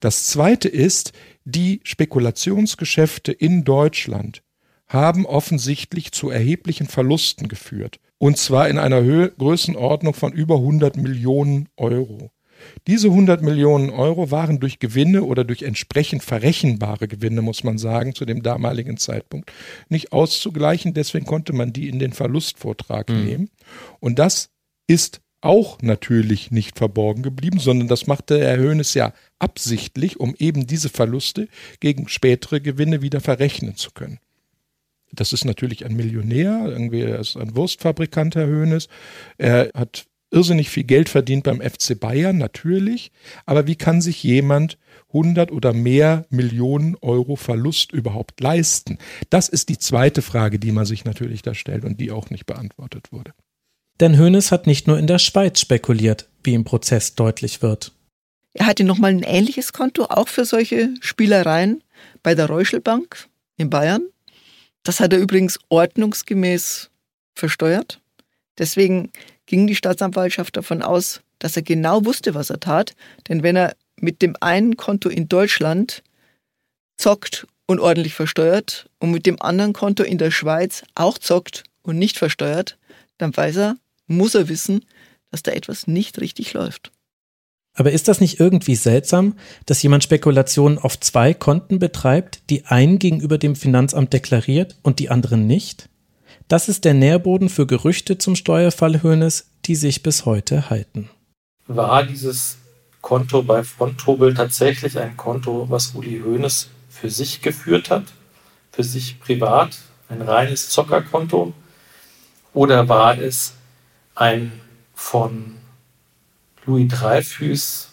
[0.00, 1.12] Das zweite ist,
[1.44, 4.42] die Spekulationsgeschäfte in Deutschland
[4.88, 8.00] haben offensichtlich zu erheblichen Verlusten geführt.
[8.18, 12.30] Und zwar in einer Höhe, Größenordnung von über 100 Millionen Euro.
[12.86, 18.14] Diese 100 Millionen Euro waren durch Gewinne oder durch entsprechend verrechenbare Gewinne, muss man sagen,
[18.14, 19.52] zu dem damaligen Zeitpunkt
[19.88, 20.94] nicht auszugleichen.
[20.94, 23.24] Deswegen konnte man die in den Verlustvortrag mhm.
[23.24, 23.50] nehmen.
[24.00, 24.50] Und das
[24.88, 30.66] ist auch natürlich nicht verborgen geblieben, sondern das machte Herr Höhnes ja absichtlich, um eben
[30.66, 34.18] diese Verluste gegen spätere Gewinne wieder verrechnen zu können.
[35.12, 38.88] Das ist natürlich ein Millionär, irgendwie er ist ein Wurstfabrikant, Herr Höhnes.
[39.38, 43.10] Er hat irrsinnig viel Geld verdient beim FC Bayern, natürlich.
[43.46, 44.78] Aber wie kann sich jemand
[45.08, 48.98] 100 oder mehr Millionen Euro Verlust überhaupt leisten?
[49.30, 52.46] Das ist die zweite Frage, die man sich natürlich da stellt und die auch nicht
[52.46, 53.32] beantwortet wurde.
[54.00, 57.92] Denn Hönes hat nicht nur in der Schweiz spekuliert, wie im Prozess deutlich wird.
[58.52, 61.82] Er hatte nochmal ein ähnliches Konto, auch für solche Spielereien,
[62.22, 64.02] bei der Reuschelbank in Bayern.
[64.88, 66.88] Das hat er übrigens ordnungsgemäß
[67.34, 68.00] versteuert.
[68.56, 69.12] Deswegen
[69.44, 72.96] ging die Staatsanwaltschaft davon aus, dass er genau wusste, was er tat.
[73.28, 76.02] Denn wenn er mit dem einen Konto in Deutschland
[76.96, 81.98] zockt und ordentlich versteuert und mit dem anderen Konto in der Schweiz auch zockt und
[81.98, 82.78] nicht versteuert,
[83.18, 83.76] dann weiß er,
[84.06, 84.86] muss er wissen,
[85.30, 86.92] dass da etwas nicht richtig läuft.
[87.78, 89.34] Aber ist das nicht irgendwie seltsam,
[89.64, 95.10] dass jemand Spekulationen auf zwei Konten betreibt, die einen gegenüber dem Finanzamt deklariert und die
[95.10, 95.88] anderen nicht?
[96.48, 101.08] Das ist der Nährboden für Gerüchte zum Steuerfall Hönes, die sich bis heute halten.
[101.68, 102.58] War dieses
[103.00, 108.06] Konto bei Frontobel tatsächlich ein Konto, was Uli Hoeneß für sich geführt hat,
[108.72, 111.52] für sich privat, ein reines Zockerkonto?
[112.54, 113.52] Oder war es
[114.16, 114.50] ein
[114.96, 115.57] von
[116.68, 117.88] Louis Dreyfus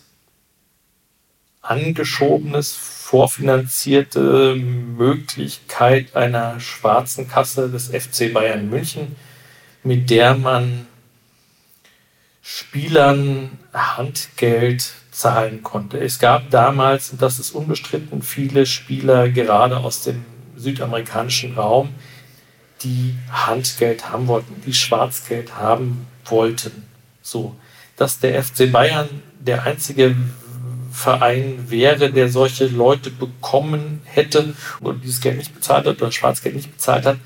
[1.61, 9.15] angeschobenes, vorfinanzierte Möglichkeit einer schwarzen Kasse des FC Bayern München,
[9.83, 10.87] mit der man
[12.41, 15.97] Spielern Handgeld zahlen konnte.
[15.97, 20.25] Es gab damals, und das ist unbestritten, viele Spieler gerade aus dem
[20.57, 21.95] südamerikanischen Raum,
[22.83, 26.83] die Handgeld haben wollten, die Schwarzgeld haben wollten.
[27.21, 27.55] So,
[27.98, 29.09] dass der FC Bayern
[29.40, 30.15] der einzige
[30.91, 36.56] Verein wäre, der solche Leute bekommen hätte und dieses Geld nicht bezahlt hat oder Schwarzgeld
[36.56, 37.17] nicht bezahlt hat,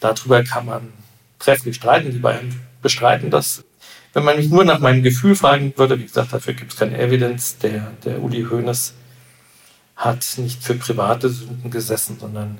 [0.00, 0.92] darüber kann man
[1.38, 2.12] trefflich streiten.
[2.12, 3.64] Die Bayern bestreiten das.
[4.12, 6.96] Wenn man mich nur nach meinem Gefühl fragen würde, wie gesagt, dafür gibt es keine
[6.98, 8.94] Evidenz, der, der Uli Hoeneß
[9.96, 12.58] hat nicht für private Sünden gesessen, sondern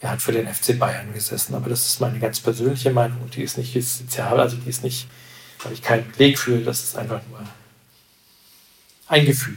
[0.00, 1.54] er hat für den FC Bayern gesessen.
[1.54, 4.84] Aber das ist meine ganz persönliche Meinung und die ist nicht justiziabel, also die ist
[4.84, 5.08] nicht,
[5.64, 7.40] habe ich keinen Beleg für, das ist einfach nur
[9.08, 9.56] ein Gefühl.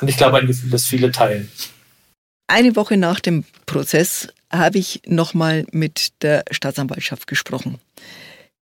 [0.00, 1.50] Und ich glaube, ein Gefühl, das viele teilen.
[2.48, 7.78] Eine Woche nach dem Prozess habe ich nochmal mit der Staatsanwaltschaft gesprochen.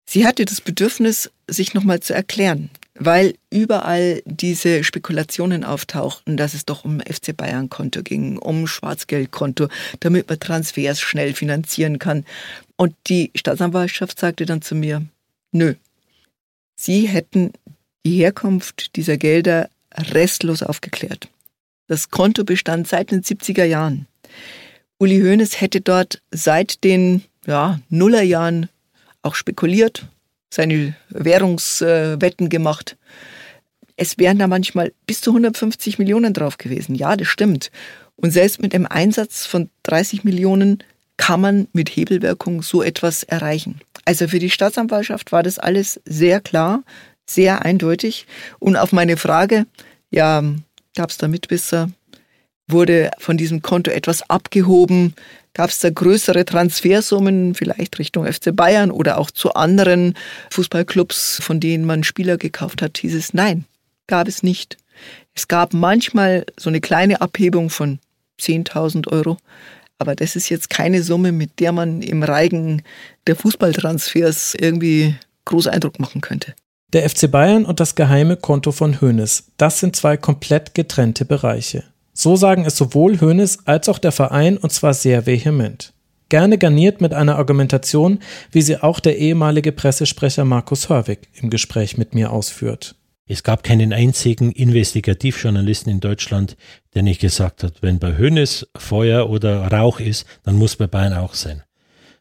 [0.06, 6.64] Sie hatte das Bedürfnis, sich nochmal zu erklären weil überall diese Spekulationen auftauchten, dass es
[6.64, 9.68] doch um FC Bayern Konto ging, um Schwarzgeldkonto,
[10.00, 12.24] damit man Transfers schnell finanzieren kann.
[12.76, 15.04] Und die Staatsanwaltschaft sagte dann zu mir,
[15.52, 15.74] nö,
[16.76, 17.52] sie hätten
[18.04, 21.28] die Herkunft dieser Gelder restlos aufgeklärt.
[21.86, 24.06] Das Konto bestand seit den 70er Jahren.
[24.98, 28.68] Uli Hoeneß hätte dort seit den ja, Nullerjahren
[29.22, 30.06] auch spekuliert,
[30.52, 32.96] seine Währungswetten gemacht.
[33.96, 36.94] Es wären da manchmal bis zu 150 Millionen drauf gewesen.
[36.94, 37.70] Ja, das stimmt.
[38.16, 40.82] Und selbst mit einem Einsatz von 30 Millionen
[41.16, 43.80] kann man mit Hebelwirkung so etwas erreichen.
[44.04, 46.82] Also für die Staatsanwaltschaft war das alles sehr klar,
[47.26, 48.26] sehr eindeutig.
[48.58, 49.66] Und auf meine Frage,
[50.10, 50.42] ja,
[50.94, 51.90] gab es da Mitwisser?
[52.66, 55.14] Wurde von diesem Konto etwas abgehoben?
[55.52, 60.14] Gab es da größere Transfersummen, vielleicht Richtung FC Bayern oder auch zu anderen
[60.50, 62.98] Fußballclubs, von denen man Spieler gekauft hat?
[62.98, 63.64] Hieß es, nein,
[64.06, 64.78] gab es nicht.
[65.34, 67.98] Es gab manchmal so eine kleine Abhebung von
[68.40, 69.36] 10.000 Euro,
[69.98, 72.82] aber das ist jetzt keine Summe, mit der man im Reigen
[73.26, 75.14] der Fußballtransfers irgendwie
[75.44, 76.54] groß Eindruck machen könnte.
[76.92, 81.84] Der FC Bayern und das geheime Konto von Hoeneß, das sind zwei komplett getrennte Bereiche.
[82.12, 85.92] So sagen es sowohl Hoeneß als auch der Verein und zwar sehr vehement.
[86.28, 91.98] Gerne garniert mit einer Argumentation, wie sie auch der ehemalige Pressesprecher Markus Hörwig im Gespräch
[91.98, 92.94] mit mir ausführt.
[93.26, 96.56] Es gab keinen einzigen Investigativjournalisten in Deutschland,
[96.94, 101.14] der nicht gesagt hat, wenn bei Hönes Feuer oder Rauch ist, dann muss bei Bayern
[101.14, 101.62] auch sein.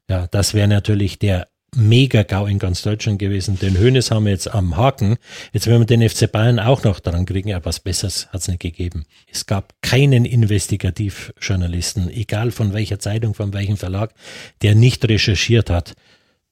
[0.09, 3.57] Ja, das wäre natürlich der Mega-GAU in ganz Deutschland gewesen.
[3.59, 5.17] Den Hönes haben wir jetzt am Haken.
[5.53, 8.47] Jetzt werden wir den FC Bayern auch noch dran kriegen, ja, was Besseres hat es
[8.47, 9.05] nicht gegeben.
[9.27, 14.13] Es gab keinen Investigativjournalisten, egal von welcher Zeitung, von welchem Verlag,
[14.61, 15.93] der nicht recherchiert hat.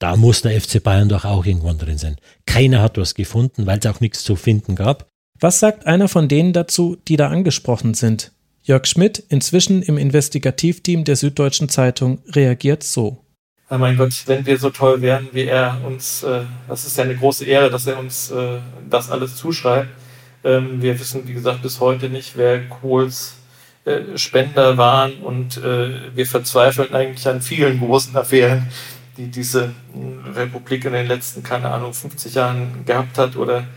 [0.01, 2.15] Da muss der FC Bayern doch auch irgendwann drin sein.
[2.47, 5.07] Keiner hat was gefunden, weil es auch nichts zu finden gab.
[5.39, 8.31] Was sagt einer von denen dazu, die da angesprochen sind?
[8.63, 13.23] Jörg Schmidt, inzwischen im Investigativteam der Süddeutschen Zeitung, reagiert so.
[13.69, 17.03] Oh mein Gott, wenn wir so toll wären, wie er uns, äh, das ist ja
[17.03, 18.57] eine große Ehre, dass er uns äh,
[18.89, 19.89] das alles zuschreibt.
[20.43, 23.35] Ähm, wir wissen, wie gesagt, bis heute nicht, wer Kohls
[23.85, 28.67] äh, Spender waren und äh, wir verzweifeln eigentlich an vielen großen Affären,
[29.21, 29.73] die diese
[30.33, 33.67] Republik in den letzten, keine Ahnung, 50 Jahren gehabt hat oder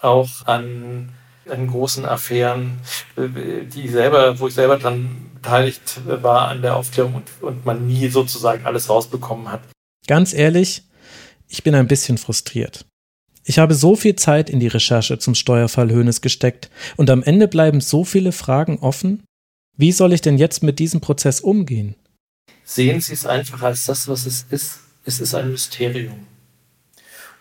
[0.00, 1.10] auch an,
[1.48, 2.78] an großen Affären,
[3.16, 8.08] die selber, wo ich selber dran beteiligt war an der Aufklärung und, und man nie
[8.08, 9.62] sozusagen alles rausbekommen hat.
[10.06, 10.82] Ganz ehrlich,
[11.48, 12.84] ich bin ein bisschen frustriert.
[13.44, 17.48] Ich habe so viel Zeit in die Recherche zum Steuerfall Höhnes gesteckt und am Ende
[17.48, 19.24] bleiben so viele Fragen offen.
[19.76, 21.96] Wie soll ich denn jetzt mit diesem Prozess umgehen?
[22.64, 24.78] Sehen Sie es einfach als das, was es ist.
[25.04, 26.26] Es ist ein Mysterium.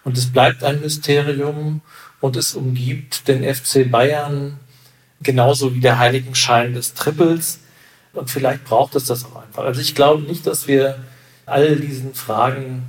[0.03, 1.81] Und es bleibt ein Mysterium
[2.19, 4.59] und es umgibt den FC Bayern
[5.21, 7.59] genauso wie der Heiligenschein des Triples.
[8.13, 9.63] Und vielleicht braucht es das auch einfach.
[9.63, 10.97] Also ich glaube nicht, dass wir
[11.45, 12.83] all diesen Fragen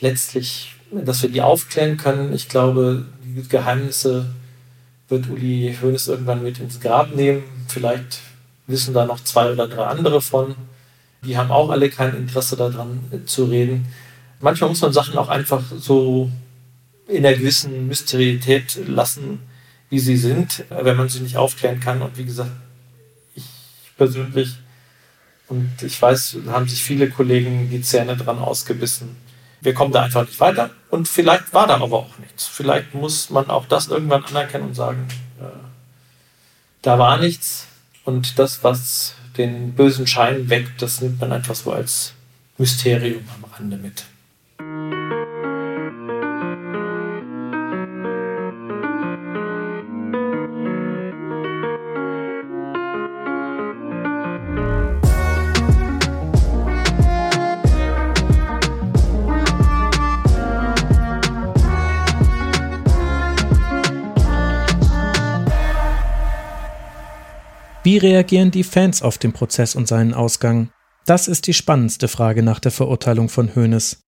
[0.00, 2.32] letztlich dass wir die aufklären können.
[2.32, 4.26] Ich glaube, die Geheimnisse
[5.08, 7.42] wird Uli Hoeneß irgendwann mit ins Grab nehmen.
[7.68, 8.20] Vielleicht
[8.66, 10.54] wissen da noch zwei oder drei andere von.
[11.24, 13.86] Die haben auch alle kein Interesse daran zu reden.
[14.42, 16.30] Manchmal muss man Sachen auch einfach so
[17.08, 19.40] in einer gewissen Mysterietät lassen,
[19.88, 22.02] wie sie sind, wenn man sie nicht aufklären kann.
[22.02, 22.50] Und wie gesagt,
[23.34, 23.44] ich
[23.96, 24.56] persönlich
[25.48, 29.16] und ich weiß, haben sich viele Kollegen die Zähne dran ausgebissen
[29.62, 30.70] wir kommen da einfach nicht weiter.
[30.90, 32.46] Und vielleicht war da aber auch nichts.
[32.46, 35.06] Vielleicht muss man auch das irgendwann anerkennen und sagen,
[35.40, 35.44] äh,
[36.82, 37.68] da war nichts.
[38.04, 42.12] Und das, was den bösen Schein weckt, das nimmt man einfach so als
[42.58, 44.04] Mysterium am Rande mit.
[67.84, 70.70] Wie reagieren die Fans auf den Prozess und seinen Ausgang?
[71.04, 74.02] Das ist die spannendste Frage nach der Verurteilung von Hoeneß.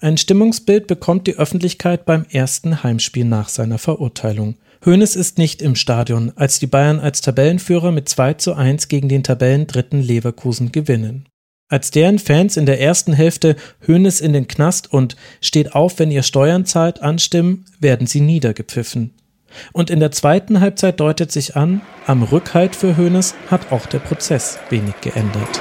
[0.00, 4.56] Ein Stimmungsbild bekommt die Öffentlichkeit beim ersten Heimspiel nach seiner Verurteilung.
[4.84, 9.08] Hoeneß ist nicht im Stadion, als die Bayern als Tabellenführer mit 2 zu 1 gegen
[9.08, 11.28] den Tabellendritten Leverkusen gewinnen.
[11.68, 13.54] Als deren Fans in der ersten Hälfte
[13.86, 19.14] Hoeneß in den Knast und steht auf, wenn ihr Steuern zahlt anstimmen, werden sie niedergepfiffen.
[19.72, 23.98] Und in der zweiten Halbzeit deutet sich an, am Rückhalt für Hoeneß hat auch der
[23.98, 25.60] Prozess wenig geändert.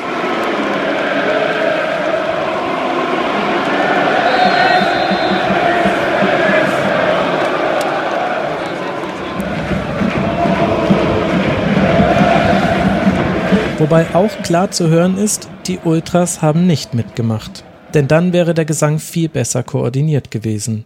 [13.84, 17.66] Wobei auch klar zu hören ist, die Ultras haben nicht mitgemacht.
[17.94, 20.86] Denn dann wäre der Gesang viel besser koordiniert gewesen.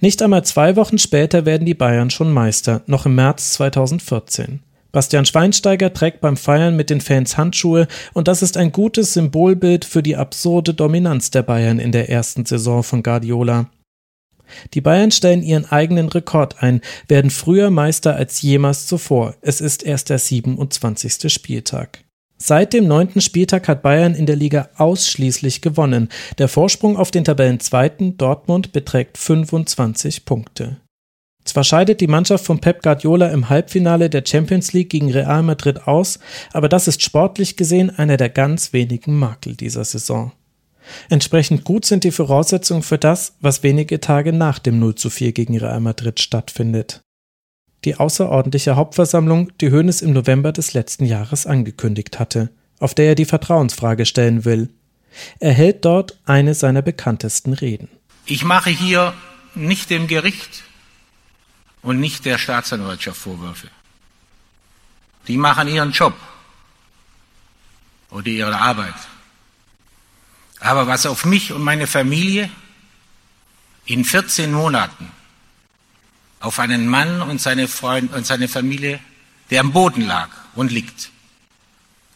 [0.00, 4.60] Nicht einmal zwei Wochen später werden die Bayern schon Meister, noch im März 2014.
[4.92, 9.84] Bastian Schweinsteiger trägt beim Feiern mit den Fans Handschuhe und das ist ein gutes Symbolbild
[9.84, 13.68] für die absurde Dominanz der Bayern in der ersten Saison von Guardiola.
[14.74, 19.34] Die Bayern stellen ihren eigenen Rekord ein, werden früher Meister als jemals zuvor.
[19.42, 21.32] Es ist erst der 27.
[21.32, 22.05] Spieltag.
[22.38, 26.10] Seit dem neunten Spieltag hat Bayern in der Liga ausschließlich gewonnen.
[26.38, 30.76] Der Vorsprung auf den Tabellenzweiten Dortmund beträgt 25 Punkte.
[31.44, 35.86] Zwar scheidet die Mannschaft von Pep Guardiola im Halbfinale der Champions League gegen Real Madrid
[35.86, 36.18] aus,
[36.52, 40.32] aber das ist sportlich gesehen einer der ganz wenigen Makel dieser Saison.
[41.08, 45.32] Entsprechend gut sind die Voraussetzungen für das, was wenige Tage nach dem 0 zu 4
[45.32, 47.02] gegen Real Madrid stattfindet
[47.86, 52.50] die außerordentliche Hauptversammlung, die Hoeneß im November des letzten Jahres angekündigt hatte,
[52.80, 54.68] auf der er die Vertrauensfrage stellen will.
[55.38, 57.88] Er hält dort eine seiner bekanntesten Reden.
[58.26, 59.14] Ich mache hier
[59.54, 60.64] nicht dem Gericht
[61.80, 63.68] und nicht der Staatsanwaltschaft Vorwürfe.
[65.28, 66.14] Die machen ihren Job
[68.10, 68.94] oder ihre Arbeit.
[70.58, 72.50] Aber was auf mich und meine Familie
[73.86, 75.10] in 14 Monaten
[76.40, 79.00] auf einen Mann und seine Freunde und seine Familie,
[79.50, 81.10] der am Boden lag und liegt.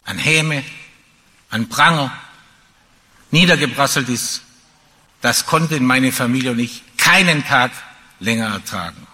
[0.05, 0.63] An Häme,
[1.49, 2.11] an Pranger,
[3.31, 4.41] niedergebrasselt ist.
[5.21, 7.71] Das konnten meine Familie und ich keinen Tag
[8.19, 9.07] länger ertragen.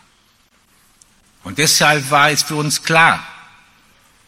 [1.43, 3.25] Und deshalb war es für uns klar,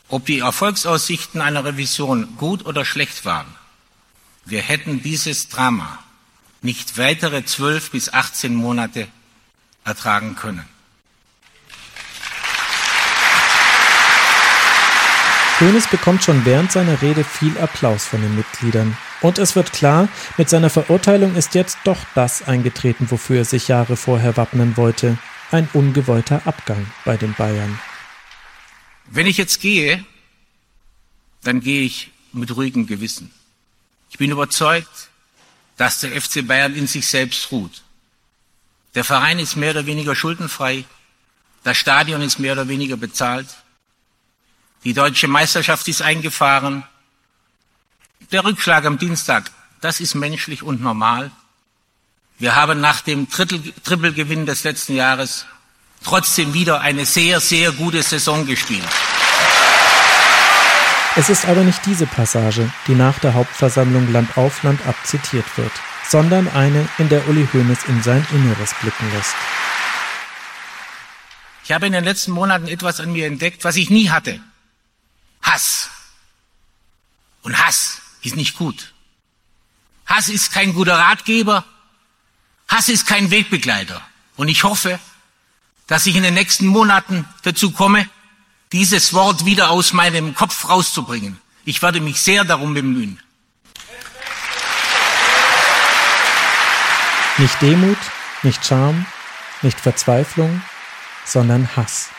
[0.07, 3.47] ob die Erfolgsaussichten einer Revision gut oder schlecht waren.
[4.45, 5.99] Wir hätten dieses Drama
[6.61, 9.07] nicht weitere zwölf bis 18 Monate
[9.83, 10.65] ertragen können.
[15.59, 18.95] Hoeneß bekommt schon während seiner Rede viel Applaus von den Mitgliedern.
[19.21, 23.67] Und es wird klar, mit seiner Verurteilung ist jetzt doch das eingetreten, wofür er sich
[23.67, 25.17] Jahre vorher wappnen wollte.
[25.51, 27.77] Ein ungewollter Abgang bei den Bayern.
[29.07, 30.05] Wenn ich jetzt gehe,
[31.43, 33.31] dann gehe ich mit ruhigem Gewissen.
[34.09, 35.09] Ich bin überzeugt,
[35.75, 37.81] dass der FC Bayern in sich selbst ruht.
[38.95, 40.85] Der Verein ist mehr oder weniger schuldenfrei.
[41.63, 43.47] Das Stadion ist mehr oder weniger bezahlt.
[44.83, 46.83] Die deutsche Meisterschaft ist eingefahren.
[48.31, 49.51] Der Rückschlag am Dienstag,
[49.81, 51.31] das ist menschlich und normal.
[52.37, 55.45] Wir haben nach dem Trippelgewinn des letzten Jahres
[56.03, 58.87] trotzdem wieder eine sehr, sehr gute Saison gespielt.
[61.15, 65.45] Es ist aber nicht diese Passage, die nach der Hauptversammlung Land auf Land ab zitiert
[65.57, 65.71] wird,
[66.09, 69.35] sondern eine, in der Uli Hoeneß in sein Inneres blicken lässt.
[71.63, 74.41] Ich habe in den letzten Monaten etwas an mir entdeckt, was ich nie hatte.
[75.43, 75.91] Hass.
[77.43, 78.93] Und Hass ist nicht gut.
[80.07, 81.63] Hass ist kein guter Ratgeber.
[82.67, 84.01] Hass ist kein Wegbegleiter.
[84.35, 84.99] Und ich hoffe,
[85.85, 88.09] dass ich in den nächsten Monaten dazu komme,
[88.71, 91.39] dieses Wort wieder aus meinem Kopf rauszubringen.
[91.65, 93.19] Ich werde mich sehr darum bemühen.
[97.39, 97.97] Nicht Demut,
[98.43, 99.05] nicht Scham,
[99.61, 100.61] nicht Verzweiflung,
[101.25, 102.09] sondern Hass.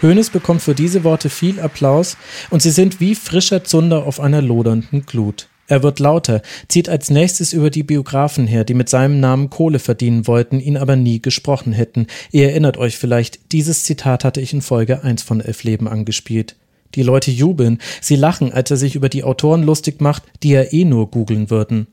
[0.00, 2.16] Hoeneß bekommt für diese Worte viel Applaus
[2.48, 5.48] und sie sind wie frischer Zunder auf einer lodernden Glut.
[5.66, 9.78] Er wird lauter, zieht als nächstes über die Biografen her, die mit seinem Namen Kohle
[9.78, 12.06] verdienen wollten, ihn aber nie gesprochen hätten.
[12.32, 16.56] Ihr erinnert euch vielleicht, dieses Zitat hatte ich in Folge 1 von Elf Leben angespielt.
[16.94, 20.62] Die Leute jubeln, sie lachen, als er sich über die Autoren lustig macht, die ja
[20.62, 21.88] eh nur googeln würden.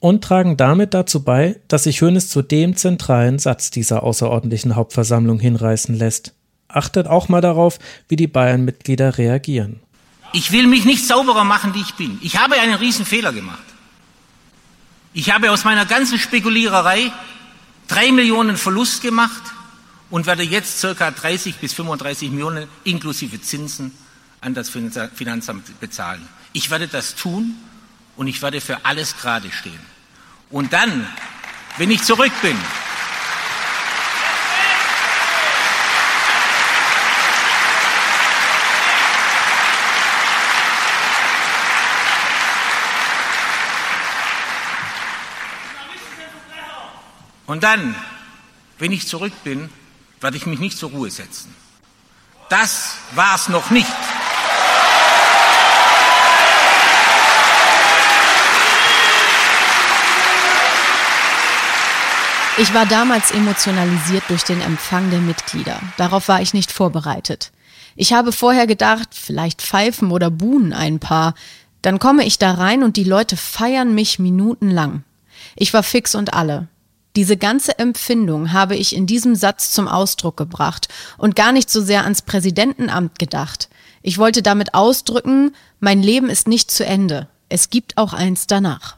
[0.00, 5.40] Und tragen damit dazu bei, dass sich Hoeneß zu dem zentralen Satz dieser außerordentlichen Hauptversammlung
[5.40, 6.32] hinreißen lässt.
[6.68, 7.78] Achtet auch mal darauf,
[8.08, 9.80] wie die Bayern-Mitglieder reagieren.
[10.32, 12.18] Ich will mich nicht sauberer machen, wie ich bin.
[12.22, 13.62] Ich habe einen riesen Fehler gemacht.
[15.14, 17.10] Ich habe aus meiner ganzen Spekuliererei
[17.88, 19.42] drei Millionen Verlust gemacht
[20.10, 23.92] und werde jetzt circa 30 bis 35 Millionen inklusive Zinsen
[24.40, 26.28] an das Finanzamt bezahlen.
[26.52, 27.54] Ich werde das tun
[28.16, 29.80] und ich werde für alles gerade stehen.
[30.50, 31.06] Und dann,
[31.76, 32.56] wenn ich zurück bin,
[47.46, 47.94] Und dann,
[48.78, 49.70] wenn ich zurück bin,
[50.20, 51.54] werde ich mich nicht zur Ruhe setzen.
[52.48, 53.86] Das war's noch nicht.
[62.58, 65.78] Ich war damals emotionalisiert durch den Empfang der Mitglieder.
[65.98, 67.52] Darauf war ich nicht vorbereitet.
[67.96, 71.34] Ich habe vorher gedacht, vielleicht pfeifen oder buhen ein paar.
[71.82, 75.04] Dann komme ich da rein und die Leute feiern mich minutenlang.
[75.54, 76.68] Ich war fix und alle.
[77.14, 81.82] Diese ganze Empfindung habe ich in diesem Satz zum Ausdruck gebracht und gar nicht so
[81.82, 83.68] sehr ans Präsidentenamt gedacht.
[84.00, 87.28] Ich wollte damit ausdrücken, mein Leben ist nicht zu Ende.
[87.50, 88.96] Es gibt auch eins danach.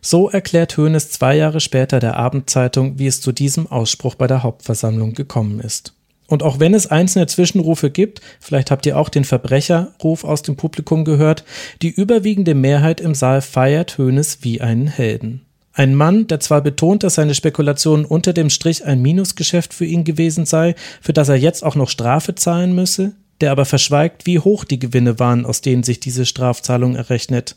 [0.00, 4.42] So erklärt Hoeneß zwei Jahre später der Abendzeitung, wie es zu diesem Ausspruch bei der
[4.42, 5.94] Hauptversammlung gekommen ist.
[6.28, 10.56] Und auch wenn es einzelne Zwischenrufe gibt, vielleicht habt ihr auch den Verbrecherruf aus dem
[10.56, 11.42] Publikum gehört,
[11.82, 15.46] die überwiegende Mehrheit im Saal feiert Hoeneß wie einen Helden.
[15.72, 20.04] Ein Mann, der zwar betont, dass seine Spekulation unter dem Strich ein Minusgeschäft für ihn
[20.04, 24.38] gewesen sei, für das er jetzt auch noch Strafe zahlen müsse, der aber verschweigt, wie
[24.38, 27.56] hoch die Gewinne waren, aus denen sich diese Strafzahlung errechnet.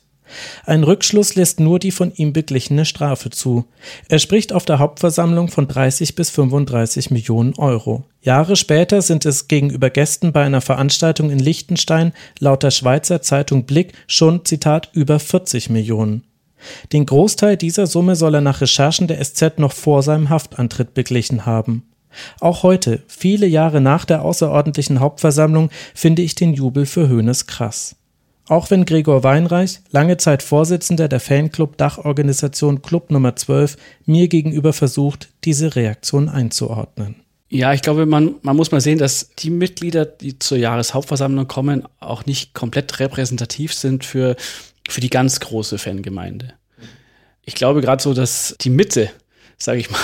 [0.65, 3.65] Ein Rückschluss lässt nur die von ihm beglichene Strafe zu.
[4.07, 8.03] Er spricht auf der Hauptversammlung von 30 bis 35 Millionen Euro.
[8.21, 13.65] Jahre später sind es gegenüber Gästen bei einer Veranstaltung in Liechtenstein laut der Schweizer Zeitung
[13.65, 16.23] Blick schon, Zitat, über 40 Millionen.
[16.93, 21.45] Den Großteil dieser Summe soll er nach Recherchen der SZ noch vor seinem Haftantritt beglichen
[21.45, 21.83] haben.
[22.39, 27.95] Auch heute, viele Jahre nach der außerordentlichen Hauptversammlung, finde ich den Jubel für Hoeneß krass.
[28.51, 35.29] Auch wenn Gregor Weinreich, lange Zeit Vorsitzender der Fanclub-Dachorganisation Club Nummer 12, mir gegenüber versucht,
[35.45, 37.15] diese Reaktion einzuordnen.
[37.47, 41.87] Ja, ich glaube, man, man muss mal sehen, dass die Mitglieder, die zur Jahreshauptversammlung kommen,
[42.01, 44.35] auch nicht komplett repräsentativ sind für
[44.89, 46.53] für die ganz große Fangemeinde.
[47.43, 49.11] Ich glaube gerade so, dass die Mitte,
[49.57, 49.97] sage ich mal,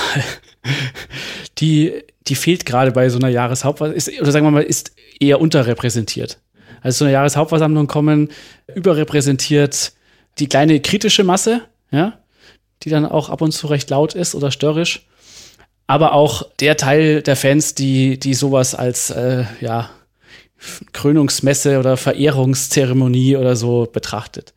[1.57, 6.39] die, die fehlt gerade bei so einer Jahreshauptversammlung, oder sagen wir mal, ist eher unterrepräsentiert.
[6.81, 8.29] Also so eine Jahreshauptversammlung kommen
[8.73, 9.93] überrepräsentiert
[10.39, 12.19] die kleine kritische Masse, ja,
[12.83, 15.07] die dann auch ab und zu recht laut ist oder störrisch,
[15.87, 19.89] aber auch der Teil der Fans, die, die sowas als, äh, ja,
[20.93, 24.53] Krönungsmesse oder Verehrungszeremonie oder so betrachtet.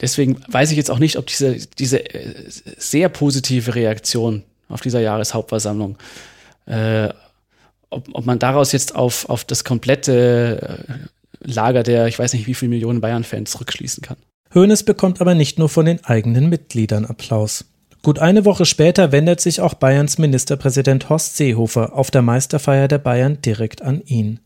[0.00, 5.00] Deswegen weiß ich jetzt auch nicht, ob diese, diese äh, sehr positive Reaktion auf dieser
[5.00, 5.96] Jahreshauptversammlung,
[6.66, 7.08] äh,
[7.90, 10.94] ob, ob man daraus jetzt auf, auf das komplette äh,
[11.44, 14.16] Lager der, ich weiß nicht wie viele Millionen Bayern-Fans rückschließen kann.
[14.54, 17.64] Hoeneß bekommt aber nicht nur von den eigenen Mitgliedern Applaus.
[18.02, 22.98] Gut eine Woche später wendet sich auch Bayerns Ministerpräsident Horst Seehofer auf der Meisterfeier der
[22.98, 24.40] Bayern direkt an ihn.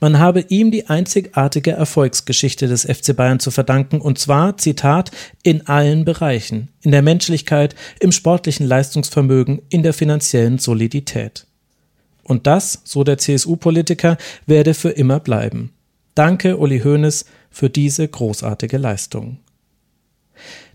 [0.00, 5.10] Man habe ihm die einzigartige Erfolgsgeschichte des FC Bayern zu verdanken, und zwar, Zitat,
[5.42, 11.46] in allen Bereichen, in der Menschlichkeit, im sportlichen Leistungsvermögen, in der finanziellen Solidität.
[12.22, 14.16] Und das, so der CSU-Politiker,
[14.46, 15.72] werde für immer bleiben.
[16.14, 19.38] Danke, Uli Hoeneß, für diese großartige Leistung.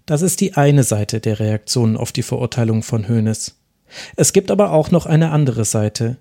[0.05, 3.55] Das ist die eine Seite der Reaktionen auf die Verurteilung von Hoeneß.
[4.15, 6.17] Es gibt aber auch noch eine andere Seite.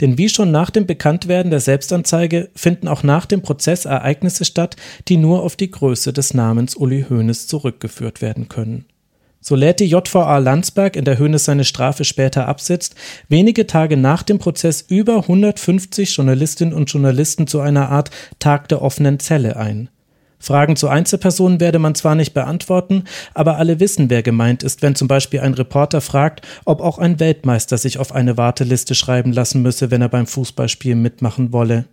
[0.00, 4.76] Denn wie schon nach dem Bekanntwerden der Selbstanzeige finden auch nach dem Prozess Ereignisse statt,
[5.08, 8.84] die nur auf die Größe des Namens Uli Hoeneß zurückgeführt werden können.
[9.42, 12.94] So lädt die JVA Landsberg, in der Hoeneß seine Strafe später absetzt,
[13.28, 18.82] wenige Tage nach dem Prozess über 150 Journalistinnen und Journalisten zu einer Art Tag der
[18.82, 19.88] offenen Zelle ein.
[20.38, 23.04] Fragen zu Einzelpersonen werde man zwar nicht beantworten,
[23.34, 27.20] aber alle wissen, wer gemeint ist, wenn zum Beispiel ein Reporter fragt, ob auch ein
[27.20, 31.84] Weltmeister sich auf eine Warteliste schreiben lassen müsse, wenn er beim Fußballspielen mitmachen wolle.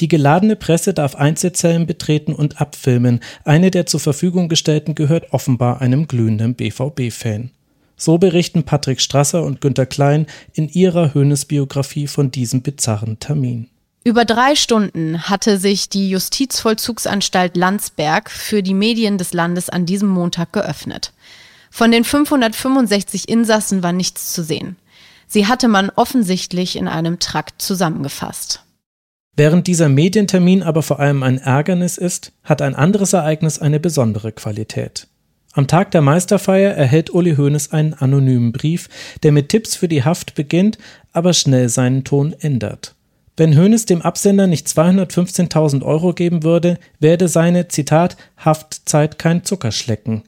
[0.00, 3.20] Die geladene Presse darf Einzelzellen betreten und abfilmen.
[3.44, 7.50] Eine der zur Verfügung gestellten gehört offenbar einem glühenden BVB-Fan.
[7.96, 13.68] So berichten Patrick Strasser und Günter Klein in ihrer Höhnes-Biografie von diesem bizarren Termin.
[14.04, 20.08] Über drei Stunden hatte sich die Justizvollzugsanstalt Landsberg für die Medien des Landes an diesem
[20.08, 21.12] Montag geöffnet.
[21.70, 24.76] Von den 565 Insassen war nichts zu sehen.
[25.28, 28.64] Sie hatte man offensichtlich in einem Trakt zusammengefasst.
[29.34, 34.30] Während dieser Medientermin aber vor allem ein Ärgernis ist, hat ein anderes Ereignis eine besondere
[34.32, 35.08] Qualität.
[35.54, 38.88] Am Tag der Meisterfeier erhält Uli Hoeneß einen anonymen Brief,
[39.22, 40.78] der mit Tipps für die Haft beginnt,
[41.12, 42.94] aber schnell seinen Ton ändert.
[43.36, 50.22] Wenn Hoeneß dem Absender nicht 215.000 Euro geben würde, werde seine, Zitat, Haftzeit kein Zuckerschlecken.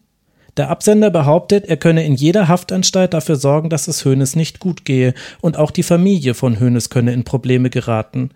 [0.56, 4.84] Der Absender behauptet, er könne in jeder Haftanstalt dafür sorgen, dass es Hoeneß nicht gut
[4.84, 8.30] gehe und auch die Familie von Hoeneß könne in Probleme geraten.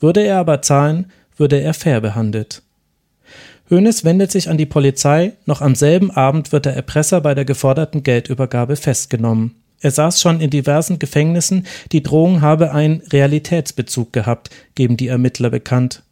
[0.00, 2.62] Würde er aber zahlen, würde er fair behandelt.
[3.70, 7.44] Hoeneß wendet sich an die Polizei, noch am selben Abend wird der Erpresser bei der
[7.44, 9.54] geforderten Geldübergabe festgenommen.
[9.80, 15.50] Er saß schon in diversen Gefängnissen, die Drohung habe einen Realitätsbezug gehabt, geben die Ermittler
[15.50, 16.02] bekannt.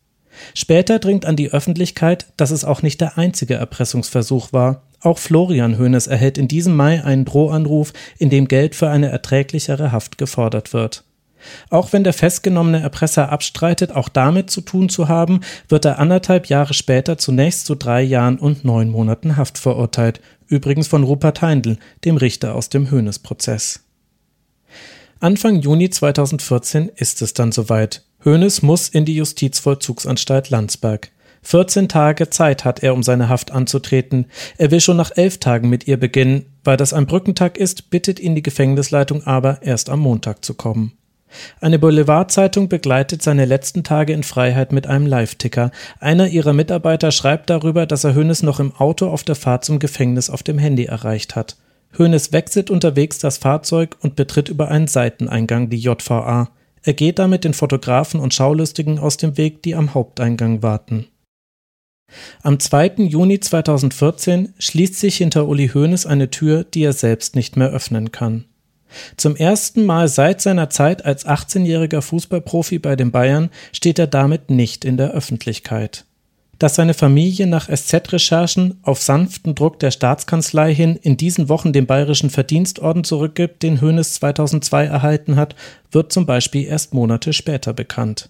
[0.55, 4.83] Später dringt an die Öffentlichkeit, dass es auch nicht der einzige Erpressungsversuch war.
[5.01, 9.91] Auch Florian Hoeneß erhält in diesem Mai einen Drohanruf, in dem Geld für eine erträglichere
[9.93, 11.05] Haft gefordert wird.
[11.71, 16.47] Auch wenn der festgenommene Erpresser abstreitet, auch damit zu tun zu haben, wird er anderthalb
[16.47, 21.79] Jahre später zunächst zu drei Jahren und neun Monaten Haft verurteilt, übrigens von Rupert Heindl,
[22.05, 23.81] dem Richter aus dem Hoeneß-Prozess.
[25.21, 28.05] Anfang Juni 2014 ist es dann soweit.
[28.25, 31.11] Hoeneß muss in die Justizvollzugsanstalt Landsberg.
[31.43, 34.27] 14 Tage Zeit hat er, um seine Haft anzutreten.
[34.59, 36.47] Er will schon nach elf Tagen mit ihr beginnen.
[36.65, 40.93] Weil das ein Brückentag ist, bittet ihn die Gefängnisleitung aber, erst am Montag zu kommen.
[41.61, 45.71] Eine Boulevardzeitung begleitet seine letzten Tage in Freiheit mit einem Live-Ticker.
[46.01, 49.79] Einer ihrer Mitarbeiter schreibt darüber, dass er Hönes noch im Auto auf der Fahrt zum
[49.79, 51.57] Gefängnis auf dem Handy erreicht hat.
[51.97, 56.51] Hönes wechselt unterwegs das Fahrzeug und betritt über einen Seiteneingang die JVA.
[56.83, 61.07] Er geht damit den Fotografen und Schaulustigen aus dem Weg, die am Haupteingang warten.
[62.43, 62.95] Am 2.
[62.99, 68.13] Juni 2014 schließt sich hinter Uli Hoeneß eine Tür, die er selbst nicht mehr öffnen
[68.13, 68.45] kann.
[69.17, 74.51] Zum ersten Mal seit seiner Zeit als 18-jähriger Fußballprofi bei den Bayern steht er damit
[74.51, 76.05] nicht in der Öffentlichkeit.
[76.59, 81.87] Dass seine Familie nach SZ-Recherchen auf sanften Druck der Staatskanzlei hin in diesen Wochen den
[81.87, 85.55] Bayerischen Verdienstorden zurückgibt, den Hoeneß 2002 erhalten hat,
[85.93, 88.29] wird zum Beispiel erst Monate später bekannt.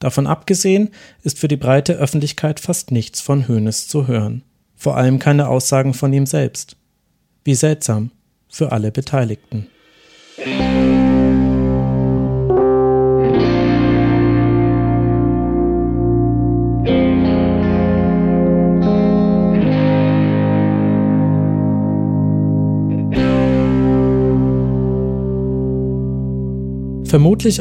[0.00, 0.90] Davon abgesehen
[1.22, 4.42] ist für die breite Öffentlichkeit fast nichts von Hoeneß zu hören.
[4.74, 6.76] Vor allem keine Aussagen von ihm selbst.
[7.44, 8.10] Wie seltsam
[8.48, 9.68] für alle Beteiligten.
[10.36, 10.82] Vermutlich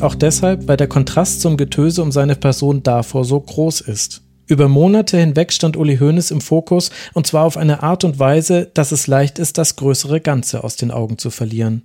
[0.02, 4.24] auch deshalb, weil der Kontrast zum Getöse um seine Person davor so groß ist.
[4.48, 8.72] Über Monate hinweg stand Uli Hoeneß im Fokus und zwar auf eine Art und Weise,
[8.74, 11.84] dass es leicht ist, das größere Ganze aus den Augen zu verlieren.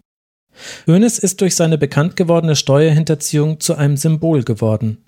[0.87, 4.99] Hoeneß ist durch seine bekannt gewordene Steuerhinterziehung zu einem Symbol geworden.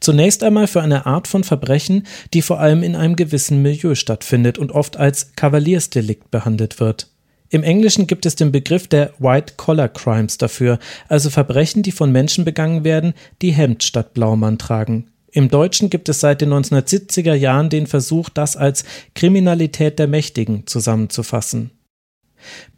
[0.00, 4.58] Zunächst einmal für eine Art von Verbrechen, die vor allem in einem gewissen Milieu stattfindet
[4.58, 7.08] und oft als Kavaliersdelikt behandelt wird.
[7.50, 12.10] Im Englischen gibt es den Begriff der White Collar Crimes dafür, also Verbrechen, die von
[12.10, 15.08] Menschen begangen werden, die Hemd statt Blaumann tragen.
[15.30, 20.66] Im Deutschen gibt es seit den 1970er Jahren den Versuch, das als Kriminalität der Mächtigen
[20.66, 21.72] zusammenzufassen.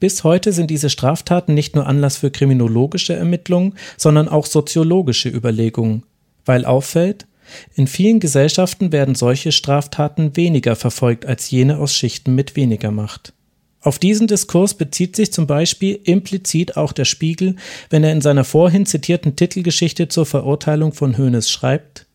[0.00, 6.02] Bis heute sind diese Straftaten nicht nur Anlass für kriminologische Ermittlungen, sondern auch soziologische Überlegungen
[6.46, 7.26] weil auffällt,
[7.74, 13.34] in vielen Gesellschaften werden solche Straftaten weniger verfolgt als jene aus Schichten mit weniger Macht.
[13.80, 17.54] Auf diesen Diskurs bezieht sich zum Beispiel implizit auch der Spiegel,
[17.88, 22.05] wenn er in seiner vorhin zitierten Titelgeschichte zur Verurteilung von Hoeneß schreibt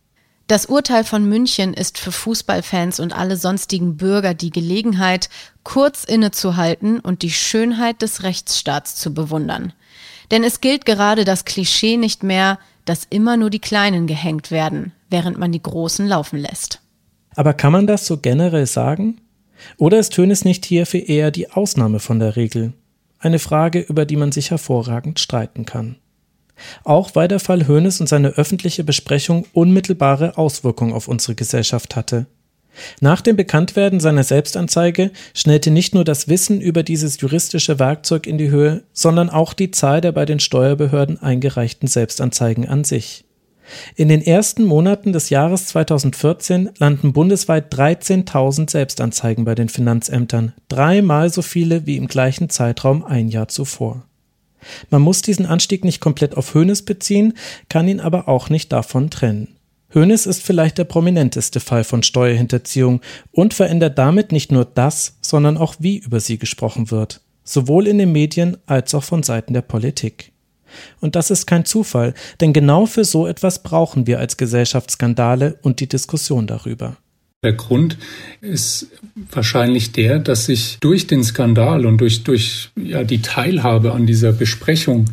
[0.51, 5.29] Das Urteil von München ist für Fußballfans und alle sonstigen Bürger die Gelegenheit,
[5.63, 9.71] kurz innezuhalten und die Schönheit des Rechtsstaats zu bewundern.
[10.29, 14.91] Denn es gilt gerade das Klischee nicht mehr, dass immer nur die Kleinen gehängt werden,
[15.09, 16.81] während man die Großen laufen lässt.
[17.37, 19.21] Aber kann man das so generell sagen?
[19.77, 22.73] Oder ist Hönes nicht hierfür eher die Ausnahme von der Regel?
[23.19, 25.95] Eine Frage, über die man sich hervorragend streiten kann.
[26.83, 32.27] Auch weil der Fall Hönes und seine öffentliche Besprechung unmittelbare Auswirkungen auf unsere Gesellschaft hatte.
[33.01, 38.37] Nach dem Bekanntwerden seiner Selbstanzeige schnellte nicht nur das Wissen über dieses juristische Werkzeug in
[38.37, 43.25] die Höhe, sondern auch die Zahl der bei den Steuerbehörden eingereichten Selbstanzeigen an sich.
[43.95, 51.29] In den ersten Monaten des Jahres 2014 landen bundesweit 13.000 Selbstanzeigen bei den Finanzämtern, dreimal
[51.29, 54.03] so viele wie im gleichen Zeitraum ein Jahr zuvor.
[54.89, 57.33] Man muss diesen Anstieg nicht komplett auf Höhnes beziehen,
[57.69, 59.55] kann ihn aber auch nicht davon trennen.
[59.93, 65.57] Hoeneß ist vielleicht der prominenteste Fall von Steuerhinterziehung und verändert damit nicht nur das, sondern
[65.57, 69.61] auch wie über sie gesprochen wird, sowohl in den Medien als auch von Seiten der
[69.61, 70.31] Politik.
[71.01, 75.57] Und das ist kein Zufall, denn genau für so etwas brauchen wir als Gesellschaft Skandale
[75.61, 76.95] und die Diskussion darüber.
[77.43, 77.97] Der Grund
[78.41, 78.91] ist
[79.31, 84.31] wahrscheinlich der, dass sich durch den Skandal und durch, durch ja, die Teilhabe an dieser
[84.31, 85.05] Besprechung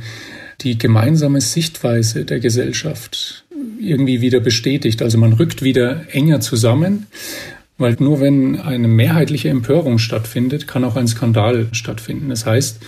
[0.61, 3.47] die gemeinsame Sichtweise der Gesellschaft
[3.81, 5.01] irgendwie wieder bestätigt.
[5.01, 7.07] Also man rückt wieder enger zusammen,
[7.79, 12.29] weil nur wenn eine mehrheitliche Empörung stattfindet, kann auch ein Skandal stattfinden.
[12.29, 12.79] Das heißt,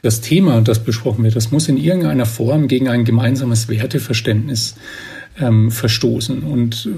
[0.00, 4.76] das Thema, das besprochen wird, das muss in irgendeiner Form gegen ein gemeinsames Werteverständnis
[5.38, 6.42] ähm, verstoßen.
[6.42, 6.88] Und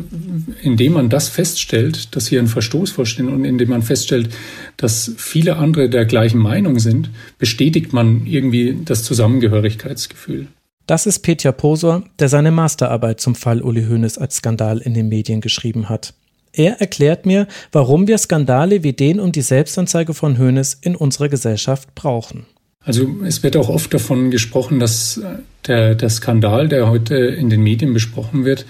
[0.63, 4.31] indem man das feststellt, dass hier ein Verstoß vorsteht und indem man feststellt,
[4.77, 10.49] dass viele andere der gleichen Meinung sind, bestätigt man irgendwie das Zusammengehörigkeitsgefühl.
[10.87, 15.09] Das ist Petja Posor, der seine Masterarbeit zum Fall Uli Hoeneß als Skandal in den
[15.09, 16.15] Medien geschrieben hat.
[16.53, 21.29] Er erklärt mir, warum wir Skandale wie den um die Selbstanzeige von Hoeneß in unserer
[21.29, 22.47] Gesellschaft brauchen.
[22.89, 25.21] Also es wird auch oft davon gesprochen, dass
[25.67, 28.65] der, der Skandal, der heute in den Medien besprochen wird,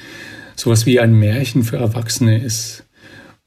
[0.56, 2.82] sowas wie ein Märchen für Erwachsene ist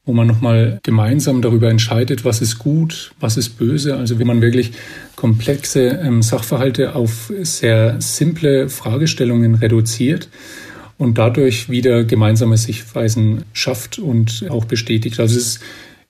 [0.04, 3.96] wo man nochmal gemeinsam darüber entscheidet, was ist gut, was ist böse.
[3.96, 4.72] Also wenn man wirklich
[5.14, 10.28] komplexe ähm, Sachverhalte auf sehr simple Fragestellungen reduziert
[10.98, 15.20] und dadurch wieder gemeinsame Sichtweisen schafft und auch bestätigt.
[15.20, 15.60] Also es ist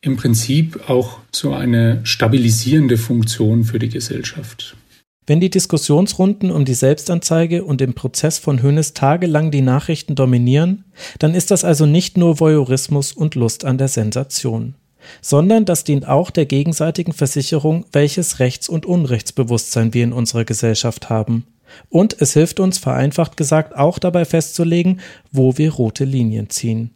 [0.03, 4.77] im Prinzip auch so eine stabilisierende Funktion für die Gesellschaft.
[5.25, 10.85] Wenn die Diskussionsrunden um die Selbstanzeige und den Prozess von Hönes tagelang die Nachrichten dominieren,
[11.21, 14.75] dann ist das also nicht nur Voyeurismus und Lust an der Sensation,
[15.21, 21.09] sondern das dient auch der gegenseitigen Versicherung, welches Rechts- und Unrechtsbewusstsein wir in unserer Gesellschaft
[21.09, 21.47] haben.
[21.89, 25.01] Und es hilft uns, vereinfacht gesagt, auch dabei festzulegen,
[25.31, 26.91] wo wir rote Linien ziehen.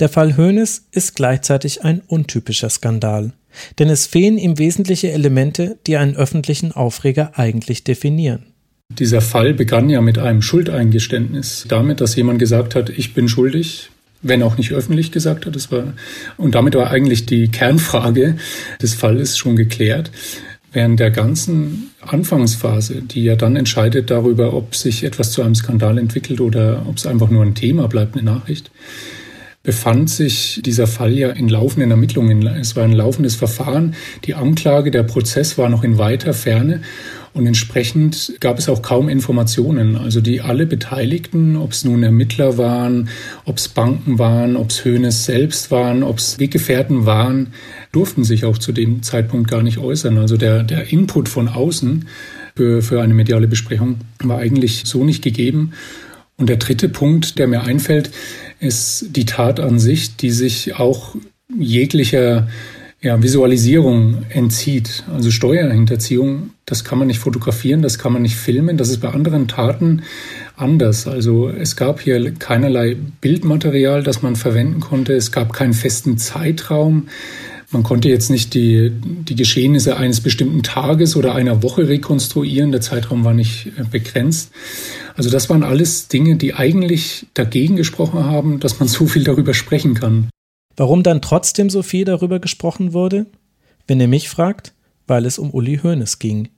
[0.00, 3.32] Der Fall Hoeneß ist gleichzeitig ein untypischer Skandal.
[3.78, 8.46] Denn es fehlen ihm wesentliche Elemente, die einen öffentlichen Aufreger eigentlich definieren.
[8.90, 13.90] Dieser Fall begann ja mit einem Schuldeingeständnis, damit, dass jemand gesagt hat, ich bin schuldig,
[14.22, 15.54] wenn auch nicht öffentlich gesagt hat.
[15.54, 15.94] Das war,
[16.36, 18.36] und damit war eigentlich die Kernfrage
[18.82, 20.10] des Falles schon geklärt.
[20.72, 25.98] Während der ganzen Anfangsphase, die ja dann entscheidet darüber, ob sich etwas zu einem Skandal
[25.98, 28.70] entwickelt oder ob es einfach nur ein Thema bleibt, eine Nachricht,
[29.62, 32.46] befand sich dieser Fall ja in laufenden Ermittlungen.
[32.46, 33.94] Es war ein laufendes Verfahren.
[34.24, 36.80] Die Anklage, der Prozess war noch in weiter Ferne.
[37.32, 39.96] Und entsprechend gab es auch kaum Informationen.
[39.96, 43.10] Also die alle Beteiligten, ob es nun Ermittler waren,
[43.44, 47.48] ob es Banken waren, ob es Höhnes selbst waren, ob es Weggefährten waren,
[47.92, 50.16] durften sich auch zu dem Zeitpunkt gar nicht äußern.
[50.16, 52.08] Also der, der Input von außen
[52.56, 55.72] für, für eine mediale Besprechung war eigentlich so nicht gegeben.
[56.36, 58.10] Und der dritte Punkt, der mir einfällt,
[58.60, 61.16] ist die Tat an sich, die sich auch
[61.58, 62.46] jeglicher
[63.02, 65.04] ja, Visualisierung entzieht.
[65.12, 68.76] Also Steuerhinterziehung, das kann man nicht fotografieren, das kann man nicht filmen.
[68.76, 70.02] Das ist bei anderen Taten
[70.56, 71.06] anders.
[71.08, 75.14] Also es gab hier keinerlei Bildmaterial, das man verwenden konnte.
[75.14, 77.08] Es gab keinen festen Zeitraum.
[77.70, 82.72] Man konnte jetzt nicht die, die Geschehnisse eines bestimmten Tages oder einer Woche rekonstruieren.
[82.72, 84.50] Der Zeitraum war nicht äh, begrenzt.
[85.14, 89.54] Also das waren alles Dinge, die eigentlich dagegen gesprochen haben, dass man so viel darüber
[89.54, 90.28] sprechen kann.
[90.76, 93.26] Warum dann trotzdem so viel darüber gesprochen wurde?
[93.86, 94.72] Wenn ihr mich fragt,
[95.06, 96.48] weil es um Uli Hoeneß ging.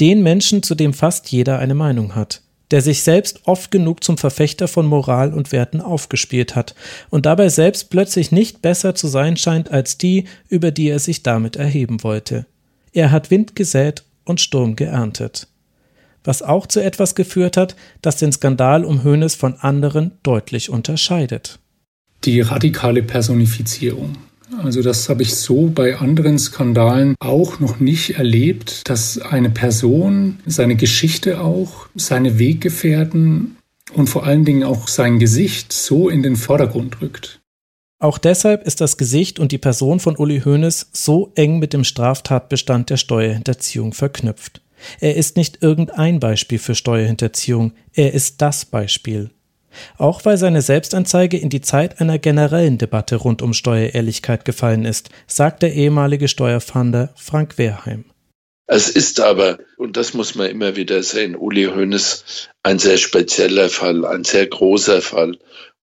[0.00, 4.18] Den Menschen, zu dem fast jeder eine Meinung hat der sich selbst oft genug zum
[4.18, 6.74] Verfechter von Moral und Werten aufgespielt hat
[7.10, 11.22] und dabei selbst plötzlich nicht besser zu sein scheint als die, über die er sich
[11.22, 12.46] damit erheben wollte.
[12.92, 15.48] Er hat Wind gesät und Sturm geerntet.
[16.24, 21.58] Was auch zu etwas geführt hat, das den Skandal um Hoeneß von anderen deutlich unterscheidet.
[22.24, 24.16] Die radikale Personifizierung.
[24.56, 30.38] Also das habe ich so bei anderen Skandalen auch noch nicht erlebt, dass eine Person
[30.46, 33.56] seine Geschichte auch, seine Weggefährten
[33.92, 37.40] und vor allen Dingen auch sein Gesicht so in den Vordergrund rückt.
[38.00, 41.84] Auch deshalb ist das Gesicht und die Person von Uli Hoeneß so eng mit dem
[41.84, 44.62] Straftatbestand der Steuerhinterziehung verknüpft.
[45.00, 49.30] Er ist nicht irgendein Beispiel für Steuerhinterziehung, er ist das Beispiel.
[49.96, 55.10] Auch weil seine Selbstanzeige in die Zeit einer generellen Debatte rund um Steuerehrlichkeit gefallen ist,
[55.26, 58.04] sagt der ehemalige Steuerfahnder Frank Wehrheim.
[58.66, 63.70] Es ist aber, und das muss man immer wieder sehen, Uli Hoeneß ein sehr spezieller
[63.70, 65.38] Fall, ein sehr großer Fall.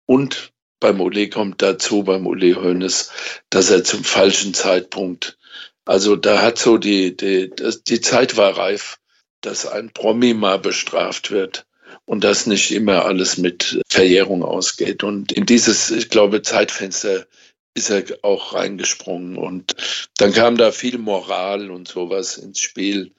[0.05, 3.11] Und beim Uli kommt dazu, beim Uli Hoeneß,
[3.49, 5.39] dass er zum falschen Zeitpunkt,
[5.87, 7.51] also da hat so die, die,
[7.89, 8.99] die Zeit war reif,
[9.41, 11.67] dass ein Promi mal bestraft wird
[12.07, 15.03] und dass nicht immer alles mit Verjährung ausgeht.
[15.03, 17.27] Und in dieses, ich glaube, Zeitfenster
[17.75, 19.37] ist er auch reingesprungen.
[19.37, 19.75] Und
[20.19, 23.13] dann kam da viel Moral und sowas ins Spiel,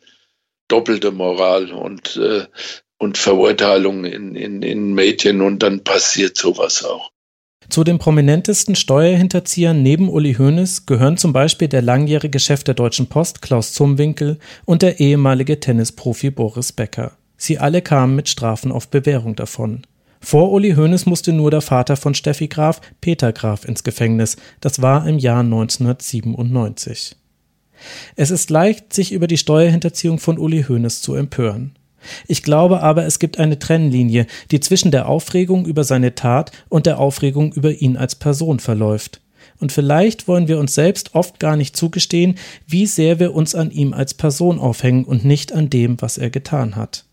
[0.68, 2.46] doppelte Moral und, äh,
[2.98, 7.12] und Verurteilung in, in, in Medien und dann passiert sowas auch.
[7.70, 13.08] Zu den prominentesten Steuerhinterziehern neben Uli Hoeneß gehören zum Beispiel der langjährige Chef der Deutschen
[13.08, 17.18] Post Klaus Zumwinkel und der ehemalige Tennisprofi Boris Becker.
[17.46, 19.84] Sie alle kamen mit Strafen auf Bewährung davon.
[20.20, 24.38] Vor Uli Hoeneß musste nur der Vater von Steffi Graf, Peter Graf, ins Gefängnis.
[24.62, 27.16] Das war im Jahr 1997.
[28.16, 31.76] Es ist leicht, sich über die Steuerhinterziehung von Uli Hoeneß zu empören.
[32.28, 36.88] Ich glaube aber, es gibt eine Trennlinie, die zwischen der Aufregung über seine Tat und
[36.88, 39.22] der Aufregung über ihn als Person verläuft.
[39.60, 43.70] Und vielleicht wollen wir uns selbst oft gar nicht zugestehen, wie sehr wir uns an
[43.70, 47.05] ihm als Person aufhängen und nicht an dem, was er getan hat.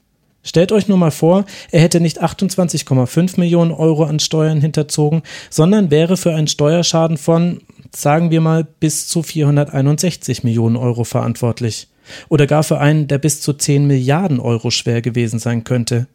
[0.45, 5.91] Stellt euch nur mal vor, er hätte nicht 28,5 Millionen Euro an Steuern hinterzogen, sondern
[5.91, 7.61] wäre für einen Steuerschaden von,
[7.95, 11.89] sagen wir mal, bis zu 461 Millionen Euro verantwortlich.
[12.29, 16.09] Oder gar für einen, der bis zu 10 Milliarden Euro schwer gewesen sein könnte.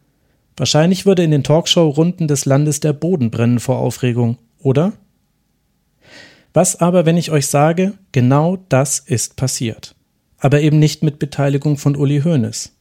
[0.58, 4.92] Wahrscheinlich würde in den Talkshow-Runden des Landes der Boden brennen vor Aufregung, oder?
[6.52, 9.96] Was aber, wenn ich euch sage, genau das ist passiert.
[10.40, 12.77] Aber eben nicht mit Beteiligung von Uli Hoeneß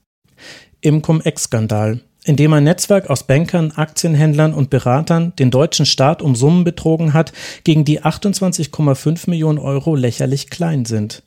[0.81, 6.35] im Cum-Ex-Skandal, in dem ein Netzwerk aus Bankern, Aktienhändlern und Beratern den deutschen Staat um
[6.35, 7.33] Summen betrogen hat,
[7.65, 11.23] gegen die 28,5 Millionen Euro lächerlich klein sind.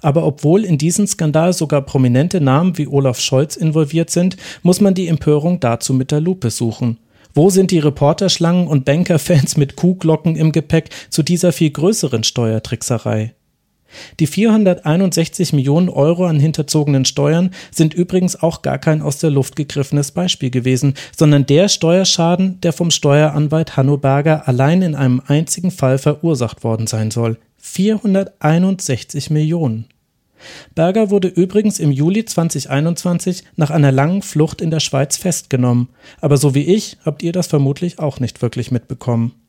[0.00, 4.94] Aber obwohl in diesen Skandal sogar prominente Namen wie Olaf Scholz involviert sind, muss man
[4.94, 6.98] die Empörung dazu mit der Lupe suchen.
[7.34, 13.34] Wo sind die Reporterschlangen und Bankerfans mit Kuhglocken im Gepäck zu dieser viel größeren Steuertrickserei?
[14.20, 19.56] Die 461 Millionen Euro an hinterzogenen Steuern sind übrigens auch gar kein aus der Luft
[19.56, 25.70] gegriffenes Beispiel gewesen, sondern der Steuerschaden, der vom Steueranwalt Hanno Berger allein in einem einzigen
[25.70, 27.38] Fall verursacht worden sein soll.
[27.58, 29.86] 461 Millionen.
[30.74, 35.88] Berger wurde übrigens im Juli 2021 nach einer langen Flucht in der Schweiz festgenommen,
[36.20, 39.41] aber so wie ich habt ihr das vermutlich auch nicht wirklich mitbekommen.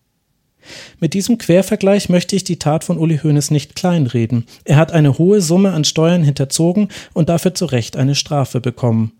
[1.00, 4.46] Mit diesem Quervergleich möchte ich die Tat von Uli Hoeneß nicht kleinreden.
[4.64, 9.14] Er hat eine hohe Summe an Steuern hinterzogen und dafür zu Recht eine Strafe bekommen.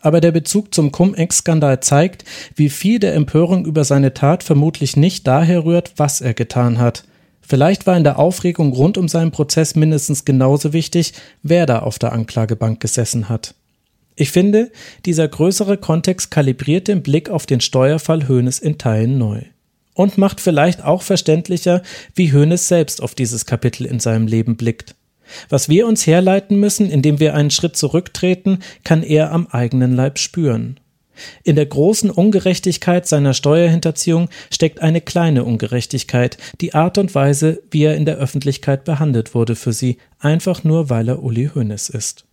[0.00, 5.26] Aber der Bezug zum Cum-Ex-Skandal zeigt, wie viel der Empörung über seine Tat vermutlich nicht
[5.26, 7.04] daher rührt, was er getan hat.
[7.40, 11.98] Vielleicht war in der Aufregung rund um seinen Prozess mindestens genauso wichtig, wer da auf
[11.98, 13.54] der Anklagebank gesessen hat.
[14.16, 14.70] Ich finde,
[15.06, 19.42] dieser größere Kontext kalibriert den Blick auf den Steuerfall Hoeneß in Teilen neu
[19.98, 21.82] und macht vielleicht auch verständlicher,
[22.14, 24.94] wie Hoeneß selbst auf dieses Kapitel in seinem Leben blickt.
[25.48, 30.20] Was wir uns herleiten müssen, indem wir einen Schritt zurücktreten, kann er am eigenen Leib
[30.20, 30.78] spüren.
[31.42, 37.82] In der großen Ungerechtigkeit seiner Steuerhinterziehung steckt eine kleine Ungerechtigkeit, die Art und Weise, wie
[37.82, 42.24] er in der Öffentlichkeit behandelt wurde für sie, einfach nur weil er Uli Hoeneß ist.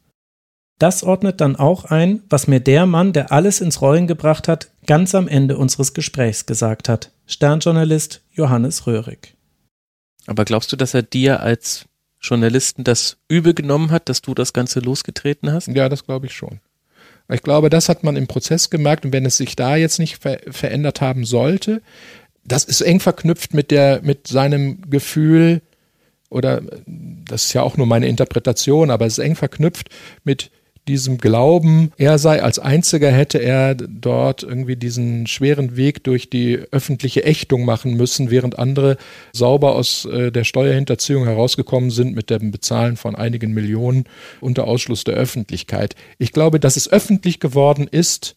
[0.78, 4.70] Das ordnet dann auch ein, was mir der Mann, der alles ins Rollen gebracht hat,
[4.86, 7.12] ganz am Ende unseres Gesprächs gesagt hat.
[7.28, 9.36] Sternjournalist Johannes Röhrig.
[10.28, 11.86] Aber glaubst du, dass er dir als
[12.22, 15.68] Journalisten das übel genommen hat, dass du das Ganze losgetreten hast?
[15.68, 16.60] Ja, das glaube ich schon.
[17.30, 20.22] Ich glaube, das hat man im Prozess gemerkt und wenn es sich da jetzt nicht
[20.22, 21.82] ver verändert haben sollte,
[22.44, 25.62] das ist eng verknüpft mit der, mit seinem Gefühl,
[26.30, 29.90] oder das ist ja auch nur meine Interpretation, aber es ist eng verknüpft
[30.24, 30.52] mit
[30.88, 36.60] diesem Glauben, er sei als einziger, hätte er dort irgendwie diesen schweren Weg durch die
[36.72, 38.98] öffentliche Ächtung machen müssen, während andere
[39.34, 44.06] sauber aus äh, der Steuerhinterziehung herausgekommen sind mit dem Bezahlen von einigen Millionen
[44.42, 45.96] unter Ausschluss der Öffentlichkeit.
[46.18, 48.36] Ich glaube, dass es öffentlich geworden ist,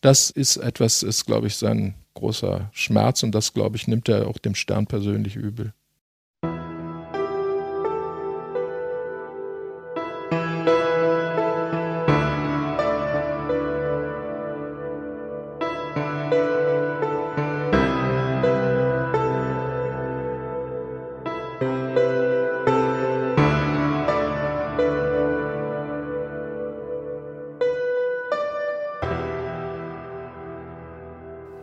[0.00, 4.26] das ist etwas, ist, glaube ich, sein großer Schmerz und das, glaube ich, nimmt er
[4.28, 5.72] auch dem Stern persönlich übel.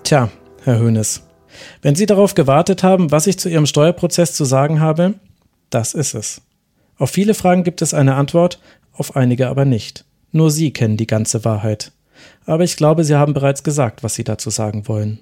[0.10, 0.32] Tja,
[0.64, 1.22] Herr Hoeneß,
[1.84, 5.14] wenn Sie darauf gewartet haben, was ich zu Ihrem Steuerprozess zu sagen habe,
[5.70, 6.42] das ist es.
[6.98, 8.60] Auf viele Fragen gibt es eine Antwort,
[8.92, 10.06] auf einige aber nicht.
[10.32, 11.92] Nur Sie kennen die ganze Wahrheit.
[12.48, 15.20] Aber ich glaube, Sie haben bereits gesagt, was Sie dazu sagen wollen.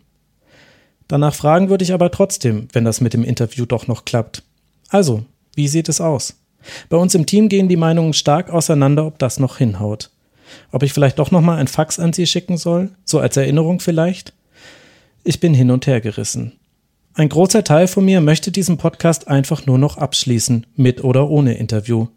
[1.09, 4.41] Danach fragen würde ich aber trotzdem, wenn das mit dem Interview doch noch klappt.
[4.87, 6.39] Also, wie sieht es aus?
[6.87, 10.11] Bei uns im Team gehen die Meinungen stark auseinander, ob das noch hinhaut.
[10.71, 13.81] Ob ich vielleicht doch noch mal ein Fax an Sie schicken soll, so als Erinnerung
[13.81, 14.31] vielleicht?
[15.23, 16.53] Ich bin hin und her gerissen.
[17.13, 21.55] Ein großer Teil von mir möchte diesen Podcast einfach nur noch abschließen, mit oder ohne
[21.55, 22.07] Interview.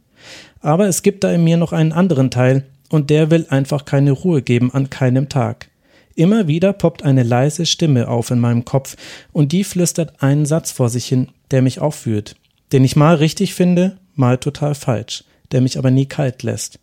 [0.60, 4.10] Aber es gibt da in mir noch einen anderen Teil, und der will einfach keine
[4.10, 5.70] Ruhe geben an keinem Tag.
[6.16, 8.96] Immer wieder poppt eine leise Stimme auf in meinem Kopf,
[9.32, 12.36] und die flüstert einen Satz vor sich hin, der mich aufführt,
[12.72, 16.78] den ich mal richtig finde, mal total falsch, der mich aber nie kalt lässt.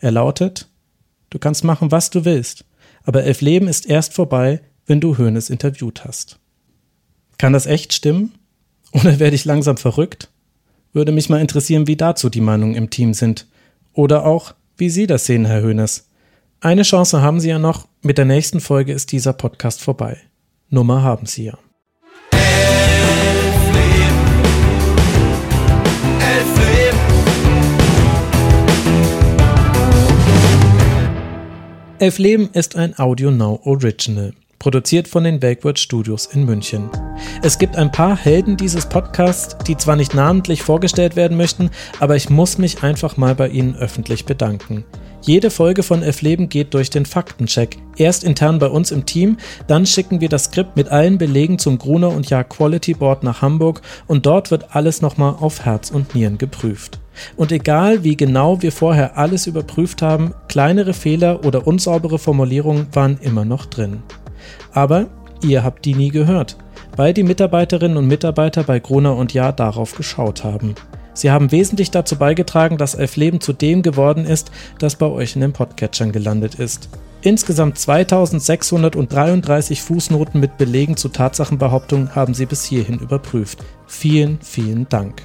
[0.00, 0.68] Er lautet
[1.30, 2.64] Du kannst machen, was du willst,
[3.02, 6.38] aber elf Leben ist erst vorbei, wenn du Hoeneß interviewt hast.
[7.38, 8.32] Kann das echt stimmen?
[8.92, 10.30] Oder werde ich langsam verrückt?
[10.92, 13.46] Würde mich mal interessieren, wie dazu die Meinungen im Team sind.
[13.92, 16.08] Oder auch, wie Sie das sehen, Herr Hoeneß.
[16.60, 17.88] Eine Chance haben Sie ja noch.
[18.02, 20.18] Mit der nächsten Folge ist dieser Podcast vorbei.
[20.70, 21.58] Nummer haben Sie ja.
[31.98, 34.34] Elf Leben ist ein Audio Now Original
[34.64, 36.88] produziert von den Wakeword Studios in München.
[37.42, 41.68] Es gibt ein paar Helden dieses Podcasts, die zwar nicht namentlich vorgestellt werden möchten,
[42.00, 44.86] aber ich muss mich einfach mal bei ihnen öffentlich bedanken.
[45.20, 47.76] Jede Folge von Elf Leben geht durch den Faktencheck.
[47.98, 49.36] Erst intern bei uns im Team,
[49.66, 53.42] dann schicken wir das Skript mit allen Belegen zum Gruner und Jahr Quality Board nach
[53.42, 57.00] Hamburg und dort wird alles nochmal auf Herz und Nieren geprüft.
[57.36, 63.18] Und egal wie genau wir vorher alles überprüft haben, kleinere Fehler oder unsaubere Formulierungen waren
[63.20, 64.02] immer noch drin.
[64.72, 65.06] Aber
[65.42, 66.56] ihr habt die nie gehört,
[66.96, 70.74] weil die Mitarbeiterinnen und Mitarbeiter bei Gruner und Jahr darauf geschaut haben.
[71.14, 74.50] Sie haben wesentlich dazu beigetragen, dass Elf Leben zu dem geworden ist,
[74.80, 76.88] das bei euch in den Podcatchern gelandet ist.
[77.22, 83.64] Insgesamt 2633 Fußnoten mit Belegen zu Tatsachenbehauptungen haben sie bis hierhin überprüft.
[83.86, 85.22] Vielen, vielen Dank.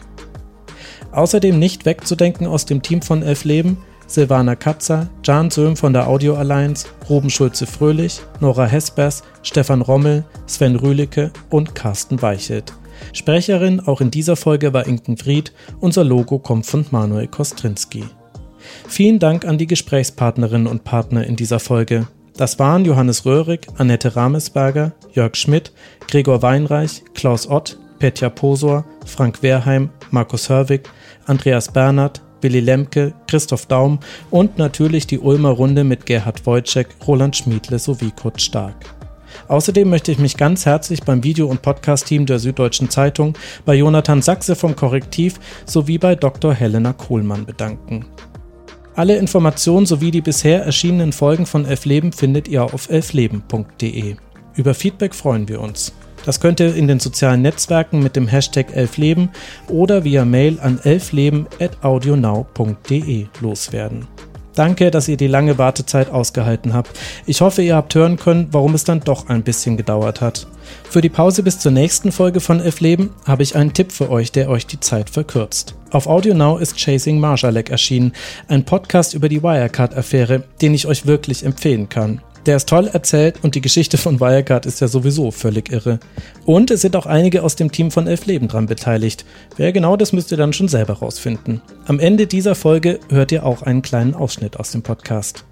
[1.11, 3.77] Außerdem nicht wegzudenken aus dem Team von Elf Leben
[4.09, 10.75] Silvana Katzer, Jan Söhm von der Audio Alliance, Ruben Schulze-Fröhlich, Nora Hespers, Stefan Rommel, Sven
[10.75, 12.73] Rühlicke und Carsten Weichelt.
[13.13, 18.03] Sprecherin auch in dieser Folge war Inken Fried, unser Logo kommt von Manuel Kostrinski.
[18.87, 22.07] Vielen Dank an die Gesprächspartnerinnen und Partner in dieser Folge.
[22.35, 25.71] Das waren Johannes Röhrig, Annette Ramesberger, Jörg Schmidt,
[26.07, 30.89] Gregor Weinreich, Klaus Ott, Petja Posor, Frank Wehrheim, Markus Hörwig,
[31.25, 37.35] Andreas Bernhard, Willy Lemke, Christoph Daum und natürlich die Ulmer Runde mit Gerhard Wojcek, Roland
[37.35, 38.75] Schmiedle sowie Kurt Stark.
[39.47, 43.33] Außerdem möchte ich mich ganz herzlich beim Video- und Podcast-Team der Süddeutschen Zeitung,
[43.65, 46.53] bei Jonathan Sachse vom Korrektiv sowie bei Dr.
[46.53, 48.05] Helena Kohlmann bedanken.
[48.95, 54.15] Alle Informationen sowie die bisher erschienenen Folgen von Elf Leben findet ihr auf elfleben.de.
[54.55, 55.93] Über Feedback freuen wir uns.
[56.25, 59.29] Das könnt ihr in den sozialen Netzwerken mit dem Hashtag Elfleben
[59.67, 64.07] oder via Mail an elfleben.audionow.de loswerden.
[64.59, 66.89] Danke, dass ihr die lange Wartezeit ausgehalten habt.
[67.25, 70.47] Ich hoffe, ihr habt hören können, warum es dann doch ein bisschen gedauert hat.
[70.89, 74.33] Für die Pause bis zur nächsten Folge von Elfleben habe ich einen Tipp für euch,
[74.33, 75.75] der euch die Zeit verkürzt.
[75.91, 78.11] Auf Audio Now ist Chasing Marschalek erschienen,
[78.49, 82.19] ein Podcast über die Wirecard-Affäre, den ich euch wirklich empfehlen kann.
[82.45, 85.99] Der ist toll erzählt und die Geschichte von Wirecard ist ja sowieso völlig irre.
[86.45, 89.25] Und es sind auch einige aus dem Team von Elf Leben dran beteiligt.
[89.57, 91.61] Wer genau, das müsst ihr dann schon selber rausfinden.
[91.85, 95.45] Am Ende dieser Folge hört ihr auch einen kleinen Ausschnitt aus dem Podcast.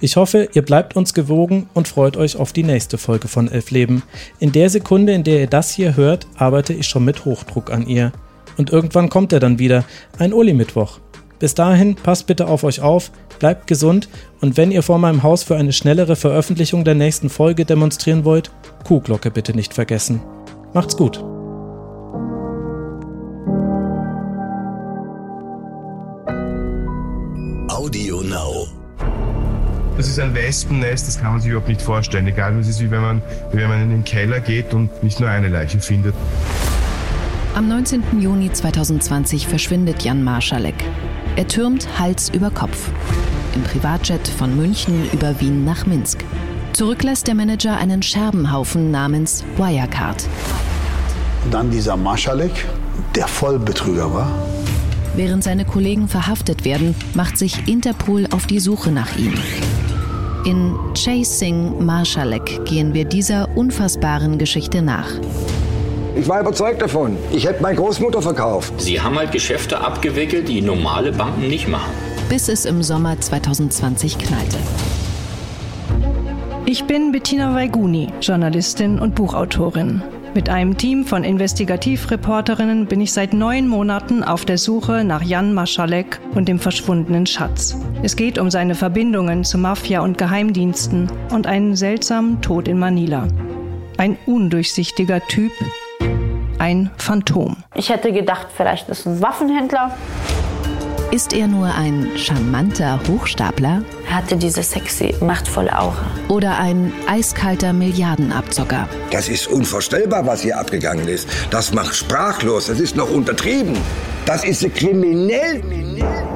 [0.00, 3.70] Ich hoffe, ihr bleibt uns gewogen und freut euch auf die nächste Folge von Elf
[3.70, 4.02] Leben.
[4.38, 7.86] In der Sekunde, in der ihr das hier hört, arbeite ich schon mit Hochdruck an
[7.86, 8.12] ihr.
[8.56, 9.84] Und irgendwann kommt er dann wieder,
[10.18, 10.98] ein Uli-Mittwoch.
[11.38, 14.08] Bis dahin, passt bitte auf euch auf, bleibt gesund
[14.40, 18.50] und wenn ihr vor meinem Haus für eine schnellere Veröffentlichung der nächsten Folge demonstrieren wollt,
[18.84, 20.20] Kuhglocke bitte nicht vergessen.
[20.74, 21.18] Macht's gut.
[27.68, 28.66] Audio Now.
[29.96, 32.26] Das ist ein Wespennest, das kann man sich überhaupt nicht vorstellen.
[32.26, 35.18] Egal, es ist wie wenn man, wie wenn man in den Keller geht und nicht
[35.20, 36.14] nur eine Leiche findet.
[37.54, 38.20] Am 19.
[38.20, 40.76] Juni 2020 verschwindet Jan Marschalek.
[41.36, 42.90] Er türmt Hals über Kopf.
[43.54, 46.24] Im Privatjet von München über Wien nach Minsk.
[46.72, 50.24] Zurücklässt der Manager einen Scherbenhaufen namens Wirecard.
[51.44, 52.66] Und dann dieser Marschalek,
[53.14, 54.30] der Vollbetrüger war.
[55.16, 59.34] Während seine Kollegen verhaftet werden, macht sich Interpol auf die Suche nach ihm.
[60.44, 65.10] In Chasing Marschalek gehen wir dieser unfassbaren Geschichte nach.
[66.16, 67.16] Ich war überzeugt davon.
[67.32, 68.72] Ich hätte meine Großmutter verkauft.
[68.78, 71.90] Sie haben halt Geschäfte abgewickelt, die normale Banken nicht machen.
[72.28, 74.58] Bis es im Sommer 2020 knallte.
[76.66, 80.02] Ich bin Bettina Weiguni, Journalistin und Buchautorin.
[80.34, 85.54] Mit einem Team von Investigativreporterinnen bin ich seit neun Monaten auf der Suche nach Jan
[85.54, 87.76] Maschalek und dem verschwundenen Schatz.
[88.02, 93.26] Es geht um seine Verbindungen zu Mafia und Geheimdiensten und einen seltsamen Tod in Manila.
[93.96, 95.52] Ein undurchsichtiger Typ,
[96.58, 97.56] ein Phantom.
[97.74, 99.96] Ich hätte gedacht, vielleicht ist ein Waffenhändler.
[101.10, 103.82] Ist er nur ein charmanter Hochstapler?
[104.06, 106.04] Er hatte diese sexy, machtvolle Aura.
[106.28, 108.86] Oder ein eiskalter Milliardenabzocker?
[109.10, 111.26] Das ist unvorstellbar, was hier abgegangen ist.
[111.50, 112.66] Das macht sprachlos.
[112.66, 113.74] Das ist noch untertrieben.
[114.26, 115.62] Das ist kriminell.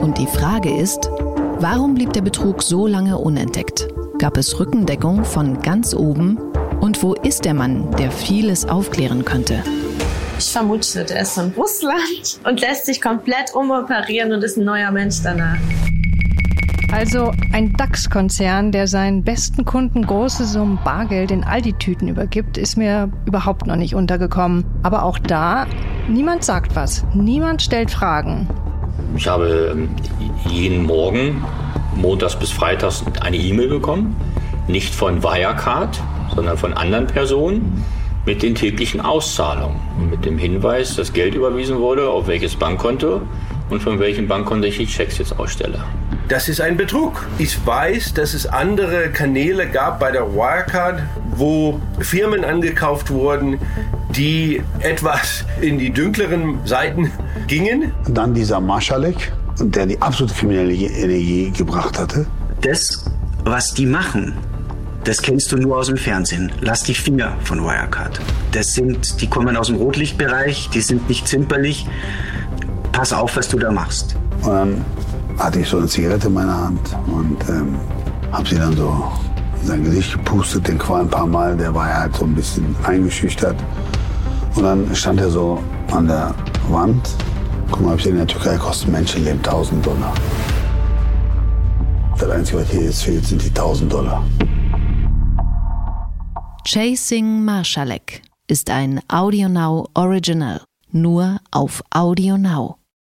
[0.00, 1.10] Und die Frage ist,
[1.58, 3.88] warum blieb der Betrug so lange unentdeckt?
[4.18, 6.38] Gab es Rückendeckung von ganz oben?
[6.80, 9.62] Und wo ist der Mann, der vieles aufklären könnte?
[10.44, 14.90] Ich vermute, der ist von Russland und lässt sich komplett umoperieren und ist ein neuer
[14.90, 15.56] Mensch danach.
[16.90, 23.08] Also ein DAX-Konzern, der seinen besten Kunden große Summen Bargeld in Aldi-Tüten übergibt, ist mir
[23.24, 24.64] überhaupt noch nicht untergekommen.
[24.82, 25.68] Aber auch da,
[26.08, 28.48] niemand sagt was, niemand stellt Fragen.
[29.16, 29.90] Ich habe ähm,
[30.50, 31.44] jeden Morgen,
[31.94, 34.16] montags bis freitags, eine E-Mail bekommen.
[34.66, 36.02] Nicht von Wirecard,
[36.34, 37.84] sondern von anderen Personen
[38.24, 43.22] mit den täglichen Auszahlungen und mit dem Hinweis, dass Geld überwiesen wurde, auf welches Bankkonto
[43.70, 45.82] und von welchem Bankkonto ich die Checks jetzt ausstelle.
[46.28, 47.26] Das ist ein Betrug.
[47.38, 51.02] Ich weiß, dass es andere Kanäle gab bei der Wirecard,
[51.36, 53.58] wo Firmen angekauft wurden,
[54.10, 57.10] die etwas in die dunkleren Seiten
[57.48, 57.92] gingen.
[58.06, 62.26] Und dann dieser Marschalek, der die absolute kriminelle Energie gebracht hatte.
[62.60, 63.04] Das,
[63.44, 64.34] was die machen,
[65.04, 66.52] das kennst du nur aus dem Fernsehen.
[66.60, 68.20] Lass die Finger von Wirecard.
[68.52, 71.86] Das sind, die kommen aus dem Rotlichtbereich, die sind nicht zimperlich.
[72.92, 74.16] Pass auf, was du da machst.
[74.42, 74.84] Und dann
[75.38, 77.76] hatte ich so eine Zigarette in meiner Hand und ähm,
[78.30, 79.10] habe sie dann so
[79.62, 81.56] in sein Gesicht gepustet, den Qual ein paar Mal.
[81.56, 83.56] Der war ja halt so ein bisschen eingeschüchtert.
[84.54, 86.34] Und dann stand er so an der
[86.68, 87.08] Wand.
[87.70, 90.12] Guck mal, ich in der Türkei kostet Menschenleben 1000 Dollar.
[92.18, 94.22] Das Einzige, was hier jetzt fehlt, sind die 1000 Dollar.
[96.64, 102.76] Chasing Marschalek ist ein AudioNow Original, nur auf AudioNow.